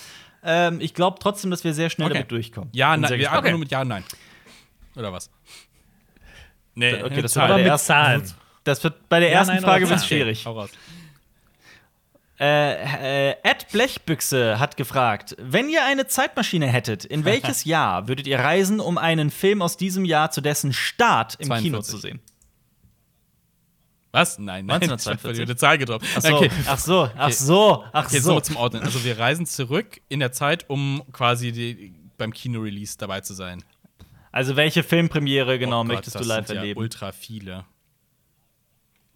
Ähm, 0.44 0.80
ich 0.80 0.94
glaube 0.94 1.18
trotzdem, 1.20 1.50
dass 1.50 1.64
wir 1.64 1.74
sehr 1.74 1.90
schnell 1.90 2.06
Okay. 2.06 2.14
damit 2.14 2.30
durchkommen. 2.30 2.70
Ja, 2.72 2.96
nein, 2.96 3.10
wir 3.18 3.30
antworten 3.32 3.50
nur 3.50 3.58
mit 3.58 3.70
Ja, 3.72 3.84
Nein. 3.84 4.04
Oder 4.94 5.12
was? 5.12 5.28
Nee, 6.74 7.02
Okay, 7.02 7.20
das 7.20 7.32
Zahl. 7.32 7.48
war 7.48 7.54
Aber 7.56 7.64
der 7.64 7.76
Zahlen. 7.78 8.22
Das 8.64 8.82
wird 8.84 9.08
bei 9.08 9.20
der 9.20 9.30
Ja, 9.30 9.38
ersten 9.38 9.54
nein 9.54 9.62
Frage 9.62 9.88
wird 9.88 10.04
schwierig. 10.04 10.46
Hau 10.46 10.52
raus. 10.52 10.70
Äh, 12.38 13.30
äh, 13.30 13.36
Ed 13.44 13.66
Blechbüchse 13.72 14.58
hat 14.58 14.76
gefragt: 14.76 15.34
Wenn 15.38 15.68
ihr 15.70 15.84
eine 15.86 16.06
Zeitmaschine 16.06 16.66
hättet, 16.66 17.04
in 17.04 17.24
welches 17.24 17.64
Jahr 17.64 18.08
würdet 18.08 18.26
ihr 18.26 18.38
reisen, 18.38 18.78
um 18.80 18.98
einen 18.98 19.30
Film 19.30 19.62
aus 19.62 19.76
diesem 19.78 20.04
Jahr 20.04 20.30
zu 20.30 20.40
dessen 20.42 20.72
Start 20.74 21.34
im 21.36 21.48
Kino 21.48 21.80
42. 21.80 21.90
zu 21.90 21.96
sehen? 21.98 22.20
Was? 24.12 24.38
Nein, 24.38 24.66
nein. 24.66 24.76
1942. 24.82 25.42
Ich 25.42 25.48
eine 25.48 25.56
Zahl 25.56 25.78
gedroppt. 25.78 26.06
Ach 26.16 26.22
so, 26.22 26.36
Okay. 26.36 26.50
ach 26.66 26.78
so, 26.78 27.10
ach 27.16 27.32
so, 27.32 27.84
ach 27.92 28.04
Okay, 28.06 28.14
jetzt 28.16 28.24
so. 28.24 28.30
nochmal 28.30 28.44
zum 28.44 28.56
Ordnen. 28.56 28.82
Also 28.82 29.04
wir 29.04 29.18
reisen 29.18 29.46
zurück 29.46 30.00
in 30.08 30.20
der 30.20 30.32
Zeit, 30.32 30.68
um 30.70 31.02
quasi 31.12 31.52
die, 31.52 31.94
beim 32.16 32.32
Kino-Release 32.32 32.96
dabei 32.98 33.20
zu 33.20 33.34
sein. 33.34 33.62
Also, 34.32 34.56
welche 34.56 34.82
Filmpremiere 34.82 35.58
genau 35.58 35.80
Oh 35.80 35.84
Gott, 35.84 35.88
möchtest 35.94 36.14
du 36.16 36.18
das 36.20 36.28
live 36.28 36.46
sind 36.46 36.56
ja 36.56 36.60
erleben? 36.62 36.80
ultra 36.80 37.12
viele. 37.12 37.64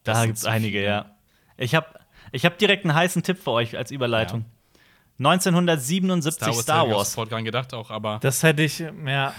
da 0.05 0.14
sind 0.16 0.27
gibt 0.29 0.39
es 0.39 0.45
einige, 0.47 0.79
viele. 0.79 0.85
ja. 0.91 1.16
Ich 1.59 1.75
habe 1.75 1.87
ich 2.33 2.45
hab 2.45 2.59
direkt 2.59 2.85
einen 2.85 2.95
heißen 2.95 3.22
Tipp 3.22 3.39
für 3.43 3.51
euch 3.53 3.76
als 3.76 3.91
Überleitung. 3.91 4.45
1977 5.18 6.33
Star 6.35 6.49
Wars, 6.49 6.62
Star 6.62 6.76
hätte 6.78 6.89
ich 6.89 6.95
auch 6.95 6.99
Wars. 6.99 7.11
sofort 7.12 7.31
dran 7.31 7.45
gedacht 7.45 7.74
auch, 7.74 7.91
aber 7.91 8.18
Das 8.22 8.43
hätte 8.43 8.62
ich, 8.62 8.78
ja. 8.78 9.35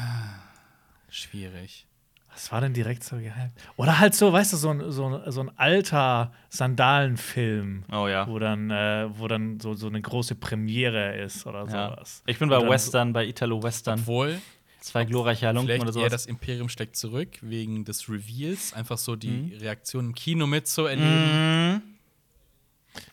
schwierig. 1.10 1.88
Was 2.34 2.52
war 2.52 2.62
denn 2.62 2.74
direkt 2.74 3.04
so 3.04 3.18
gehypt? 3.18 3.52
Oder 3.76 4.00
halt 4.00 4.16
so, 4.16 4.32
weißt 4.32 4.54
du, 4.54 4.58
so 4.58 4.70
ein, 4.70 4.90
so 4.92 5.06
ein, 5.10 5.32
so 5.32 5.42
ein 5.42 5.52
alter 5.58 6.32
Sandalenfilm. 6.50 7.84
Oh 7.92 8.08
ja. 8.08 8.26
Wo 8.28 8.40
dann, 8.40 8.72
äh, 8.72 9.10
wo 9.18 9.28
dann 9.28 9.60
so, 9.60 9.74
so 9.74 9.88
eine 9.88 10.02
große 10.02 10.36
Premiere 10.36 11.18
ist 11.18 11.46
oder 11.46 11.66
ja. 11.68 11.90
sowas. 11.90 12.24
Ich 12.28 12.40
bin 12.40 12.48
bei 12.48 12.66
Western, 12.68 13.12
bei 13.12 13.26
Italo-Western. 13.26 14.00
Obwohl, 14.00 14.40
Zwei 14.80 15.06
glorreiche 15.06 15.46
Halunken 15.46 15.76
oder 15.82 15.90
eher 15.90 15.94
sowas. 15.94 16.12
das 16.12 16.26
Imperium 16.26 16.68
schlägt 16.68 16.96
zurück, 16.96 17.38
wegen 17.42 17.86
des 17.86 18.10
Reveals. 18.10 18.74
Einfach 18.74 18.98
so 18.98 19.16
die 19.16 19.28
Mhm. 19.30 19.58
Reaktion 19.60 20.06
im 20.06 20.16
Kino 20.16 20.48
mitzuerleben. 20.48 21.74
Mhm. 21.74 21.82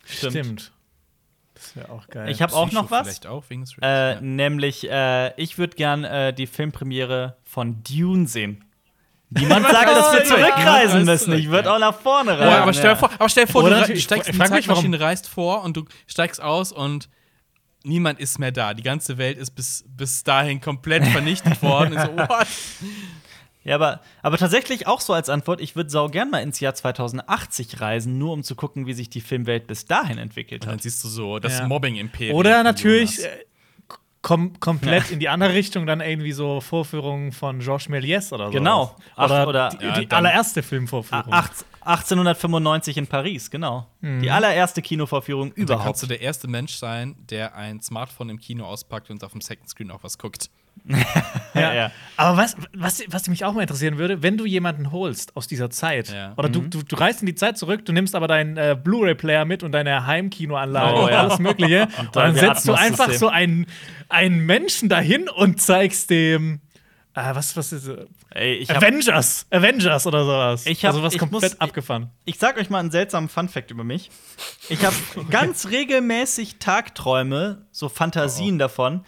Stimmt. 0.09 0.33
Stimmt. 0.33 0.73
Das 1.55 1.75
wäre 1.77 1.91
auch 1.91 2.07
geil. 2.09 2.31
Ich 2.31 2.41
habe 2.41 2.55
auch 2.55 2.71
noch 2.71 2.91
was. 2.91 3.03
Vielleicht 3.09 3.27
auch 3.27 3.45
wegen 3.49 3.63
des 3.63 3.75
Äh, 3.83 4.15
ja. 4.15 4.21
Nämlich, 4.21 4.89
äh, 4.89 5.33
ich 5.41 5.59
würde 5.59 5.77
gern 5.77 6.05
äh, 6.05 6.33
die 6.33 6.47
Filmpremiere 6.47 7.37
von 7.45 7.83
Dune 7.83 8.29
sehen. 8.29 8.65
Niemand 9.31 9.67
sagt, 9.69 9.89
dass 9.89 10.13
wir 10.13 10.21
Ja, 10.21 10.25
zurückreisen 10.25 11.01
ja, 11.01 11.05
müssen. 11.05 11.33
Ich 11.35 11.51
würde 11.51 11.69
ja. 11.69 11.75
auch 11.75 11.79
nach 11.79 11.99
vorne 11.99 12.39
reisen. 12.39 12.63
aber 12.63 12.73
stell 12.73 12.91
dir 12.91 12.97
vor, 12.97 13.11
aber 13.13 13.29
stell 13.29 13.47
vor 13.47 13.65
Oder 13.65 13.87
du, 13.87 13.97
steigst 13.99 14.29
in 14.29 14.39
die 14.39 14.45
Zeitmaschine, 14.45 15.01
reist 15.01 15.29
vor 15.29 15.63
und 15.65 15.77
du 15.77 15.85
steigst 16.07 16.41
aus 16.41 16.73
und 16.73 17.11
niemand 17.83 18.21
ist 18.21 18.39
mehr 18.39 18.53
da. 18.53 18.73
Die 18.73 18.83
ganze 18.83 19.19
Welt 19.19 19.37
ist 19.37 19.51
bis, 19.51 19.85
bis 19.89 20.23
dahin 20.25 20.61
komplett 20.61 21.05
vernichtet 21.07 21.63
worden. 21.63 21.93
So, 21.99 22.17
what? 22.17 22.47
Ja, 23.65 23.75
aber, 23.75 24.01
aber 24.23 24.39
tatsächlich 24.39 24.87
auch 24.87 25.01
so 25.01 25.13
als 25.13 25.29
Antwort, 25.29 25.61
ich 25.61 25.77
würde 25.77 25.91
sau 25.91 26.09
gern 26.09 26.31
mal 26.31 26.39
ins 26.39 26.61
Jahr 26.61 26.75
2080 26.75 27.81
reisen, 27.81 28.17
nur 28.17 28.33
um 28.33 28.43
zu 28.43 28.55
gucken, 28.55 28.87
wie 28.87 28.95
sich 28.95 29.11
die 29.11 29.21
Filmwelt 29.21 29.67
bis 29.67 29.85
dahin 29.85 30.17
entwickelt 30.19 30.63
Und 30.63 30.69
dann 30.69 30.75
hat. 30.77 30.83
siehst 30.83 31.03
du 31.05 31.09
so 31.09 31.39
das 31.39 31.59
Ja. 31.59 31.67
Mobbing-Imperium. 31.67 32.37
Oder 32.37 32.63
natürlich 32.63 33.23
äh, 33.25 33.29
kom 34.23 34.59
komplett 34.61 35.11
in 35.11 35.21
die 35.21 35.29
andere 35.29 35.53
Richtung 35.55 35.87
dann 35.87 36.01
irgendwie 36.01 36.33
so 36.33 36.61
Vorführungen 36.61 37.33
von 37.33 37.59
Georges 37.61 37.89
Méliès 37.89 38.33
oder 38.33 38.47
so. 38.47 38.53
Genau. 38.53 38.97
Ach, 39.17 39.27
Oder, 39.27 39.49
oder- 39.49 39.69
die, 39.71 39.85
Ja, 39.85 40.01
die 40.01 40.11
allererste 40.11 40.63
Filmvorführung. 40.63 41.33
acht- 41.33 41.65
1895 41.83 42.97
in 42.99 43.07
Paris, 43.07 43.51
genau. 43.51 43.87
Die 44.03 44.31
allererste 44.31 44.83
Kinovorführung 44.83 45.49
Und 45.49 45.57
dann 45.57 45.63
überhaupt. 45.65 45.85
kannst 45.85 46.03
du 46.03 46.07
der 46.07 46.21
erste 46.21 46.47
Mensch 46.49 46.75
sein, 46.75 47.17
der 47.31 47.55
ein 47.57 47.81
Smartphone 47.81 48.29
im 48.31 48.39
Kino 48.39 48.65
auspackt 48.67 49.11
und 49.11 49.23
auf 49.25 49.33
dem 49.33 49.41
Second 49.41 49.69
Screen 49.71 49.91
auch 49.91 50.03
was 50.03 50.19
guckt. 50.19 50.51
Ja. 51.55 51.75
ja. 51.75 51.91
Aber 52.17 52.37
was, 52.37 52.57
was, 52.75 53.03
was 53.09 53.29
mich 53.29 53.45
auch 53.45 53.53
mal 53.53 53.63
interessieren 53.63 53.99
würde, 53.99 54.23
wenn 54.23 54.37
du 54.37 54.45
jemanden 54.45 54.93
holst 54.93 55.37
aus 55.37 55.47
dieser 55.49 55.71
Zeit, 55.71 56.13
Ja. 56.13 56.35
oder 56.37 56.49
du, 56.49 56.61
du, 56.63 56.83
du 56.83 56.97
reist 56.97 57.21
in 57.21 57.27
die 57.27 57.35
Zeit 57.35 57.57
zurück, 57.59 57.85
du 57.85 57.93
nimmst 57.93 58.15
aber 58.15 58.29
deinen 58.29 58.57
äh, 58.57 58.77
Blu-ray-Player 58.81 59.45
mit 59.45 59.63
und 59.63 59.73
deine 59.73 60.07
Heimkinoanlage 60.07 60.95
Oh, 60.99 61.05
und 61.05 61.11
ja. 61.11 61.21
alles 61.23 61.39
Mögliche, 61.39 61.83
und 61.99 62.15
dann 62.15 62.35
Dolby 62.35 62.39
setzt 62.41 62.69
du 62.69 62.75
einfach 62.75 63.13
so 63.13 63.29
einen, 63.29 63.67
einen 64.09 64.45
Menschen 64.47 64.89
dahin 64.89 65.29
und 65.29 65.61
zeigst 65.61 66.11
dem, 66.11 66.61
äh, 67.15 67.35
was, 67.35 67.57
was 67.57 67.73
ist 67.73 67.89
äh, 67.89 68.07
Ey, 68.31 68.55
ich, 68.57 68.71
Avengers, 68.71 69.47
Avengers 69.51 70.07
oder 70.07 70.25
sowas. 70.25 70.67
Ich 70.67 70.85
hab- 70.85 70.91
also 70.93 71.03
was 71.03 71.15
ich 71.15 71.19
komplett 71.19 71.53
muss- 71.53 71.61
abgefahren. 71.61 72.11
ich 72.25 72.39
sag 72.39 72.59
euch 72.59 72.69
mal 72.69 72.79
einen 72.81 72.91
seltsamen 72.91 73.29
Funfact 73.29 73.71
über 73.71 73.85
mich. 73.85 74.11
Ich 74.69 74.85
habe 74.85 74.95
ganz 75.31 75.69
regelmäßig 75.71 76.59
Tagträume, 76.59 77.63
so 77.73 77.89
Fantasien 77.89 78.59
davon, 78.59 79.05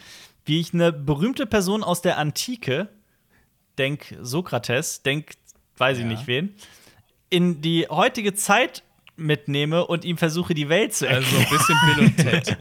wie 0.50 0.58
ich 0.60 0.74
eine 0.74 0.92
berühmte 0.92 1.46
Person 1.46 1.84
aus 1.84 2.02
der 2.02 2.18
Antike, 2.18 2.88
denk 3.78 4.16
Sokrates, 4.20 5.02
denk 5.02 5.34
weiß 5.76 5.98
ich 5.98 6.02
Ja. 6.02 6.10
nicht 6.10 6.26
wen, 6.26 6.54
in 7.30 7.62
die 7.62 7.86
heutige 7.88 8.34
Zeit 8.34 8.82
mitnehme 9.16 9.86
und 9.86 10.04
ihm 10.04 10.18
versuche, 10.18 10.52
die 10.52 10.68
Welt 10.68 10.92
zu 10.92 11.06
erklären. 11.06 11.46
Also 11.48 11.54
ein 11.54 11.58
bisschen 11.58 11.76
Bill 11.86 12.04
und 12.04 12.16
Ted. 12.16 12.58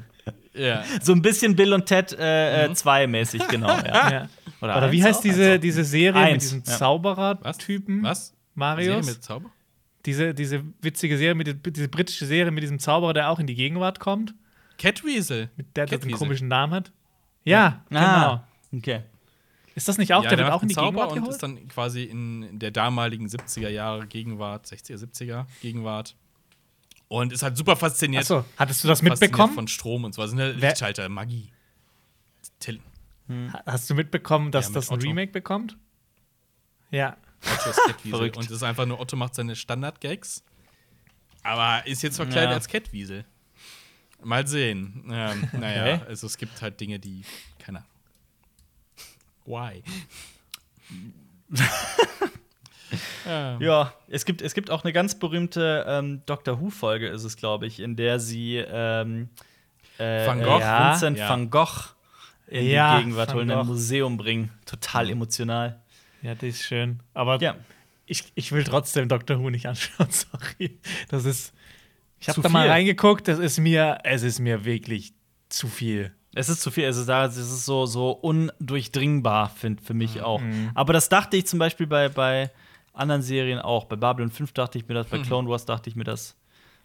ja. 0.54 0.84
So 1.00 1.12
ein 1.12 1.22
bisschen 1.22 1.54
Bill 1.54 1.72
und 1.72 1.86
Ted 1.86 2.10
2 2.10 2.16
äh, 2.68 2.74
zwei 2.74 3.06
mäßig, 3.06 3.46
genau. 3.48 3.68
Ja. 3.68 4.10
Ja. 4.10 4.28
Oder, 4.60 4.76
Oder 4.76 4.90
wie 4.90 5.04
heißt 5.04 5.20
auch, 5.20 5.22
diese, 5.22 5.60
diese 5.60 5.84
Serie 5.84 6.20
Eins, 6.20 6.52
mit 6.52 6.66
diesem. 6.66 6.78
Zauberer-Typen? 6.78 8.02
Was? 8.02 8.34
Marius? 8.56 8.86
Serie 9.06 9.14
mit 9.14 9.22
Zauber? 9.22 9.50
Diese, 10.04 10.34
diese 10.34 10.64
witzige 10.82 11.16
Serie, 11.16 11.36
mit, 11.36 11.76
diese 11.76 11.86
britische 11.88 12.26
Serie 12.26 12.50
mit 12.50 12.64
diesem 12.64 12.80
Zauberer, 12.80 13.12
der 13.12 13.30
auch 13.30 13.38
in 13.38 13.46
die 13.46 13.54
Gegenwart 13.54 14.00
kommt, 14.00 14.34
Catweasel. 14.78 15.50
mit 15.56 15.76
der 15.76 15.86
der 15.86 16.02
einen 16.02 16.10
komischen 16.10 16.48
Namen 16.48 16.74
hat. 16.74 16.92
Ja, 17.48 17.84
genau. 17.88 18.00
Ah, 18.00 18.48
okay. 18.74 19.02
Ist 19.74 19.86
das 19.88 19.96
nicht 19.98 20.12
auch? 20.12 20.24
ja, 20.24 20.30
der 20.30 20.36
der 20.38 20.46
wird 20.46 20.54
auch 20.54 20.62
in 20.62 20.68
die 20.68 20.74
Zauber 20.74 20.86
Gegenwart 20.90 21.10
und 21.12 21.18
geholt? 21.18 21.32
ist 21.34 21.42
dann 21.42 21.68
quasi 21.68 22.02
in 22.04 22.58
der 22.58 22.70
damaligen 22.72 23.26
70er 23.28 23.68
Jahre 23.68 24.06
Gegenwart, 24.06 24.66
60er, 24.66 24.96
70er 24.98 25.46
Gegenwart. 25.62 26.16
Und 27.06 27.32
ist 27.32 27.42
halt 27.42 27.56
super 27.56 27.76
fasziniert. 27.76 28.22
Achso, 28.24 28.44
hattest 28.56 28.82
du 28.84 28.88
das 28.88 29.02
mitbekommen? 29.02 29.54
von 29.54 29.68
Strom 29.68 30.04
und 30.04 30.14
so. 30.14 30.20
Also 30.22 30.34
eine 30.34 30.60
Wer- 30.60 30.70
Lichtschalter, 30.70 31.08
Magie. 31.08 31.50
Till. 32.60 32.80
Ha- 33.30 33.62
Hast 33.66 33.88
du 33.88 33.94
mitbekommen, 33.94 34.50
dass 34.50 34.66
Ja, 34.66 34.70
mit 34.70 34.76
das 34.76 34.90
ein 34.90 34.94
Otto. 34.94 35.06
Remake 35.06 35.32
bekommt? 35.32 35.76
Ja. 36.90 37.16
Ist. 37.42 37.80
Verrückt. 38.10 38.36
Und 38.36 38.44
es 38.46 38.50
ist 38.50 38.62
einfach 38.62 38.84
nur, 38.84 38.98
Otto 39.00 39.16
macht 39.16 39.34
seine 39.36 39.54
Standard-Gags. 39.54 40.42
Aber 41.44 41.86
ist 41.86 42.02
jetzt 42.02 42.16
verkleidet 42.16 42.50
Ja. 42.50 42.56
als 42.56 42.66
Catwiesel. 42.68 43.24
Mal 44.22 44.46
sehen. 44.46 45.04
Ähm, 45.10 45.48
naja, 45.60 45.94
Okay. 45.96 46.04
also 46.08 46.26
es 46.26 46.36
gibt 46.38 46.60
halt 46.62 46.80
Dinge, 46.80 46.98
die. 46.98 47.22
Keine 47.58 47.78
Ahnung. 47.78 47.88
Why? 49.46 49.82
ja. 51.54 51.66
Ja, 53.60 53.92
es 54.08 54.24
gibt, 54.24 54.40
es 54.40 54.54
gibt 54.54 54.70
auch 54.70 54.84
eine 54.84 54.92
ganz 54.94 55.18
berühmte 55.18 55.84
ähm, 55.86 56.22
Doctor 56.24 56.60
Who-Folge, 56.60 57.08
ist 57.08 57.24
es, 57.24 57.36
glaube 57.36 57.66
ich, 57.66 57.80
in 57.80 57.94
der 57.96 58.18
sie 58.20 58.56
ähm, 58.56 59.28
äh, 59.98 60.26
Van 60.26 60.40
Gogh? 60.42 60.58
ja, 60.60 60.92
Vincent 60.92 61.18
Ja. 61.18 61.28
van 61.28 61.50
Gogh 61.50 61.90
in 62.46 62.66
Ja, 62.66 62.96
die 62.96 63.04
Gegenwart 63.04 63.34
holen, 63.34 63.50
in 63.50 63.56
ein. 63.58 63.66
Museum 63.66 64.16
bringen. 64.16 64.50
Total 64.64 65.10
emotional. 65.10 65.78
Ja, 66.22 66.34
das 66.34 66.44
ist 66.44 66.62
schön. 66.62 67.00
Aber 67.12 67.38
Ja. 67.42 67.56
ich, 68.06 68.24
ich 68.34 68.50
will 68.52 68.64
trotzdem 68.64 69.08
Doctor 69.10 69.38
Who 69.38 69.50
nicht 69.50 69.66
anschauen, 69.66 70.08
sorry. 70.10 70.78
Das 71.10 71.26
ist. 71.26 71.52
Ich 72.20 72.28
habe 72.28 72.40
da 72.42 72.48
mal 72.48 72.68
reingeguckt, 72.68 73.28
das 73.28 73.38
ist 73.38 73.58
mir, 73.58 73.98
es 74.04 74.22
ist 74.22 74.38
mir 74.40 74.64
wirklich 74.64 75.12
zu 75.48 75.68
viel. 75.68 76.12
Es 76.34 76.48
ist 76.48 76.60
zu 76.60 76.70
viel, 76.70 76.84
es 76.84 76.96
ist, 76.96 77.08
da- 77.08 77.24
es 77.24 77.36
ist 77.36 77.64
so, 77.64 77.86
so 77.86 78.10
undurchdringbar 78.10 79.50
find, 79.50 79.80
für 79.80 79.92
Mhm. 79.94 79.98
mich 79.98 80.20
auch. 80.22 80.40
Aber 80.74 80.92
das 80.92 81.08
dachte 81.08 81.36
ich 81.36 81.46
zum 81.46 81.58
Beispiel 81.58 81.86
bei, 81.86 82.08
bei 82.08 82.50
anderen 82.92 83.22
Serien 83.22 83.58
auch. 83.58 83.84
Bei 83.84 83.96
Babylon 83.96 84.30
5 84.30 84.52
dachte 84.52 84.78
ich 84.78 84.86
mir 84.88 84.94
das, 84.94 85.06
bei 85.06 85.18
Clone 85.18 85.48
Wars 85.48 85.64
dachte 85.64 85.88
ich 85.88 85.96
mir 85.96 86.04
das. 86.04 86.36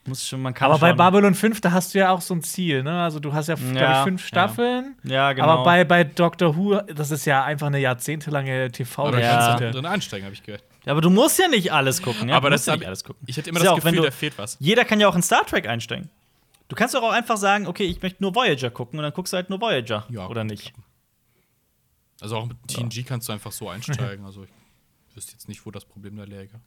Muss 0.05 0.27
schon, 0.27 0.41
man 0.41 0.53
kann 0.53 0.69
Aber 0.69 0.79
bei 0.79 0.89
schon- 0.89 0.97
Babylon 0.97 1.33
5, 1.33 1.61
da 1.61 1.71
hast 1.71 1.93
du 1.93 1.99
ja 1.99 2.11
auch 2.11 2.19
so 2.21 2.33
ein 2.35 2.41
Ziel, 2.41 2.83
ne? 2.83 3.01
Also 3.03 3.19
du 3.21 3.31
hast 3.33 3.47
ja, 3.47 3.55
Ja, 3.73 3.99
ich, 3.99 4.03
fünf 4.03 4.21
ja. 4.21 4.27
Staffeln. 4.27 4.95
Ja, 5.03 5.31
genau. 5.31 5.47
Aber 5.47 5.63
bei, 5.63 5.83
bei 5.85 6.03
Doctor 6.03 6.57
Who, 6.57 6.81
das 6.93 7.11
ist 7.11 7.23
ja 7.25 7.43
einfach 7.45 7.67
eine 7.67 7.79
jahrzehntelange 7.79 8.69
tv 8.71 9.03
Aber 9.07 9.21
da 9.21 9.57
Ja. 9.59 9.71
drin 9.71 9.85
einsteigen, 9.85 10.25
habe 10.25 10.33
ich 10.35 10.43
gehört. 10.43 10.63
Ja, 10.85 10.91
aber 10.91 11.01
du 11.01 11.09
musst 11.09 11.39
ja 11.39 11.47
nicht 11.47 11.71
alles 11.71 12.01
gucken. 12.01 12.29
Ja? 12.29 12.35
Aber 12.35 12.49
das 12.49 12.65
ja 12.65 12.75
nicht 12.75 12.85
alles 12.87 13.03
gucken. 13.03 13.23
Ich 13.27 13.37
hätte 13.37 13.49
immer 13.49 13.59
ja 13.59 13.65
das 13.65 13.73
auch, 13.73 13.77
wenn 13.85 13.93
Gefühl, 13.93 14.05
du- 14.05 14.11
da 14.11 14.11
fehlt 14.11 14.37
was. 14.37 14.57
Jeder 14.59 14.83
kann 14.85 14.99
ja 14.99 15.07
auch 15.07 15.15
in 15.15 15.21
Star 15.23 15.45
Trek 15.45 15.67
einsteigen. 15.67 16.09
Du 16.67 16.75
kannst 16.75 16.93
doch 16.95 17.03
auch 17.03 17.11
einfach 17.11 17.37
sagen, 17.37 17.67
okay, 17.67 17.85
ich 17.85 18.01
möchte 18.01 18.21
nur 18.23 18.33
Voyager 18.35 18.69
gucken 18.71 18.99
und 18.99 19.03
dann 19.03 19.13
guckst 19.13 19.31
du 19.33 19.37
halt 19.37 19.49
nur 19.49 19.61
Voyager, 19.61 20.05
Ja. 20.09 20.27
oder 20.27 20.43
nicht? 20.43 20.73
Also 22.21 22.37
auch 22.37 22.45
mit 22.45 22.57
TNG 22.67 23.03
kannst 23.05 23.27
du 23.29 23.33
einfach 23.33 23.51
so 23.51 23.69
einsteigen. 23.69 24.25
Also 24.25 24.43
ich 24.43 25.15
wüsste 25.15 25.33
jetzt 25.33 25.47
nicht, 25.47 25.65
wo 25.65 25.71
das 25.71 25.85
Problem 25.85 26.15
da 26.17 26.23
läge. 26.23 26.59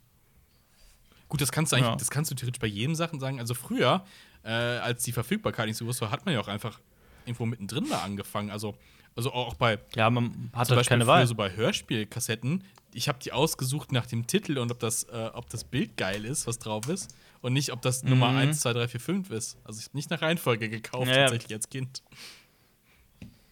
Gut, 1.28 1.40
das 1.40 1.50
kannst 1.50 1.72
du 1.72 1.76
eigentlich, 1.76 1.88
Ja. 1.90 1.96
das 1.96 2.10
kannst 2.10 2.30
du 2.30 2.34
theoretisch 2.36 2.60
bei 2.60 2.66
jedem 2.68 2.94
Sachen 2.94 3.18
sagen. 3.18 3.40
Also 3.40 3.54
früher, 3.54 4.04
äh, 4.44 4.50
als 4.50 5.02
die 5.02 5.12
Verfügbarkeit 5.12 5.66
nicht 5.66 5.76
so 5.76 5.84
groß 5.84 6.00
war, 6.02 6.10
hat 6.10 6.24
man 6.24 6.34
ja 6.34 6.40
auch 6.40 6.46
einfach 6.48 6.78
irgendwo 7.24 7.46
mittendrin 7.46 7.88
mal 7.88 7.98
angefangen. 8.02 8.50
Also, 8.50 8.76
also 9.16 9.32
auch 9.32 9.54
bei 9.54 9.78
Ja, 9.96 10.08
man 10.10 10.50
hat 10.52 10.68
zum 10.68 10.76
halt 10.76 10.80
Beispiel 10.80 10.84
keine 10.98 11.06
Wahl. 11.08 11.26
so 11.26 11.34
bei 11.34 11.50
Hörspielkassetten. 11.56 12.62
Ich 12.96 13.08
habe 13.08 13.18
die 13.22 13.32
ausgesucht 13.32 13.92
nach 13.92 14.06
dem 14.06 14.26
Titel 14.26 14.58
und 14.58 14.70
ob 14.72 14.78
das, 14.80 15.04
äh, 15.04 15.30
ob 15.34 15.48
das 15.50 15.64
Bild 15.64 15.96
geil 15.96 16.24
ist, 16.24 16.46
was 16.46 16.58
drauf 16.58 16.88
ist. 16.88 17.14
Und 17.42 17.52
nicht, 17.52 17.70
ob 17.72 17.82
das 17.82 18.02
Nummer 18.02 18.28
1, 18.28 18.60
2, 18.60 18.72
3, 18.72 18.88
4, 18.88 19.00
5 19.00 19.30
ist. 19.30 19.58
Also 19.64 19.78
ich 19.78 19.86
habe 19.86 19.96
nicht 19.96 20.10
nach 20.10 20.22
Reihenfolge 20.22 20.68
gekauft, 20.68 21.06
Ja, 21.08 21.14
tatsächlich 21.26 21.52
als 21.54 21.68
Kind. 21.68 22.02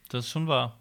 Das 0.09 0.25
ist 0.25 0.31
schon 0.31 0.47
wahr. 0.47 0.79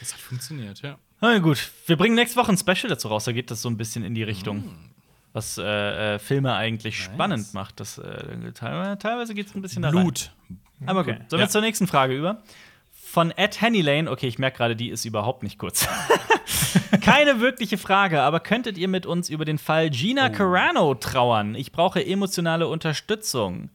Das 0.00 0.12
hat 0.12 0.20
funktioniert, 0.20 0.82
ja. 0.82 0.98
Na 1.20 1.38
gut, 1.38 1.70
wir 1.86 1.96
bringen 1.96 2.14
nächste 2.14 2.36
Woche 2.38 2.52
ein 2.52 2.58
Special 2.58 2.88
dazu 2.88 3.08
raus. 3.08 3.24
Da 3.24 3.32
geht 3.32 3.50
das 3.50 3.62
so 3.62 3.70
ein 3.70 3.76
bisschen 3.76 4.04
in 4.04 4.14
die 4.14 4.22
Richtung, 4.22 4.58
Mm. 4.58 4.90
was 5.32 5.56
äh, 5.56 6.14
äh, 6.14 6.18
Filme 6.18 6.54
eigentlich 6.54 7.02
spannend 7.02 7.54
macht. 7.54 7.80
Das, 7.80 7.98
äh, 7.98 8.52
teilweise 8.52 8.98
teilweise 8.98 9.34
geht 9.34 9.46
es 9.46 9.54
ein 9.54 9.62
bisschen 9.62 9.82
da 9.82 9.88
rein. 9.90 10.02
Blut. 10.02 10.32
Aber 10.84 11.04
gut, 11.04 11.14
Okay. 11.14 11.24
sollen 11.28 11.40
wir 11.40 11.46
Ja. 11.46 11.50
zur 11.50 11.60
nächsten 11.62 11.86
Frage 11.86 12.14
über? 12.16 12.42
Von 13.16 13.30
Ed 13.30 13.62
Henny 13.62 13.80
Lane, 13.80 14.10
okay, 14.10 14.26
ich 14.26 14.38
merke 14.38 14.58
gerade, 14.58 14.76
die 14.76 14.90
ist 14.90 15.06
überhaupt 15.06 15.42
nicht 15.42 15.58
kurz. 15.58 15.88
Keine 17.00 17.40
wirkliche 17.40 17.78
Frage, 17.78 18.20
aber 18.20 18.40
könntet 18.40 18.76
ihr 18.76 18.88
mit 18.88 19.06
uns 19.06 19.30
über 19.30 19.46
den 19.46 19.56
Fall 19.56 19.88
Gina 19.88 20.28
Carano 20.28 20.94
trauern? 20.94 21.54
Ich 21.54 21.72
brauche 21.72 22.04
emotionale 22.04 22.68
Unterstützung. 22.68 23.70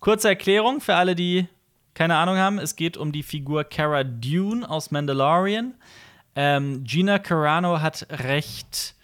Kurze 0.00 0.30
Erklärung 0.30 0.80
für 0.80 0.96
alle, 0.96 1.14
die 1.14 1.46
keine 1.94 2.16
Ahnung 2.16 2.38
haben: 2.38 2.58
Es 2.58 2.74
geht 2.74 2.96
um 2.96 3.12
die 3.12 3.22
Figur 3.22 3.62
Cara 3.62 4.02
Dune 4.02 4.68
aus 4.68 4.90
Mandalorian. 4.90 5.74
Ähm, 6.34 6.82
Gina 6.82 7.20
Carano 7.20 7.80
hat 7.80 8.08
recht 8.10 8.96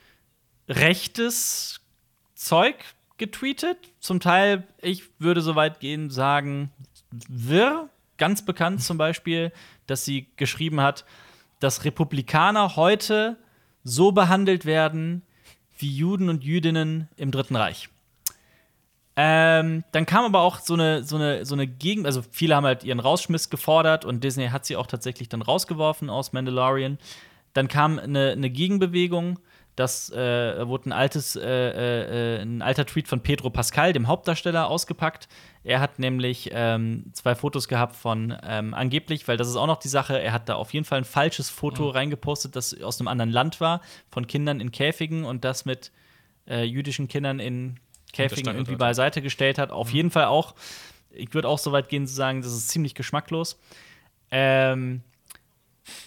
rechtes 0.69 1.81
Zeug 2.35 2.75
getweetet. 3.17 3.79
Zum 4.01 4.19
Teil, 4.19 4.65
ich 4.81 5.05
würde 5.21 5.41
so 5.41 5.55
weit 5.55 5.79
gehen, 5.79 6.11
sagen, 6.11 6.73
wirr. 7.29 7.89
Ganz 8.19 8.45
bekannt 8.45 8.83
zum 8.83 8.99
Beispiel, 8.99 9.53
dass 9.87 10.05
sie 10.05 10.27
geschrieben 10.37 10.81
hat, 10.81 11.05
dass 11.61 11.85
Republikaner 11.85 12.77
heute 12.77 13.37
so 13.85 14.13
behandelt 14.13 14.65
werden 14.65 15.23
wie 15.79 15.95
Juden 15.95 16.29
und 16.29 16.45
Jüdinnen 16.45 17.09
im 17.17 17.31
Dritten 17.31 17.57
Reich. 17.57 17.89
Ähm, 19.15 19.85
dann 19.93 20.07
kam 20.07 20.25
aber 20.25 20.41
auch 20.41 20.61
so 20.61 20.75
eine, 20.75 21.05
so 21.05 21.17
eine, 21.17 21.45
so 21.45 21.55
eine 21.55 21.67
Gegen, 21.67 22.07
also 22.07 22.23
viele 22.31 22.57
haben 22.57 22.65
halt 22.65 22.83
ihren 22.83 23.01
Rausschmiss 23.01 23.51
gefordert 23.51 24.05
und 24.05 24.25
Disney 24.25 24.49
hat 24.49 24.65
sie 24.65 24.77
auch 24.77 24.87
tatsächlich 24.87 25.29
dann 25.29 25.43
rausgeworfen 25.43 26.09
aus 26.09 26.33
Mandalorian. 26.33 26.99
Dann 27.53 27.69
kam 27.69 27.99
eine, 27.99 28.31
eine 28.31 28.49
Gegenbewegung, 28.49 29.39
das 29.77 30.11
äh, 30.11 30.67
wurde 30.69 30.91
ein 30.91 30.93
altes, 30.93 31.35
äh, 31.35 31.41
äh, 31.41 32.43
ein 32.43 32.61
alter 32.61 32.85
Tweet 32.85 33.09
von 33.09 33.21
Pedro 33.21 33.49
Pascal, 33.49 33.93
dem 33.93 34.07
Hauptdarsteller, 34.07 34.69
ausgepackt. 34.69 35.29
Er 35.65 35.81
hat 35.81 35.99
nämlich 35.99 36.51
ähm, 36.53 37.07
zwei 37.13 37.35
Fotos 37.35 37.69
gehabt 37.69 37.97
von 37.97 38.37
ähm, 38.43 38.75
angeblich, 38.75 39.27
weil 39.29 39.39
das 39.39 39.49
ist 39.49 39.57
auch 39.57 39.67
noch 39.67 39.79
die 39.79 39.89
Sache, 39.89 40.21
er 40.21 40.33
hat 40.33 40.49
da 40.49 40.57
auf 40.57 40.75
jeden 40.75 40.85
Fall 40.85 40.99
ein 40.99 41.05
falsches 41.05 41.49
Foto 41.49 41.89
reingepostet, 41.89 42.55
das 42.55 42.79
aus 42.83 43.01
einem 43.01 43.09
anderen 43.09 43.31
Land 43.31 43.61
war, 43.61 43.81
von 44.11 44.27
Kindern 44.27 44.61
in 44.61 44.73
Käfigen 44.73 45.25
und 45.25 45.45
das 45.45 45.65
mit 45.65 45.91
äh, 46.47 46.65
jüdischen 46.65 47.09
Kindern 47.09 47.41
in 47.41 47.79
Käfigen 48.13 48.55
irgendwie 48.55 48.77
beiseite 48.77 49.23
gestellt 49.23 49.57
hat. 49.57 49.71
Auf 49.71 49.91
jeden 49.91 50.11
Fall 50.11 50.27
auch, 50.27 50.55
ich 51.11 51.33
würde 51.33 51.49
auch 51.49 51.59
so 51.59 51.73
weit 51.73 51.89
gehen 51.89 52.07
zu 52.07 52.15
sagen, 52.15 52.43
das 52.43 52.53
ist 52.53 52.69
ziemlich 52.69 52.95
geschmacklos. 52.95 53.59
Ähm, 54.31 55.03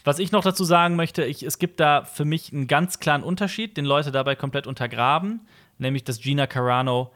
was 0.03 0.19
ich 0.19 0.31
noch 0.31 0.43
dazu 0.43 0.63
sagen 0.63 0.95
möchte, 0.95 1.23
ich, 1.25 1.43
es 1.43 1.59
gibt 1.59 1.79
da 1.79 2.03
für 2.03 2.25
mich 2.25 2.53
einen 2.53 2.67
ganz 2.67 2.99
klaren 2.99 3.23
Unterschied, 3.23 3.77
den 3.77 3.85
Leute 3.85 4.11
dabei 4.11 4.35
komplett 4.35 4.67
untergraben, 4.67 5.41
nämlich 5.77 6.03
dass 6.03 6.19
Gina 6.19 6.47
Carano 6.47 7.11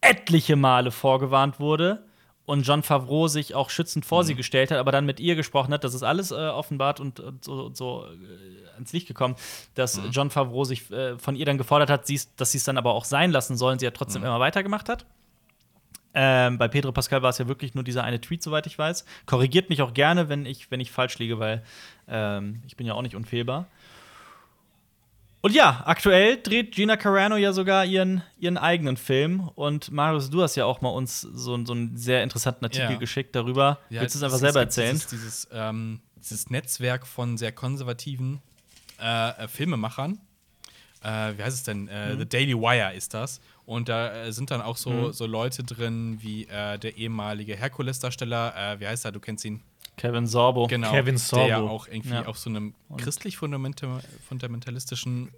etliche 0.00 0.56
Male 0.56 0.90
vorgewarnt 0.90 1.60
wurde 1.60 2.04
und 2.50 2.62
John 2.62 2.82
Favreau 2.82 3.28
sich 3.28 3.54
auch 3.54 3.70
schützend 3.70 4.04
vor 4.04 4.24
sie 4.24 4.34
gestellt 4.34 4.72
hat, 4.72 4.78
aber 4.78 4.90
dann 4.90 5.06
mit 5.06 5.20
ihr 5.20 5.36
gesprochen 5.36 5.72
hat. 5.72 5.84
Das 5.84 5.94
ist 5.94 6.02
alles 6.02 6.32
äh, 6.32 6.34
offenbart 6.34 6.98
und, 6.98 7.20
und 7.20 7.44
so, 7.44 7.66
und 7.66 7.76
so 7.76 8.06
äh, 8.06 8.74
ans 8.74 8.92
Licht 8.92 9.06
gekommen, 9.06 9.36
dass 9.74 10.00
John 10.10 10.30
Favreau 10.30 10.64
sich 10.64 10.90
äh, 10.90 11.16
von 11.18 11.36
ihr 11.36 11.46
dann 11.46 11.58
gefordert 11.58 11.90
hat, 11.90 12.08
dass 12.36 12.50
sie 12.50 12.58
es 12.58 12.64
dann 12.64 12.76
aber 12.76 12.94
auch 12.94 13.04
sein 13.04 13.30
lassen 13.30 13.56
sollen. 13.56 13.78
Sie 13.78 13.84
ja 13.84 13.92
trotzdem 13.92 14.24
immer 14.24 14.40
weitergemacht 14.40 14.88
hat. 14.88 15.06
Ähm, 16.12 16.58
bei 16.58 16.66
Pedro 16.68 16.90
Pascal 16.92 17.22
war 17.22 17.30
es 17.30 17.38
ja 17.38 17.46
wirklich 17.46 17.74
nur 17.74 17.84
dieser 17.84 18.02
eine 18.04 18.20
Tweet, 18.20 18.42
soweit 18.42 18.66
ich 18.66 18.76
weiß. 18.78 19.04
Korrigiert 19.26 19.70
mich 19.70 19.80
auch 19.82 19.94
gerne, 19.94 20.28
wenn 20.28 20.44
ich, 20.44 20.70
wenn 20.70 20.80
ich 20.80 20.90
falsch 20.90 21.18
liege, 21.18 21.38
weil 21.38 21.62
ähm, 22.08 22.62
ich 22.66 22.76
bin 22.76 22.86
ja 22.86 22.94
auch 22.94 23.02
nicht 23.02 23.14
unfehlbar. 23.14 23.66
Und 25.42 25.54
ja, 25.54 25.82
aktuell 25.86 26.36
dreht 26.42 26.72
Gina 26.74 26.96
Carano 26.96 27.36
ja 27.36 27.52
sogar 27.52 27.86
ihren, 27.86 28.22
ihren 28.38 28.58
eigenen 28.58 28.96
Film. 28.98 29.48
Und 29.54 29.90
Marius, 29.90 30.28
du 30.28 30.42
hast 30.42 30.54
ja 30.56 30.66
auch 30.66 30.82
mal 30.82 30.90
uns 30.90 31.22
so, 31.22 31.64
so 31.64 31.72
einen 31.72 31.96
sehr 31.96 32.22
interessanten 32.22 32.64
Artikel 32.66 32.90
Ja. 32.92 32.96
geschickt 32.98 33.34
darüber. 33.34 33.78
Willst 33.88 34.14
du 34.14 34.18
es 34.18 34.22
einfach 34.22 34.38
selber 34.38 34.60
erzählen? 34.60 34.92
Dieses, 34.92 35.06
dieses, 35.06 35.48
ähm, 35.52 36.00
dieses 36.16 36.50
Netzwerk 36.50 37.06
von 37.06 37.38
sehr 37.38 37.52
konservativen 37.52 38.42
äh, 39.00 39.44
äh, 39.44 39.48
Filmemachern. 39.48 40.18
Äh, 41.02 41.38
wie 41.38 41.42
heißt 41.42 41.56
es 41.56 41.62
denn? 41.62 41.82
Mhm. 41.84 41.88
Äh, 41.88 42.16
The 42.18 42.26
Daily 42.28 42.54
Wire 42.54 42.94
ist 42.94 43.14
das. 43.14 43.40
Und 43.66 43.88
da 43.88 44.24
äh, 44.26 44.32
sind 44.32 44.50
dann 44.50 44.60
auch 44.60 44.76
so, 44.76 44.90
Mhm. 44.90 45.12
so 45.12 45.26
Leute 45.26 45.62
drin 45.64 46.18
wie 46.20 46.44
äh, 46.46 46.78
der 46.78 46.96
ehemalige 46.96 47.56
Herkules-Darsteller. 47.56 48.74
Äh, 48.74 48.80
wie 48.80 48.86
heißt 48.86 49.04
er? 49.04 49.12
Du 49.12 49.20
kennst 49.20 49.44
ihn. 49.44 49.62
Kevin 49.96 50.26
Sorbo. 50.26 50.66
Genau. 50.66 50.90
Kevin 50.90 51.16
Der 51.32 51.46
ja 51.46 51.58
Sorbo. 51.58 51.72
auch 51.74 51.86
irgendwie 51.88 52.14
Ja. 52.14 52.26
auf 52.26 52.38
so 52.38 52.50
einem 52.50 52.74
christlich-fundamentalistischen 52.96 55.30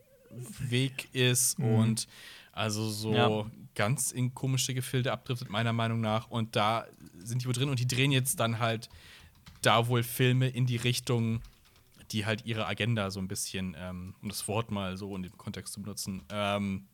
Weg 0.61 1.09
ist 1.13 1.59
und 1.59 2.07
also 2.53 2.89
so 2.89 3.15
Ja. 3.15 3.45
ganz 3.75 4.13
in 4.13 4.35
komische 4.35 4.73
Gefilde 4.75 5.13
abdriftet, 5.13 5.51
meiner 5.51 5.73
Meinung 5.73 6.01
nach. 6.01 6.29
Und 6.31 6.57
da 6.57 6.87
sind 7.23 7.43
die 7.43 7.47
wohl 7.47 7.53
drin 7.53 7.69
und 7.69 7.79
die 7.81 7.87
drehen 7.87 8.13
jetzt 8.13 8.41
dann 8.41 8.59
halt 8.59 8.89
da 9.63 9.87
wohl 9.89 10.03
Filme 10.03 10.49
in 10.49 10.67
die 10.67 10.77
Richtung, 10.77 11.41
die 12.13 12.27
halt 12.27 12.45
ihre 12.45 12.67
Agenda 12.67 13.11
so 13.11 13.21
ein 13.21 13.29
bisschen, 13.29 13.77
ähm, 13.79 14.15
um 14.23 14.29
das 14.29 14.47
Wort 14.49 14.71
mal 14.71 14.97
so 14.97 15.15
in 15.17 15.23
dem 15.23 15.37
Kontext 15.39 15.73
zu 15.75 15.83
benutzen, 15.83 16.23
ähm, 16.31 16.87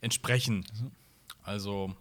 entsprechen. 0.00 0.64
Also, 1.42 1.94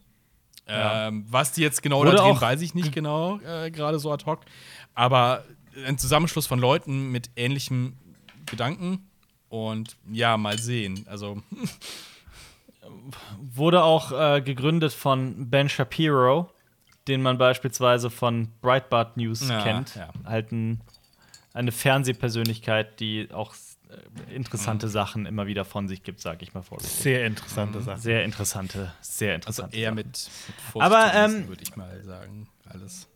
Ja. 0.68 1.08
ähm, 1.08 1.26
was 1.30 1.54
die 1.54 1.62
jetzt 1.62 1.82
genau 1.82 2.00
Wurde 2.00 2.12
da 2.12 2.18
drehen, 2.24 2.32
auch 2.38 2.42
weiß 2.42 2.62
ich 2.62 2.76
nicht 2.76 2.92
genau, 2.92 3.40
äh, 3.40 3.72
gerade 3.72 4.00
so 4.00 4.12
ad 4.12 4.26
hoc. 4.26 4.42
Aber 4.94 5.44
ein 5.86 5.98
Zusammenschluss 5.98 6.46
von 6.48 6.60
Leuten 6.60 7.12
mit 7.12 7.30
ähnlichem 7.36 7.94
Gedanken 8.46 9.08
und 9.50 9.96
ja, 10.12 10.36
mal 10.38 10.58
sehen. 10.60 11.06
Also, 11.08 11.42
Wurde 13.42 13.84
auch 13.84 14.12
äh, 14.12 14.42
gegründet 14.42 14.94
von 14.94 15.50
Ben 15.50 15.68
Shapiro, 15.68 16.50
den 17.08 17.22
man 17.22 17.38
beispielsweise 17.38 18.10
von 18.10 18.50
Breitbart 18.62 19.18
News 19.18 19.48
Ja, 19.50 19.62
kennt. 19.62 19.96
ja. 19.96 20.10
Halt 20.24 20.52
ein, 20.52 20.80
eine 21.58 21.72
Fernsehpersönlichkeit, 21.72 23.00
die 23.00 23.30
auch 23.32 23.54
äh, 23.90 24.34
interessante 24.36 24.88
Mhm. 24.88 24.92
Sachen 24.92 25.26
immer 25.26 25.48
wieder 25.48 25.66
von 25.66 25.88
sich 25.88 26.04
gibt, 26.04 26.20
sag 26.22 26.42
ich 26.42 26.54
mal 26.54 26.62
vorsichtig. 26.62 27.02
Sehr 27.02 27.26
interessante 27.26 27.82
Sache. 27.82 28.00
Sehr 28.00 28.24
interessante, 28.24 28.94
sehr 29.02 29.34
also 29.36 29.64
interessante. 29.64 29.78
eher 29.78 29.90
Sachen. 29.90 29.96
mit, 29.96 30.30
mit 30.76 30.84
Aber, 30.84 31.12
ähm, 31.14 31.48
würde 31.48 31.64
ich 31.64 31.76
mal 31.76 32.04
sagen. 32.04 32.48
Alles. 32.70 33.08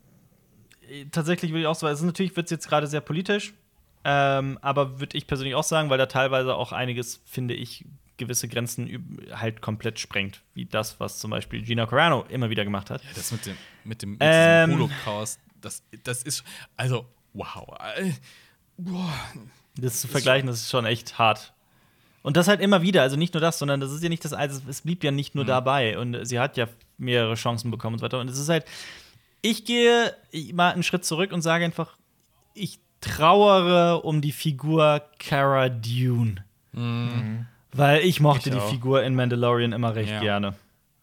tatsächlich 1.11 1.51
würde 1.51 1.61
ich 1.61 1.67
auch 1.67 1.75
so, 1.75 1.87
also 1.87 2.05
natürlich 2.05 2.35
wird 2.35 2.45
es 2.47 2.51
jetzt 2.51 2.67
gerade 2.67 2.87
sehr 2.87 3.01
politisch, 3.01 3.53
ähm, 4.03 4.57
aber 4.61 4.99
würde 4.99 5.17
ich 5.17 5.27
persönlich 5.27 5.55
auch 5.55 5.63
sagen, 5.63 5.89
weil 5.89 5.97
da 5.97 6.05
teilweise 6.07 6.55
auch 6.55 6.71
einiges, 6.71 7.21
finde 7.25 7.53
ich, 7.53 7.85
gewisse 8.17 8.47
Grenzen 8.47 9.27
halt 9.31 9.61
komplett 9.61 9.99
sprengt, 9.99 10.41
wie 10.53 10.65
das, 10.65 10.99
was 10.99 11.19
zum 11.19 11.31
Beispiel 11.31 11.63
Gina 11.63 11.85
Carano 11.85 12.23
immer 12.29 12.49
wieder 12.49 12.63
gemacht 12.63 12.89
hat. 12.89 13.03
Ja, 13.03 13.09
das 13.15 13.31
mit 13.31 13.45
dem, 13.45 13.57
mit 13.83 14.01
dem 14.01 14.11
mit 14.11 14.19
Ähm. 14.21 14.71
Holocaust, 14.73 15.39
das, 15.59 15.83
das 16.03 16.23
ist, 16.23 16.43
also, 16.77 17.05
wow. 17.33 17.77
Äh, 17.97 18.11
boah. 18.77 19.13
Das 19.77 20.01
zu 20.01 20.07
vergleichen, 20.07 20.47
das 20.47 20.61
ist 20.61 20.69
schon 20.69 20.85
echt 20.85 21.17
hart. 21.17 21.53
Und 22.23 22.37
das 22.37 22.47
halt 22.47 22.61
immer 22.61 22.81
wieder, 22.81 23.01
also 23.01 23.15
nicht 23.17 23.33
nur 23.33 23.41
das, 23.41 23.57
sondern 23.57 23.79
das 23.79 23.91
ist 23.91 24.03
ja 24.03 24.09
nicht 24.09 24.23
das 24.23 24.33
also 24.33 24.61
es 24.69 24.81
blieb 24.81 25.03
ja 25.03 25.09
nicht 25.11 25.33
nur 25.33 25.43
dabei 25.45 25.97
und 25.97 26.23
sie 26.25 26.39
hat 26.39 26.55
ja 26.55 26.67
mehrere 26.99 27.33
Chancen 27.35 27.71
bekommen 27.71 27.95
und 27.95 27.99
so 27.99 28.05
weiter. 28.05 28.19
Und 28.19 28.29
es 28.29 28.37
ist 28.37 28.49
halt, 28.49 28.65
ich 29.41 29.65
gehe 29.65 30.13
mal 30.53 30.71
einen 30.73 30.83
Schritt 30.83 31.03
zurück 31.03 31.31
und 31.31 31.41
sage 31.41 31.65
einfach, 31.65 31.97
ich 32.53 32.79
trauere 32.99 34.05
um 34.05 34.21
die 34.21 34.31
Figur 34.31 35.01
Cara 35.17 35.69
Dune. 35.69 36.43
Weil 37.73 38.01
ich 38.01 38.19
mochte 38.19 38.49
Ich 38.49 38.55
die. 38.55 38.61
Figur 38.69 39.03
in 39.03 39.15
Mandalorian 39.15 39.71
immer 39.71 39.95
recht 39.95 40.11
Ja. 40.11 40.19
gerne. 40.19 40.53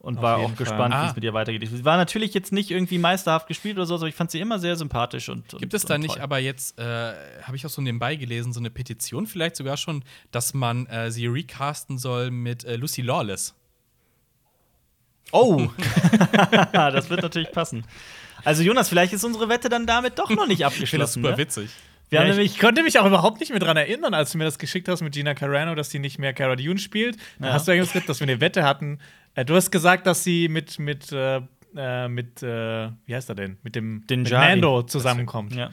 Und 0.09 0.17
Auf 0.17 0.23
war 0.23 0.39
auch 0.39 0.57
gespannt, 0.57 0.95
wie 0.95 0.99
Ah. 0.99 1.11
es 1.11 1.15
mit 1.17 1.23
ihr 1.23 1.35
weitergeht. 1.35 1.69
Sie 1.69 1.85
war 1.85 1.99
natürlich 1.99 2.33
jetzt 2.33 2.51
nicht 2.51 2.71
irgendwie 2.71 2.97
meisterhaft 2.97 3.47
gespielt 3.47 3.77
oder 3.77 3.85
so, 3.85 3.95
aber 3.97 4.07
ich 4.09 4.15
fand 4.15 4.31
sie 4.31 4.41
immer 4.41 4.59
sehr 4.59 4.75
sympathisch 4.75 5.29
und. 5.29 5.47
Gibt 5.51 5.65
und, 5.65 5.75
es 5.75 5.85
da 5.85 5.97
und 5.97 6.01
nicht 6.01 6.19
aber 6.19 6.39
jetzt, 6.39 6.79
äh, 6.79 7.13
habe 7.43 7.57
ich 7.57 7.67
auch 7.67 7.71
so 7.71 7.83
nebenbei 7.83 8.17
gelesen, 8.17 8.55
so 8.55 8.59
eine 8.59 8.71
Petition 8.71 9.27
vielleicht 9.27 9.57
sogar 9.57 9.77
schon, 9.77 10.03
dass 10.31 10.55
man 10.55 10.87
äh, 10.87 11.11
sie 11.11 11.27
recasten 11.27 11.99
soll 11.99 12.31
mit 12.31 12.65
äh, 12.65 12.77
Lucy 12.77 13.03
Lawless? 13.03 13.55
Oh! 15.33 15.69
das 16.73 17.11
wird 17.11 17.21
natürlich 17.21 17.53
passen. 17.53 17.85
Also, 18.45 18.63
Jonas, 18.63 18.89
vielleicht 18.89 19.13
ist 19.13 19.25
unsere 19.25 19.51
Wette 19.51 19.69
dann 19.69 19.87
damit 19.87 20.19
doch 20.19 20.31
noch 20.31 20.47
nicht 20.47 20.63
Ich 20.63 20.67
finde 20.69 21.05
das 21.05 21.17
abgeschlossen. 21.17 21.23
super 21.23 21.33
ne? 21.33 21.37
witzig. 21.37 21.71
Wir 22.11 22.21
haben 22.21 22.27
ja, 22.27 22.33
ich, 22.33 22.37
nämlich 22.37 22.53
ich 22.55 22.59
konnte 22.61 22.83
mich 22.83 22.99
auch 22.99 23.07
überhaupt 23.07 23.41
nicht 23.41 23.51
mehr 23.51 23.59
dran 23.61 23.77
erinnern, 23.77 24.15
als 24.15 24.33
du 24.33 24.39
mir 24.39 24.45
das 24.45 24.59
geschickt 24.59 24.89
hast 24.89 25.03
mit 25.03 25.13
Gina 25.15 25.35
Carano, 25.35 25.75
dass 25.75 25.91
sie 25.91 25.99
nicht 25.99 26.19
mehr 26.19 26.33
Cara 26.33 26.57
Dune 26.57 26.79
spielt. 26.79 27.17
Da 27.39 27.49
Ja. 27.49 27.53
hast 27.53 27.69
du 27.69 27.73
ja 27.75 27.81
gesagt, 27.83 28.09
dass 28.09 28.21
wir 28.21 28.27
eine 28.29 28.41
Wette 28.41 28.65
hatten. 28.65 28.99
Äh, 29.35 29.45
du 29.45 29.55
hast 29.55 29.71
gesagt, 29.71 30.07
dass 30.07 30.25
sie 30.25 30.49
mit, 30.49 30.79
mit, 30.79 31.13
äh, 31.13 31.41
äh, 31.77 32.09
mit 32.09 32.43
äh, 32.43 32.91
wie 33.07 33.15
heißt 33.15 33.29
er 33.29 33.35
denn? 33.35 33.59
Mit 33.63 33.77
dem 33.77 34.07
Den 34.07 34.23
mit 34.23 34.31
Jari. 34.31 34.49
Mando 34.53 34.83
zusammenkommt. 34.85 35.55
Ja. 35.55 35.71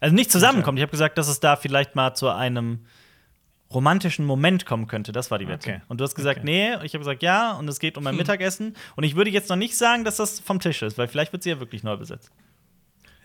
Also 0.00 0.14
nicht 0.14 0.30
zusammenkommt. 0.32 0.78
Ich 0.78 0.82
habe 0.82 0.90
gesagt, 0.90 1.16
dass 1.18 1.28
es 1.28 1.40
da 1.40 1.56
vielleicht 1.56 1.94
mal 1.94 2.14
zu 2.14 2.28
einem 2.30 2.80
romantischen 3.72 4.26
Moment 4.26 4.66
kommen 4.66 4.88
könnte. 4.88 5.12
Das 5.12 5.30
war 5.30 5.38
die 5.38 5.46
Wette. 5.46 5.70
Okay. 5.70 5.80
Und 5.86 6.00
du 6.00 6.04
hast 6.04 6.16
gesagt, 6.16 6.40
Okay. 6.40 6.74
nee. 6.76 6.84
Ich 6.84 6.92
habe 6.94 6.98
gesagt, 6.98 7.22
ja. 7.22 7.52
Und 7.52 7.68
es 7.68 7.78
geht 7.78 7.96
um 7.96 8.06
ein 8.08 8.16
Mittagessen. 8.16 8.74
Und 8.96 9.04
ich 9.04 9.14
würde 9.14 9.30
jetzt 9.30 9.48
noch 9.48 9.56
nicht 9.56 9.76
sagen, 9.78 10.04
dass 10.04 10.16
das 10.16 10.40
vom 10.40 10.58
Tisch 10.58 10.82
ist, 10.82 10.98
weil 10.98 11.06
vielleicht 11.06 11.32
wird 11.32 11.44
sie 11.44 11.50
ja 11.50 11.60
wirklich 11.60 11.84
neu 11.84 11.96
besetzt. 11.96 12.32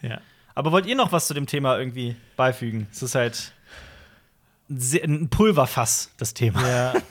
Ja. 0.04 0.20
Aber 0.56 0.72
wollt 0.72 0.86
ihr 0.86 0.96
noch 0.96 1.12
was 1.12 1.28
zu 1.28 1.34
dem 1.34 1.46
Thema 1.46 1.78
irgendwie 1.78 2.16
beifügen? 2.38 2.88
Es 2.92 3.04
ist 3.04 3.16
halt 3.16 3.54
ein 4.70 5.30
Pulverfass, 5.30 6.12
das 6.18 6.34
Thema. 6.34 6.68
Ja. 6.68 6.94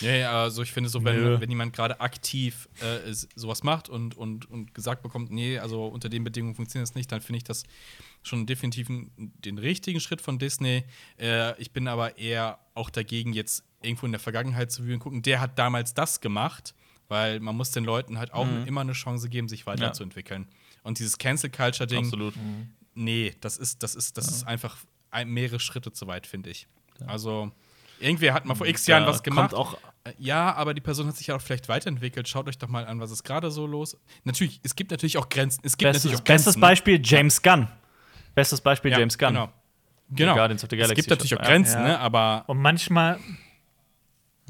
Ja, 0.00 0.12
ja, 0.12 0.42
also 0.42 0.62
ich 0.62 0.72
finde 0.72 0.90
so, 0.90 1.04
wenn, 1.04 1.16
Nö. 1.16 1.40
wenn 1.40 1.48
jemand 1.48 1.74
gerade 1.74 2.00
aktiv 2.00 2.68
äh, 2.80 3.12
sowas 3.12 3.62
macht 3.62 3.88
und, 3.88 4.16
und, 4.16 4.48
und 4.50 4.74
gesagt 4.74 5.02
bekommt, 5.02 5.30
nee, 5.30 5.58
also 5.58 5.86
unter 5.86 6.08
den 6.08 6.22
Bedingungen 6.22 6.54
funktioniert 6.54 6.88
das 6.88 6.94
nicht, 6.94 7.10
dann 7.10 7.20
finde 7.20 7.38
ich 7.38 7.44
das 7.44 7.64
schon 8.22 8.46
definitiv 8.46 8.88
den 9.16 9.58
richtigen 9.58 10.00
Schritt 10.00 10.20
von 10.20 10.38
Disney. 10.38 10.84
Äh, 11.18 11.60
ich 11.60 11.72
bin 11.72 11.88
aber 11.88 12.18
eher 12.18 12.58
auch 12.74 12.90
dagegen, 12.90 13.32
jetzt 13.32 13.64
irgendwo 13.80 14.06
in 14.06 14.12
der 14.12 14.20
Vergangenheit 14.20 14.70
zu 14.70 14.84
wühlen, 14.84 15.00
gucken, 15.00 15.22
der 15.22 15.40
hat 15.40 15.58
damals 15.58 15.94
das 15.94 16.20
gemacht, 16.20 16.74
weil 17.08 17.40
man 17.40 17.56
muss 17.56 17.70
den 17.70 17.84
Leuten 17.84 18.18
halt 18.18 18.32
auch 18.34 18.46
immer 18.66 18.82
eine 18.82 18.92
Chance 18.92 19.28
geben, 19.28 19.48
sich 19.48 19.66
weiterzuentwickeln. 19.66 20.46
Und 20.82 20.98
dieses 20.98 21.18
Cancel 21.18 21.50
Culture-Ding, 21.50 22.04
Absolut. 22.04 22.34
nee, 22.94 23.34
das 23.40 23.56
ist, 23.58 23.82
das 23.82 23.94
ist, 23.94 24.16
das 24.16 24.28
ist 24.28 24.46
einfach 24.46 24.76
ein, 25.10 25.28
mehrere 25.28 25.60
Schritte 25.60 25.92
zu 25.92 26.06
weit, 26.06 26.26
finde 26.26 26.50
ich. 26.50 26.66
Also, 27.06 27.50
irgendwer 28.00 28.34
hat 28.34 28.44
mal 28.44 28.54
vor 28.54 28.66
x 28.66 28.86
Jahren 28.86 29.02
Ja, 29.04 29.08
was 29.08 29.22
gemacht. 29.22 29.50
kommt 29.52 29.60
auch 29.60 29.78
Äh, 30.04 30.12
Ja, 30.18 30.54
aber 30.54 30.74
die 30.74 30.80
Person 30.80 31.06
hat 31.06 31.16
sich 31.16 31.28
ja 31.28 31.36
auch 31.36 31.40
vielleicht 31.40 31.68
weiterentwickelt. 31.68 32.28
Schaut 32.28 32.48
euch 32.48 32.58
doch 32.58 32.68
mal 32.68 32.86
an, 32.86 33.00
was 33.00 33.10
ist 33.10 33.22
gerade 33.24 33.50
so 33.50 33.66
los. 33.66 33.96
Natürlich, 34.24 34.60
es 34.64 34.74
gibt 34.74 34.90
natürlich 34.90 35.16
auch 35.18 35.28
Grenzen. 35.28 35.60
Es 35.64 35.76
gibt 35.76 35.88
Bestes, 35.90 36.04
natürlich 36.04 36.20
auch 36.20 36.24
Grenzen. 36.24 36.44
bestes 36.44 36.56
ne? 36.56 36.60
Beispiel 36.60 37.00
James 37.04 37.42
Gunn. 37.42 37.68
Bestes 38.34 38.60
Beispiel 38.60 38.90
Ja, 38.92 38.98
James 38.98 39.16
Gunn. 39.18 39.34
Genau. 39.34 39.52
genau. 40.10 40.34
Guardians 40.34 40.64
of 40.64 40.70
the 40.70 40.76
es 40.76 40.82
Galaxy 40.82 40.94
gibt 41.02 41.10
natürlich 41.10 41.34
auch 41.36 41.40
ja. 41.42 41.46
Grenzen, 41.46 41.80
Ja. 41.80 41.88
ne? 41.88 41.98
aber 42.00 42.44
Und 42.46 42.58
manchmal. 42.58 43.18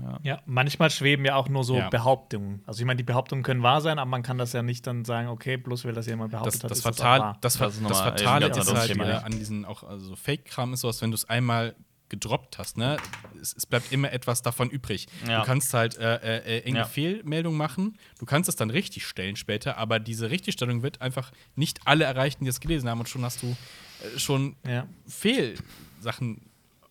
Ja. 0.02 0.18
Ja. 0.22 0.42
manchmal 0.46 0.90
schweben 0.90 1.24
ja 1.24 1.34
auch 1.36 1.48
nur 1.48 1.64
so 1.64 1.76
Ja. 1.76 1.88
Behauptungen. 1.88 2.62
Also 2.66 2.80
ich 2.80 2.86
meine, 2.86 2.96
die 2.98 3.02
Behauptungen 3.04 3.42
können 3.42 3.62
wahr 3.62 3.80
sein, 3.80 3.98
aber 3.98 4.08
man 4.10 4.22
kann 4.22 4.38
das 4.38 4.52
ja 4.52 4.62
nicht 4.62 4.86
dann 4.86 5.04
sagen, 5.04 5.28
okay, 5.28 5.56
bloß 5.56 5.84
weil 5.84 5.92
das 5.92 6.06
jemand 6.06 6.30
behauptet 6.30 6.54
das, 6.54 6.62
hat, 6.64 6.70
das, 6.70 6.78
ist 6.78 6.84
das 6.86 6.94
auch 6.94 6.98
Fatal, 7.04 7.20
wahr. 7.20 7.38
das, 7.40 7.56
Fa- 7.56 7.64
Das 7.66 7.74
ist 7.74 7.82
das 7.82 7.90
nochmal 7.90 8.10
Fatale 8.18 8.46
ist 8.48 8.74
halt 8.74 8.88
Thema. 8.92 9.18
an 9.24 9.32
diesen 9.32 9.64
auch 9.64 9.82
also 9.82 10.16
Fake-Kram 10.16 10.72
ist 10.74 10.80
sowas, 10.80 11.00
wenn 11.02 11.10
du 11.10 11.14
es 11.16 11.28
einmal 11.28 11.74
gedroppt 12.10 12.56
hast, 12.56 12.78
ne? 12.78 12.96
Es, 13.38 13.54
es 13.54 13.66
bleibt 13.66 13.92
immer 13.92 14.10
etwas 14.10 14.40
davon 14.40 14.70
übrig. 14.70 15.08
Ja. 15.28 15.40
Du 15.40 15.46
kannst 15.46 15.74
halt 15.74 15.98
äh, 15.98 16.14
äh, 16.16 16.36
äh, 16.38 16.54
irgendeine 16.60 16.78
Ja. 16.78 16.84
Fehlmeldung 16.86 17.54
machen, 17.54 17.98
du 18.18 18.24
kannst 18.24 18.48
es 18.48 18.56
dann 18.56 18.70
richtig 18.70 19.06
stellen 19.06 19.36
später, 19.36 19.76
aber 19.76 19.98
diese 20.00 20.30
Richtigstellung 20.30 20.82
wird 20.82 21.02
einfach 21.02 21.30
nicht 21.54 21.80
alle 21.86 22.04
erreichen, 22.04 22.44
die 22.44 22.48
es 22.50 22.60
gelesen 22.60 22.88
haben 22.88 23.00
und 23.00 23.10
schon 23.10 23.24
hast 23.26 23.42
du 23.42 23.48
äh, 23.48 24.18
schon 24.18 24.56
Ja. 24.66 24.86
Fehlsachen 25.06 26.47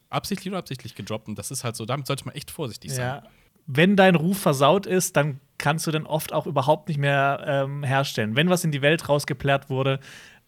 absichtlich 0.10 0.50
oder 0.52 0.60
absichtlich 0.60 0.96
gedroppt 0.96 1.28
und 1.28 1.38
das 1.38 1.52
ist 1.52 1.64
halt 1.64 1.76
so, 1.76 1.86
damit 1.86 2.08
sollte 2.08 2.26
man 2.26 2.36
echt 2.36 2.52
vorsichtig 2.52 2.92
sein. 2.92 3.06
Ja. 3.06 3.24
Wenn 3.66 3.96
dein 3.98 4.16
Ruf 4.16 4.38
versaut 4.40 4.86
ist, 4.86 5.18
dann 5.18 5.40
kannst 5.58 5.86
du 5.88 5.92
den 5.92 6.06
oft 6.06 6.32
auch 6.34 6.48
überhaupt 6.48 6.88
nicht 6.88 6.98
mehr 7.00 7.44
ähm, 7.46 7.84
herstellen. 7.84 8.36
Wenn 8.36 8.50
was 8.50 8.64
in 8.64 8.72
die 8.72 8.82
Welt 8.82 9.10
rausgeplärrt 9.10 9.70
wurde, 9.70 10.00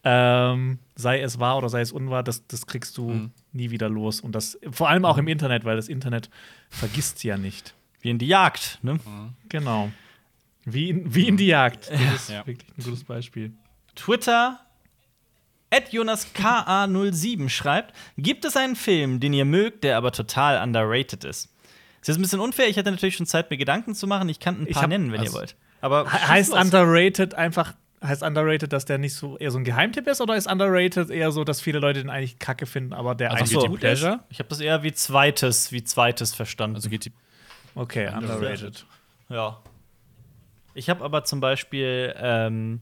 ähm, 0.06 0.80
sei 0.96 1.20
es 1.20 1.40
wahr 1.40 1.58
oder 1.58 1.68
sei 1.68 1.82
es 1.82 1.92
unwahr, 1.92 2.24
das, 2.24 2.48
das 2.48 2.66
kriegst 2.68 2.98
du 2.98 3.10
Mhm. 3.10 3.32
nie 3.52 3.70
wieder 3.72 3.90
los. 3.90 4.22
Und 4.22 4.32
das 4.34 4.58
vor 4.72 4.88
allem 4.88 5.04
auch 5.04 5.18
im 5.18 5.28
Internet, 5.28 5.66
weil 5.66 5.76
das 5.76 5.90
Internet 5.90 6.30
vergisst 6.70 7.24
ja 7.26 7.38
nicht. 7.38 7.76
Wie 8.00 8.10
in 8.12 8.18
die 8.18 8.28
Jagd, 8.28 8.80
ne? 8.82 8.98
Genau. 9.50 9.92
Wie 10.64 10.90
in, 10.92 11.14
wie 11.14 11.28
in 11.28 11.36
die 11.36 11.48
Jagd. 11.48 11.90
Das 11.92 12.00
ist 12.16 12.30
Ja. 12.30 12.48
wirklich 12.48 12.70
ein 12.78 12.84
gutes 12.84 13.04
Beispiel. 13.04 13.52
Twitter 13.96 14.62
JonasKA07 15.92 17.50
schreibt: 17.50 17.94
Gibt 18.18 18.46
es 18.46 18.56
einen 18.58 18.76
Film, 18.76 19.20
den 19.20 19.34
ihr 19.34 19.46
mögt, 19.46 19.84
der 19.84 19.98
aber 19.98 20.12
total 20.12 20.62
underrated 20.64 21.24
ist? 21.24 21.50
Das 22.02 22.02
ist 22.04 22.08
jetzt 22.08 22.18
ein 22.18 22.22
bisschen 22.22 22.40
unfair. 22.40 22.68
Ich 22.70 22.78
hatte 22.78 22.92
natürlich 22.92 23.16
schon 23.18 23.26
Zeit, 23.26 23.50
mir 23.50 23.58
Gedanken 23.58 23.94
zu 23.94 24.08
machen. 24.08 24.30
Ich 24.30 24.40
kann 24.40 24.62
ein 24.62 24.68
paar 24.68 24.84
hab- 24.84 24.90
nennen, 24.90 25.12
wenn 25.12 25.20
ihr 25.22 25.28
also- 25.28 25.38
wollt. 25.40 25.56
Aber 25.82 26.12
He- 26.12 26.18
heißt 26.18 26.52
los. 26.52 26.62
underrated 26.66 27.36
einfach 27.36 27.74
heißt 28.02 28.24
underrated, 28.24 28.72
dass 28.72 28.86
der 28.86 28.98
nicht 28.98 29.14
so 29.14 29.38
eher 29.38 29.52
so 29.52 29.58
ein 29.58 29.66
Geheimtipp 29.66 30.08
ist 30.08 30.22
oder 30.22 30.38
ist 30.38 30.50
underrated 30.50 31.10
eher 31.10 31.32
so, 31.34 31.44
dass 31.44 31.60
viele 31.60 31.80
Leute 31.80 32.00
den 32.02 32.10
eigentlich 32.10 32.40
kacke 32.40 32.66
finden, 32.66 32.94
aber 32.94 33.14
der 33.14 33.32
Also 33.32 33.44
eigentlich 33.44 33.52
so. 33.62 33.68
gut 33.68 33.80
Pleasure? 33.82 34.22
Ich 34.30 34.40
habe 34.40 34.48
das 34.48 34.62
eher 34.62 34.84
wie 34.84 34.94
zweites, 34.94 35.74
wie 35.74 35.84
zweites 35.84 36.34
verstanden. 36.34 36.78
Also 36.78 36.90
geht 36.90 37.04
die 37.06 37.10
ist? 37.10 37.16
Okay, 37.76 38.08
Underrated. 38.08 38.36
underrated. 38.38 38.86
Ja. 39.28 39.60
Ich 40.74 40.90
habe 40.90 41.04
aber 41.04 41.26
zum 41.26 41.42
Beispiel, 41.42 42.14
ähm, 42.18 42.80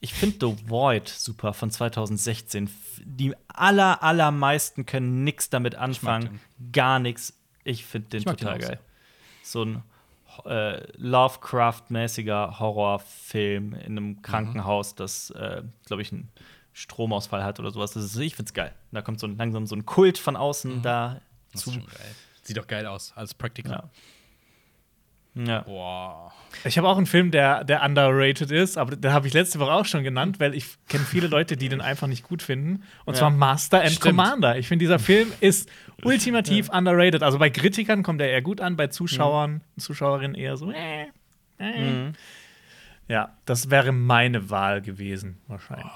ich 0.00 0.14
finde 0.14 0.46
The 0.46 0.68
Void 0.68 1.08
super 1.08 1.52
von 1.52 1.70
2016. 1.70 2.64
F- 2.64 3.00
Die 3.04 3.34
aller, 3.48 4.02
allermeisten 4.02 4.86
können 4.86 5.24
nichts 5.24 5.50
damit 5.50 5.74
anfangen. 5.74 6.40
Gar 6.72 6.98
nichts. 7.00 7.32
Ich 7.64 7.84
finde 7.84 8.08
den 8.10 8.18
Ich 8.20 8.24
total 8.26 8.58
geil. 8.58 8.78
So 9.42 9.64
ein 9.64 9.82
äh, 10.44 10.82
Lovecraft-mäßiger 10.98 12.58
Horrorfilm 12.58 13.72
in 13.74 13.92
Mhm. 13.92 13.98
einem 13.98 14.22
Krankenhaus, 14.22 14.94
das, 14.94 15.30
äh, 15.30 15.62
glaube 15.86 16.02
ich, 16.02 16.12
einen 16.12 16.30
Stromausfall 16.72 17.42
hat 17.42 17.58
oder 17.58 17.70
sowas. 17.70 17.92
Das 17.92 18.04
ist, 18.04 18.16
ich 18.16 18.36
find's 18.36 18.52
geil. 18.52 18.74
Da 18.92 19.00
kommt 19.02 19.18
so 19.18 19.26
ein, 19.26 19.36
langsam 19.38 19.66
so 19.66 19.74
ein 19.74 19.86
Kult 19.86 20.18
von 20.18 20.36
außen 20.36 20.82
da 20.82 21.08
Mhm. 21.14 21.20
Das 21.52 21.60
zu. 21.62 21.70
Sieht 22.42 22.56
doch 22.58 22.66
geil 22.66 22.86
aus, 22.86 23.12
als 23.16 23.34
Praktiker. 23.34 23.70
Ja. 23.70 23.90
Ja. 25.36 25.60
Boah. 25.60 26.32
Ich 26.64 26.78
habe 26.78 26.88
auch 26.88 26.96
einen 26.96 27.04
Film, 27.06 27.30
der, 27.30 27.62
der 27.64 27.82
underrated 27.84 28.50
ist, 28.50 28.78
aber 28.78 28.96
den 28.96 29.12
habe 29.12 29.26
ich 29.28 29.34
letzte 29.34 29.58
Woche 29.58 29.72
auch 29.72 29.84
schon 29.84 30.02
genannt, 30.02 30.40
weil 30.40 30.54
ich 30.54 30.66
kenne 30.88 31.04
viele 31.04 31.26
Leute, 31.28 31.56
die 31.58 31.68
den 31.68 31.82
einfach 31.82 32.06
nicht 32.06 32.22
gut 32.22 32.42
finden. 32.42 32.82
Und 33.04 33.14
Ja. 33.14 33.20
zwar 33.20 33.30
Master 33.30 33.80
and 33.82 33.90
Stimmt. 33.90 34.00
Commander. 34.16 34.56
Ich 34.58 34.66
finde, 34.66 34.82
dieser 34.82 34.98
Film 34.98 35.30
ist 35.40 35.68
ultimativ 36.02 36.70
underrated. 36.70 37.22
Also 37.22 37.38
bei 37.38 37.50
Kritikern 37.50 38.02
kommt 38.02 38.20
er 38.22 38.30
eher 38.30 38.40
gut 38.40 38.60
an, 38.62 38.76
bei 38.76 38.86
Zuschauern 38.86 39.60
und 39.76 39.80
Zuschauerinnen 39.82 40.34
eher 40.34 40.56
so. 40.56 40.70
Äh, 40.72 41.08
äh. 41.58 41.80
Mhm. 41.90 42.12
Ja, 43.08 43.36
das 43.44 43.70
wäre 43.70 43.92
meine 43.92 44.50
Wahl 44.50 44.80
gewesen, 44.82 45.38
wahrscheinlich. 45.46 45.86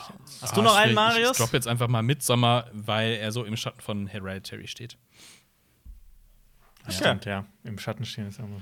Hast 0.43 0.57
du 0.57 0.63
noch 0.63 0.77
einen, 0.77 0.93
schwierig. 0.93 0.95
Marius? 0.95 1.31
Ich 1.33 1.39
droppe 1.39 1.57
jetzt 1.57 1.67
einfach 1.67 1.89
mal 1.89 2.03
Midsommar, 2.03 2.67
weil 2.73 3.15
er 3.15 3.33
so 3.33 3.45
im 3.45 3.57
Schatten 3.57 3.81
von 3.81 4.07
Hereditary 4.07 4.69
steht. 4.69 4.97
Das 6.85 6.99
Stimmt, 6.99 7.25
ja. 7.25 7.47
Im 7.65 7.79
Schatten 7.79 8.05
stehen 8.05 8.29
ist 8.29 8.39
immer. 8.39 8.61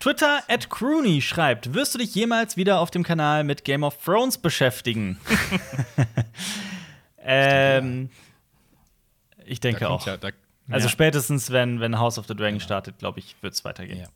Twitter 0.00 0.42
at 0.48 0.68
Crooney 0.70 1.20
schreibt: 1.22 1.72
Wirst 1.74 1.94
du 1.94 1.98
dich 1.98 2.14
jemals 2.14 2.56
wieder 2.56 2.80
auf 2.80 2.90
dem 2.90 3.02
Kanal 3.04 3.44
mit 3.44 3.64
Game 3.64 3.84
of 3.84 3.96
Thrones 4.02 4.38
beschäftigen? 4.38 5.20
ähm, 7.18 8.10
ich 9.44 9.60
denke 9.60 9.88
auch. 9.88 10.06
Ja, 10.06 10.16
da, 10.16 10.30
also 10.70 10.86
Ja. 10.86 10.90
spätestens, 10.90 11.50
wenn, 11.50 11.80
wenn 11.80 11.98
House 11.98 12.18
of 12.18 12.26
the 12.26 12.34
Dragon 12.34 12.60
startet, 12.60 12.98
glaube 12.98 13.18
ich, 13.20 13.36
wird 13.42 13.54
es 13.54 13.64
weitergehen. 13.64 13.98
ja. 14.00 14.08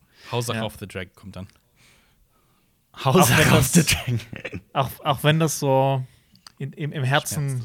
Ja. 0.54 0.64
of 0.64 0.76
the 0.80 0.86
Dragon 0.88 1.12
kommt 1.14 1.36
dann. 1.36 1.48
House 3.04 3.30
of 3.30 3.48
das- 3.50 3.72
the 3.72 3.82
Dragon. 3.84 4.20
Auch, 4.72 4.88
auch 5.04 5.22
wenn 5.22 5.38
das 5.40 5.58
so 5.58 6.02
in, 6.58 6.72
im, 6.72 6.92
im 6.92 7.04
Herzen 7.04 7.64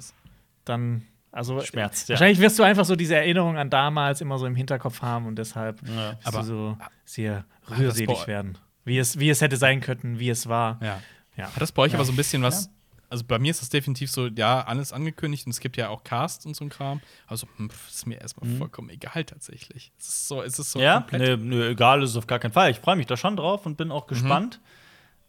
dann. 0.65 1.05
Also 1.31 1.61
Schmerzt, 1.61 2.10
ja. 2.10 2.14
wahrscheinlich 2.14 2.39
wirst 2.39 2.57
du 2.57 2.64
einfach 2.64 2.85
so 2.85 2.95
diese 2.95 3.15
Erinnerung 3.15 3.57
an 3.57 3.69
damals 3.69 4.19
immer 4.22 4.38
so 4.39 4.45
im 4.47 4.56
Hinterkopf 4.56 5.01
haben 5.01 5.26
und 5.27 5.35
deshalb 5.35 5.80
Ja. 5.88 6.11
wirst 6.14 6.27
Aber- 6.27 6.39
du 6.39 6.43
so 6.45 6.77
sehr 7.06 7.45
rührselig 7.69 8.26
werden. 8.27 8.57
Wie 8.85 8.97
es, 8.97 9.19
wie 9.19 9.30
es 9.30 9.41
hätte 9.41 9.57
sein 9.57 9.81
können, 9.81 10.19
wie 10.19 10.30
es 10.30 10.47
war. 10.49 10.80
Ja. 10.81 10.99
Ja. 11.38 11.45
Hat 11.53 11.61
das 11.61 11.72
bei 11.72 11.84
euch 11.84 11.93
aber 11.93 12.03
so 12.06 12.11
ein 12.11 12.15
bisschen 12.15 12.41
was. 12.41 12.69
Also 13.11 13.23
bei 13.23 13.39
mir 13.39 13.49
ist 13.51 13.61
das 13.61 13.69
definitiv 13.69 14.11
so, 14.11 14.27
ja, 14.27 14.61
alles 14.65 14.93
angekündigt 14.93 15.45
und 15.47 15.51
es 15.51 15.60
gibt 15.60 15.77
ja 15.77 15.89
auch 15.89 16.03
Cast 16.03 16.45
und 16.45 16.56
so 16.56 16.64
ein 16.65 16.69
Kram. 16.69 17.01
Also, 17.26 17.47
hm, 17.57 17.69
pf, 17.69 17.89
ist 17.89 18.06
mir 18.06 18.19
erstmal 18.22 18.49
vollkommen 18.57 18.89
egal 18.91 19.23
tatsächlich. 19.23 19.91
Es 19.99 20.07
ist 20.10 20.27
so, 20.27 20.43
es 20.43 20.60
ist 20.60 20.72
so 20.72 20.80
Mhm. 20.80 20.85
Ja, 20.85 20.99
komplett. 21.01 21.39
nö, 21.39 21.45
nö, 21.57 21.69
egal, 21.69 22.03
ist 22.03 22.11
es 22.11 22.18
auf 22.18 22.27
gar 22.27 22.38
keinen 22.39 22.51
Fall. 22.51 22.69
Ich 22.72 22.80
freue 22.80 22.95
mich 22.95 23.07
da 23.07 23.18
schon 23.18 23.35
drauf 23.35 23.65
und 23.65 23.77
bin 23.77 23.91
auch 23.91 24.07
Mhm. 24.10 24.15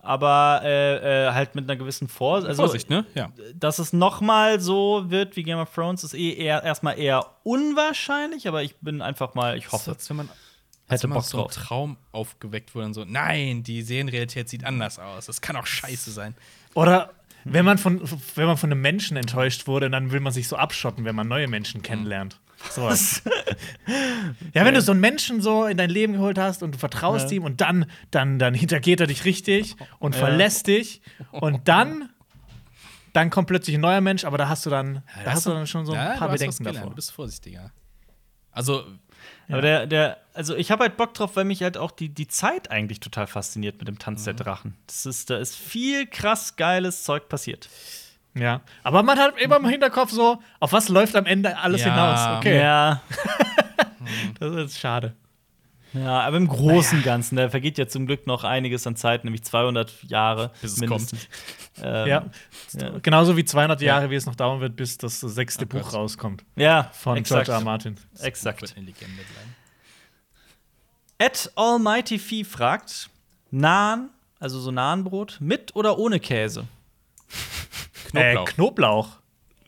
Aber 0.03 0.63
äh, 0.65 1.27
äh, 1.27 1.33
halt 1.33 1.55
mit 1.55 1.65
einer 1.65 1.77
gewissen 1.77 2.09
Vor 2.09 2.37
also, 2.37 2.63
Vorsicht, 2.63 2.89
ne? 2.89 3.05
Ja. 3.15 3.31
dass 3.55 3.79
es 3.79 3.93
noch 3.93 4.23
mal 4.23 4.59
so 4.59 5.11
wird 5.11 5.37
wie 5.37 5.43
Game 5.43 5.59
of 5.59 5.73
Thrones, 5.75 6.05
ist 6.05 6.15
eh 6.15 6.33
eher 6.33 6.63
erstmal 6.63 6.99
eher 6.99 7.27
unwahrscheinlich, 7.43 8.49
aber 8.49 8.63
ich 8.63 8.77
bin 8.79 9.03
einfach 9.03 9.35
mal, 9.35 9.59
ich 9.59 9.71
hoffe. 9.73 9.91
Als 9.91 10.09
wenn 10.09 10.17
man, 10.17 10.29
Hätte 10.91 11.07
Bock 11.07 11.23
so 11.23 11.39
ein 11.39 11.45
drauf. 11.45 11.55
Traum 11.55 11.97
aufgeweckt 12.11 12.75
wurde 12.75 12.87
und 12.87 12.95
so, 12.95 13.05
nein, 13.05 13.63
die 13.63 13.83
Serienrealität 13.83 14.49
sieht 14.49 14.65
anders 14.65 14.99
aus. 14.99 15.27
Das 15.27 15.41
kann 15.41 15.55
auch 15.55 15.67
scheiße 15.67 16.11
sein. 16.11 16.35
Oder 16.75 17.11
wenn 17.45 17.65
man, 17.65 17.79
von, 17.79 18.01
wenn 18.35 18.47
man 18.47 18.57
von 18.57 18.73
einem 18.73 18.81
Menschen 18.81 19.17
enttäuscht 19.17 19.67
wurde, 19.67 19.89
dann 19.89 20.11
will 20.11 20.21
man 20.21 20.33
sich 20.33 20.49
so 20.49 20.57
abschotten, 20.57 21.05
wenn 21.05 21.15
man 21.15 21.29
neue 21.29 21.47
Menschen 21.47 21.83
kennenlernt. 21.83 22.41
Sowas. 22.69 23.23
ja, 24.55 24.65
wenn 24.65 24.75
du 24.75 24.83
so 24.83 24.93
einen 24.93 25.01
Menschen 25.01 25.41
so 25.41 25.65
in 25.67 25.77
dein 25.77 25.91
Leben 25.91 26.13
geholt 26.15 26.39
hast 26.39 26.63
und 26.63 26.75
du 26.75 26.79
vertraust 26.79 27.31
Ja. 27.31 27.37
ihm 27.39 27.45
und 27.45 27.61
dann, 27.61 27.87
dann, 28.11 28.39
dann 28.39 28.55
hintergeht 28.55 29.01
er 29.01 29.07
dich 29.07 29.25
richtig 29.25 29.77
und 29.99 30.15
verlässt 30.15 30.67
dich 30.67 31.01
und 31.33 31.67
dann 31.69 32.11
dann 33.13 33.29
kommt 33.31 33.49
plötzlich 33.49 33.75
ein 33.77 33.81
neuer 33.81 34.01
Mensch, 34.01 34.25
aber 34.25 34.39
da 34.39 34.49
hast 34.49 34.65
du 34.67 34.71
dann, 34.71 35.03
da 35.25 35.33
hast 35.33 35.45
du 35.45 35.51
dann 35.51 35.67
schon 35.67 35.85
so 35.85 35.93
ein 35.93 35.99
Ja, 35.99 36.17
paar 36.17 36.29
Bedenken 36.29 36.63
davor. 36.63 36.91
Du 36.91 36.95
bist 36.95 37.11
vorsichtiger. 37.11 37.73
Also, 38.53 38.85
Aber 39.49 39.63
der, 39.63 39.87
der, 39.89 40.19
also 40.33 40.55
ich 40.55 40.71
habe 40.71 40.85
halt 40.85 40.97
Bock 40.97 41.15
drauf, 41.15 41.35
weil 41.35 41.45
mich 41.45 41.61
halt 41.65 41.77
auch 41.77 41.91
die, 41.91 42.09
die 42.09 42.29
Zeit 42.29 42.71
eigentlich 42.71 43.01
total 43.01 43.27
fasziniert 43.27 43.79
mit 43.81 43.89
dem 43.89 43.99
Tanz 43.99 44.21
Mhm. 44.21 44.25
der 44.27 44.35
Drachen. 44.35 44.77
Das 44.87 45.07
ist, 45.07 45.29
da 45.29 45.39
ist 45.39 45.57
viel 45.57 46.07
krass 46.07 46.55
geiles 46.55 47.03
Zeug 47.03 47.29
passiert. 47.29 47.69
Ja, 48.35 48.61
aber 48.85 49.03
man 49.03 49.19
hat 49.19 49.39
immer 49.41 49.57
im 49.57 49.67
Hinterkopf 49.67 50.11
so, 50.13 50.41
auf 50.61 50.73
was 50.73 50.89
läuft 50.89 51.17
am 51.17 51.27
Ende 51.27 51.57
alles 51.59 51.81
Ja. 51.83 51.87
hinaus. 51.91 52.39
Okay, 52.39 52.59
Ja, 52.61 53.03
das 54.39 54.55
ist 54.55 54.79
schade. 54.79 55.17
ja, 55.93 56.21
aber 56.21 56.37
im 56.37 56.47
Großen 56.47 56.99
und 56.99 57.05
Ganzen, 57.05 57.35
da 57.37 57.49
vergeht 57.51 57.77
ja 57.77 57.89
zum 57.89 58.07
Glück 58.07 58.29
noch 58.29 58.45
einiges 58.45 58.87
an 58.87 58.95
Zeit, 58.95 59.25
nämlich 59.25 59.43
200 59.43 60.05
Jahre 60.05 60.53
Bis 60.63 60.75
es 60.75 60.79
mindestens. 60.81 61.29
Ähm, 61.83 62.07
ja. 62.07 62.25
ja. 62.75 62.91
genauso 63.03 63.37
wie 63.37 63.45
200 63.45 63.81
Jahre, 63.81 64.11
wie 64.11 64.15
es 64.15 64.27
noch 64.27 64.37
dauern 64.37 64.61
wird, 64.61 64.77
bis 64.77 64.97
das 64.99 65.19
sechste 65.21 65.65
Oh 65.65 65.69
Buch 65.69 65.93
rauskommt 65.93 66.45
ja, 66.55 66.91
von 66.93 67.17
exakt. 67.17 67.47
George 67.47 67.59
R. 67.61 67.65
Martin. 67.65 67.97
Exakt. 68.21 68.61
wird 68.63 68.77
eine 68.77 68.87
Legende 68.87 69.15
bleiben. 69.23 69.57
Ed 71.19 71.51
Almighty 71.57 72.19
Fee 72.19 72.45
fragt: 72.45 73.11
Naan, 73.51 74.11
also 74.39 74.61
so 74.61 74.71
Nahenbrot, 74.71 75.39
mit 75.41 75.75
oder 75.75 75.99
ohne 75.99 76.21
Käse? 76.21 76.67
Knoblauch. 78.13 78.49
Äh, 78.49 78.51
Knoblauch. 78.53 79.19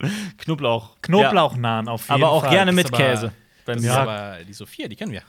Knoblauch. 0.38 0.96
Knoblauchnahn 1.02 1.88
auf 1.88 2.08
Ja, 2.08 2.14
jeden 2.14 2.24
aber 2.24 2.32
auch 2.32 2.42
Fall. 2.42 2.50
gerne 2.50 2.72
mit 2.72 2.86
aber- 2.92 2.96
Käse. 2.96 3.32
Bei 3.64 3.76
mir. 3.76 3.82
Ja. 3.82 4.02
aber 4.02 4.38
die 4.44 4.52
Sophia, 4.52 4.88
die 4.88 4.96
kennen 4.96 5.12
wir. 5.12 5.22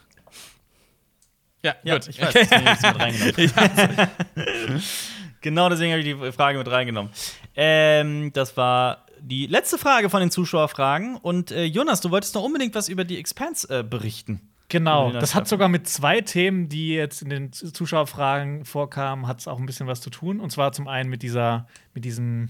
Ja, 1.62 1.76
Ja, 1.84 1.94
gut. 1.94 2.08
ich 2.10 2.20
weiß, 2.22 2.34
ich's 2.36 2.50
mit 2.52 3.00
reingenommen. 3.00 4.10
genau 5.42 5.70
deswegen 5.70 5.92
habe 5.94 6.02
ich 6.02 6.16
die 6.16 6.32
Frage 6.32 6.58
mit 6.58 6.70
reingenommen. 6.70 7.12
Ähm, 7.56 8.32
das 8.34 8.58
war 8.58 9.06
die 9.22 9.46
letzte 9.48 9.78
Frage 9.78 10.10
von 10.10 10.20
den 10.20 10.32
Zuschauerfragen. 10.32 11.16
Und 11.18 11.52
äh, 11.52 11.64
Jonas, 11.66 12.02
du 12.02 12.12
wolltest 12.12 12.36
noch 12.36 12.44
unbedingt 12.44 12.76
was 12.76 12.90
über 12.90 13.06
die 13.06 13.18
Expanse 13.18 13.80
äh, 13.80 13.84
berichten. 13.84 14.42
Genau, 14.70 15.12
das 15.12 15.36
hat 15.36 15.48
sogar 15.48 15.70
mit 15.70 15.88
zwei 15.88 16.22
Themen, 16.22 16.68
die 16.68 16.90
jetzt 16.96 17.22
in 17.22 17.30
den 17.30 17.54
Zuschauerfragen 17.54 18.66
vorkamen, 18.66 19.28
hat 19.28 19.40
es 19.40 19.48
auch 19.48 19.60
ein 19.60 19.68
bisschen 19.68 19.86
was 19.86 20.02
zu 20.02 20.10
tun. 20.10 20.40
Und 20.40 20.52
zwar 20.52 20.72
zum 20.72 20.88
einen 20.88 21.10
mit 21.12 21.22
dieser, 21.22 21.68
mit 21.94 22.06
diesem 22.06 22.50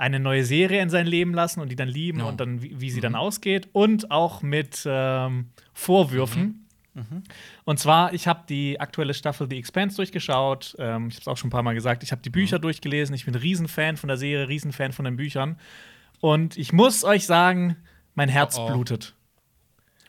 eine 0.00 0.18
neue 0.18 0.44
Serie 0.44 0.80
in 0.82 0.90
sein 0.90 1.06
Leben 1.06 1.34
lassen 1.34 1.60
und 1.60 1.68
die 1.70 1.76
dann 1.76 1.88
lieben 1.88 2.20
Ja. 2.20 2.24
und 2.26 2.40
dann, 2.40 2.62
wie, 2.62 2.80
wie 2.80 2.90
sie 2.90 3.00
dann 3.00 3.14
ausgeht. 3.14 3.68
Und 3.72 4.10
auch 4.10 4.42
mit 4.42 4.82
ähm, 4.86 5.46
Vorwürfen. 5.72 6.66
Und 7.64 7.78
zwar, 7.78 8.12
ich 8.12 8.26
habe 8.26 8.40
die 8.48 8.80
aktuelle 8.80 9.14
Staffel 9.14 9.46
The 9.48 9.56
Expanse 9.58 9.96
durchgeschaut. 9.96 10.74
Ähm, 10.78 11.08
ich 11.08 11.14
habe 11.14 11.20
es 11.22 11.28
auch 11.28 11.36
schon 11.36 11.48
ein 11.48 11.50
paar 11.52 11.62
Mal 11.62 11.74
gesagt. 11.74 12.02
Ich 12.02 12.12
habe 12.12 12.20
die 12.20 12.30
Bücher 12.30 12.58
durchgelesen. 12.58 13.14
Ich 13.14 13.24
bin 13.24 13.34
Riesenfan 13.34 13.96
von 13.96 14.08
der 14.08 14.16
Serie, 14.16 14.48
Riesenfan 14.48 14.92
von 14.92 15.04
den 15.04 15.16
Büchern. 15.16 15.56
Und 16.20 16.58
ich 16.58 16.72
muss 16.72 17.04
euch 17.04 17.24
sagen, 17.26 17.76
mein 18.14 18.28
Herz 18.28 18.58
Oh, 18.58 18.66
oh. 18.66 18.72
blutet. 18.72 19.14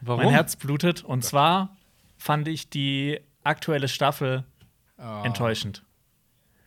Warum? 0.01 0.23
Mein 0.23 0.33
Herz 0.33 0.55
blutet. 0.55 1.03
Und 1.03 1.23
zwar 1.23 1.77
fand 2.17 2.47
ich 2.47 2.69
die 2.69 3.19
aktuelle 3.43 3.87
Staffel 3.87 4.43
Oh. 4.97 5.21
enttäuschend. 5.23 5.83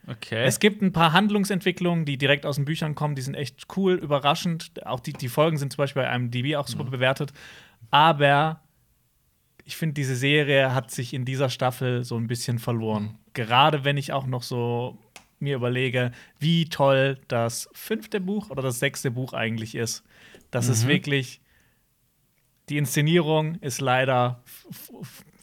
Okay. 0.07 0.45
Es 0.45 0.61
gibt 0.61 0.83
ein 0.83 0.93
paar 0.93 1.13
Handlungsentwicklungen, 1.13 2.05
die 2.05 2.19
direkt 2.19 2.45
aus 2.45 2.57
den 2.57 2.65
Büchern 2.65 2.95
kommen, 2.95 3.15
die 3.15 3.23
sind 3.23 3.35
echt 3.35 3.67
cool, 3.77 3.95
überraschend. 3.95 4.85
Auch 4.87 5.01
die, 5.01 5.13
die 5.13 5.29
Folgen 5.29 5.57
sind 5.57 5.73
zum 5.73 5.79
Beispiel 5.79 6.03
bei 6.03 6.15
IMDb 6.15 6.57
auch 6.57 6.69
super 6.69 6.85
bewertet. 6.85 7.33
Aber 7.91 8.61
ich 9.65 9.77
finde, 9.77 9.95
diese 9.95 10.15
Serie 10.15 10.75
hat 10.75 10.91
sich 10.91 11.15
in 11.15 11.25
dieser 11.25 11.49
Staffel 11.49 12.05
so 12.05 12.17
ein 12.17 12.27
bisschen 12.27 12.59
verloren. 12.59 13.19
Gerade 13.33 13.85
wenn 13.85 13.97
ich 13.97 14.13
auch 14.13 14.27
noch 14.27 14.43
so 14.43 14.99
mir 15.39 15.57
überlege, 15.57 16.13
wie 16.39 16.69
toll 16.69 17.19
das 17.29 17.69
fünfte 17.73 18.21
Buch 18.21 18.51
oder 18.51 18.63
das 18.63 18.79
sechste 18.79 19.11
Buch 19.11 19.33
eigentlich 19.33 19.75
ist. 19.75 20.05
Das 20.51 20.69
ist 20.69 20.87
wirklich. 20.87 21.41
Die 22.71 22.79
Inszenierung 22.79 23.57
ist 23.57 23.83
leider 23.83 24.43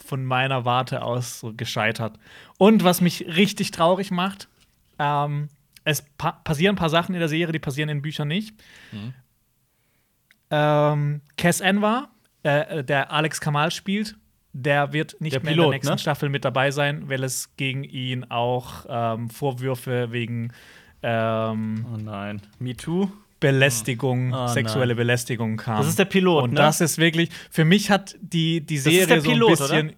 von 0.03 0.25
meiner 0.25 0.65
Warte 0.65 1.03
aus 1.03 1.39
so 1.39 1.53
gescheitert. 1.53 2.17
Und 2.61 2.83
was 2.83 3.01
mich 3.01 3.25
richtig 3.25 3.71
traurig 3.71 4.11
macht, 4.11 4.47
ähm, 4.99 5.49
es 5.83 6.03
pa 6.19 6.33
passieren 6.43 6.75
ein 6.75 6.77
paar 6.77 6.91
Sachen 6.91 7.15
in 7.15 7.19
der 7.19 7.27
Serie, 7.27 7.51
die 7.51 7.57
passieren 7.57 7.89
in 7.89 8.03
Büchern 8.03 8.27
nicht. 8.27 8.53
Ähm, 10.51 11.21
Cass 11.38 11.59
Envar, 11.59 12.09
äh, 12.43 12.83
der 12.83 13.11
Alex 13.11 13.41
Kamal 13.41 13.71
spielt, 13.71 14.15
der 14.53 14.93
wird 14.93 15.19
nicht 15.19 15.33
Der 15.33 15.41
mehr 15.41 15.53
in 15.53 15.55
Pilot, 15.55 15.65
der 15.71 15.77
nächsten 15.77 15.93
ne? 15.93 15.97
Staffel 15.97 16.29
mit 16.29 16.45
dabei 16.45 16.69
sein, 16.69 17.09
weil 17.09 17.23
es 17.23 17.55
gegen 17.57 17.83
ihn 17.83 18.25
auch 18.29 18.85
ähm, 18.88 19.31
Vorwürfe 19.31 20.11
wegen 20.11 20.53
ähm, 21.01 21.83
oh 21.91 21.97
nein. 21.97 22.43
Me 22.59 22.75
Too? 22.75 23.09
Belästigung, 23.39 24.33
Oh 24.35 24.45
sexuelle 24.45 24.93
Belästigung 24.93 25.57
kam. 25.57 25.77
Das 25.79 25.88
ist 25.88 25.97
der 25.97 26.05
Pilot, 26.05 26.43
Und 26.43 26.49
ne? 26.51 26.57
das 26.57 26.79
ist 26.79 26.99
wirklich, 26.99 27.29
für 27.49 27.65
mich 27.65 27.89
hat 27.89 28.15
die, 28.21 28.61
die 28.61 28.75
ist 28.75 28.83
Serie 28.83 29.07
der 29.07 29.21
so 29.21 29.31
Pilot, 29.31 29.49
ein 29.49 29.57
bisschen. 29.57 29.88
oder? 29.88 29.95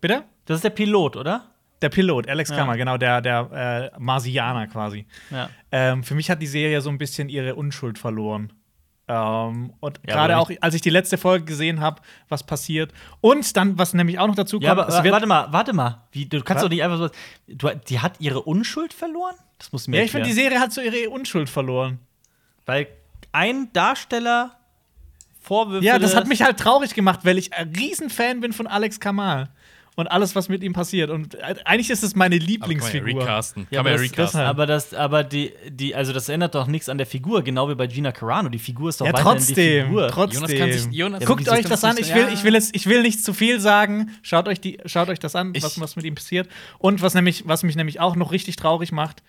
Bitte? 0.00 0.24
Das 0.46 0.56
ist 0.56 0.64
der 0.64 0.70
Pilot, 0.70 1.16
oder? 1.16 1.49
Der 1.82 1.88
Pilot, 1.88 2.28
Alex 2.28 2.50
Ja. 2.50 2.56
Kammer, 2.56 2.76
genau, 2.76 2.96
der, 2.96 3.20
der 3.20 3.90
äh, 3.94 3.98
Marsianer 3.98 4.66
quasi. 4.66 5.06
Ja. 5.30 5.48
Ähm, 5.72 6.02
für 6.04 6.14
mich 6.14 6.30
hat 6.30 6.42
die 6.42 6.46
Serie 6.46 6.80
so 6.80 6.90
ein 6.90 6.98
bisschen 6.98 7.28
ihre 7.28 7.54
Unschuld 7.54 7.98
verloren. 7.98 8.52
Ähm, 9.08 9.72
und 9.80 9.98
Ja, 10.06 10.14
gerade 10.14 10.38
auch, 10.38 10.50
als 10.60 10.74
ich 10.74 10.82
die 10.82 10.90
letzte 10.90 11.18
Folge 11.18 11.44
gesehen 11.44 11.80
habe, 11.80 12.00
was 12.28 12.44
passiert. 12.44 12.92
Und 13.20 13.56
dann, 13.56 13.78
was 13.78 13.92
nämlich 13.94 14.18
auch 14.18 14.28
noch 14.28 14.36
dazu 14.36 14.56
kommt, 14.58 14.64
Ja, 14.64 14.72
aber 14.72 14.88
warte 14.88 15.26
mal, 15.26 15.48
warte 15.52 15.72
mal. 15.72 16.06
Wie, 16.12 16.26
du 16.26 16.38
kannst 16.42 16.56
Was? 16.56 16.62
doch 16.62 16.70
nicht 16.70 16.82
einfach 16.82 16.98
so. 16.98 17.08
Du, 17.48 17.68
die 17.88 17.98
hat 18.00 18.20
ihre 18.20 18.42
Unschuld 18.42 18.92
verloren? 18.92 19.34
Das 19.58 19.72
muss 19.72 19.88
mir 19.88 19.98
ja, 19.98 20.04
ich 20.04 20.12
finde, 20.12 20.28
die. 20.28 20.32
Serie 20.34 20.60
hat 20.60 20.72
so 20.72 20.80
ihre 20.80 21.10
Unschuld 21.10 21.50
verloren. 21.50 21.98
Weil 22.66 22.86
ein 23.32 23.72
Darsteller 23.72 24.56
Vorwürfe. 25.40 25.84
Ja, 25.84 25.98
das 25.98 26.14
hat 26.14 26.28
mich 26.28 26.42
halt 26.42 26.58
traurig 26.58 26.94
gemacht, 26.94 27.20
weil 27.24 27.38
ich 27.38 27.52
ein 27.54 27.72
Riesenfan 27.74 28.40
bin 28.40 28.52
von 28.52 28.66
Alex 28.66 29.00
Kamal 29.00 29.48
und 30.00 30.06
alles, 30.08 30.34
was 30.34 30.48
mit 30.48 30.62
ihm 30.64 30.72
passiert. 30.72 31.10
Und 31.10 31.40
eigentlich 31.66 31.90
ist 31.90 32.02
es 32.02 32.16
meine 32.16 32.34
Aber 32.36 32.40
kann 32.44 32.46
man 32.46 32.48
ja 32.48 32.76
Lieblingsfigur. 32.76 33.22
recasten. 33.22 33.66
Ja, 33.70 33.80
aber 33.80 33.90
ja 33.92 33.96
das, 33.98 34.10
deshalb. 34.12 34.48
aber 34.48 34.66
das, 34.66 34.94
aber 34.94 35.22
die, 35.24 35.52
die, 35.68 35.94
also 35.94 36.12
das 36.12 36.28
ändert 36.28 36.54
doch 36.54 36.66
nichts 36.66 36.88
an 36.88 36.98
der 36.98 37.06
Figur, 37.06 37.42
genau 37.42 37.68
wie 37.68 37.74
bei 37.74 37.86
Gina 37.86 38.10
Carano. 38.12 38.48
Die 38.48 38.58
Figur 38.58 38.88
ist 38.88 39.00
doch 39.00 39.06
Ja, 39.06 39.12
weiterhin 39.12 39.38
die 39.38 39.44
trotzdem, 39.46 39.86
Figur. 39.86 40.08
trotzdem. 40.08 40.40
Jonas 40.42 40.58
kann 40.58 40.72
sich- 40.72 40.92
Jonas- 40.92 41.20
Ja, 41.20 41.26
Guckt 41.26 41.48
euch 41.48 41.64
das 41.66 41.84
an. 41.84 41.96
das- 41.96 42.08
Ich 42.08 42.14
will, 42.14 42.28
ich, 42.32 42.42
will 42.44 42.54
jetzt, 42.54 42.74
ich 42.74 42.86
will 42.86 43.02
nicht 43.02 43.22
zu 43.24 43.32
viel 43.32 43.60
sagen. 43.60 44.10
Schaut 44.22 44.48
euch, 44.48 44.60
die, 44.60 44.78
schaut 44.86 45.08
euch 45.08 45.18
das 45.20 45.36
an, 45.36 45.52
Ich- 45.54 45.62
was, 45.62 45.80
was 45.80 45.94
mit 45.96 46.04
ihm 46.04 46.14
passiert. 46.16 46.48
Und 46.78 47.02
was, 47.02 47.14
nämlich, 47.14 47.46
was 47.46 47.62
mich 47.62 47.76
nämlich 47.76 48.00
auch 48.00 48.16
noch 48.16 48.32
richtig 48.32 48.56
traurig 48.56 48.90
macht: 48.92 49.22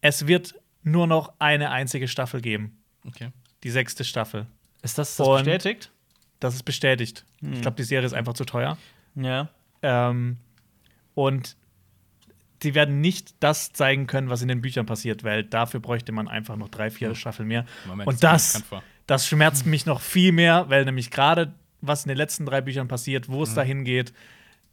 Es 0.00 0.26
wird 0.26 0.54
nur 0.82 1.06
noch 1.06 1.32
eine 1.38 1.70
einzige 1.70 2.08
Staffel 2.08 2.40
geben. 2.40 2.78
okay. 3.06 3.28
Die 3.64 3.70
sechste 3.70 4.04
Staffel. 4.04 4.46
Ist 4.82 4.98
das, 4.98 5.16
das 5.16 5.26
bestätigt? 5.28 5.90
Das 6.38 6.54
ist 6.54 6.62
bestätigt. 6.62 7.24
Hm. 7.40 7.54
Ich 7.54 7.62
glaube, 7.62 7.76
die 7.76 7.82
Serie 7.82 8.06
ist 8.06 8.12
einfach 8.14 8.34
zu 8.34 8.44
teuer. 8.44 8.78
Ja. 9.16 9.48
Ähm, 9.82 10.38
und 11.14 11.56
die 12.62 12.74
werden 12.74 13.00
nicht 13.00 13.34
das 13.40 13.72
zeigen 13.72 14.06
können, 14.06 14.30
was 14.30 14.42
in 14.42 14.48
den 14.48 14.60
Büchern 14.60 14.86
passiert, 14.86 15.22
weil 15.22 15.44
dafür 15.44 15.80
bräuchte 15.80 16.12
man 16.12 16.28
einfach 16.28 16.56
noch 16.56 16.68
drei, 16.68 16.90
vier 16.90 17.14
Staffeln 17.14 17.48
mehr. 17.48 17.64
Moment, 17.86 18.08
und 18.08 18.22
das 18.22 18.62
das, 19.06 19.26
schmerzt 19.26 19.64
mich 19.64 19.86
noch 19.86 20.00
viel 20.00 20.32
mehr, 20.32 20.68
weil 20.68 20.84
nämlich 20.84 21.10
gerade 21.10 21.54
was 21.80 22.04
in 22.04 22.08
den 22.08 22.18
letzten 22.18 22.44
drei 22.44 22.60
Büchern 22.60 22.88
passiert, 22.88 23.28
wo 23.28 23.44
es 23.44 23.54
dahin 23.54 23.84
geht, 23.84 24.12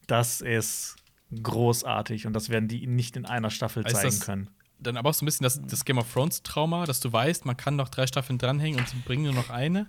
das 0.07 0.41
ist 0.41 0.95
großartig 1.41 2.25
und 2.25 2.33
das 2.33 2.49
werden 2.49 2.67
die 2.67 2.87
nicht 2.87 3.15
in 3.15 3.25
einer 3.25 3.49
Staffel 3.49 3.85
Ist 3.85 3.95
zeigen 3.95 4.19
können. 4.19 4.49
Dann 4.79 4.97
aber 4.97 5.09
auch 5.09 5.13
so 5.13 5.23
ein 5.23 5.27
bisschen 5.27 5.43
das, 5.43 5.61
das 5.61 5.85
Game 5.85 5.97
of 5.97 6.11
Thrones 6.11 6.43
Trauma, 6.43 6.85
dass 6.85 6.99
du 6.99 7.11
weißt, 7.11 7.45
man 7.45 7.55
kann 7.55 7.75
noch 7.75 7.89
drei 7.89 8.07
Staffeln 8.07 8.37
dranhängen 8.37 8.79
und 8.79 8.89
sie 8.89 8.97
bringen 8.97 9.23
nur 9.23 9.33
noch 9.33 9.49
eine. 9.49 9.87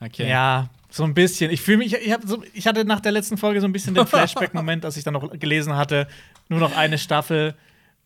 Okay. 0.00 0.28
Ja, 0.28 0.70
so 0.92 1.04
ein 1.04 1.14
bisschen. 1.14 1.50
Ich 1.50 1.62
fühle 1.62 1.78
mich, 1.78 1.94
ich, 1.94 2.12
hab 2.12 2.22
so, 2.24 2.42
ich 2.52 2.66
hatte 2.66 2.84
nach 2.84 3.00
der 3.00 3.12
letzten 3.12 3.38
Folge 3.38 3.60
so 3.60 3.66
ein 3.66 3.72
bisschen 3.72 3.94
den 3.94 4.06
Flashback-Moment, 4.08 4.84
als 4.84 4.96
ich 4.96 5.04
dann 5.04 5.14
noch 5.14 5.30
gelesen 5.38 5.74
hatte, 5.74 6.06
nur 6.48 6.60
noch 6.60 6.76
eine 6.76 6.98
Staffel. 6.98 7.54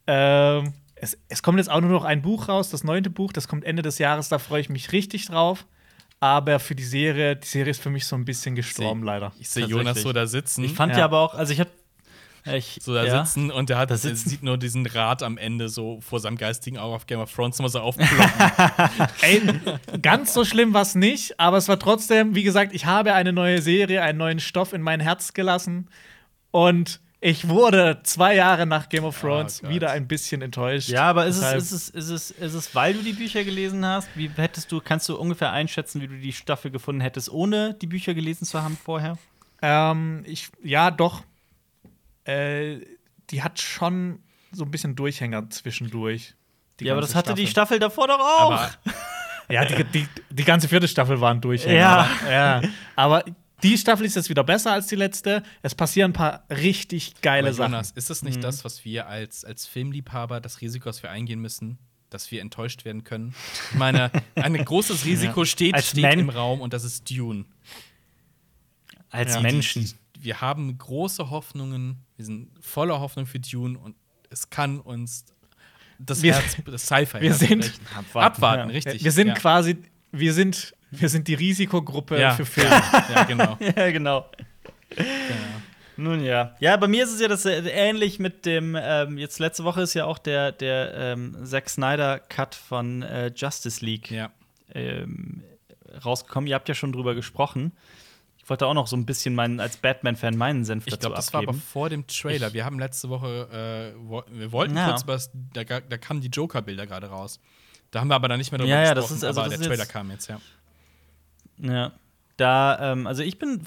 Ähm, 0.07 0.73
es, 0.95 1.19
es 1.29 1.43
kommt 1.43 1.59
jetzt 1.59 1.69
auch 1.71 1.81
nur 1.81 1.91
noch 1.91 2.05
ein 2.05 2.23
Buch 2.23 2.49
raus, 2.49 2.71
das 2.71 2.85
neunte 2.85 3.11
Buch, 3.11 3.33
das 3.33 3.49
kommt 3.49 3.65
Ende 3.65 3.83
des 3.83 3.99
Jahres, 3.99 4.29
da 4.29 4.39
freue 4.39 4.61
ich 4.61 4.69
mich 4.69 4.93
richtig 4.93 5.27
drauf. 5.27 5.67
Aber 6.21 6.59
für 6.61 6.75
die 6.75 6.85
Serie, 6.85 7.37
die 7.37 7.47
Serie 7.47 7.73
ist 7.73 7.83
für 7.83 7.91
mich 7.91 8.07
so 8.07 8.17
ein 8.17 8.25
bisschen 8.25 8.55
gestorben, 8.55 9.03
leider. 9.03 9.33
Ich 9.39 9.51
sehe. 9.51 9.67
Jonas 9.67 10.01
so 10.01 10.13
da 10.13 10.27
sitzen. 10.27 10.65
Ich 10.65 10.73
fand 10.73 10.93
Ja. 10.93 11.01
ja, 11.01 11.05
aber 11.05 11.21
auch, 11.21 11.35
also 11.35 11.53
ich 11.53 11.61
hab. 11.61 11.69
Ich, 12.55 12.79
so 12.83 12.95
da 12.95 13.05
ja. 13.05 13.25
sitzen 13.25 13.51
und 13.51 13.69
der 13.69 13.79
hat 13.79 13.91
Da 13.91 13.95
der 13.95 13.99
sitzen. 13.99 14.29
sieht 14.29 14.43
nur 14.43 14.57
diesen 14.59 14.87
Rad 14.87 15.23
am 15.23 15.37
Ende 15.39 15.69
so 15.69 16.01
vor 16.01 16.21
seinem 16.21 16.37
geistigen 16.37 16.79
Auge 16.79 16.95
auf 16.97 17.07
Game 17.07 17.21
of 17.21 17.33
Thrones 17.33 17.59
immer 17.59 17.69
so 17.69 17.81
aufploppen. 17.81 18.17
Ey, 19.23 19.43
ganz 20.03 20.33
so 20.33 20.45
schlimm 20.45 20.73
war 20.75 20.83
es 20.83 20.95
nicht, 20.95 21.39
aber 21.41 21.57
es 21.57 21.69
war 21.69 21.79
trotzdem, 21.79 22.35
wie 22.35 22.43
gesagt, 22.43 22.73
ich 22.75 22.87
habe 22.87 23.15
eine 23.15 23.33
neue 23.33 23.61
Serie, 23.63 24.03
einen 24.03 24.19
neuen 24.19 24.41
Stoff 24.41 24.73
in 24.73 24.83
mein 24.83 25.01
Herz 25.01 25.33
gelassen. 25.33 25.89
Und 26.51 27.01
ich 27.21 27.49
wurde 27.49 28.01
zwei 28.05 28.35
Jahre 28.35 28.67
nach 28.67 28.89
Game 28.89 29.05
of 29.05 29.19
Thrones 29.21 29.61
Gott. 29.63 29.71
wieder 29.71 29.91
ein 29.91 30.07
bisschen 30.07 30.43
enttäuscht. 30.43 30.89
Ja, 30.89 31.05
aber 31.11 31.27
ist 31.27 31.39
es, 31.39 31.53
ist, 31.55 31.73
es, 31.73 31.89
ist, 31.91 32.11
es, 32.11 32.31
ist 32.31 32.55
es, 32.55 32.75
weil 32.75 32.95
du 32.95 33.03
die 33.03 33.15
Bücher 33.15 33.43
gelesen 33.43 33.85
hast? 33.85 34.09
Wie 34.15 34.31
hättest 34.37 34.71
du, 34.71 34.81
kannst 34.81 35.09
du 35.09 35.17
ungefähr 35.17 35.51
einschätzen, 35.51 36.01
wie 36.01 36.09
du 36.09 36.17
die 36.19 36.33
Staffel 36.33 36.71
gefunden 36.71 37.01
hättest, 37.01 37.31
ohne 37.31 37.75
die 37.75 37.87
Bücher 37.87 38.15
gelesen 38.15 38.45
zu 38.45 38.63
haben 38.63 38.77
vorher? 38.77 39.19
Ähm, 39.63 40.23
ich, 40.27 40.49
ja, 40.63 40.91
doch. 40.91 41.23
Äh, 42.27 42.81
die 43.31 43.43
hat 43.43 43.61
schon 43.61 44.21
so 44.53 44.65
ein 44.65 44.71
bisschen 44.71 44.95
Durchhänger 44.97 45.49
zwischendurch. 45.51 46.35
Ja, 46.81 46.93
aber 46.93 47.01
das 47.01 47.15
hatte 47.15 47.35
die 47.35 47.47
Staffel 47.47 47.79
davor 47.79 48.09
doch 48.09 48.21
auch. 48.21 48.53
Aber 48.53 48.71
Ja, 49.49 49.65
die, 49.65 49.85
die, 49.85 50.09
die 50.31 50.45
ganze 50.45 50.67
vierte 50.69 50.89
Staffel 50.89 51.21
waren 51.21 51.41
durch. 51.41 51.65
Ja. 51.67 52.09
Aber, 52.21 52.31
ja. 52.33 52.63
Aber 52.97 53.25
die 53.63 53.79
Staffel 53.79 54.05
ist 54.05 54.17
jetzt 54.17 54.29
wieder 54.29 54.43
besser 54.43 54.73
als 54.73 54.89
die 54.89 54.97
letzte. 54.97 55.43
Es 55.63 55.75
passieren 55.75 56.11
ein 56.11 56.15
paar 56.15 56.45
richtig 56.51 57.21
geile 57.23 57.49
aber 57.49 57.55
Sachen. 57.55 57.73
Jonas, 57.73 57.93
ist 57.93 58.11
das 58.11 58.23
nicht 58.23 58.43
das, 58.43 58.65
was 58.65 58.85
wir 58.85 59.07
als, 59.07 59.45
als 59.45 59.67
Filmliebhaber, 59.67 60.41
das 60.41 60.61
Risiko, 60.61 60.89
das 60.89 61.03
wir 61.05 61.11
eingehen 61.11 61.41
müssen, 61.41 61.79
dass 62.11 62.31
wir 62.33 62.41
enttäuscht 62.41 62.85
werden 62.85 63.05
können? 63.05 63.35
Ich 63.71 63.79
meine, 63.79 64.11
ein 64.35 64.55
großes 64.65 65.05
Risiko 65.05 65.45
steht, 65.45 65.75
Als 65.75 65.91
steht 65.91 66.03
Men- 66.03 66.19
im 66.19 66.31
Raum 66.31 66.61
und 66.61 66.73
das 66.73 66.83
ist 66.83 67.09
Dune. 67.09 67.45
Als 69.11 69.35
Ja. 69.35 69.41
Menschen. 69.41 69.89
Wir 70.19 70.41
haben 70.41 70.77
große 70.77 71.31
Hoffnungen, 71.31 72.05
wir 72.17 72.25
sind 72.25 72.51
voller 72.61 73.01
Hoffnung 73.01 73.27
für 73.27 73.39
Dune 73.41 73.79
und 73.79 73.95
es 74.31 74.51
kann 74.51 74.81
uns 74.81 75.25
das 75.99 76.23
Wir- 76.23 76.35
Herz, 76.35 76.57
das 76.65 76.83
Sci-Fi 76.87 77.21
wir 77.21 77.35
sind-. 77.35 77.73
Abwarten, 77.97 78.19
abwarten, 78.19 78.71
ja. 78.71 78.75
richtig. 78.75 79.05
wir 79.05 79.13
sind 79.13 79.29
ja. 79.29 79.35
quasi, 79.35 79.79
wir 80.13 80.33
sind, 80.35 80.75
wir 80.91 81.09
sind 81.09 81.29
die 81.29 81.35
Risikogruppe 81.35 82.21
ja. 82.21 82.33
für 82.35 82.45
Filme. 82.47 82.83
Ja, 83.15 83.25
genau. 83.25 83.57
Ja, 83.77 83.91
genau. 83.91 84.31
genau. 84.91 85.05
Nun 85.99 86.23
ja. 86.23 86.55
Ja, 86.61 86.77
bei 86.77 86.89
mir 86.89 87.05
ist 87.05 87.13
es 87.15 87.21
ja 87.21 87.29
das 87.29 87.47
äh, 87.47 87.61
ähnlich 87.71 88.19
mit 88.19 88.45
dem, 88.45 88.77
ähm, 88.79 89.17
jetzt 89.17 89.39
letzte 89.39 89.65
Woche 89.65 89.81
ist 89.81 89.95
ja 89.95 90.05
auch 90.05 90.19
der, 90.19 90.53
der 90.53 90.93
ähm, 90.95 91.37
Zack 91.45 91.71
Snyder-Cut 91.71 92.55
von 92.55 93.01
äh, 93.03 93.33
Justice 93.35 93.83
League 93.85 94.11
Ja. 94.11 94.31
ähm, 94.75 95.43
rausgekommen. 96.05 96.49
Ihr 96.49 96.55
habt 96.55 96.69
ja 96.69 96.75
schon 96.75 96.93
drüber 96.93 97.15
gesprochen. 97.15 97.73
Ich 98.47 98.51
wollte 98.51 98.65
auch 98.69 98.75
noch 98.75 98.87
so 98.87 98.97
ein 98.97 99.05
bisschen 99.07 99.35
meinen, 99.35 99.59
als 99.59 99.77
Batman-Fan 99.79 100.37
meinen 100.37 100.65
Senf 100.65 100.87
Ich 100.87 100.93
dazu 100.93 101.01
glaube, 101.01 101.17
das 101.17 101.33
war 101.33 101.39
aber 101.41 101.49
abgeben. 101.49 101.67
vor 101.69 101.91
dem 101.91 102.07
Trailer. 102.07 102.47
Ich- 102.47 102.53
wir 102.55 102.65
haben 102.65 102.79
letzte 102.79 103.09
Woche, 103.09 103.93
äh, 103.93 103.99
wo, 104.09 104.23
wir 104.31 104.53
wollten 104.53 104.77
Ja. 104.77 104.87
kurz 104.91 105.03
über 105.03 105.15
das, 105.15 105.33
da, 105.53 105.65
da 105.65 105.99
kamen 105.99 106.21
die 106.21 106.29
Joker-Bilder 106.29 106.87
gerade 106.87 107.09
raus. 107.09 107.41
Da 107.91 107.99
haben 107.99 108.07
wir 108.07 108.15
aber 108.15 108.29
dann 108.29 108.39
nicht 108.39 108.53
mehr 108.53 108.59
drüber 108.61 108.71
Ja, 108.71 108.85
ja, 108.85 108.95
gesprochen, 108.95 109.09
das 109.09 109.17
ist- 109.19 109.25
also 109.25 109.41
aber 109.41 109.51
das 109.51 109.59
der 109.59 109.67
Trailer 109.69 109.83
jetzt- 109.83 109.93
kam 109.93 110.11
jetzt, 110.13 110.29
ja. 110.29 110.41
Ja. 111.59 111.93
Da, 112.37 112.93
ähm, 112.93 113.09
also 113.09 113.25
ich 113.25 113.37
bin, 113.41 113.63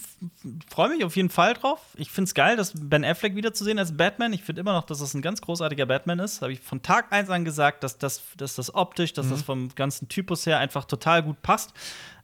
freue 0.69 0.87
mich 0.95 1.03
auf 1.03 1.17
jeden 1.17 1.29
Fall 1.31 1.55
drauf. 1.55 1.81
Ich 1.97 2.09
finde 2.09 2.29
es 2.29 2.33
geil, 2.33 2.55
dass 2.55 2.71
Ben 2.75 3.03
Affleck 3.03 3.35
wiederzusehen 3.35 3.79
als 3.79 3.97
Batman. 3.97 4.31
Ich 4.31 4.43
finde 4.43 4.61
immer 4.61 4.71
noch, 4.71 4.85
dass 4.85 4.99
das 4.99 5.13
ein 5.13 5.21
ganz 5.21 5.41
großartiger 5.41 5.87
Batman 5.87 6.19
ist. 6.19 6.41
Habe 6.41 6.53
ich 6.53 6.61
von 6.61 6.81
Tag 6.81 7.11
eins 7.11 7.29
an 7.29 7.43
gesagt, 7.43 7.83
dass 7.83 7.97
das, 7.97 8.21
dass 8.37 8.55
das 8.55 8.73
optisch, 8.73 9.11
dass 9.11 9.27
das 9.27 9.41
vom 9.41 9.75
ganzen 9.75 10.07
Typus 10.07 10.45
her 10.45 10.59
einfach 10.59 10.85
total 10.85 11.21
gut 11.23 11.41
passt. 11.41 11.73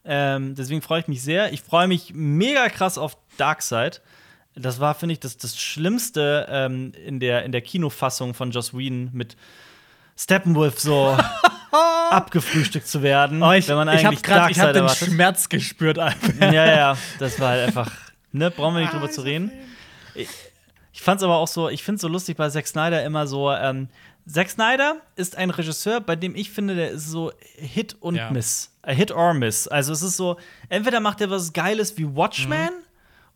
Ähm, 0.05 0.55
deswegen 0.55 0.81
freue 0.81 1.01
ich 1.01 1.07
mich 1.07 1.21
sehr. 1.21 1.51
Ich 1.51 1.61
freue 1.61 1.87
mich 1.87 2.13
mega 2.13 2.69
krass 2.69 2.97
auf 2.97 3.17
Darkseid. 3.37 4.01
Das 4.55 4.79
war, 4.79 4.95
finde 4.95 5.13
ich, 5.13 5.19
das, 5.19 5.37
das 5.37 5.59
Schlimmste 5.59 6.47
ähm, 6.49 6.93
in, 7.05 7.19
der, 7.19 7.43
in 7.43 7.51
der 7.51 7.61
Kinofassung 7.61 8.33
von 8.33 8.51
Joss 8.51 8.73
Whedon 8.73 9.09
mit 9.11 9.35
Steppenwolf 10.15 10.79
so 10.79 11.17
abgefrühstückt 12.09 12.87
zu 12.87 13.01
werden. 13.01 13.43
Oh, 13.43 13.51
ich 13.51 13.67
wenn 13.67 13.75
man 13.75 13.89
ich 13.89 14.05
habe 14.05 14.15
eigentlich 14.15 14.21
ich 14.21 14.31
hab 14.31 14.37
Darkseid 14.43 14.75
den 14.75 14.83
erwartet. 14.83 15.09
Schmerz 15.09 15.49
gespürt. 15.49 15.99
Alter. 15.99 16.53
Ja, 16.53 16.65
ja, 16.65 16.97
das 17.19 17.39
war 17.39 17.49
halt 17.49 17.67
einfach, 17.67 17.91
ne, 18.31 18.49
brauchen 18.51 18.75
wir 18.75 18.81
nicht 18.81 18.93
drüber 18.93 19.09
zu 19.09 19.21
reden. 19.21 19.51
Ich, 20.13 20.29
ich 20.93 21.01
fand's 21.01 21.23
aber 21.23 21.35
auch 21.35 21.47
so, 21.47 21.67
ich 21.67 21.83
find's 21.83 22.01
so 22.01 22.07
lustig 22.07 22.37
bei 22.37 22.47
Zack 22.49 22.67
Snyder 22.67 23.03
immer 23.03 23.27
so, 23.27 23.51
ähm, 23.51 23.89
Zack 24.27 24.49
Snyder 24.49 24.97
ist 25.15 25.35
ein 25.37 25.49
Regisseur, 25.51 26.01
bei 26.01 26.15
dem 26.15 26.35
ich 26.35 26.49
finde, 26.51 26.75
der 26.75 26.91
ist 26.91 27.07
so 27.09 27.31
Hit 27.57 27.95
und 27.99 28.15
Ja. 28.15 28.31
Miss. 28.31 28.71
Äh, 28.81 28.95
Hit 28.95 29.11
or 29.11 29.33
Miss. 29.33 29.67
Also 29.67 29.93
es 29.93 30.01
ist 30.01 30.17
so, 30.17 30.37
entweder 30.69 30.99
macht 30.99 31.21
er 31.21 31.29
was 31.29 31.53
Geiles 31.53 31.97
wie 31.97 32.07
Watchmen 32.15 32.71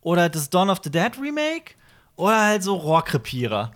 oder 0.00 0.28
das 0.28 0.50
Dawn 0.50 0.68
of 0.70 0.80
the 0.82 0.90
Dead 0.90 1.12
Remake 1.20 1.74
oder 2.16 2.40
halt 2.40 2.62
so 2.62 2.74
Rohrkrepierer. 2.74 3.72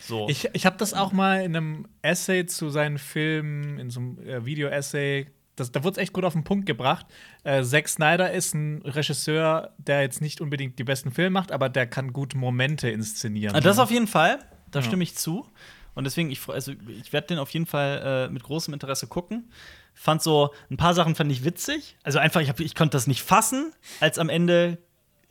So. 0.00 0.28
Ich, 0.28 0.48
ich 0.52 0.66
habe 0.66 0.76
das 0.76 0.92
auch 0.94 1.12
mal 1.12 1.42
in 1.42 1.56
einem 1.56 1.88
Essay 2.02 2.44
zu 2.46 2.68
seinen 2.70 2.98
Filmen, 2.98 3.78
in 3.78 3.90
so 3.90 4.00
einem 4.00 4.18
äh, 4.26 4.44
Video-Essay, 4.44 5.26
das, 5.56 5.70
da 5.70 5.84
wurde 5.84 5.92
es 5.92 5.98
echt 5.98 6.12
gut 6.12 6.24
auf 6.24 6.32
den 6.32 6.44
Punkt 6.44 6.66
gebracht. 6.66 7.06
Äh, 7.44 7.62
Zack 7.62 7.88
Snyder 7.88 8.32
ist 8.32 8.54
ein 8.54 8.82
Regisseur, 8.84 9.72
der 9.78 10.02
jetzt 10.02 10.20
nicht 10.20 10.40
unbedingt 10.40 10.78
die 10.78 10.84
besten 10.84 11.10
Filme 11.12 11.30
macht, 11.30 11.52
aber 11.52 11.68
der 11.68 11.86
kann 11.86 12.12
gut 12.12 12.34
Momente 12.34 12.88
inszenieren. 12.90 13.54
Ah, 13.54 13.60
Das 13.60 13.78
auf 13.78 13.90
jeden 13.90 14.06
Fall, 14.08 14.40
da 14.70 14.80
Ja. 14.80 14.84
stimme 14.86 15.04
ich 15.04 15.14
zu. 15.14 15.46
Und 15.94 16.04
deswegen, 16.04 16.30
ich, 16.30 16.48
also 16.48 16.72
ich 16.88 17.12
werde 17.12 17.28
den 17.28 17.38
auf 17.38 17.50
jeden 17.50 17.66
Fall 17.66 18.28
äh, 18.28 18.32
mit 18.32 18.42
großem 18.42 18.74
Interesse 18.74 19.06
gucken. 19.06 19.50
Fand 19.94 20.22
so, 20.22 20.52
ein 20.70 20.76
paar 20.76 20.94
Sachen 20.94 21.14
fand 21.14 21.30
ich 21.30 21.44
witzig. 21.44 21.96
Also 22.02 22.18
einfach, 22.18 22.40
ich, 22.40 22.48
hab, 22.48 22.58
ich 22.60 22.74
konnte 22.74 22.96
das 22.96 23.06
nicht 23.06 23.22
fassen, 23.22 23.72
als 24.00 24.18
am 24.18 24.28
Ende 24.28 24.78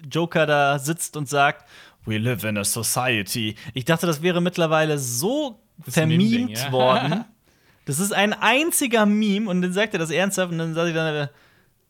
Joker 0.09 0.45
da 0.45 0.79
sitzt 0.79 1.17
und 1.17 1.27
sagt, 1.27 1.65
We 2.05 2.17
live 2.17 2.43
in 2.43 2.57
a 2.57 2.63
society. 2.63 3.55
Ich 3.73 3.85
dachte, 3.85 4.05
das 4.05 4.21
wäre 4.21 4.41
mittlerweile 4.41 4.99
so 4.99 5.61
Meme-Ding, 5.95 6.49
ja. 6.49 6.71
worden. 6.71 7.25
Das 7.85 7.99
ist 7.99 8.13
ein 8.13 8.31
einziger 8.31 9.05
Meme 9.05 9.49
und 9.49 9.61
dann 9.61 9.73
sagt 9.73 9.91
er 9.91 9.99
das 9.99 10.09
ernsthaft 10.09 10.53
und 10.53 10.57
dann 10.57 10.73
sagt 10.73 10.87
ich 10.87 10.95
dann, 10.95 11.13
äh, 11.13 11.27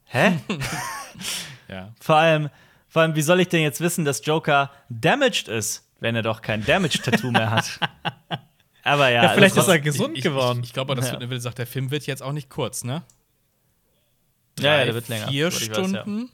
hä? 0.06 0.40
ja. 1.68 1.94
Vor 2.02 2.16
allem, 2.16 2.50
vor 2.88 3.04
allem, 3.04 3.16
wie 3.16 3.22
soll 3.22 3.40
ich 3.40 3.50
denn 3.50 3.62
jetzt 3.62 3.80
wissen, 3.80 4.04
dass 4.04 4.26
Joker 4.26 4.72
damaged 4.90 5.50
ist, 5.50 5.88
wenn 6.00 6.16
er 6.16 6.24
doch 6.24 6.42
kein 6.42 6.66
Damage-Tattoo 6.66 7.30
mehr 7.30 7.52
hat? 7.52 7.80
Aber 8.84 9.10
ja, 9.10 9.24
Ja, 9.24 9.30
vielleicht 9.34 9.56
das 9.58 9.66
ist 9.66 9.70
er 9.72 9.80
gesund 9.80 10.18
ich, 10.18 10.24
geworden. 10.24 10.60
Ich, 10.60 10.68
ich 10.68 10.74
glaube, 10.74 10.94
das 10.96 11.06
Ja. 11.06 11.12
wird 11.14 11.22
eine 11.22 11.30
wilde 11.30 11.42
Sache. 11.42 11.56
Der 11.56 11.68
Film 11.68 11.90
wird 11.92 12.06
jetzt 12.06 12.22
auch 12.22 12.34
nicht 12.34 12.50
kurz, 12.50 12.84
ne? 12.84 13.04
ja, 14.60 14.66
ja, 14.72 14.76
Drei, 14.78 14.86
der 14.86 14.94
wird 14.94 15.08
länger. 15.08 15.28
Vier 15.30 15.48
ich. 15.48 15.64
Stunden. 15.64 16.30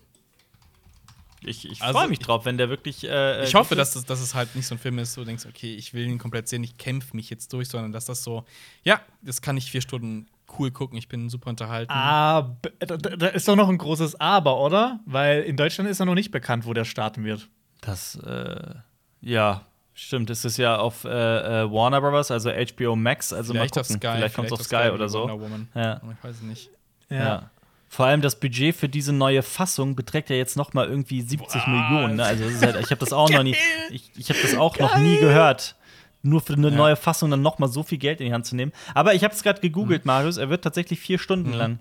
Ich, 1.41 1.69
ich 1.71 1.81
Also, 1.81 1.97
freue 1.97 2.09
mich 2.09 2.19
ich- 2.19 2.26
drauf, 2.26 2.43
wenn 2.45 2.57
der 2.57 2.69
wirklich. 2.69 3.05
Äh, 3.05 3.43
Ich 3.43 3.51
gut 3.53 3.61
hoffe, 3.61 3.76
dass 3.76 3.95
es, 3.95 4.03
dass 4.05 4.19
es 4.19 4.35
halt 4.35 4.55
nicht 4.55 4.67
so 4.67 4.76
ein 4.76 4.77
Film 4.77 4.99
ist, 4.99 5.15
wo 5.15 5.21
du 5.21 5.27
denkst, 5.27 5.45
okay, 5.45 5.73
ich 5.73 5.93
will 5.93 6.05
ihn 6.05 6.17
komplett 6.17 6.49
sehen, 6.49 6.63
ich 6.63 6.77
kämpfe 6.77 7.15
mich 7.15 7.30
jetzt 7.30 7.53
durch, 7.53 7.69
sondern 7.69 7.93
dass 7.93 8.05
das 8.05 8.23
so, 8.23 8.43
ja, 8.84 8.99
das 9.21 9.41
kann 9.41 9.55
ich 9.55 9.71
vier 9.71 9.81
Stunden 9.81 10.27
cool 10.57 10.71
gucken, 10.71 10.97
ich 10.97 11.07
bin 11.07 11.30
super 11.30 11.49
unterhalten. 11.49 11.91
Aber 11.93 12.57
da, 12.80 12.97
da 12.97 13.27
ist 13.27 13.47
doch 13.47 13.55
noch 13.55 13.69
ein 13.69 13.77
großes 13.77 14.19
Aber, 14.19 14.59
oder? 14.59 14.99
Weil 15.05 15.43
in 15.43 15.55
Deutschland 15.55 15.89
ist 15.89 15.99
ja 15.99 16.05
noch 16.05 16.15
nicht 16.15 16.31
bekannt, 16.31 16.65
wo 16.65 16.73
der 16.73 16.84
starten 16.85 17.23
wird. 17.23 17.47
Das, 17.81 18.15
äh, 18.15 18.73
ja, 19.21 19.65
stimmt. 19.99 20.30
Es 20.30 20.45
ist 20.45 20.57
ja 20.57 20.77
auf 20.77 21.03
äh, 21.05 21.09
äh, 21.09 21.71
Warner 21.71 22.01
Brothers, 22.01 22.31
also 22.31 22.49
HBO 22.51 22.95
Max. 22.95 23.31
Also 23.34 23.53
vielleicht 23.53 23.76
mal 23.76 23.81
auf. 23.81 23.88
Sky, 23.88 23.99
Vielleicht 23.99 24.35
kommt 24.35 24.47
es 24.47 24.53
auf 24.53 24.59
auf 24.59 24.65
Sky 24.65 24.89
oder 24.93 25.09
so. 25.09 25.27
Ja. 25.76 26.01
Ich 26.17 26.23
weiß 26.23 26.35
es 26.38 26.41
nicht. 26.41 26.69
Ja. 27.09 27.49
Vor 27.91 28.05
allem 28.05 28.21
das 28.21 28.39
Budget 28.39 28.76
für 28.76 28.88
diese 28.88 29.13
neue 29.13 29.41
Fassung 29.41 29.95
beträgt 29.95 30.30
ja 30.30 30.35
jetzt 30.35 30.55
noch 30.57 30.73
mal 30.73 30.88
irgendwie 30.88 31.21
70 31.21 31.65
Millionen. 31.67 32.17
Ne? 32.17 32.23
Also 32.23 32.43
das 32.43 32.53
ist 32.53 32.63
halt, 32.63 32.76
ich 32.80 32.91
habe 32.91 32.99
das 32.99 33.11
auch 33.13 33.30
noch 33.31 33.41
nie, 33.41 33.55
ich, 33.89 34.11
ich 34.15 34.30
habe 34.30 34.39
das 34.41 34.55
auch 34.55 34.77
noch 34.77 34.97
nie 34.97 35.17
gehört. 35.17 35.76
Nur 36.21 36.41
für 36.41 36.53
eine 36.53 36.69
Ja. 36.69 36.76
neue 36.76 36.95
Fassung 36.95 37.31
dann 37.31 37.41
noch 37.41 37.57
mal 37.59 37.67
so 37.67 37.81
viel 37.81 37.97
Geld 37.97 38.19
in 38.21 38.27
die 38.27 38.34
Hand 38.34 38.45
zu 38.45 38.55
nehmen. 38.55 38.73
Aber 38.93 39.15
ich 39.15 39.23
habe 39.23 39.34
es 39.34 39.41
gerade 39.41 39.59
gegoogelt, 39.61 40.05
Marius. 40.05 40.38
Er 40.38 40.49
wird 40.49 40.63
tatsächlich 40.63 40.99
vier 40.99 41.17
Stunden 41.17 41.49
Mhm. 41.51 41.55
lang. 41.55 41.80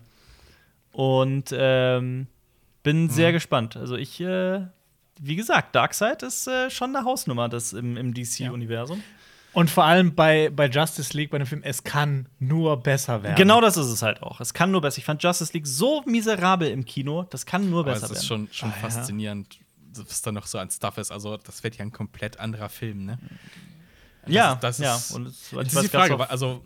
Und 0.92 1.50
ähm, 1.52 2.26
bin 2.82 3.10
sehr 3.10 3.32
gespannt. 3.32 3.76
Also 3.76 3.96
ich, 3.96 4.20
äh, 4.20 4.60
wie 5.20 5.36
gesagt, 5.36 5.74
Darkseid 5.74 6.22
ist 6.22 6.46
äh, 6.46 6.70
schon 6.70 6.94
eine 6.94 7.04
Hausnummer 7.04 7.48
das 7.48 7.72
im, 7.72 7.96
im 7.96 8.14
DC-Universum. 8.14 9.02
Und 9.54 9.70
vor 9.70 9.84
allem 9.84 10.14
bei, 10.14 10.50
bei 10.50 10.66
Justice 10.68 11.16
League, 11.16 11.30
bei 11.30 11.38
dem 11.38 11.46
Film, 11.46 11.62
es 11.64 11.82
kann 11.82 12.28
nur 12.38 12.76
besser 12.82 13.22
werden. 13.22 13.34
Genau 13.36 13.60
das 13.60 13.76
ist 13.76 13.86
es 13.86 14.02
halt 14.02 14.22
auch. 14.22 14.40
Es 14.40 14.52
kann 14.54 14.70
nur 14.70 14.82
besser. 14.82 14.98
Ich 14.98 15.04
fand 15.04 15.22
Justice 15.22 15.52
League 15.52 15.66
so 15.66 16.02
miserabel 16.06 16.70
im 16.70 16.84
Kino, 16.84 17.24
das 17.24 17.46
kann 17.46 17.68
nur 17.70 17.80
Aber 17.80 17.92
besser 17.92 18.04
es 18.06 18.10
ist 18.22 18.30
werden. 18.30 18.48
schon, 18.48 18.52
schon 18.52 18.70
Ah, 18.70 18.74
ja. 18.74 18.88
faszinierend, 18.88 19.58
was 19.96 20.22
da 20.22 20.32
noch 20.32 20.46
so 20.46 20.58
an 20.58 20.70
Stuff 20.70 20.98
ist. 20.98 21.10
Also, 21.10 21.38
das 21.38 21.64
wird 21.64 21.76
ja 21.76 21.84
ein 21.84 21.92
komplett 21.92 22.38
anderer 22.38 22.68
Film, 22.68 23.06
ne? 23.06 23.18
Ja, 24.26 24.56
das 24.56 24.78
ist, 24.78 24.84
ja. 24.84 24.92
das 24.92 25.06
ist, 25.10 25.16
Und 25.16 25.26
es, 25.26 25.50
das 25.50 25.60
ich 25.62 25.68
ist 25.68 25.74
weiß 25.76 25.82
die 25.84 25.90
gar 25.90 26.06
Frage, 26.06 26.30
also, 26.30 26.62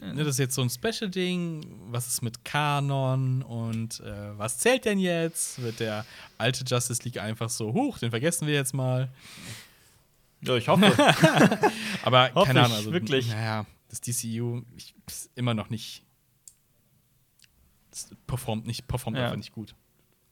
ne, 0.00 0.14
das 0.24 0.28
ist 0.34 0.38
jetzt 0.38 0.54
so 0.54 0.62
ein 0.62 0.70
Special-Ding. 0.70 1.66
Was 1.90 2.06
ist 2.08 2.22
mit 2.22 2.44
Kanon 2.44 3.42
und 3.42 4.00
äh, 4.00 4.36
was 4.38 4.58
zählt 4.58 4.84
denn 4.84 4.98
jetzt? 4.98 5.60
Wird 5.62 5.80
der 5.80 6.04
alte 6.38 6.64
Justice 6.64 7.02
League 7.04 7.18
einfach 7.18 7.50
so, 7.50 7.72
huch, 7.72 7.98
den 7.98 8.10
vergessen 8.10 8.46
wir 8.46 8.54
jetzt 8.54 8.74
mal? 8.74 9.08
ja, 10.42 10.54
ich 10.56 10.68
hoffe. 10.68 10.86
Aber 12.02 12.32
Hoffe 12.34 12.46
keine 12.46 12.62
Ahnung, 12.64 12.76
also, 12.76 12.92
wirklich. 12.92 13.28
Naja, 13.28 13.66
das 13.88 14.00
DCU 14.00 14.62
ich, 14.76 14.94
ist 15.06 15.30
immer 15.34 15.54
noch 15.54 15.70
nicht. 15.70 16.02
Das 17.90 18.10
performt 18.26 18.66
nicht, 18.66 18.86
performt 18.86 19.16
Ja. 19.18 19.24
einfach 19.24 19.36
nicht 19.36 19.52
gut. 19.52 19.74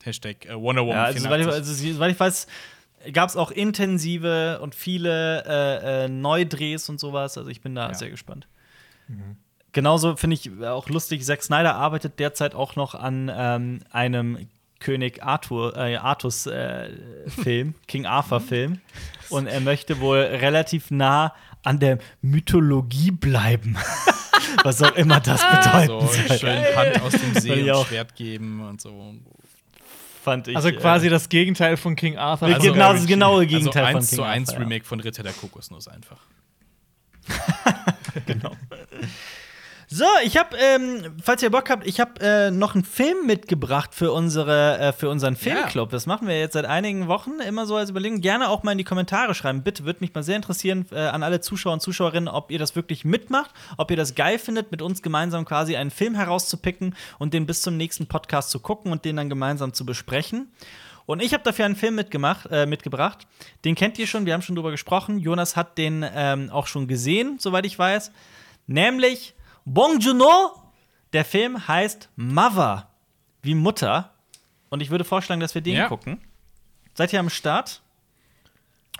Hashtag 0.03 0.45
äh, 0.45 0.55
Wonder 0.55 0.83
Woman 0.83 0.95
ja, 0.95 1.03
also, 1.05 1.19
soweit 1.19 1.39
ich, 1.41 1.45
84. 1.47 1.69
also, 1.69 1.93
soweit 1.93 2.11
ich 2.13 2.19
weiß, 2.19 2.47
gab 3.11 3.29
es 3.29 3.35
auch 3.35 3.51
intensive 3.51 4.59
und 4.61 4.73
viele 4.75 5.43
äh, 5.45 6.05
äh, 6.05 6.07
Neudrehs 6.07 6.87
und 6.89 6.99
sowas. 6.99 7.37
Also 7.37 7.49
ich 7.49 7.59
bin 7.61 7.75
da 7.75 7.89
Ja. 7.89 7.93
sehr 7.93 8.09
gespannt. 8.09 8.47
Genauso 9.77 10.15
finde 10.15 10.33
ich 10.33 10.49
auch 10.63 10.89
lustig, 10.89 11.23
Zack 11.23 11.43
Snyder 11.43 11.75
arbeitet 11.75 12.17
derzeit 12.17 12.55
auch 12.55 12.75
noch 12.75 12.95
an 12.95 13.31
ähm, 13.31 13.81
einem 13.91 14.47
König 14.79 15.21
Arthur, 15.21 15.77
äh, 15.77 15.97
Artus 15.97 16.47
äh, 16.47 16.89
Film, 17.27 17.75
King 17.87 18.07
Arthur 18.07 18.41
Film. 18.41 18.81
Und 19.29 19.45
er 19.45 19.59
möchte 19.59 19.99
wohl 19.99 20.17
relativ 20.17 20.89
nah 20.89 21.31
an 21.63 21.79
der 21.79 21.99
Mythologie 22.23 23.11
bleiben. 23.11 23.77
Was 24.63 24.81
auch 24.81 24.95
immer 24.95 25.19
das 25.19 25.41
bedeuten 25.41 25.87
so 25.87 26.07
soll. 26.07 26.39
schön 26.39 26.75
Hand 26.75 27.01
aus 27.03 27.11
dem 27.11 27.39
See 27.39 27.69
und. 27.69 27.85
Schwert 27.85 28.15
geben 28.15 28.67
und 28.67 28.81
so. 28.81 29.13
Fand 30.23 30.47
ich. 30.47 30.55
Also 30.55 30.71
quasi 30.71 31.05
äh, 31.05 31.11
das 31.11 31.29
Gegenteil 31.29 31.77
von 31.77 31.95
King 31.95 32.17
Arthur. 32.17 32.47
Also, 32.47 32.73
genau 32.73 32.93
das 32.93 33.05
genaue 33.05 33.41
Also 33.41 33.55
Gegenteil 33.55 33.85
von 33.85 33.97
1 33.97 34.09
King 34.09 34.17
zu 34.17 34.23
1 34.23 34.49
Arthur, 34.49 34.59
ja. 34.59 34.67
Remake 34.67 34.85
von 34.85 34.99
Ritter 35.01 35.21
der 35.21 35.33
Kokosnuss 35.33 35.87
einfach. 35.87 36.21
genau. 38.25 38.55
So, 39.97 40.05
ich 40.23 40.37
habe, 40.37 40.55
ähm, 40.57 41.15
falls 41.23 41.41
ihr 41.41 41.49
Bock 41.49 41.71
habt, 41.71 41.87
ich 41.87 41.99
habe 41.99 42.21
äh, 42.21 42.51
noch 42.51 42.75
einen 42.75 42.83
Film 42.83 43.25
mitgebracht 43.25 43.95
für 43.95 44.11
unsere, 44.11 44.77
äh, 44.77 44.93
für 44.93 45.09
unseren 45.09 45.35
Filmclub. 45.35 45.89
Das 45.89 46.05
machen 46.05 46.27
wir 46.27 46.39
jetzt 46.39 46.53
seit 46.53 46.65
einigen 46.65 47.07
Wochen 47.07 47.39
immer 47.39 47.65
so 47.65 47.77
als 47.77 47.89
Überlegung. 47.89 48.21
Gerne 48.21 48.49
auch 48.49 48.61
mal 48.61 48.73
in 48.73 48.77
die 48.77 48.83
Kommentare 48.83 49.33
schreiben. 49.33 49.63
Bitte, 49.63 49.85
würde 49.85 50.01
mich 50.01 50.13
mal 50.13 50.21
sehr 50.21 50.35
interessieren 50.35 50.85
äh, 50.91 50.99
an 50.99 51.23
alle 51.23 51.41
Zuschauer 51.41 51.73
und 51.73 51.81
Zuschauerinnen, 51.81 52.29
ob 52.29 52.51
ihr 52.51 52.59
das 52.59 52.75
wirklich 52.75 53.05
mitmacht, 53.05 53.49
ob 53.77 53.89
ihr 53.89 53.97
das 53.97 54.13
geil 54.13 54.37
findet, 54.37 54.69
mit 54.69 54.83
uns 54.83 55.01
gemeinsam 55.01 55.45
quasi 55.45 55.75
einen 55.75 55.89
Film 55.89 56.13
herauszupicken 56.13 56.95
und 57.17 57.33
den 57.33 57.47
bis 57.47 57.63
zum 57.63 57.75
nächsten 57.75 58.05
Podcast 58.05 58.51
zu 58.51 58.59
gucken 58.59 58.91
und 58.91 59.03
den 59.03 59.15
dann 59.15 59.29
gemeinsam 59.29 59.73
zu 59.73 59.83
besprechen. 59.83 60.51
Und 61.07 61.23
ich 61.23 61.33
habe 61.33 61.43
dafür 61.43 61.65
einen 61.65 61.75
Film 61.75 61.95
mitgemacht, 61.95 62.47
äh, 62.51 62.67
mitgebracht. 62.67 63.25
Den 63.65 63.73
kennt 63.73 63.97
ihr 63.97 64.05
schon, 64.05 64.27
wir 64.27 64.35
haben 64.35 64.43
schon 64.43 64.57
drüber 64.57 64.69
gesprochen. 64.69 65.17
Jonas 65.17 65.55
hat 65.55 65.79
den 65.79 66.05
ähm, 66.13 66.51
auch 66.51 66.67
schon 66.67 66.87
gesehen, 66.87 67.37
soweit 67.39 67.65
ich 67.65 67.79
weiß. 67.79 68.11
Nämlich 68.67 69.33
Bong 69.69 69.99
Joon-ho. 69.99 70.51
Der 71.11 71.25
Film 71.25 71.67
heißt 71.67 72.09
Mother, 72.15 72.89
wie 73.41 73.53
Mutter. 73.53 74.13
Und 74.69 74.81
ich 74.81 74.89
würde 74.89 75.03
vorschlagen, 75.03 75.41
dass 75.41 75.55
wir 75.55 75.61
den 75.61 75.75
Ja. 75.75 75.87
gucken. 75.89 76.21
Seid 76.93 77.11
ihr 77.11 77.19
am 77.19 77.29
Start? 77.29 77.81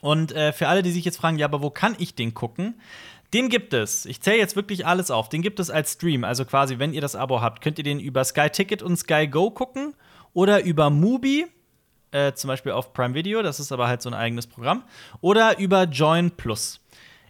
Und 0.01 0.33
äh, 0.33 0.51
für 0.51 0.67
alle, 0.67 0.83
die 0.83 0.91
sich 0.91 1.05
jetzt 1.05 1.17
fragen, 1.17 1.37
ja, 1.37 1.45
aber 1.45 1.61
wo 1.61 1.69
kann 1.69 1.95
ich 1.99 2.15
den 2.15 2.33
gucken? 2.33 2.79
Den 3.33 3.47
gibt 3.49 3.73
es. 3.73 4.05
Ich 4.05 4.21
zähle 4.21 4.37
jetzt 4.37 4.55
wirklich 4.57 4.85
alles 4.85 5.09
auf. 5.09 5.29
Den 5.29 5.41
gibt 5.41 5.59
es 5.61 5.69
als 5.69 5.93
Stream. 5.93 6.23
Also 6.25 6.43
quasi, 6.45 6.79
wenn 6.79 6.93
ihr 6.93 7.01
das 7.01 7.15
Abo 7.15 7.41
habt, 7.41 7.61
könnt 7.61 7.77
ihr 7.77 7.83
den 7.85 7.99
über 7.99 8.23
Sky 8.25 8.49
Ticket 8.49 8.81
und 8.83 8.97
Sky 8.97 9.27
Go 9.27 9.51
gucken 9.51 9.95
oder 10.33 10.63
über 10.63 10.89
Mubi, 10.89 11.47
äh, 12.11 12.33
zum 12.33 12.49
Beispiel 12.49 12.73
auf 12.73 12.91
Prime 12.93 13.13
Video. 13.15 13.41
Das 13.41 13.59
ist 13.61 13.71
aber 13.71 13.87
halt 13.87 14.01
so 14.01 14.09
ein 14.09 14.13
eigenes 14.13 14.47
Programm. 14.47 14.83
Oder 15.21 15.59
über 15.59 15.83
Join 15.85 16.31
Plus. 16.31 16.79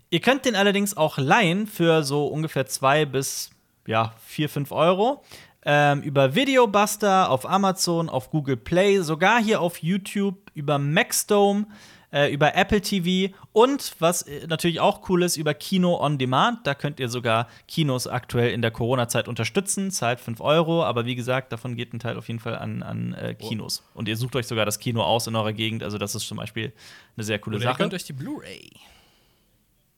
Ihr 0.09 0.21
könnt 0.21 0.45
den 0.45 0.55
allerdings 0.55 0.95
auch 0.95 1.17
leihen 1.17 1.67
für 1.67 2.03
so 2.03 2.27
ungefähr 2.27 2.65
zwei 2.65 3.05
bis 3.05 3.51
ja, 3.85 4.13
vier, 4.25 4.49
fünf 4.49 4.71
Euro. 4.71 5.23
Ähm, 5.65 6.01
über 6.01 6.35
Videobuster, 6.35 7.29
auf 7.29 7.49
Amazon, 7.49 8.09
auf 8.09 8.29
Google 8.29 8.57
Play, 8.57 8.99
sogar 9.01 9.41
hier 9.41 9.59
auf 9.59 9.79
YouTube, 9.79 10.37
über 10.53 10.77
Maxdome, 10.77 11.65
äh, 12.13 12.31
über 12.31 12.55
Apple 12.55 12.79
TV 12.79 13.33
und 13.51 13.95
was 13.99 14.21
äh, 14.21 14.47
natürlich 14.47 14.79
auch 14.79 15.09
cool 15.09 15.23
ist, 15.23 15.35
über 15.35 15.53
Kino 15.53 15.99
on 15.99 16.17
Demand. 16.17 16.65
Da 16.65 16.73
könnt 16.73 17.01
ihr 17.01 17.09
sogar 17.09 17.47
Kinos 17.67 18.07
aktuell 18.07 18.51
in 18.51 18.61
der 18.61 18.71
Corona-Zeit 18.71 19.27
unterstützen, 19.27 19.91
zahlt 19.91 20.21
5 20.21 20.39
Euro, 20.39 20.85
aber 20.85 21.05
wie 21.05 21.15
gesagt, 21.15 21.51
davon 21.51 21.75
geht 21.75 21.93
ein 21.93 21.99
Teil 21.99 22.17
auf 22.17 22.29
jeden 22.29 22.39
Fall 22.39 22.57
an, 22.57 22.81
an 22.81 23.13
äh, 23.13 23.33
Kinos. 23.33 23.83
Und 23.93 24.07
ihr 24.07 24.15
sucht 24.15 24.37
euch 24.37 24.47
sogar 24.47 24.65
das 24.65 24.79
Kino 24.79 25.01
aus 25.03 25.27
in 25.27 25.35
eurer 25.35 25.53
Gegend, 25.53 25.83
also 25.83 25.97
das 25.97 26.15
ist 26.15 26.27
zum 26.27 26.37
Beispiel 26.37 26.71
eine 27.17 27.25
sehr 27.25 27.39
coole 27.39 27.57
Oder 27.57 27.65
ihr 27.65 27.69
Sache. 27.69 27.77
könnt 27.79 27.93
euch 27.93 28.05
die 28.05 28.13
Blu-ray. 28.13 28.71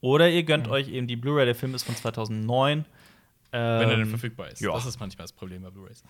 Oder 0.02 0.30
ihr 0.30 0.44
gönnt 0.44 0.68
euch 0.68 0.88
eben 0.90 1.08
die 1.08 1.16
Blu-ray, 1.16 1.46
der 1.46 1.56
Film 1.56 1.76
ist 1.76 1.84
von 1.84 1.96
2009. 1.96 2.86
Wenn 3.52 3.60
er 3.60 3.86
denn 3.88 4.02
Ähm, 4.02 4.08
verfügbar 4.10 4.50
ist. 4.50 4.62
ja. 4.62 4.72
Das 4.72 4.86
ist 4.86 5.00
manchmal 5.00 5.24
das 5.24 5.34
Problem 5.34 5.64
bei 5.64 5.70
Blu-rays. 5.72 6.04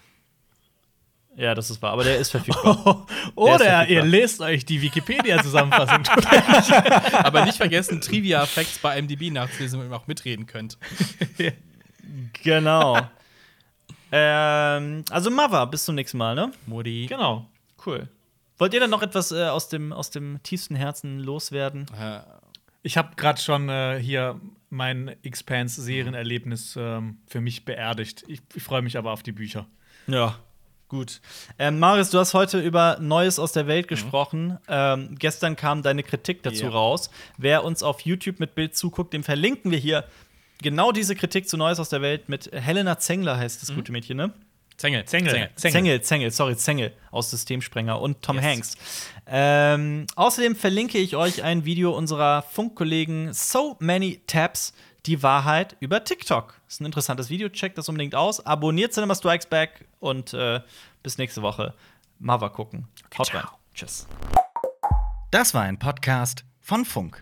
Ja, 1.37 1.55
das 1.55 1.69
ist 1.69 1.81
wahr, 1.81 1.93
aber 1.93 2.03
der 2.03 2.17
ist 2.17 2.31
verfügbar. 2.31 3.05
Oder 3.35 3.59
verfügbar. 3.59 3.87
ihr 3.87 4.03
lest 4.03 4.41
euch 4.41 4.65
die 4.65 4.81
Wikipedia-Zusammenfassung. 4.81 6.03
Aber 7.23 7.45
nicht 7.45 7.55
vergessen, 7.55 8.01
Trivia-Facts 8.01 8.79
bei 8.79 8.97
IMDb 8.99 9.31
nachzulesen, 9.31 9.79
damit 9.79 9.93
ihr 9.93 9.95
auch 9.95 10.07
mitreden 10.07 10.47
könnt. 10.47 10.77
genau. 12.43 12.97
ähm, 14.11 15.05
also 15.11 15.29
Mother, 15.29 15.67
bis 15.67 15.85
zum 15.85 15.95
nächsten 15.95 16.17
Mal, 16.17 16.35
ne? 16.35 16.51
Modi. 16.65 17.05
genau. 17.07 17.47
Cool. 17.85 18.09
Wollt 18.57 18.73
ihr 18.73 18.81
dann 18.81 18.89
noch 18.89 19.03
etwas 19.03 19.31
äh, 19.31 19.45
aus, 19.45 19.69
dem, 19.69 19.93
aus 19.93 20.09
dem 20.09 20.41
tiefsten 20.43 20.75
Herzen 20.75 21.19
loswerden? 21.19 21.85
Äh, 21.97 22.19
Ich 22.81 22.97
habe 22.97 23.15
gerade 23.15 23.41
schon 23.41 23.69
äh, 23.69 23.99
hier 24.01 24.39
mein 24.69 25.15
Expanse-Serienerlebnis 25.23 26.75
ähm, 26.79 27.17
für 27.27 27.41
mich 27.41 27.65
beerdigt. 27.65 28.23
Ich, 28.27 28.41
ich 28.53 28.63
freue 28.63 28.81
mich 28.81 28.97
aber 28.97 29.11
auf 29.11 29.23
die 29.23 29.31
Bücher. 29.31 29.67
Ja, 30.07 30.39
gut. 30.87 31.21
Ähm, 31.57 31.79
Marius, 31.79 32.09
du 32.09 32.19
hast 32.19 32.33
heute 32.33 32.59
über 32.61 32.97
Neues 33.01 33.39
aus 33.39 33.51
der 33.51 33.67
Welt 33.67 33.87
gesprochen. 33.87 34.57
Ähm, 34.67 35.15
gestern 35.17 35.55
kam 35.55 35.81
deine 35.83 36.03
Kritik 36.03 36.43
dazu 36.43 36.65
Ja. 36.65 36.69
raus. 36.69 37.09
Wer 37.37 37.63
uns 37.63 37.83
auf 37.83 38.01
YouTube 38.01 38.39
mit 38.39 38.55
Bild 38.55 38.75
zuguckt, 38.75 39.13
dem 39.13 39.23
verlinken 39.23 39.71
wir 39.71 39.77
hier 39.79 40.05
genau 40.61 40.91
diese 40.91 41.15
Kritik 41.15 41.49
zu 41.49 41.57
Neues 41.57 41.79
aus 41.79 41.89
der 41.89 42.01
Welt 42.01 42.29
mit 42.29 42.51
Helena 42.53 42.97
Zengler, 42.99 43.37
heißt 43.37 43.61
das 43.61 43.73
gute 43.73 43.91
Mädchen, 43.91 44.17
ne? 44.17 44.33
Zengel. 44.79 45.03
Zengel. 45.03 45.49
Zengel, 45.55 46.01
Zengel, 46.01 46.31
sorry, 46.31 46.55
Zengel 46.55 46.93
aus 47.11 47.29
Systemsprenger 47.31 47.99
und 47.99 48.21
Tom 48.21 48.37
Yes. 48.37 48.45
Hanks. 48.45 48.77
Ähm, 49.27 50.07
außerdem 50.15 50.55
verlinke 50.55 50.97
ich 50.97 51.17
euch 51.17 51.43
ein 51.43 51.65
Video 51.65 51.91
unserer 51.95 52.43
Funkkollegen 52.43 53.33
So 53.33 53.75
Many 53.79 54.21
Tabs, 54.25 54.73
die 55.05 55.21
Wahrheit 55.21 55.75
über 55.81 56.05
TikTok. 56.05 56.61
Ist 56.69 56.79
ein 56.79 56.85
interessantes 56.85 57.29
Video, 57.29 57.49
checkt 57.49 57.77
das 57.77 57.89
unbedingt 57.89 58.15
aus. 58.15 58.45
Abonniert 58.45 58.93
Cinema 58.93 59.15
Strikes 59.15 59.47
Back 59.47 59.85
und 59.99 60.33
äh, 60.33 60.61
bis 61.03 61.17
nächste 61.17 61.41
Woche. 61.41 61.73
Mava 62.17 62.47
gucken. 62.47 62.87
Haut 63.17 63.33
rein. 63.33 63.43
Tschüss. 63.73 64.07
Das 65.31 65.53
war 65.53 65.63
ein 65.63 65.77
Podcast 65.77 66.45
von 66.61 66.85
Funk. 66.85 67.21